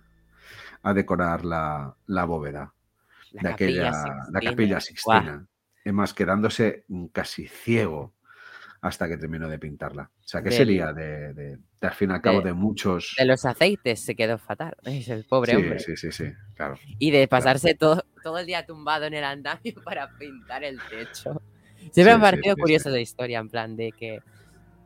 a 0.84 0.94
decorar 0.94 1.44
la, 1.44 1.96
la 2.06 2.26
bóveda? 2.26 2.72
de 3.32 3.50
aquella 3.50 3.92
la 4.30 4.40
capilla 4.42 4.80
Sixtina. 4.80 5.48
Es 5.84 5.92
más, 5.92 6.14
quedándose 6.14 6.86
casi 7.12 7.48
ciego 7.48 8.14
hasta 8.86 9.08
que 9.08 9.18
terminó 9.18 9.50
de 9.50 9.58
pintarla. 9.58 10.04
O 10.04 10.28
sea, 10.28 10.44
¿qué 10.44 10.52
sería 10.52 10.94
de, 10.94 11.58
al 11.82 11.94
fin 11.94 12.12
y 12.12 12.14
al 12.14 12.22
cabo 12.22 12.42
de, 12.42 12.54
muchos... 12.54 13.16
De 13.18 13.26
los 13.26 13.44
aceites 13.44 14.06
se 14.06 14.16
quedó 14.16 14.38
fatal, 14.38 14.76
es 14.84 15.10
el 15.10 15.26
pobre 15.26 15.56
hombre. 15.56 15.80
Sí, 15.80 15.98
sí, 15.98 16.12
sí, 16.12 16.26
claro. 16.54 16.78
Y 17.00 17.10
de 17.10 17.28
pasarse 17.28 17.74
todo, 17.74 18.06
todo 18.22 18.38
el 18.38 18.46
día 18.46 18.64
tumbado 18.64 19.06
en 19.06 19.16
el 19.16 19.24
andamio 19.24 19.74
para 19.84 20.08
pintar 20.20 20.64
el 20.64 20.80
techo. 20.88 21.42
Siempre 21.92 22.06
me 22.06 22.12
ha 22.12 22.20
parecido 22.20 22.56
curioso 22.56 22.90
la 22.92 23.00
historia, 23.00 23.40
en 23.40 23.50
plan 23.50 23.76
de 23.76 23.92
que 23.92 24.20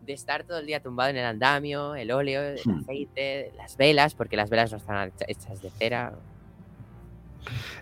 de 0.05 0.13
estar 0.13 0.45
todo 0.45 0.59
el 0.59 0.65
día 0.65 0.81
tumbado 0.81 1.09
en 1.09 1.17
el 1.17 1.25
andamio, 1.25 1.93
el 1.93 2.11
óleo, 2.11 2.41
el 2.41 2.59
hmm. 2.63 2.79
aceite, 2.79 3.51
las 3.57 3.75
velas, 3.75 4.15
porque 4.15 4.37
las 4.37 4.49
velas 4.49 4.71
no 4.71 4.77
están 4.77 5.11
hechas 5.27 5.61
de 5.61 5.69
cera, 5.71 6.13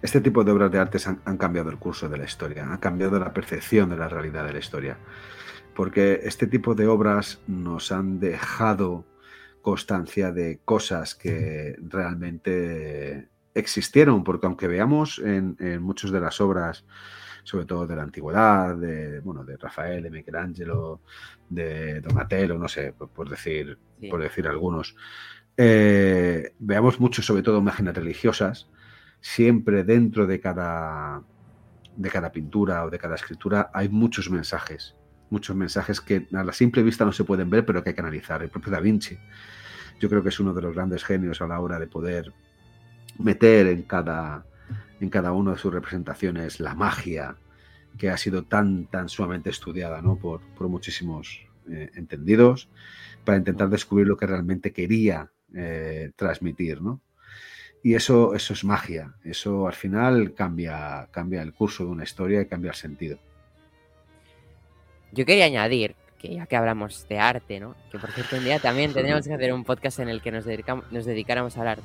este 0.02 0.22
tipo 0.22 0.44
de 0.44 0.52
obras 0.52 0.72
de 0.72 0.80
arte 0.80 0.98
han, 1.26 1.38
cambiado 1.38 1.70
el 1.70 1.78
curso 1.78 2.08
de 2.10 2.18
la 2.18 2.26
historia, 2.26 2.64
han 2.64 2.78
cambiado 2.78 3.20
la 3.20 3.34
percepción 3.34 3.90
de 3.90 3.98
la 3.98 4.08
realidad 4.08 4.46
de 4.46 4.54
la 4.54 4.60
historia, 4.60 4.98
porque 5.78 6.22
este 6.24 6.48
tipo 6.48 6.74
de 6.74 6.88
obras 6.88 7.40
nos 7.46 7.92
han 7.92 8.20
dejado 8.20 9.06
constancia 9.62 10.32
de 10.32 10.60
cosas 10.66 11.14
que 11.14 11.76
realmente 11.84 13.30
existieron, 13.54 14.24
porque 14.24 14.48
aunque 14.48 14.68
veamos 14.68 15.20
en, 15.20 15.56
muchas 15.84 16.10
de 16.10 16.20
las 16.20 16.42
obras, 16.42 16.84
sobre 17.44 17.68
todo 17.68 17.86
de 17.86 17.96
la 17.96 18.02
antigüedad, 18.02 18.76
de, 18.76 19.20
bueno, 19.20 19.46
de 19.46 19.56
Rafael, 19.56 20.02
de 20.02 20.10
Michelangelo, 20.10 21.02
de 21.48 22.02
Donatello, 22.02 22.58
no 22.58 22.68
sé, 22.68 22.94
por, 22.94 23.30
decir, 23.30 23.78
por 24.10 24.24
decir 24.24 24.48
algunos, 24.48 24.96
eh, 25.58 26.56
veamos 26.58 27.00
mucho, 27.00 27.22
sobre 27.22 27.44
todo 27.44 27.60
imágenes 27.60 27.94
religiosas, 27.94 28.68
siempre 29.22 29.84
dentro 29.84 30.26
de 30.26 30.40
cada, 30.40 31.22
de 31.96 32.10
cada 32.10 32.32
pintura 32.32 32.84
o 32.84 32.90
de 32.90 32.98
cada 32.98 33.14
escritura 33.14 33.70
hay 33.76 33.90
muchos 33.90 34.32
mensajes, 34.32 34.97
muchos 35.30 35.56
mensajes 35.56 36.02
que 36.02 36.28
a 36.34 36.44
la 36.44 36.54
simple 36.54 36.84
vista 36.84 37.06
no 37.06 37.12
se 37.12 37.24
pueden 37.24 37.50
ver, 37.50 37.66
pero 37.66 37.84
que 37.84 37.90
hay 37.90 37.96
que 37.96 38.02
analizar. 38.02 38.42
El 38.42 38.50
propio 38.50 38.72
Da 38.72 38.80
Vinci, 38.80 39.18
yo 40.00 40.10
creo 40.10 40.24
que 40.24 40.30
es 40.30 40.40
uno 40.40 40.54
de 40.54 40.62
los 40.62 40.76
grandes 40.76 41.04
genios 41.04 41.42
a 41.42 41.48
la 41.48 41.60
hora 41.60 41.80
de 41.80 41.88
poder 41.88 42.34
meter 43.18 43.68
en 43.68 43.84
cada, 43.84 44.46
en 45.00 45.10
cada 45.10 45.32
una 45.32 45.52
de 45.52 45.58
sus 45.58 45.74
representaciones 45.74 46.60
la 46.60 46.76
magia 46.76 47.36
que 47.98 48.10
ha 48.10 48.18
sido 48.18 48.44
tan, 48.44 48.86
tan 48.88 49.10
sumamente 49.10 49.50
estudiada 49.50 50.02
¿no? 50.02 50.18
por, 50.18 50.42
por 50.56 50.70
muchísimos 50.70 51.48
eh, 51.70 51.90
entendidos, 51.96 52.70
para 53.26 53.38
intentar 53.38 53.70
descubrir 53.70 54.08
lo 54.08 54.18
que 54.18 54.28
realmente 54.28 54.72
quería 54.72 55.32
eh, 55.54 56.12
transmitir. 56.16 56.82
¿no? 56.82 57.02
Y 57.84 57.96
eso, 57.96 58.36
eso 58.36 58.54
es 58.54 58.64
magia, 58.64 59.16
eso 59.24 59.68
al 59.68 59.74
final 59.74 60.34
cambia, 60.34 61.10
cambia 61.12 61.42
el 61.42 61.54
curso 61.54 61.86
de 61.86 61.92
una 61.92 62.04
historia 62.04 62.42
y 62.42 62.46
cambia 62.46 62.72
el 62.72 62.76
sentido. 62.76 63.20
Yo 65.12 65.26
quería 65.26 65.46
añadir 65.46 65.96
que 66.18 66.34
ya 66.36 66.48
que 66.48 66.56
hablamos 66.56 67.06
de 67.08 67.20
arte, 67.20 67.60
¿no? 67.60 67.78
Que 67.90 68.00
por 68.00 68.12
cierto 68.12 68.38
un 68.38 68.44
día 68.44 68.60
también 68.60 68.94
tendríamos 68.94 69.26
que 69.28 69.34
hacer 69.34 69.54
un 69.54 69.64
podcast 69.64 70.00
en 70.00 70.10
el 70.10 70.22
que 70.22 70.32
nos, 70.32 70.46
dedicamos, 70.46 70.86
nos 70.90 71.06
dedicáramos 71.06 71.56
a 71.58 71.60
hablar 71.62 71.80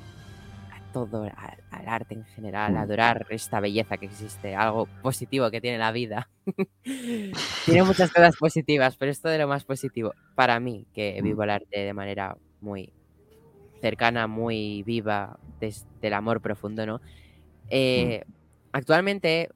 a 0.70 0.80
todo, 0.92 1.24
al 1.70 1.88
arte 1.88 2.14
en 2.14 2.24
general, 2.26 2.76
a 2.76 2.80
Mm. 2.80 2.84
adorar 2.84 3.26
esta 3.30 3.60
belleza 3.60 3.98
que 3.98 4.06
existe, 4.06 4.54
algo 4.56 4.90
positivo 5.00 5.50
que 5.50 5.60
tiene 5.60 5.78
la 5.78 5.92
vida. 5.92 6.30
tiene 7.64 7.84
muchas 7.84 8.10
cosas 8.12 8.36
positivas, 8.38 8.96
pero 8.98 9.10
esto 9.12 9.28
de 9.28 9.38
lo 9.38 9.48
más 9.48 9.64
positivo, 9.64 10.14
para 10.34 10.60
mí, 10.60 10.86
que 10.94 11.20
Mm. 11.20 11.24
vivo 11.24 11.44
el 11.44 11.50
arte 11.50 11.80
de 11.80 11.94
manera 11.94 12.36
muy 12.60 12.92
cercana, 13.80 14.26
muy 14.28 14.82
viva, 14.84 15.38
desde 15.60 15.86
el 16.02 16.14
amor 16.14 16.40
profundo, 16.42 16.86
¿no? 16.86 17.00
Eh, 17.68 18.22
Actualmente, 18.74 19.50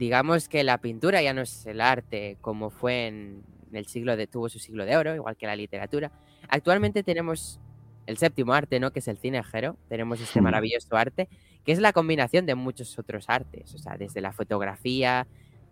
digamos 0.00 0.48
que 0.48 0.64
la 0.64 0.78
pintura 0.78 1.20
ya 1.20 1.34
no 1.34 1.42
es 1.42 1.66
el 1.66 1.80
arte 1.82 2.38
como 2.40 2.70
fue 2.70 3.06
en 3.06 3.44
el 3.72 3.84
siglo 3.86 4.16
de, 4.16 4.26
tuvo 4.26 4.48
su 4.48 4.58
siglo 4.58 4.86
de 4.86 4.96
oro, 4.96 5.14
igual 5.14 5.36
que 5.36 5.46
la 5.46 5.54
literatura. 5.54 6.10
Actualmente 6.48 7.02
tenemos 7.02 7.60
el 8.06 8.16
séptimo 8.16 8.54
arte, 8.54 8.80
¿no? 8.80 8.92
Que 8.92 9.00
es 9.00 9.08
el 9.08 9.18
cinejero. 9.18 9.76
Tenemos 9.90 10.18
este 10.20 10.40
maravilloso 10.40 10.96
arte, 10.96 11.28
que 11.64 11.72
es 11.72 11.78
la 11.80 11.92
combinación 11.92 12.46
de 12.46 12.54
muchos 12.54 12.98
otros 12.98 13.26
artes, 13.28 13.74
o 13.74 13.78
sea, 13.78 13.96
desde 13.98 14.22
la 14.22 14.32
fotografía, 14.32 15.26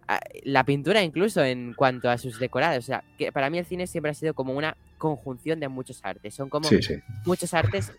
a- 0.07 0.21
la 0.45 0.63
pintura 0.65 1.03
incluso 1.03 1.43
en 1.43 1.73
cuanto 1.73 2.11
a 2.11 2.19
sus 2.19 2.39
decorados. 2.39 2.85
O 2.85 2.87
sea, 2.87 3.03
que 3.17 3.33
para 3.33 3.49
mí 3.49 3.57
el 3.59 3.65
cine 3.65 3.87
siempre 3.87 4.11
ha 4.11 4.15
sido 4.15 4.35
como 4.35 4.53
una 4.53 4.77
conjunción 4.99 5.59
de 5.59 5.69
muchos 5.69 6.01
artes. 6.05 6.35
Son 6.35 6.51
como 6.51 6.69
Sí, 6.69 6.83
sí. 6.83 6.95
muchos 7.25 7.55
artes 7.55 7.93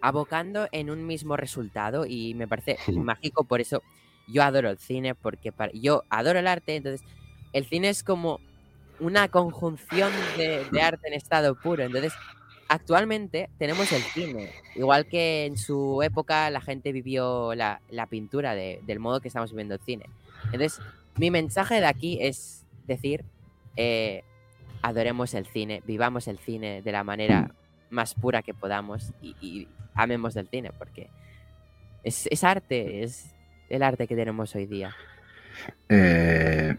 abocando 0.00 0.68
en 0.72 0.90
un 0.90 1.06
mismo 1.06 1.36
resultado 1.36 2.04
y 2.04 2.34
me 2.34 2.46
parece 2.48 2.76
mágico, 2.92 3.44
por 3.44 3.60
eso 3.60 3.82
yo 4.26 4.42
adoro 4.42 4.70
el 4.70 4.78
cine, 4.78 5.14
porque 5.14 5.52
para- 5.52 5.72
yo 5.72 6.04
adoro 6.10 6.38
el 6.38 6.46
arte, 6.46 6.76
entonces 6.76 7.06
el 7.52 7.64
cine 7.66 7.88
es 7.88 8.02
como 8.02 8.40
una 8.98 9.28
conjunción 9.28 10.10
de, 10.36 10.64
de 10.70 10.82
arte 10.82 11.08
en 11.08 11.14
estado 11.14 11.54
puro, 11.54 11.84
entonces 11.84 12.12
actualmente 12.68 13.48
tenemos 13.58 13.92
el 13.92 14.02
cine, 14.02 14.50
igual 14.74 15.06
que 15.06 15.46
en 15.46 15.56
su 15.56 16.02
época 16.02 16.50
la 16.50 16.60
gente 16.60 16.92
vivió 16.92 17.54
la, 17.54 17.80
la 17.90 18.06
pintura 18.06 18.54
de- 18.54 18.80
del 18.86 18.98
modo 18.98 19.20
que 19.20 19.28
estamos 19.28 19.50
viviendo 19.52 19.74
el 19.74 19.80
cine. 19.80 20.06
Entonces 20.46 20.80
mi 21.16 21.30
mensaje 21.30 21.80
de 21.80 21.86
aquí 21.86 22.18
es 22.20 22.64
decir, 22.86 23.24
eh, 23.76 24.22
adoremos 24.82 25.34
el 25.34 25.46
cine, 25.46 25.82
vivamos 25.86 26.26
el 26.28 26.38
cine 26.38 26.82
de 26.82 26.92
la 26.92 27.04
manera 27.04 27.54
más 27.90 28.14
pura 28.14 28.42
que 28.42 28.54
podamos 28.54 29.12
y, 29.22 29.36
y 29.40 29.68
amemos 29.94 30.34
del 30.34 30.48
cine, 30.48 30.72
porque 30.76 31.08
es, 32.02 32.26
es 32.30 32.42
arte, 32.44 33.02
es 33.04 33.32
el 33.68 33.82
arte 33.82 34.06
que 34.06 34.16
tenemos 34.16 34.54
hoy 34.54 34.66
día. 34.66 34.94
Eh, 35.88 36.76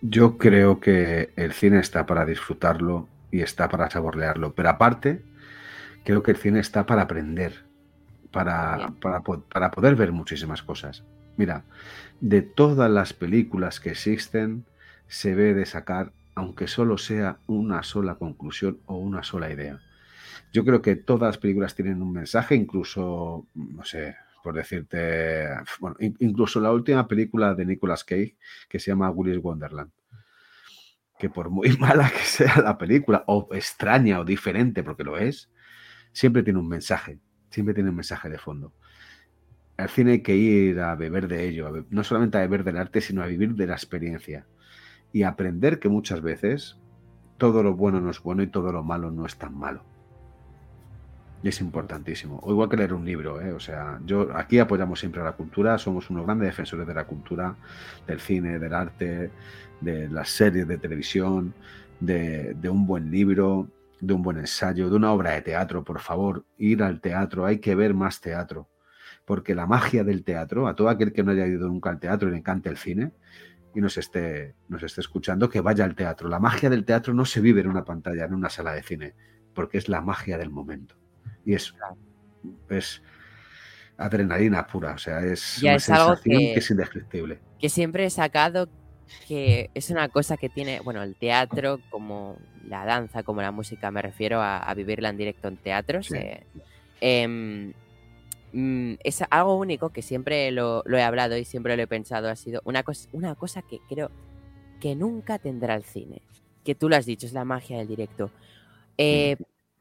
yo 0.00 0.38
creo 0.38 0.80
que 0.80 1.30
el 1.36 1.52
cine 1.52 1.80
está 1.80 2.06
para 2.06 2.24
disfrutarlo 2.24 3.08
y 3.30 3.40
está 3.40 3.68
para 3.68 3.90
saborearlo, 3.90 4.54
pero 4.54 4.70
aparte, 4.70 5.22
creo 6.04 6.22
que 6.22 6.30
el 6.30 6.36
cine 6.36 6.60
está 6.60 6.86
para 6.86 7.02
aprender, 7.02 7.64
para, 8.30 8.92
para, 9.00 9.20
para 9.20 9.70
poder 9.70 9.96
ver 9.96 10.12
muchísimas 10.12 10.62
cosas. 10.62 11.04
Mira, 11.36 11.64
de 12.20 12.42
todas 12.42 12.90
las 12.90 13.12
películas 13.12 13.80
que 13.80 13.90
existen, 13.90 14.64
se 15.08 15.34
ve 15.34 15.54
de 15.54 15.66
sacar, 15.66 16.12
aunque 16.34 16.66
solo 16.66 16.98
sea 16.98 17.38
una 17.46 17.82
sola 17.82 18.16
conclusión 18.16 18.78
o 18.86 18.96
una 18.96 19.22
sola 19.22 19.50
idea. 19.50 19.80
Yo 20.52 20.64
creo 20.64 20.80
que 20.82 20.96
todas 20.96 21.28
las 21.28 21.38
películas 21.38 21.74
tienen 21.74 22.02
un 22.02 22.12
mensaje, 22.12 22.54
incluso, 22.54 23.46
no 23.54 23.84
sé, 23.84 24.16
por 24.46 24.54
decirte, 24.54 25.48
bueno, 25.80 25.96
in- 25.98 26.14
incluso 26.20 26.60
la 26.60 26.70
última 26.70 27.08
película 27.08 27.52
de 27.56 27.66
Nicolas 27.66 28.04
Cage, 28.04 28.36
que 28.68 28.78
se 28.78 28.92
llama 28.92 29.10
Willy's 29.10 29.42
Wonderland, 29.42 29.90
que 31.18 31.28
por 31.28 31.50
muy 31.50 31.76
mala 31.80 32.08
que 32.10 32.20
sea 32.24 32.60
la 32.62 32.78
película, 32.78 33.24
o 33.26 33.48
extraña 33.50 34.20
o 34.20 34.24
diferente, 34.24 34.84
porque 34.84 35.02
lo 35.02 35.18
es, 35.18 35.50
siempre 36.12 36.44
tiene 36.44 36.60
un 36.60 36.68
mensaje, 36.68 37.18
siempre 37.50 37.74
tiene 37.74 37.90
un 37.90 37.96
mensaje 37.96 38.28
de 38.28 38.38
fondo. 38.38 38.72
Al 39.78 39.88
cine 39.88 40.12
hay 40.12 40.22
que 40.22 40.36
ir 40.36 40.78
a 40.78 40.94
beber 40.94 41.26
de 41.26 41.48
ello, 41.48 41.84
no 41.90 42.04
solamente 42.04 42.38
a 42.38 42.42
beber 42.42 42.62
del 42.62 42.76
arte, 42.76 43.00
sino 43.00 43.20
a 43.24 43.26
vivir 43.26 43.54
de 43.56 43.66
la 43.66 43.74
experiencia 43.74 44.46
y 45.12 45.24
aprender 45.24 45.80
que 45.80 45.88
muchas 45.88 46.22
veces 46.22 46.78
todo 47.36 47.64
lo 47.64 47.74
bueno 47.74 48.00
no 48.00 48.12
es 48.12 48.20
bueno 48.22 48.44
y 48.44 48.46
todo 48.46 48.70
lo 48.70 48.84
malo 48.84 49.10
no 49.10 49.26
es 49.26 49.36
tan 49.38 49.58
malo. 49.58 49.82
Es 51.42 51.60
importantísimo. 51.60 52.40
O 52.42 52.50
igual 52.50 52.68
que 52.68 52.76
leer 52.76 52.92
un 52.92 53.04
libro, 53.04 53.40
¿eh? 53.40 53.52
O 53.52 53.60
sea, 53.60 54.00
yo 54.04 54.28
aquí 54.34 54.58
apoyamos 54.58 54.98
siempre 54.98 55.20
a 55.20 55.24
la 55.24 55.32
cultura, 55.32 55.78
somos 55.78 56.10
unos 56.10 56.24
grandes 56.24 56.48
defensores 56.48 56.86
de 56.86 56.94
la 56.94 57.04
cultura, 57.04 57.54
del 58.06 58.20
cine, 58.20 58.58
del 58.58 58.74
arte, 58.74 59.30
de 59.80 60.08
las 60.08 60.30
series 60.30 60.66
de 60.66 60.78
televisión, 60.78 61.54
de, 62.00 62.56
un 62.68 62.86
buen 62.86 63.10
libro, 63.10 63.68
de 64.00 64.14
un 64.14 64.22
buen 64.22 64.38
ensayo, 64.38 64.90
de 64.90 64.96
una 64.96 65.12
obra 65.12 65.32
de 65.32 65.42
teatro, 65.42 65.84
por 65.84 66.00
favor, 66.00 66.44
ir 66.58 66.82
al 66.82 67.00
teatro, 67.00 67.46
hay 67.46 67.58
que 67.58 67.74
ver 67.74 67.94
más 67.94 68.20
teatro. 68.20 68.68
Porque 69.24 69.54
la 69.54 69.66
magia 69.66 70.04
del 70.04 70.24
teatro, 70.24 70.68
a 70.68 70.74
todo 70.76 70.88
aquel 70.88 71.12
que 71.12 71.22
no 71.22 71.32
haya 71.32 71.46
ido 71.46 71.68
nunca 71.68 71.90
al 71.90 72.00
teatro 72.00 72.28
y 72.28 72.32
le 72.32 72.38
encante 72.38 72.68
el 72.68 72.76
cine, 72.76 73.12
y 73.74 73.80
nos 73.80 73.98
esté, 73.98 74.54
nos 74.68 74.82
esté 74.82 75.00
escuchando, 75.00 75.50
que 75.50 75.60
vaya 75.60 75.84
al 75.84 75.94
teatro. 75.94 76.28
La 76.28 76.38
magia 76.40 76.70
del 76.70 76.84
teatro 76.84 77.12
no 77.12 77.24
se 77.24 77.40
vive 77.40 77.60
en 77.60 77.68
una 77.68 77.84
pantalla, 77.84 78.24
en 78.24 78.34
una 78.34 78.48
sala 78.48 78.72
de 78.72 78.82
cine, 78.82 79.14
porque 79.54 79.78
es 79.78 79.88
la 79.88 80.00
magia 80.00 80.38
del 80.38 80.50
momento. 80.50 80.96
Y 81.46 81.54
es, 81.54 81.72
es 82.68 83.00
adrenalina 83.96 84.66
pura, 84.66 84.92
o 84.92 84.98
sea, 84.98 85.20
es 85.20 85.56
Ya 85.62 85.70
una 85.70 85.76
es 85.76 85.88
algo 85.90 86.08
sensación 86.16 86.38
que- 86.38 86.52
que 86.52 86.58
es 86.58 86.70
indescriptible. 86.70 87.38
Que 87.58 87.68
siempre 87.70 88.04
he 88.04 88.10
sacado 88.10 88.68
que 89.28 89.70
es 89.72 89.90
una 89.90 90.08
cosa 90.08 90.36
que 90.36 90.48
tiene, 90.48 90.80
bueno, 90.80 91.02
el 91.02 91.14
teatro, 91.14 91.78
como 91.90 92.36
la 92.68 92.84
danza, 92.84 93.22
como 93.22 93.40
la 93.40 93.52
música, 93.52 93.90
me 93.90 94.02
refiero 94.02 94.40
a, 94.42 94.58
a 94.58 94.74
vivirla 94.74 95.08
en 95.10 95.16
directo 95.16 95.48
en 95.48 95.56
teatros. 95.56 96.08
Sí. 96.08 96.16
eh, 96.16 96.42
em, 97.00 97.72
mm, 98.52 98.94
es 99.04 99.22
algo 99.30 99.56
único 99.56 99.90
que 99.90 100.02
siempre 100.02 100.50
lo, 100.50 100.82
lo 100.86 100.98
he 100.98 101.02
hablado 101.02 101.36
y 101.38 101.44
siempre 101.44 101.76
lo 101.76 101.82
he 101.84 101.86
pensado, 101.86 102.28
ha 102.28 102.36
sido 102.36 102.60
una, 102.64 102.82
cosa 102.82 103.08
una 103.12 103.34
cosa 103.36 103.62
que 103.62 103.78
creo 103.88 104.10
que 104.80 104.94
nunca 104.96 105.38
tendrá 105.38 105.74
el 105.76 105.84
cine. 105.84 106.20
Que 106.64 106.74
tú 106.74 106.88
lo 106.88 106.96
has 106.96 107.06
dicho, 107.06 107.26
es 107.26 107.32
la 107.32 107.44
magia 107.44 107.78
del 107.78 107.86
directo. 107.86 108.30
Eh, 108.98 109.36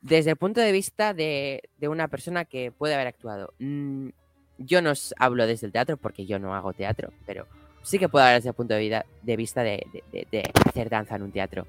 desde 0.08 0.30
el 0.32 0.36
punto 0.38 0.62
de 0.62 0.72
vista 0.72 1.14
de, 1.16 1.64
de 1.78 1.88
una 1.88 2.08
persona 2.08 2.46
que 2.46 2.72
puede 2.72 2.94
haber 2.94 3.08
actuado. 3.08 3.54
mm, 3.60 4.10
yo 4.58 4.82
no 4.82 4.92
os 4.92 5.14
hablo 5.20 5.48
desde 5.48 5.66
el 5.68 5.74
teatro 5.74 5.98
porque 5.98 6.26
yo 6.26 6.40
no 6.40 6.56
hago 6.56 6.72
teatro, 6.72 7.12
pero 7.26 7.46
sí 7.82 8.00
que 8.00 8.08
puedo 8.08 8.24
hablar 8.24 8.38
desde 8.40 8.50
el 8.50 8.56
punto 8.56 8.74
de, 8.76 8.80
vida- 8.80 9.06
de 9.24 9.36
vista 9.36 9.64
de, 9.64 9.86
hacer 10.66 10.90
danza 10.90 11.16
en 11.18 11.24
un 11.24 11.32
teatro. 11.32 11.68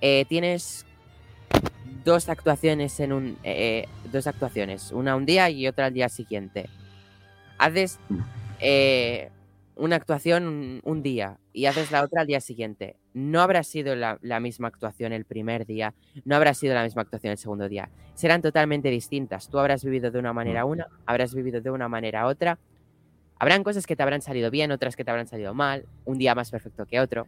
Eh, 0.00 0.24
tienes 0.28 0.84
dos 2.04 2.28
actuaciones 2.28 2.98
en 2.98 3.12
un 3.12 3.36
eh, 3.44 3.86
dos 4.10 4.26
actuaciones, 4.26 4.90
una 4.92 5.14
un 5.14 5.24
día 5.26 5.50
y 5.50 5.68
otra 5.68 5.86
al 5.86 5.94
día 5.94 6.08
siguiente. 6.08 6.68
Haces 7.58 7.98
Mm. 8.08 8.18
eh, 8.60 9.30
una 9.76 9.96
actuación 9.96 10.46
un, 10.48 10.80
un 10.84 11.02
día 11.02 11.38
y 11.52 11.66
haces 11.66 11.90
la 11.92 12.02
otra 12.02 12.22
al 12.22 12.26
día 12.26 12.40
siguiente. 12.40 12.96
No 13.12 13.40
habrá 13.40 13.62
sido 13.62 13.96
la, 13.96 14.18
la 14.22 14.40
misma 14.40 14.68
actuación 14.68 15.12
el 15.12 15.24
primer 15.24 15.66
día, 15.66 15.94
no 16.24 16.36
habrá 16.36 16.54
sido 16.54 16.74
la 16.74 16.84
misma 16.84 17.02
actuación 17.02 17.32
el 17.32 17.38
segundo 17.38 17.68
día. 17.68 17.90
Serán 18.14 18.42
totalmente 18.42 18.90
distintas. 18.90 19.48
Tú 19.48 19.58
habrás 19.58 19.84
vivido 19.84 20.10
de 20.10 20.18
una 20.18 20.32
manera 20.32 20.64
una, 20.64 20.88
habrás 21.06 21.34
vivido 21.34 21.60
de 21.60 21.70
una 21.70 21.88
manera 21.88 22.26
otra. 22.26 22.58
Habrán 23.38 23.64
cosas 23.64 23.86
que 23.86 23.96
te 23.96 24.02
habrán 24.02 24.20
salido 24.20 24.50
bien, 24.50 24.70
otras 24.70 24.96
que 24.96 25.04
te 25.04 25.10
habrán 25.10 25.26
salido 25.26 25.54
mal, 25.54 25.86
un 26.04 26.18
día 26.18 26.34
más 26.34 26.50
perfecto 26.50 26.86
que 26.86 27.00
otro. 27.00 27.26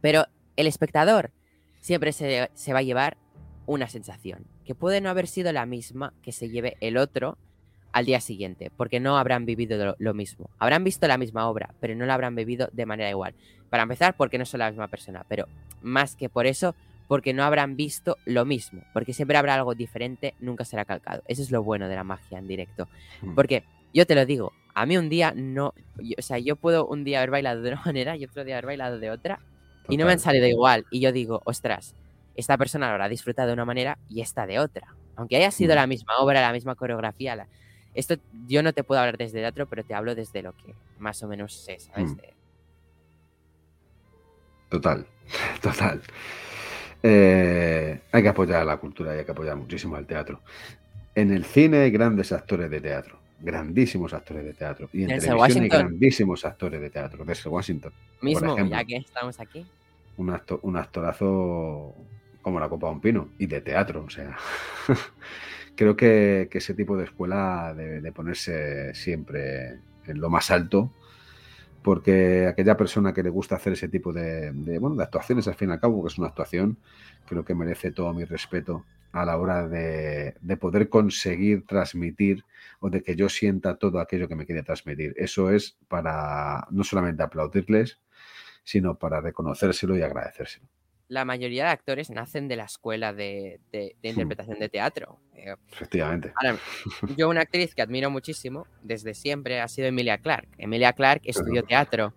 Pero 0.00 0.26
el 0.56 0.66
espectador 0.66 1.30
siempre 1.80 2.12
se, 2.12 2.50
se 2.54 2.72
va 2.72 2.80
a 2.80 2.82
llevar 2.82 3.16
una 3.66 3.88
sensación, 3.88 4.46
que 4.64 4.74
puede 4.74 5.00
no 5.00 5.08
haber 5.08 5.28
sido 5.28 5.52
la 5.52 5.66
misma 5.66 6.12
que 6.22 6.32
se 6.32 6.48
lleve 6.48 6.76
el 6.80 6.96
otro 6.96 7.38
al 7.92 8.04
día 8.06 8.20
siguiente, 8.20 8.70
porque 8.76 9.00
no 9.00 9.18
habrán 9.18 9.46
vivido 9.46 9.84
lo, 9.84 9.96
lo 9.98 10.14
mismo. 10.14 10.50
Habrán 10.58 10.84
visto 10.84 11.06
la 11.08 11.18
misma 11.18 11.48
obra, 11.48 11.70
pero 11.80 11.94
no 11.94 12.06
la 12.06 12.14
habrán 12.14 12.34
vivido 12.34 12.68
de 12.72 12.86
manera 12.86 13.10
igual. 13.10 13.34
Para 13.68 13.82
empezar, 13.84 14.14
porque 14.16 14.38
no 14.38 14.44
son 14.44 14.58
la 14.60 14.70
misma 14.70 14.88
persona, 14.88 15.24
pero 15.28 15.46
más 15.82 16.16
que 16.16 16.28
por 16.28 16.46
eso, 16.46 16.74
porque 17.08 17.32
no 17.32 17.42
habrán 17.44 17.76
visto 17.76 18.16
lo 18.24 18.44
mismo, 18.44 18.82
porque 18.92 19.12
siempre 19.12 19.36
habrá 19.36 19.54
algo 19.54 19.74
diferente, 19.74 20.34
nunca 20.40 20.64
será 20.64 20.84
calcado. 20.84 21.22
Eso 21.26 21.42
es 21.42 21.50
lo 21.50 21.62
bueno 21.62 21.88
de 21.88 21.96
la 21.96 22.04
magia 22.04 22.38
en 22.38 22.46
directo. 22.46 22.88
Mm. 23.22 23.34
Porque 23.34 23.64
yo 23.92 24.06
te 24.06 24.14
lo 24.14 24.24
digo, 24.26 24.52
a 24.74 24.86
mí 24.86 24.96
un 24.96 25.08
día 25.08 25.32
no, 25.34 25.74
yo- 25.98 26.14
o 26.18 26.22
sea, 26.22 26.38
yo 26.38 26.54
puedo 26.56 26.86
un 26.86 27.02
día 27.02 27.18
haber 27.18 27.30
bailado 27.30 27.62
de 27.62 27.72
una 27.72 27.82
manera 27.86 28.16
y 28.16 28.24
otro 28.24 28.44
día 28.44 28.54
haber 28.56 28.66
bailado 28.66 28.98
de 29.00 29.10
otra, 29.10 29.40
y 29.88 29.96
no 29.96 30.06
me 30.06 30.12
han 30.12 30.20
salido 30.20 30.46
igual. 30.46 30.84
Y 30.92 31.00
yo 31.00 31.10
digo, 31.10 31.42
ostras, 31.44 31.96
esta 32.36 32.56
persona 32.56 32.86
lo 32.86 32.92
habrá 32.92 33.08
disfrutado 33.08 33.48
de 33.48 33.54
una 33.54 33.64
manera 33.64 33.98
y 34.08 34.20
esta 34.20 34.46
de 34.46 34.60
otra. 34.60 34.94
Aunque 35.16 35.36
haya 35.36 35.50
sido 35.50 35.72
Mm. 35.74 35.76
la 35.76 35.86
misma 35.88 36.12
obra, 36.18 36.40
la 36.40 36.52
misma 36.52 36.76
coreografía, 36.76 37.34
la- 37.34 37.48
Esto 37.94 38.16
yo 38.46 38.62
no 38.62 38.72
te 38.72 38.84
puedo 38.84 39.00
hablar 39.00 39.16
desde 39.18 39.40
teatro, 39.40 39.66
pero 39.66 39.84
te 39.84 39.94
hablo 39.94 40.14
desde 40.14 40.42
lo 40.42 40.52
que 40.56 40.74
más 40.98 41.22
o 41.22 41.28
menos 41.28 41.54
sé, 41.54 41.78
¿sabes? 41.80 42.12
Mm. 42.12 42.18
Total, 44.68 45.06
total. 45.60 46.00
Eh, 47.02 48.00
hay 48.12 48.22
que 48.22 48.28
apoyar 48.28 48.62
a 48.62 48.64
la 48.64 48.76
cultura 48.76 49.14
y 49.14 49.20
hay 49.20 49.24
que 49.24 49.32
apoyar 49.32 49.56
muchísimo 49.56 49.96
al 49.96 50.06
teatro. 50.06 50.40
En 51.14 51.32
el 51.32 51.44
cine 51.44 51.78
hay 51.78 51.90
grandes 51.90 52.30
actores 52.32 52.70
de 52.70 52.80
teatro, 52.80 53.18
grandísimos 53.40 54.12
actores 54.14 54.44
de 54.44 54.54
teatro. 54.54 54.88
Y 54.92 55.02
en 55.02 55.08
televisión 55.08 55.32
hay 55.34 55.40
Washington. 55.40 55.68
grandísimos 55.80 56.44
actores 56.44 56.80
de 56.80 56.90
teatro. 56.90 57.24
Denzel 57.24 57.50
Washington, 57.52 57.92
Mismo, 58.22 58.52
ejemplo. 58.54 58.76
ya 58.76 58.84
que 58.84 58.96
estamos 58.98 59.40
aquí. 59.40 59.66
un, 60.18 60.28
acto- 60.30 60.60
un 60.62 60.76
actorazo 60.76 61.94
como 62.42 62.60
la 62.60 62.68
copa 62.68 62.86
de 62.88 62.92
un 62.92 63.00
pino 63.00 63.28
y 63.38 63.46
de 63.46 63.60
teatro. 63.60 64.04
O 64.06 64.10
sea, 64.10 64.36
creo 65.76 65.96
que, 65.96 66.48
ese 66.52 66.74
tipo 66.74 66.96
de 66.96 67.04
escuela 67.04 67.74
debe 67.76 68.00
de 68.00 68.12
ponerse 68.12 68.94
siempre 68.94 69.80
en 70.06 70.20
lo 70.20 70.30
más 70.30 70.50
alto. 70.50 70.92
Porque 71.82 72.46
aquella 72.46 72.76
persona 72.76 73.14
que 73.14 73.22
le 73.22 73.30
gusta 73.30 73.56
hacer 73.56 73.72
ese 73.72 73.88
tipo 73.88 74.12
de, 74.12 74.52
de, 74.52 74.78
bueno, 74.78 74.96
de 74.96 75.04
actuaciones, 75.04 75.48
al 75.48 75.54
fin 75.54 75.70
y 75.70 75.72
al 75.72 75.80
cabo, 75.80 76.02
que 76.02 76.08
es 76.08 76.18
una 76.18 76.28
actuación, 76.28 76.76
creo 77.26 77.44
que 77.44 77.54
merece 77.54 77.90
todo 77.90 78.12
mi 78.12 78.24
respeto 78.24 78.84
a 79.12 79.24
la 79.24 79.38
hora 79.38 79.66
de, 79.66 80.34
de 80.40 80.56
poder 80.56 80.90
conseguir 80.90 81.66
transmitir 81.66 82.44
o 82.80 82.90
de 82.90 83.02
que 83.02 83.16
yo 83.16 83.28
sienta 83.28 83.76
todo 83.76 83.98
aquello 83.98 84.28
que 84.28 84.36
me 84.36 84.44
quiere 84.46 84.62
transmitir. 84.62 85.14
Eso 85.16 85.50
es 85.50 85.78
para 85.88 86.66
no 86.70 86.84
solamente 86.84 87.22
aplaudirles, 87.22 87.98
sino 88.62 88.98
para 88.98 89.20
reconocérselo 89.20 89.96
y 89.96 90.02
agradecérselo. 90.02 90.68
La 91.10 91.24
mayoría 91.24 91.64
de 91.64 91.70
actores 91.70 92.08
nacen 92.10 92.46
de 92.46 92.54
la 92.54 92.64
escuela 92.64 93.12
de, 93.12 93.58
de- 93.72 93.96
de 94.00 94.08
interpretación 94.08 94.60
de 94.60 94.68
teatro. 94.68 95.18
Eh, 95.34 95.56
Efectivamente. 95.72 96.32
Ahora, 96.36 96.56
yo 97.16 97.28
una 97.28 97.40
actriz 97.40 97.74
que 97.74 97.82
admiro 97.82 98.10
muchísimo 98.10 98.66
desde 98.82 99.12
siempre 99.14 99.60
ha 99.60 99.66
sido 99.66 99.88
Emilia 99.88 100.18
Clarke. 100.18 100.48
Emilia 100.56 100.92
Clarke 100.92 101.28
estudió 101.28 101.64
teatro. 101.64 102.14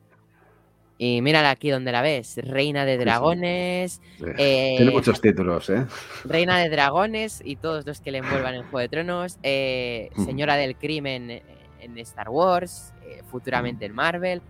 Y 1.00 1.24
mírala 1.24 1.50
aquí 1.50 1.72
donde 1.72 1.92
la 1.92 2.04
ves, 2.04 2.38
Reina 2.38 2.86
de 2.86 2.98
sí. 2.98 3.04
Dragones, 3.04 4.00
Eh, 4.38 4.76
Tiene 4.78 4.92
muchos 4.92 5.20
títulos, 5.20 5.68
¿eh? 5.72 5.86
Reina 6.24 6.60
de 6.60 6.70
Dragones 6.76 7.42
y 7.44 7.56
todos 7.56 7.88
los 7.88 8.00
que 8.00 8.12
le 8.12 8.20
envuelvan 8.20 8.54
en 8.54 8.62
Juego 8.62 8.78
de 8.80 8.90
Tronos, 8.90 9.40
eh, 9.42 10.12
Mm. 10.16 10.26
Señora 10.26 10.56
del 10.56 10.76
Crimen 10.78 11.42
en 11.82 11.98
Star 11.98 12.30
Wars, 12.30 12.94
eh, 13.08 13.24
futuramente 13.32 13.86
en 13.86 13.96
Marvel. 13.96 14.42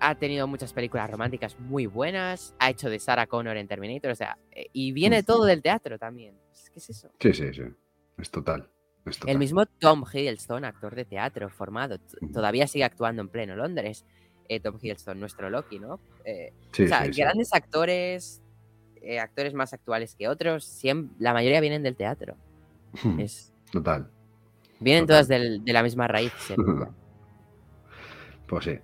Ha 0.00 0.14
tenido 0.16 0.46
muchas 0.46 0.72
películas 0.72 1.10
románticas 1.10 1.58
muy 1.58 1.86
buenas, 1.86 2.54
ha 2.58 2.70
hecho 2.70 2.90
de 2.90 2.98
Sarah 2.98 3.26
Connor 3.26 3.56
en 3.56 3.66
Terminator, 3.68 4.10
o 4.10 4.14
sea, 4.14 4.36
eh, 4.50 4.66
y 4.72 4.92
viene 4.92 5.22
todo 5.22 5.44
del 5.44 5.62
teatro 5.62 5.98
también. 5.98 6.36
¿Qué 6.72 6.78
es 6.78 6.90
eso? 6.90 7.10
Sí, 7.20 7.32
sí, 7.32 7.52
sí. 7.54 7.62
Es 8.18 8.30
total. 8.30 8.68
Es 9.06 9.18
total. 9.18 9.32
El 9.32 9.38
mismo 9.38 9.66
Tom 9.66 10.04
Hiddleston, 10.12 10.64
actor 10.64 10.94
de 10.94 11.04
teatro 11.04 11.48
formado, 11.50 11.98
todavía 12.32 12.66
sigue 12.66 12.84
actuando 12.84 13.22
en 13.22 13.28
pleno 13.28 13.54
Londres. 13.56 14.04
eh, 14.48 14.60
Tom 14.60 14.76
Hiddleston, 14.80 15.18
nuestro 15.18 15.48
Loki, 15.48 15.78
¿no? 15.78 16.00
Eh, 16.24 16.52
Sí, 16.72 16.84
o 16.84 16.88
sea, 16.88 17.04
sí, 17.06 17.12
sí. 17.14 17.20
grandes 17.22 17.54
actores, 17.54 18.42
eh, 19.00 19.18
actores 19.18 19.54
más 19.54 19.72
actuales 19.72 20.14
que 20.16 20.28
otros, 20.28 20.64
siem- 20.66 21.10
la 21.18 21.32
mayoría 21.32 21.60
vienen 21.62 21.82
del 21.82 21.96
teatro. 21.96 22.36
Es, 23.18 23.54
Total. 23.72 24.10
vienen 24.80 25.04
Total. 25.04 25.14
todas 25.14 25.28
del- 25.28 25.64
de 25.64 25.72
la 25.72 25.82
misma 25.82 26.08
raíz. 26.08 26.32
Pues 28.46 28.64
sí. 28.66 28.78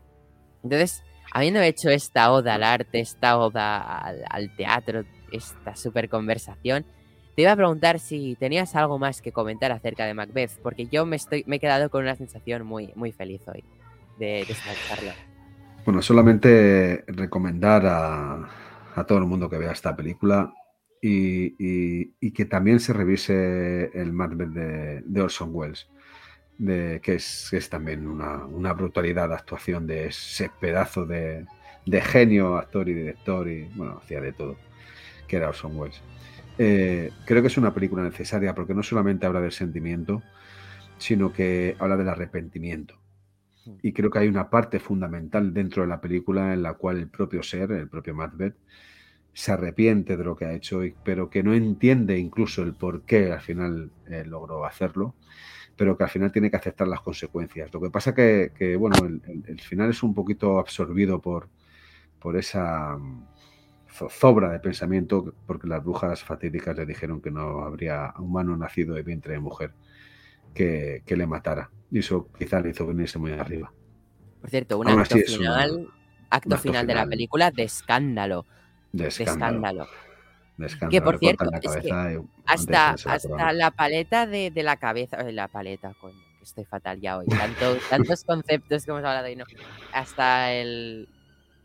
Entonces, 0.62 1.02
habiendo 1.32 1.60
hecho 1.60 1.90
esta 1.90 2.32
oda 2.32 2.54
al 2.54 2.62
arte, 2.62 3.00
esta 3.00 3.38
oda 3.38 3.98
al, 3.98 4.24
al 4.28 4.54
teatro, 4.56 5.04
esta 5.32 5.76
super 5.76 6.08
conversación, 6.08 6.84
te 7.34 7.42
iba 7.42 7.52
a 7.52 7.56
preguntar 7.56 7.98
si 7.98 8.36
tenías 8.38 8.74
algo 8.74 8.98
más 8.98 9.22
que 9.22 9.32
comentar 9.32 9.72
acerca 9.72 10.04
de 10.04 10.14
Macbeth, 10.14 10.58
porque 10.62 10.86
yo 10.86 11.06
me, 11.06 11.16
estoy, 11.16 11.44
me 11.46 11.56
he 11.56 11.60
quedado 11.60 11.88
con 11.90 12.02
una 12.02 12.16
sensación 12.16 12.66
muy, 12.66 12.92
muy 12.96 13.12
feliz 13.12 13.40
hoy 13.48 13.64
de, 14.18 14.44
de. 14.46 15.12
Bueno, 15.84 16.02
solamente 16.02 17.04
recomendar 17.06 17.86
a, 17.86 19.06
todo 19.06 19.18
el 19.18 19.24
mundo 19.24 19.48
que 19.48 19.56
vea 19.56 19.72
esta 19.72 19.96
película 19.96 20.52
y 21.00 22.30
que 22.32 22.44
también 22.44 22.80
se 22.80 22.92
revise 22.92 23.90
el 23.94 24.12
Macbeth 24.12 24.50
de, 24.50 25.02
de 25.06 25.22
Orson 25.22 25.48
Welles, 25.52 25.88
de, 26.60 27.00
que, 27.02 27.14
es, 27.14 27.48
que 27.50 27.56
es 27.56 27.70
también 27.70 28.06
una, 28.06 28.44
una 28.44 28.74
brutalidad 28.74 29.28
de 29.28 29.34
actuación 29.34 29.86
de 29.86 30.08
ese 30.08 30.50
pedazo 30.60 31.06
de, 31.06 31.46
de 31.86 32.00
genio, 32.02 32.56
actor 32.56 32.88
y 32.88 32.94
director, 32.94 33.48
y 33.48 33.64
bueno, 33.74 33.98
hacía 34.02 34.20
de 34.20 34.32
todo, 34.32 34.56
que 35.26 35.36
era 35.36 35.48
Orson 35.48 35.76
Welles. 35.76 36.02
Eh, 36.58 37.10
creo 37.24 37.40
que 37.40 37.48
es 37.48 37.56
una 37.56 37.72
película 37.72 38.02
necesaria 38.02 38.54
porque 38.54 38.74
no 38.74 38.82
solamente 38.82 39.24
habla 39.24 39.40
del 39.40 39.52
sentimiento, 39.52 40.22
sino 40.98 41.32
que 41.32 41.76
habla 41.78 41.96
del 41.96 42.10
arrepentimiento. 42.10 43.00
Y 43.82 43.92
creo 43.92 44.10
que 44.10 44.18
hay 44.18 44.28
una 44.28 44.50
parte 44.50 44.80
fundamental 44.80 45.54
dentro 45.54 45.82
de 45.82 45.88
la 45.88 46.00
película 46.00 46.52
en 46.52 46.62
la 46.62 46.74
cual 46.74 46.98
el 46.98 47.08
propio 47.08 47.42
ser, 47.42 47.72
el 47.72 47.88
propio 47.88 48.14
Macbeth, 48.14 48.56
se 49.32 49.52
arrepiente 49.52 50.18
de 50.18 50.24
lo 50.24 50.36
que 50.36 50.44
ha 50.44 50.52
hecho, 50.52 50.82
pero 51.04 51.30
que 51.30 51.42
no 51.42 51.54
entiende 51.54 52.18
incluso 52.18 52.62
el 52.62 52.74
por 52.74 53.02
qué 53.02 53.32
al 53.32 53.40
final 53.40 53.90
eh, 54.08 54.24
logró 54.26 54.66
hacerlo, 54.66 55.14
pero 55.80 55.96
que 55.96 56.04
al 56.04 56.10
final 56.10 56.30
tiene 56.30 56.50
que 56.50 56.58
aceptar 56.58 56.86
las 56.88 57.00
consecuencias. 57.00 57.72
Lo 57.72 57.80
que 57.80 57.88
pasa 57.90 58.14
que, 58.14 58.52
que, 58.54 58.76
bueno, 58.76 59.06
el, 59.06 59.22
el- 59.26 59.44
el 59.48 59.60
final 59.60 59.88
es 59.88 60.02
un 60.02 60.12
poquito 60.14 60.58
absorbido 60.58 61.22
por, 61.22 61.48
por 62.20 62.36
esa 62.36 62.96
mm, 62.98 63.24
zozobra 63.90 64.50
de 64.52 64.60
pensamiento, 64.60 65.34
porque 65.46 65.68
las 65.68 65.82
brujas 65.84 66.22
fatídicas 66.24 66.76
le 66.76 66.86
dijeron 66.86 67.22
que 67.22 67.30
no 67.30 67.64
habría 67.64 68.12
humano 68.18 68.56
nacido 68.58 68.94
de 68.94 69.02
vientre 69.04 69.34
de 69.34 69.40
mujer 69.40 69.72
que, 70.54 71.02
que 71.06 71.16
le 71.16 71.26
matara. 71.26 71.70
Y 71.90 72.00
eso 72.00 72.28
quizá 72.38 72.60
le 72.60 72.70
hizo 72.70 72.86
venirse 72.86 73.18
muy 73.18 73.32
arriba. 73.32 73.72
Por 74.40 74.50
cierto, 74.50 74.78
un 74.78 74.88
Aún 74.88 75.00
acto 75.00 75.16
final, 75.18 75.88
acto 76.30 76.56
acto 76.56 76.62
final 76.72 76.86
de 76.86 76.94
la 76.94 77.06
película 77.06 77.50
de 77.50 77.62
escándalo. 77.64 78.46
de 78.92 79.06
escándalo. 79.06 79.86
Que, 80.90 81.00
por 81.02 81.18
cierto, 81.18 81.44
la 81.44 81.58
es 81.58 81.76
que 81.76 81.80
de 81.92 82.22
Hasta, 82.46 82.90
hasta 82.90 83.52
la 83.52 83.70
paleta 83.70 84.26
de, 84.26 84.50
de 84.50 84.62
la 84.62 84.76
cabeza. 84.76 85.16
eh, 85.28 85.32
La 85.32 85.48
paleta, 85.48 85.94
coño, 86.00 86.18
que 86.38 86.44
estoy 86.44 86.64
fatal 86.64 87.00
ya 87.00 87.18
hoy. 87.18 87.26
Tanto- 87.26 87.76
tantos 87.88 88.24
conceptos 88.24 88.84
que 88.84 88.90
hemos 88.90 89.04
hablado 89.04 89.28
y 89.28 89.36
no. 89.36 89.44
Hasta 89.92 90.52
el. 90.52 91.08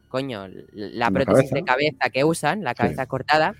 Coño, 0.09 0.47
la 0.73 1.09
¿La 1.09 1.11
prótesis 1.11 1.51
de 1.51 1.63
cabeza? 1.63 2.09
que 2.13 2.23
usan, 2.23 2.63
la 2.63 2.73
cabeza 2.73 3.05
cortada, 3.05 3.53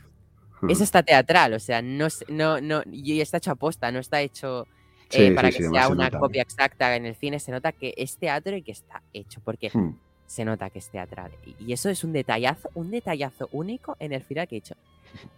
Ujú. 0.58 0.72
eso 0.72 0.84
está 0.84 1.04
teatral, 1.04 1.54
o 1.54 1.60
sea, 1.60 1.82
no, 1.82 2.08
no, 2.30 2.62
no, 2.62 2.82
y 2.90 3.20
está 3.20 3.38
hecho 3.38 3.52
a 3.52 3.56
posta, 3.56 3.92
no 3.92 4.00
está 4.00 4.22
hecho 4.22 4.66
eh, 5.12 5.30
sí, 5.30 5.32
para 5.32 5.52
sí, 5.52 5.58
que 5.58 5.70
sea 5.70 5.88
se 5.88 5.92
una 5.92 6.06
nota. 6.06 6.20
copia 6.20 6.42
exacta 6.44 6.96
en 6.96 7.06
el 7.08 7.16
cine. 7.16 7.40
Se 7.40 7.52
nota 7.52 7.72
que 7.74 7.94
es 7.98 8.18
teatro 8.18 8.56
y 8.56 8.62
que 8.62 8.72
está 8.72 9.02
hecho, 9.14 9.42
porque 9.44 9.70
Hmm. 9.74 9.98
se 10.28 10.46
nota 10.46 10.70
que 10.70 10.80
es 10.80 10.90
teatral. 10.90 11.32
Y- 11.60 11.74
eso 11.74 11.90
es 11.90 12.04
un 12.06 12.14
detallazo, 12.14 12.70
un 12.74 12.90
detallazo 12.90 13.50
único 13.52 13.98
en 14.00 14.14
el 14.14 14.24
final 14.24 14.48
que 14.48 14.56
he 14.56 14.62
dicho. 14.62 14.76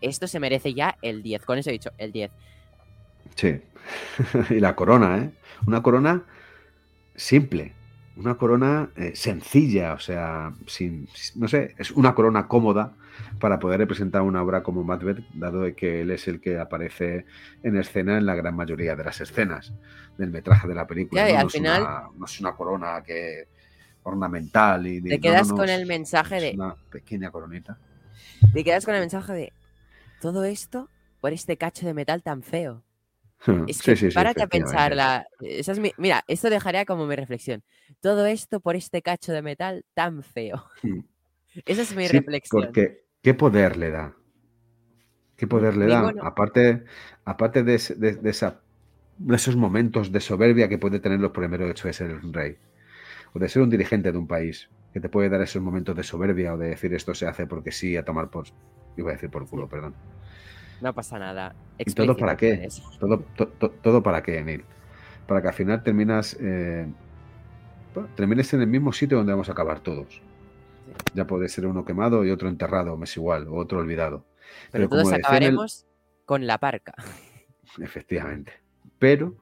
Esto 0.02 0.28
se 0.28 0.40
merece 0.40 0.74
ya 0.74 0.98
el 1.02 1.24
10. 1.24 1.46
Con 1.46 1.58
eso 1.58 1.70
he 1.70 1.74
dicho 1.74 1.92
el 1.98 2.12
10. 2.12 2.32
Sí. 3.36 3.62
y 4.50 4.60
la 4.60 4.76
corona, 4.76 5.18
¿eh? 5.20 5.30
Una 5.66 5.82
corona 5.82 6.24
simple. 7.16 7.74
Una 8.16 8.36
corona 8.36 8.90
eh, 8.96 9.12
sencilla, 9.16 9.94
o 9.94 10.00
sea, 10.00 10.52
sin, 10.66 11.08
no 11.36 11.48
sé, 11.48 11.76
es 11.78 11.92
una 11.92 12.16
corona 12.16 12.48
cómoda 12.48 12.94
para 13.40 13.60
poder 13.60 13.80
representar 13.80 14.24
una 14.24 14.42
obra 14.42 14.64
como 14.64 14.84
Macbeth, 14.84 15.20
dado 15.36 15.64
que 15.76 16.02
él 16.02 16.10
es 16.10 16.28
el 16.28 16.42
que 16.42 16.58
aparece 16.58 17.26
en 17.62 17.78
escena 17.78 18.18
en 18.18 18.26
la 18.26 18.34
gran 18.34 18.56
mayoría 18.56 18.96
de 18.96 19.04
las 19.04 19.22
escenas 19.22 19.72
del 20.18 20.32
metraje 20.32 20.68
de 20.68 20.74
la 20.74 20.88
película. 20.88 21.22
Ya, 21.24 21.30
y 21.30 21.34
¿no? 21.34 21.38
al 21.40 21.44
No 21.44 21.48
es 21.48 21.54
final- 21.54 21.82
una- 21.84 22.04
no 22.18 22.26
es 22.26 22.40
una 22.40 22.56
corona 22.56 23.04
que 23.06 23.48
ornamental 24.02 24.88
y 24.88 25.00
de- 25.00 25.10
Te 25.12 25.20
quedas 25.20 25.50
no, 25.50 25.56
con 25.58 25.70
el 25.70 25.86
mensaje 25.86 26.42
de. 26.42 26.52
una 26.56 26.76
pequeña 26.90 27.30
coronita. 27.30 27.78
Te 28.52 28.64
quedas 28.64 28.84
con 28.86 28.96
el 28.96 29.02
mensaje 29.02 29.34
de. 29.34 29.54
Todo 30.20 30.44
esto 30.46 30.92
por 31.20 31.34
este 31.34 31.58
cacho 31.58 31.86
de 31.88 31.94
metal 31.94 32.24
tan 32.24 32.44
feo. 32.44 32.84
Es 33.66 33.84
que 33.84 33.96
Sí, 33.96 33.96
sí, 33.96 34.12
sí, 34.12 34.22
párate 34.22 34.44
a 34.44 34.48
efectivamente. 34.48 34.48
pensarla. 34.48 35.28
Esa 35.42 35.74
es 35.74 35.80
mi, 35.80 35.94
mira, 35.98 36.24
esto 36.28 36.50
dejaría 36.50 36.86
como 36.86 37.08
mi 37.08 37.16
reflexión. 37.16 37.64
Todo 38.02 38.26
esto 38.28 38.60
por 38.62 38.76
este 38.76 39.02
cacho 39.02 39.34
de 39.34 39.42
metal 39.44 39.86
tan 39.96 40.24
feo. 40.24 40.66
Hmm. 40.82 41.00
Esa 41.66 41.82
es 41.84 41.94
mi 41.94 42.08
Sí, 42.10 42.20
reflexión. 42.20 42.44
Porque, 42.50 43.06
¿qué 43.22 43.34
poder 43.34 43.78
le 43.78 43.92
da? 43.92 44.16
¿Qué 45.38 45.46
poder 45.48 45.76
le 45.78 45.88
da? 45.88 46.02
Aparte, 46.20 46.84
aparte 47.26 47.64
de, 47.64 47.78
de- 47.98 48.16
de 48.16 48.30
esa, 48.30 48.50
de 49.18 49.36
esos 49.36 49.56
momentos 49.56 50.12
de 50.12 50.20
soberbia 50.22 50.70
que 50.70 50.78
puede 50.80 51.00
tener 51.00 51.20
los 51.20 51.32
primeros 51.32 51.70
hecho 51.72 51.88
de 51.88 51.94
ser 51.94 52.14
un 52.14 52.34
rey. 52.34 52.58
O 53.34 53.40
de 53.40 53.50
ser 53.50 53.62
un 53.64 53.70
dirigente 53.72 54.12
de 54.12 54.18
un 54.20 54.28
país. 54.28 54.70
Que 54.94 55.00
te 55.00 55.10
puede 55.10 55.30
dar 55.30 55.42
esos 55.42 55.62
momentos 55.62 55.96
de 55.96 56.04
soberbia 56.04 56.54
o 56.54 56.58
de 56.58 56.70
decir 56.70 56.94
esto 56.94 57.14
se 57.14 57.28
hace 57.28 57.46
porque 57.46 57.72
sí, 57.72 57.96
a 57.98 58.04
tomar 58.06 58.30
por. 58.30 58.46
Iba 58.96 59.10
a 59.12 59.14
decir 59.14 59.30
por 59.30 59.48
culo, 59.48 59.68
perdón. 59.68 59.94
No 60.82 60.94
pasa 60.94 61.20
nada. 61.20 61.56
¿Y 61.78 61.92
todo 61.92 62.16
para 62.18 62.38
qué? 62.38 62.68
Todo, 63.00 63.20
to- 63.36 63.48
to- 63.48 63.72
todo 63.72 64.02
para 64.04 64.24
qué, 64.24 64.42
Neil. 64.44 64.64
Para 65.28 65.42
que 65.42 65.48
al 65.50 65.54
final 65.54 65.84
terminas. 65.84 66.36
eh, 66.40 66.88
bueno, 67.94 68.10
termines 68.16 68.54
en 68.54 68.62
el 68.62 68.68
mismo 68.68 68.92
sitio 68.94 69.18
donde 69.18 69.34
vamos 69.34 69.50
a 69.50 69.52
acabar 69.54 69.80
todos. 69.82 70.22
Ya 71.14 71.26
puede 71.28 71.50
ser 71.50 71.66
uno 71.68 71.84
quemado 71.86 72.24
y 72.26 72.32
otro 72.32 72.48
enterrado, 72.48 72.96
me 72.98 73.06
es 73.06 73.18
igual, 73.18 73.48
o 73.48 73.56
otro 73.56 73.80
olvidado. 73.80 74.26
Pero, 74.72 74.88
todos 74.88 75.12
el- 75.12 75.20
acabaremos 75.20 75.86
con 76.26 76.48
la 76.48 76.58
parca. 76.60 76.94
Efectivamente. 77.82 78.54
Pero, 79.00 79.36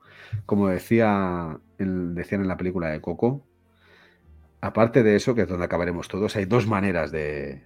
como 0.45 0.67
decía, 0.67 1.59
decían 1.77 2.41
en 2.41 2.47
la 2.47 2.57
película 2.57 2.89
de 2.89 2.99
Coco, 3.01 3.45
aparte 4.65 5.03
de 5.03 5.15
eso, 5.15 5.35
que 5.35 5.43
es 5.43 5.47
donde 5.47 5.65
acabaremos 5.65 6.07
todos, 6.07 6.35
hay 6.35 6.45
dos 6.45 6.67
maneras 6.67 7.11
de, 7.11 7.63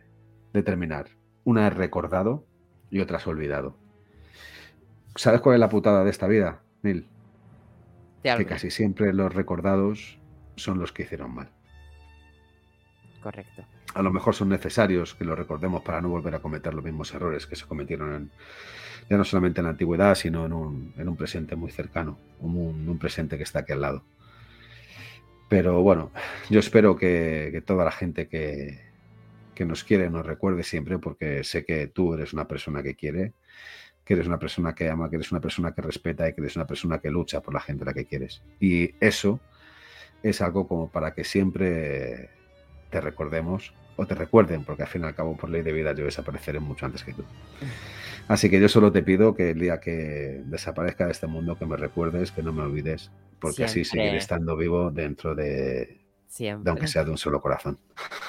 de 0.53 0.63
terminar. 0.63 1.07
Una 1.43 1.67
es 1.67 1.73
recordado 1.73 2.45
y 2.91 2.99
otra 2.99 3.17
es 3.17 3.27
olvidado. 3.27 3.77
¿Sabes 5.15 5.41
cuál 5.41 5.55
es 5.55 5.59
la 5.59 5.69
putada 5.69 6.03
de 6.03 6.09
esta 6.09 6.27
vida, 6.27 6.61
Neil? 6.81 7.07
Que 8.21 8.45
casi 8.45 8.69
siempre 8.69 9.13
los 9.13 9.33
recordados 9.33 10.19
son 10.55 10.79
los 10.79 10.91
que 10.91 11.03
hicieron 11.03 11.33
mal. 11.33 11.49
Correcto. 13.23 13.63
A 13.93 14.01
lo 14.01 14.11
mejor 14.11 14.35
son 14.35 14.49
necesarios 14.49 15.15
que 15.15 15.23
lo 15.23 15.35
recordemos 15.35 15.81
para 15.81 16.01
no 16.01 16.09
volver 16.09 16.35
a 16.35 16.39
cometer 16.39 16.73
los 16.73 16.83
mismos 16.83 17.13
errores 17.13 17.47
que 17.47 17.55
se 17.55 17.65
cometieron 17.65 18.29
ya 19.09 19.17
no 19.17 19.23
solamente 19.23 19.61
en 19.61 19.65
la 19.65 19.71
antigüedad, 19.71 20.13
sino 20.15 20.45
en 20.45 20.53
un, 20.53 21.15
presente 21.17 21.55
muy 21.55 21.71
cercano, 21.71 22.19
un, 22.39 22.87
un, 22.87 22.99
presente 22.99 23.37
que 23.37 23.43
está 23.43 23.59
aquí 23.59 23.71
al 23.71 23.81
lado. 23.81 24.03
Pero 25.49 25.81
bueno, 25.81 26.11
yo 26.49 26.59
espero 26.59 26.95
que, 26.95 27.61
toda 27.65 27.83
la 27.83 27.91
gente 27.91 28.27
que, 28.27 28.79
que 29.55 29.65
nos 29.65 29.83
quiere 29.83 30.09
nos 30.09 30.25
recuerde 30.25 30.63
siempre, 30.63 30.99
porque 30.99 31.43
sé 31.43 31.65
que 31.65 31.87
tú 31.87 32.13
eres 32.13 32.33
una 32.33 32.47
persona 32.47 32.83
que 32.83 32.95
quiere, 32.95 33.33
que 34.05 34.13
eres 34.13 34.27
una 34.27 34.39
persona 34.39 34.73
que 34.75 34.89
ama, 34.89 35.09
que 35.09 35.15
eres 35.15 35.31
una 35.31 35.41
persona 35.41 35.73
que 35.73 35.81
respeta 35.81 36.29
y 36.29 36.33
que 36.33 36.41
eres 36.41 36.55
una 36.55 36.67
persona 36.67 36.99
que 36.99 37.09
lucha 37.09 37.41
por 37.41 37.53
la 37.53 37.59
gente 37.59 37.83
a 37.83 37.87
la 37.87 37.93
que 37.93 38.05
quieres. 38.05 38.43
Y 38.59 38.93
eso 38.99 39.39
es 40.23 40.41
algo 40.41 40.67
como 40.67 40.91
para 40.91 41.13
que 41.13 41.23
siempre 41.23 42.29
te 42.89 43.01
recordemos 43.01 43.73
o 43.99 44.07
te 44.07 44.15
recuerden, 44.15 44.63
porque 44.63 44.83
al 44.83 44.87
fin 44.87 45.03
y 45.03 45.05
al 45.05 45.13
cabo, 45.13 45.35
por 45.35 45.49
ley 45.49 45.61
de 45.61 45.73
vida, 45.73 45.93
yo 45.93 46.05
desapareceré 46.05 46.61
mucho 46.61 46.85
antes 46.85 47.03
que 47.03 47.13
tú. 47.13 47.25
Así 48.29 48.49
que 48.49 48.61
yo 48.61 48.69
solo 48.69 48.93
te 48.93 49.03
pido 49.03 49.35
que 49.35 49.49
el 49.49 49.59
día 49.59 49.81
que 49.81 50.41
desaparezca 50.45 51.05
de 51.05 51.11
este 51.11 51.27
mundo, 51.27 51.57
que 51.57 51.65
me 51.65 51.75
recuerdes, 51.75 52.31
que 52.31 52.41
no 52.41 52.53
me 52.53 52.61
olvides, 52.61 53.11
porque 53.39 53.65
así 53.65 53.83
seguiré 53.83 54.15
estando 54.15 54.55
vivo 54.55 54.89
dentro 54.89 55.35
de, 55.35 55.99
de, 56.37 56.61
aunque 56.65 56.87
sea 56.87 57.03
de 57.03 57.11
un 57.11 57.17
solo 57.17 57.41
corazón. 57.41 57.77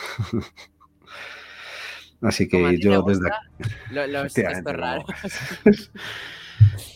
así 2.23 2.49
que 2.49 2.77
yo 2.79 3.03
desde 3.03 3.29
aquí. 3.29 4.11
los 4.11 4.35
gestos 4.35 4.75
raros. 4.75 5.05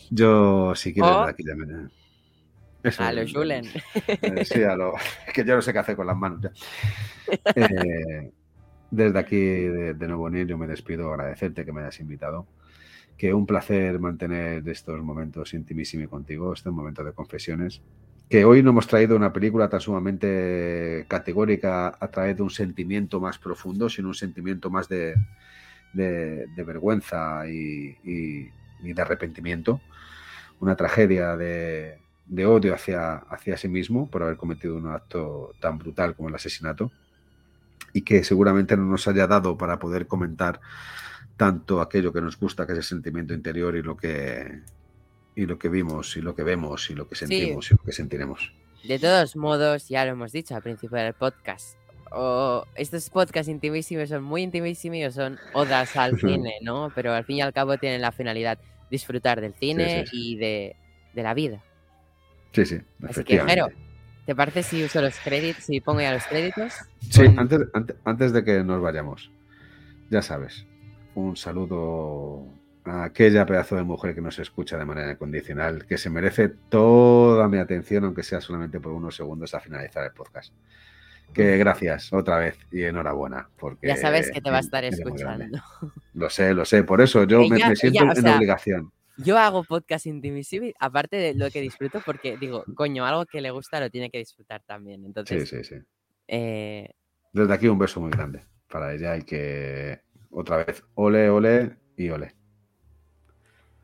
yo, 0.09 0.75
si 0.75 0.93
quieres, 0.93 1.11
desde 1.11 1.29
aquí 1.29 1.43
también. 1.43 1.91
a 2.97 3.13
lo 3.13 3.25
Julen. 3.25 3.69
Eh, 4.07 4.43
sí, 4.43 4.63
a 4.63 4.75
lo. 4.75 4.95
que 5.33 5.45
yo 5.45 5.55
no 5.55 5.61
sé 5.61 5.71
qué 5.71 5.79
hacer 5.79 5.95
con 5.95 6.07
las 6.07 6.17
manos. 6.17 6.41
Eh, 7.55 8.31
desde 8.91 9.19
aquí, 9.19 9.37
de, 9.37 10.07
nuevo, 10.07 10.29
Neil, 10.29 10.47
yo 10.47 10.57
me 10.57 10.67
despido, 10.67 11.11
agradecerte 11.11 11.65
que 11.65 11.71
me 11.71 11.81
hayas 11.81 11.99
invitado. 11.99 12.47
Que 13.17 13.33
un 13.33 13.45
placer 13.45 13.99
mantener 13.99 14.67
estos 14.67 15.01
momentos 15.01 15.53
intimísimos 15.53 16.09
contigo, 16.09 16.53
este 16.53 16.69
momento 16.69 17.03
de 17.03 17.13
confesiones. 17.13 17.81
Que 18.29 18.43
hoy 18.43 18.63
no 18.63 18.71
hemos 18.71 18.87
traído 18.87 19.15
una 19.15 19.31
película 19.31 19.69
tan 19.69 19.79
sumamente 19.79 21.05
categórica 21.07 21.95
a 21.99 22.07
través 22.09 22.35
de 22.35 22.43
un 22.43 22.49
sentimiento 22.49 23.19
más 23.19 23.37
profundo, 23.37 23.89
sino 23.89 24.09
un 24.09 24.15
sentimiento 24.15 24.69
más 24.69 24.89
de, 24.89 25.15
vergüenza 25.93 27.47
y 27.47 28.51
de 28.81 29.01
arrepentimiento. 29.01 29.81
Una 30.59 30.75
tragedia 30.75 31.37
de, 31.37 31.99
de 32.25 32.45
odio 32.45 32.73
hacia, 32.73 33.15
hacia 33.15 33.57
sí 33.57 33.67
mismo 33.67 34.09
por 34.09 34.23
haber 34.23 34.37
cometido 34.37 34.75
un 34.75 34.87
acto 34.87 35.51
tan 35.59 35.77
brutal 35.77 36.15
como 36.15 36.29
el 36.29 36.35
asesinato 36.35 36.91
y 37.95 38.01
que 38.01 38.25
seguramente 38.25 38.75
no 38.75 38.83
nos 38.83 39.07
haya 39.07 39.25
dado 39.25 39.57
para 39.57 39.79
poder 39.79 40.05
comentar 40.05 40.59
tanto 41.37 41.79
aquello 41.79 42.11
que 42.11 42.19
nos 42.19 42.37
gusta, 42.37 42.67
que 42.67 42.73
es 42.73 42.79
el 42.79 42.83
sentimiento 42.83 43.33
interior 43.33 43.77
y 43.77 43.81
lo 43.81 43.95
que 43.95 44.59
y 45.33 45.45
lo 45.45 45.57
que 45.57 45.69
vimos 45.69 46.17
y 46.17 46.21
lo 46.21 46.35
que 46.35 46.43
vemos 46.43 46.89
y 46.89 46.93
lo 46.93 47.07
que 47.07 47.15
sentimos 47.15 47.71
y 47.71 47.75
lo 47.75 47.81
que 47.81 47.93
sentiremos. 47.93 48.53
De 48.83 48.99
todos 48.99 49.37
modos, 49.37 49.87
ya 49.87 50.03
lo 50.03 50.11
hemos 50.11 50.33
dicho 50.33 50.55
al 50.57 50.61
principio 50.61 50.97
del 50.97 51.13
podcast, 51.13 51.77
o 52.11 52.65
estos 52.75 53.09
podcasts 53.09 53.47
intimísimos 53.47 54.09
son 54.09 54.23
muy 54.23 54.41
intimísimos 54.41 55.13
son 55.13 55.39
odas 55.53 55.95
al 55.95 56.19
cine, 56.19 56.55
¿no? 56.63 56.91
Pero 56.93 57.13
al 57.13 57.23
fin 57.23 57.37
y 57.37 57.41
al 57.41 57.53
cabo 57.53 57.77
tienen 57.77 58.01
la 58.01 58.11
finalidad 58.11 58.59
disfrutar 58.91 59.39
del 59.39 59.53
cine 59.53 60.03
y 60.11 60.35
de, 60.35 60.75
de 61.13 61.23
la 61.23 61.33
vida. 61.33 61.63
Sí, 62.51 62.65
sí. 62.65 62.81
Así 63.07 63.23
que, 63.23 63.39
Jero, 63.39 63.69
¿te 64.25 64.35
parece 64.35 64.63
si 64.63 64.83
uso 64.83 65.01
los 65.01 65.17
créditos, 65.19 65.63
si 65.63 65.81
pongo 65.81 66.01
ya 66.01 66.13
los 66.13 66.25
créditos? 66.25 66.73
Sí, 67.09 67.23
antes, 67.37 67.61
antes, 68.03 68.33
de 68.33 68.43
que 68.43 68.63
nos 68.63 68.81
vayamos, 68.81 69.31
ya 70.09 70.21
sabes, 70.21 70.65
un 71.13 71.37
saludo 71.37 72.47
a 72.85 73.05
aquella 73.05 73.45
pedazo 73.45 73.75
de 73.75 73.83
mujer 73.83 74.13
que 74.15 74.21
nos 74.21 74.39
escucha 74.39 74.77
de 74.77 74.85
manera 74.85 75.11
incondicional, 75.11 75.85
que 75.85 75.97
se 75.97 76.09
merece 76.09 76.49
toda 76.49 77.47
mi 77.47 77.57
atención, 77.57 78.05
aunque 78.05 78.23
sea 78.23 78.41
solamente 78.41 78.79
por 78.79 78.91
unos 78.91 79.15
segundos 79.15 79.53
a 79.53 79.59
finalizar 79.59 80.03
el 80.03 80.11
podcast. 80.11 80.53
Que 81.33 81.57
gracias 81.57 82.13
otra 82.13 82.37
vez 82.37 82.57
y 82.71 82.83
enhorabuena. 82.83 83.49
Porque 83.57 83.87
ya 83.87 83.97
sabes 83.97 84.31
que 84.31 84.41
te 84.41 84.49
va 84.49 84.57
a 84.57 84.61
estar 84.61 84.85
escuchando. 84.85 85.59
Lo 86.13 86.29
sé, 86.29 86.53
lo 86.53 86.63
sé. 86.63 86.83
Por 86.83 87.01
eso 87.01 87.23
yo 87.25 87.45
me, 87.49 87.75
siento 87.75 88.03
en 88.03 88.27
obligación. 88.27 88.91
Yo 89.17 89.37
hago 89.37 89.63
podcast 89.63 90.05
intimisivo, 90.07 90.67
aparte 90.79 91.15
de 91.15 91.33
lo 91.33 91.49
que 91.49 91.61
disfruto, 91.61 92.01
porque 92.05 92.37
digo, 92.37 92.63
coño, 92.75 93.05
algo 93.05 93.25
que 93.25 93.41
le 93.41 93.51
gusta 93.51 93.79
lo 93.79 93.89
tiene 93.89 94.09
que 94.09 94.17
disfrutar 94.17 94.61
también. 94.65 95.05
Entonces, 95.05 95.47
sí, 95.47 95.57
sí, 95.57 95.63
sí. 95.63 95.75
Eh, 96.27 96.89
Desde 97.31 97.53
aquí 97.53 97.67
un 97.67 97.79
beso 97.79 98.01
muy 98.01 98.11
grande 98.11 98.43
para 98.69 98.93
ella 98.93 99.15
y 99.15 99.23
que 99.23 100.01
otra 100.31 100.57
vez, 100.57 100.83
ole, 100.95 101.29
ole 101.29 101.77
y 101.95 102.09
ole. 102.09 102.35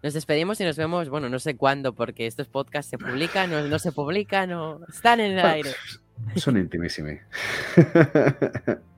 Nos 0.03 0.13
despedimos 0.13 0.59
y 0.59 0.63
nos 0.65 0.77
vemos, 0.77 1.09
bueno, 1.09 1.29
no 1.29 1.39
sé 1.39 1.55
cuándo, 1.55 1.93
porque 1.93 2.25
estos 2.25 2.47
podcasts 2.47 2.89
se 2.89 2.97
publican, 2.97 3.51
no, 3.51 3.67
no 3.67 3.79
se 3.79 3.91
publican, 3.91 4.49
no 4.49 4.81
están 4.89 5.19
en 5.19 5.37
el 5.37 5.45
aire. 5.45 5.69
Son 6.35 6.57
intimísimos. 6.57 7.19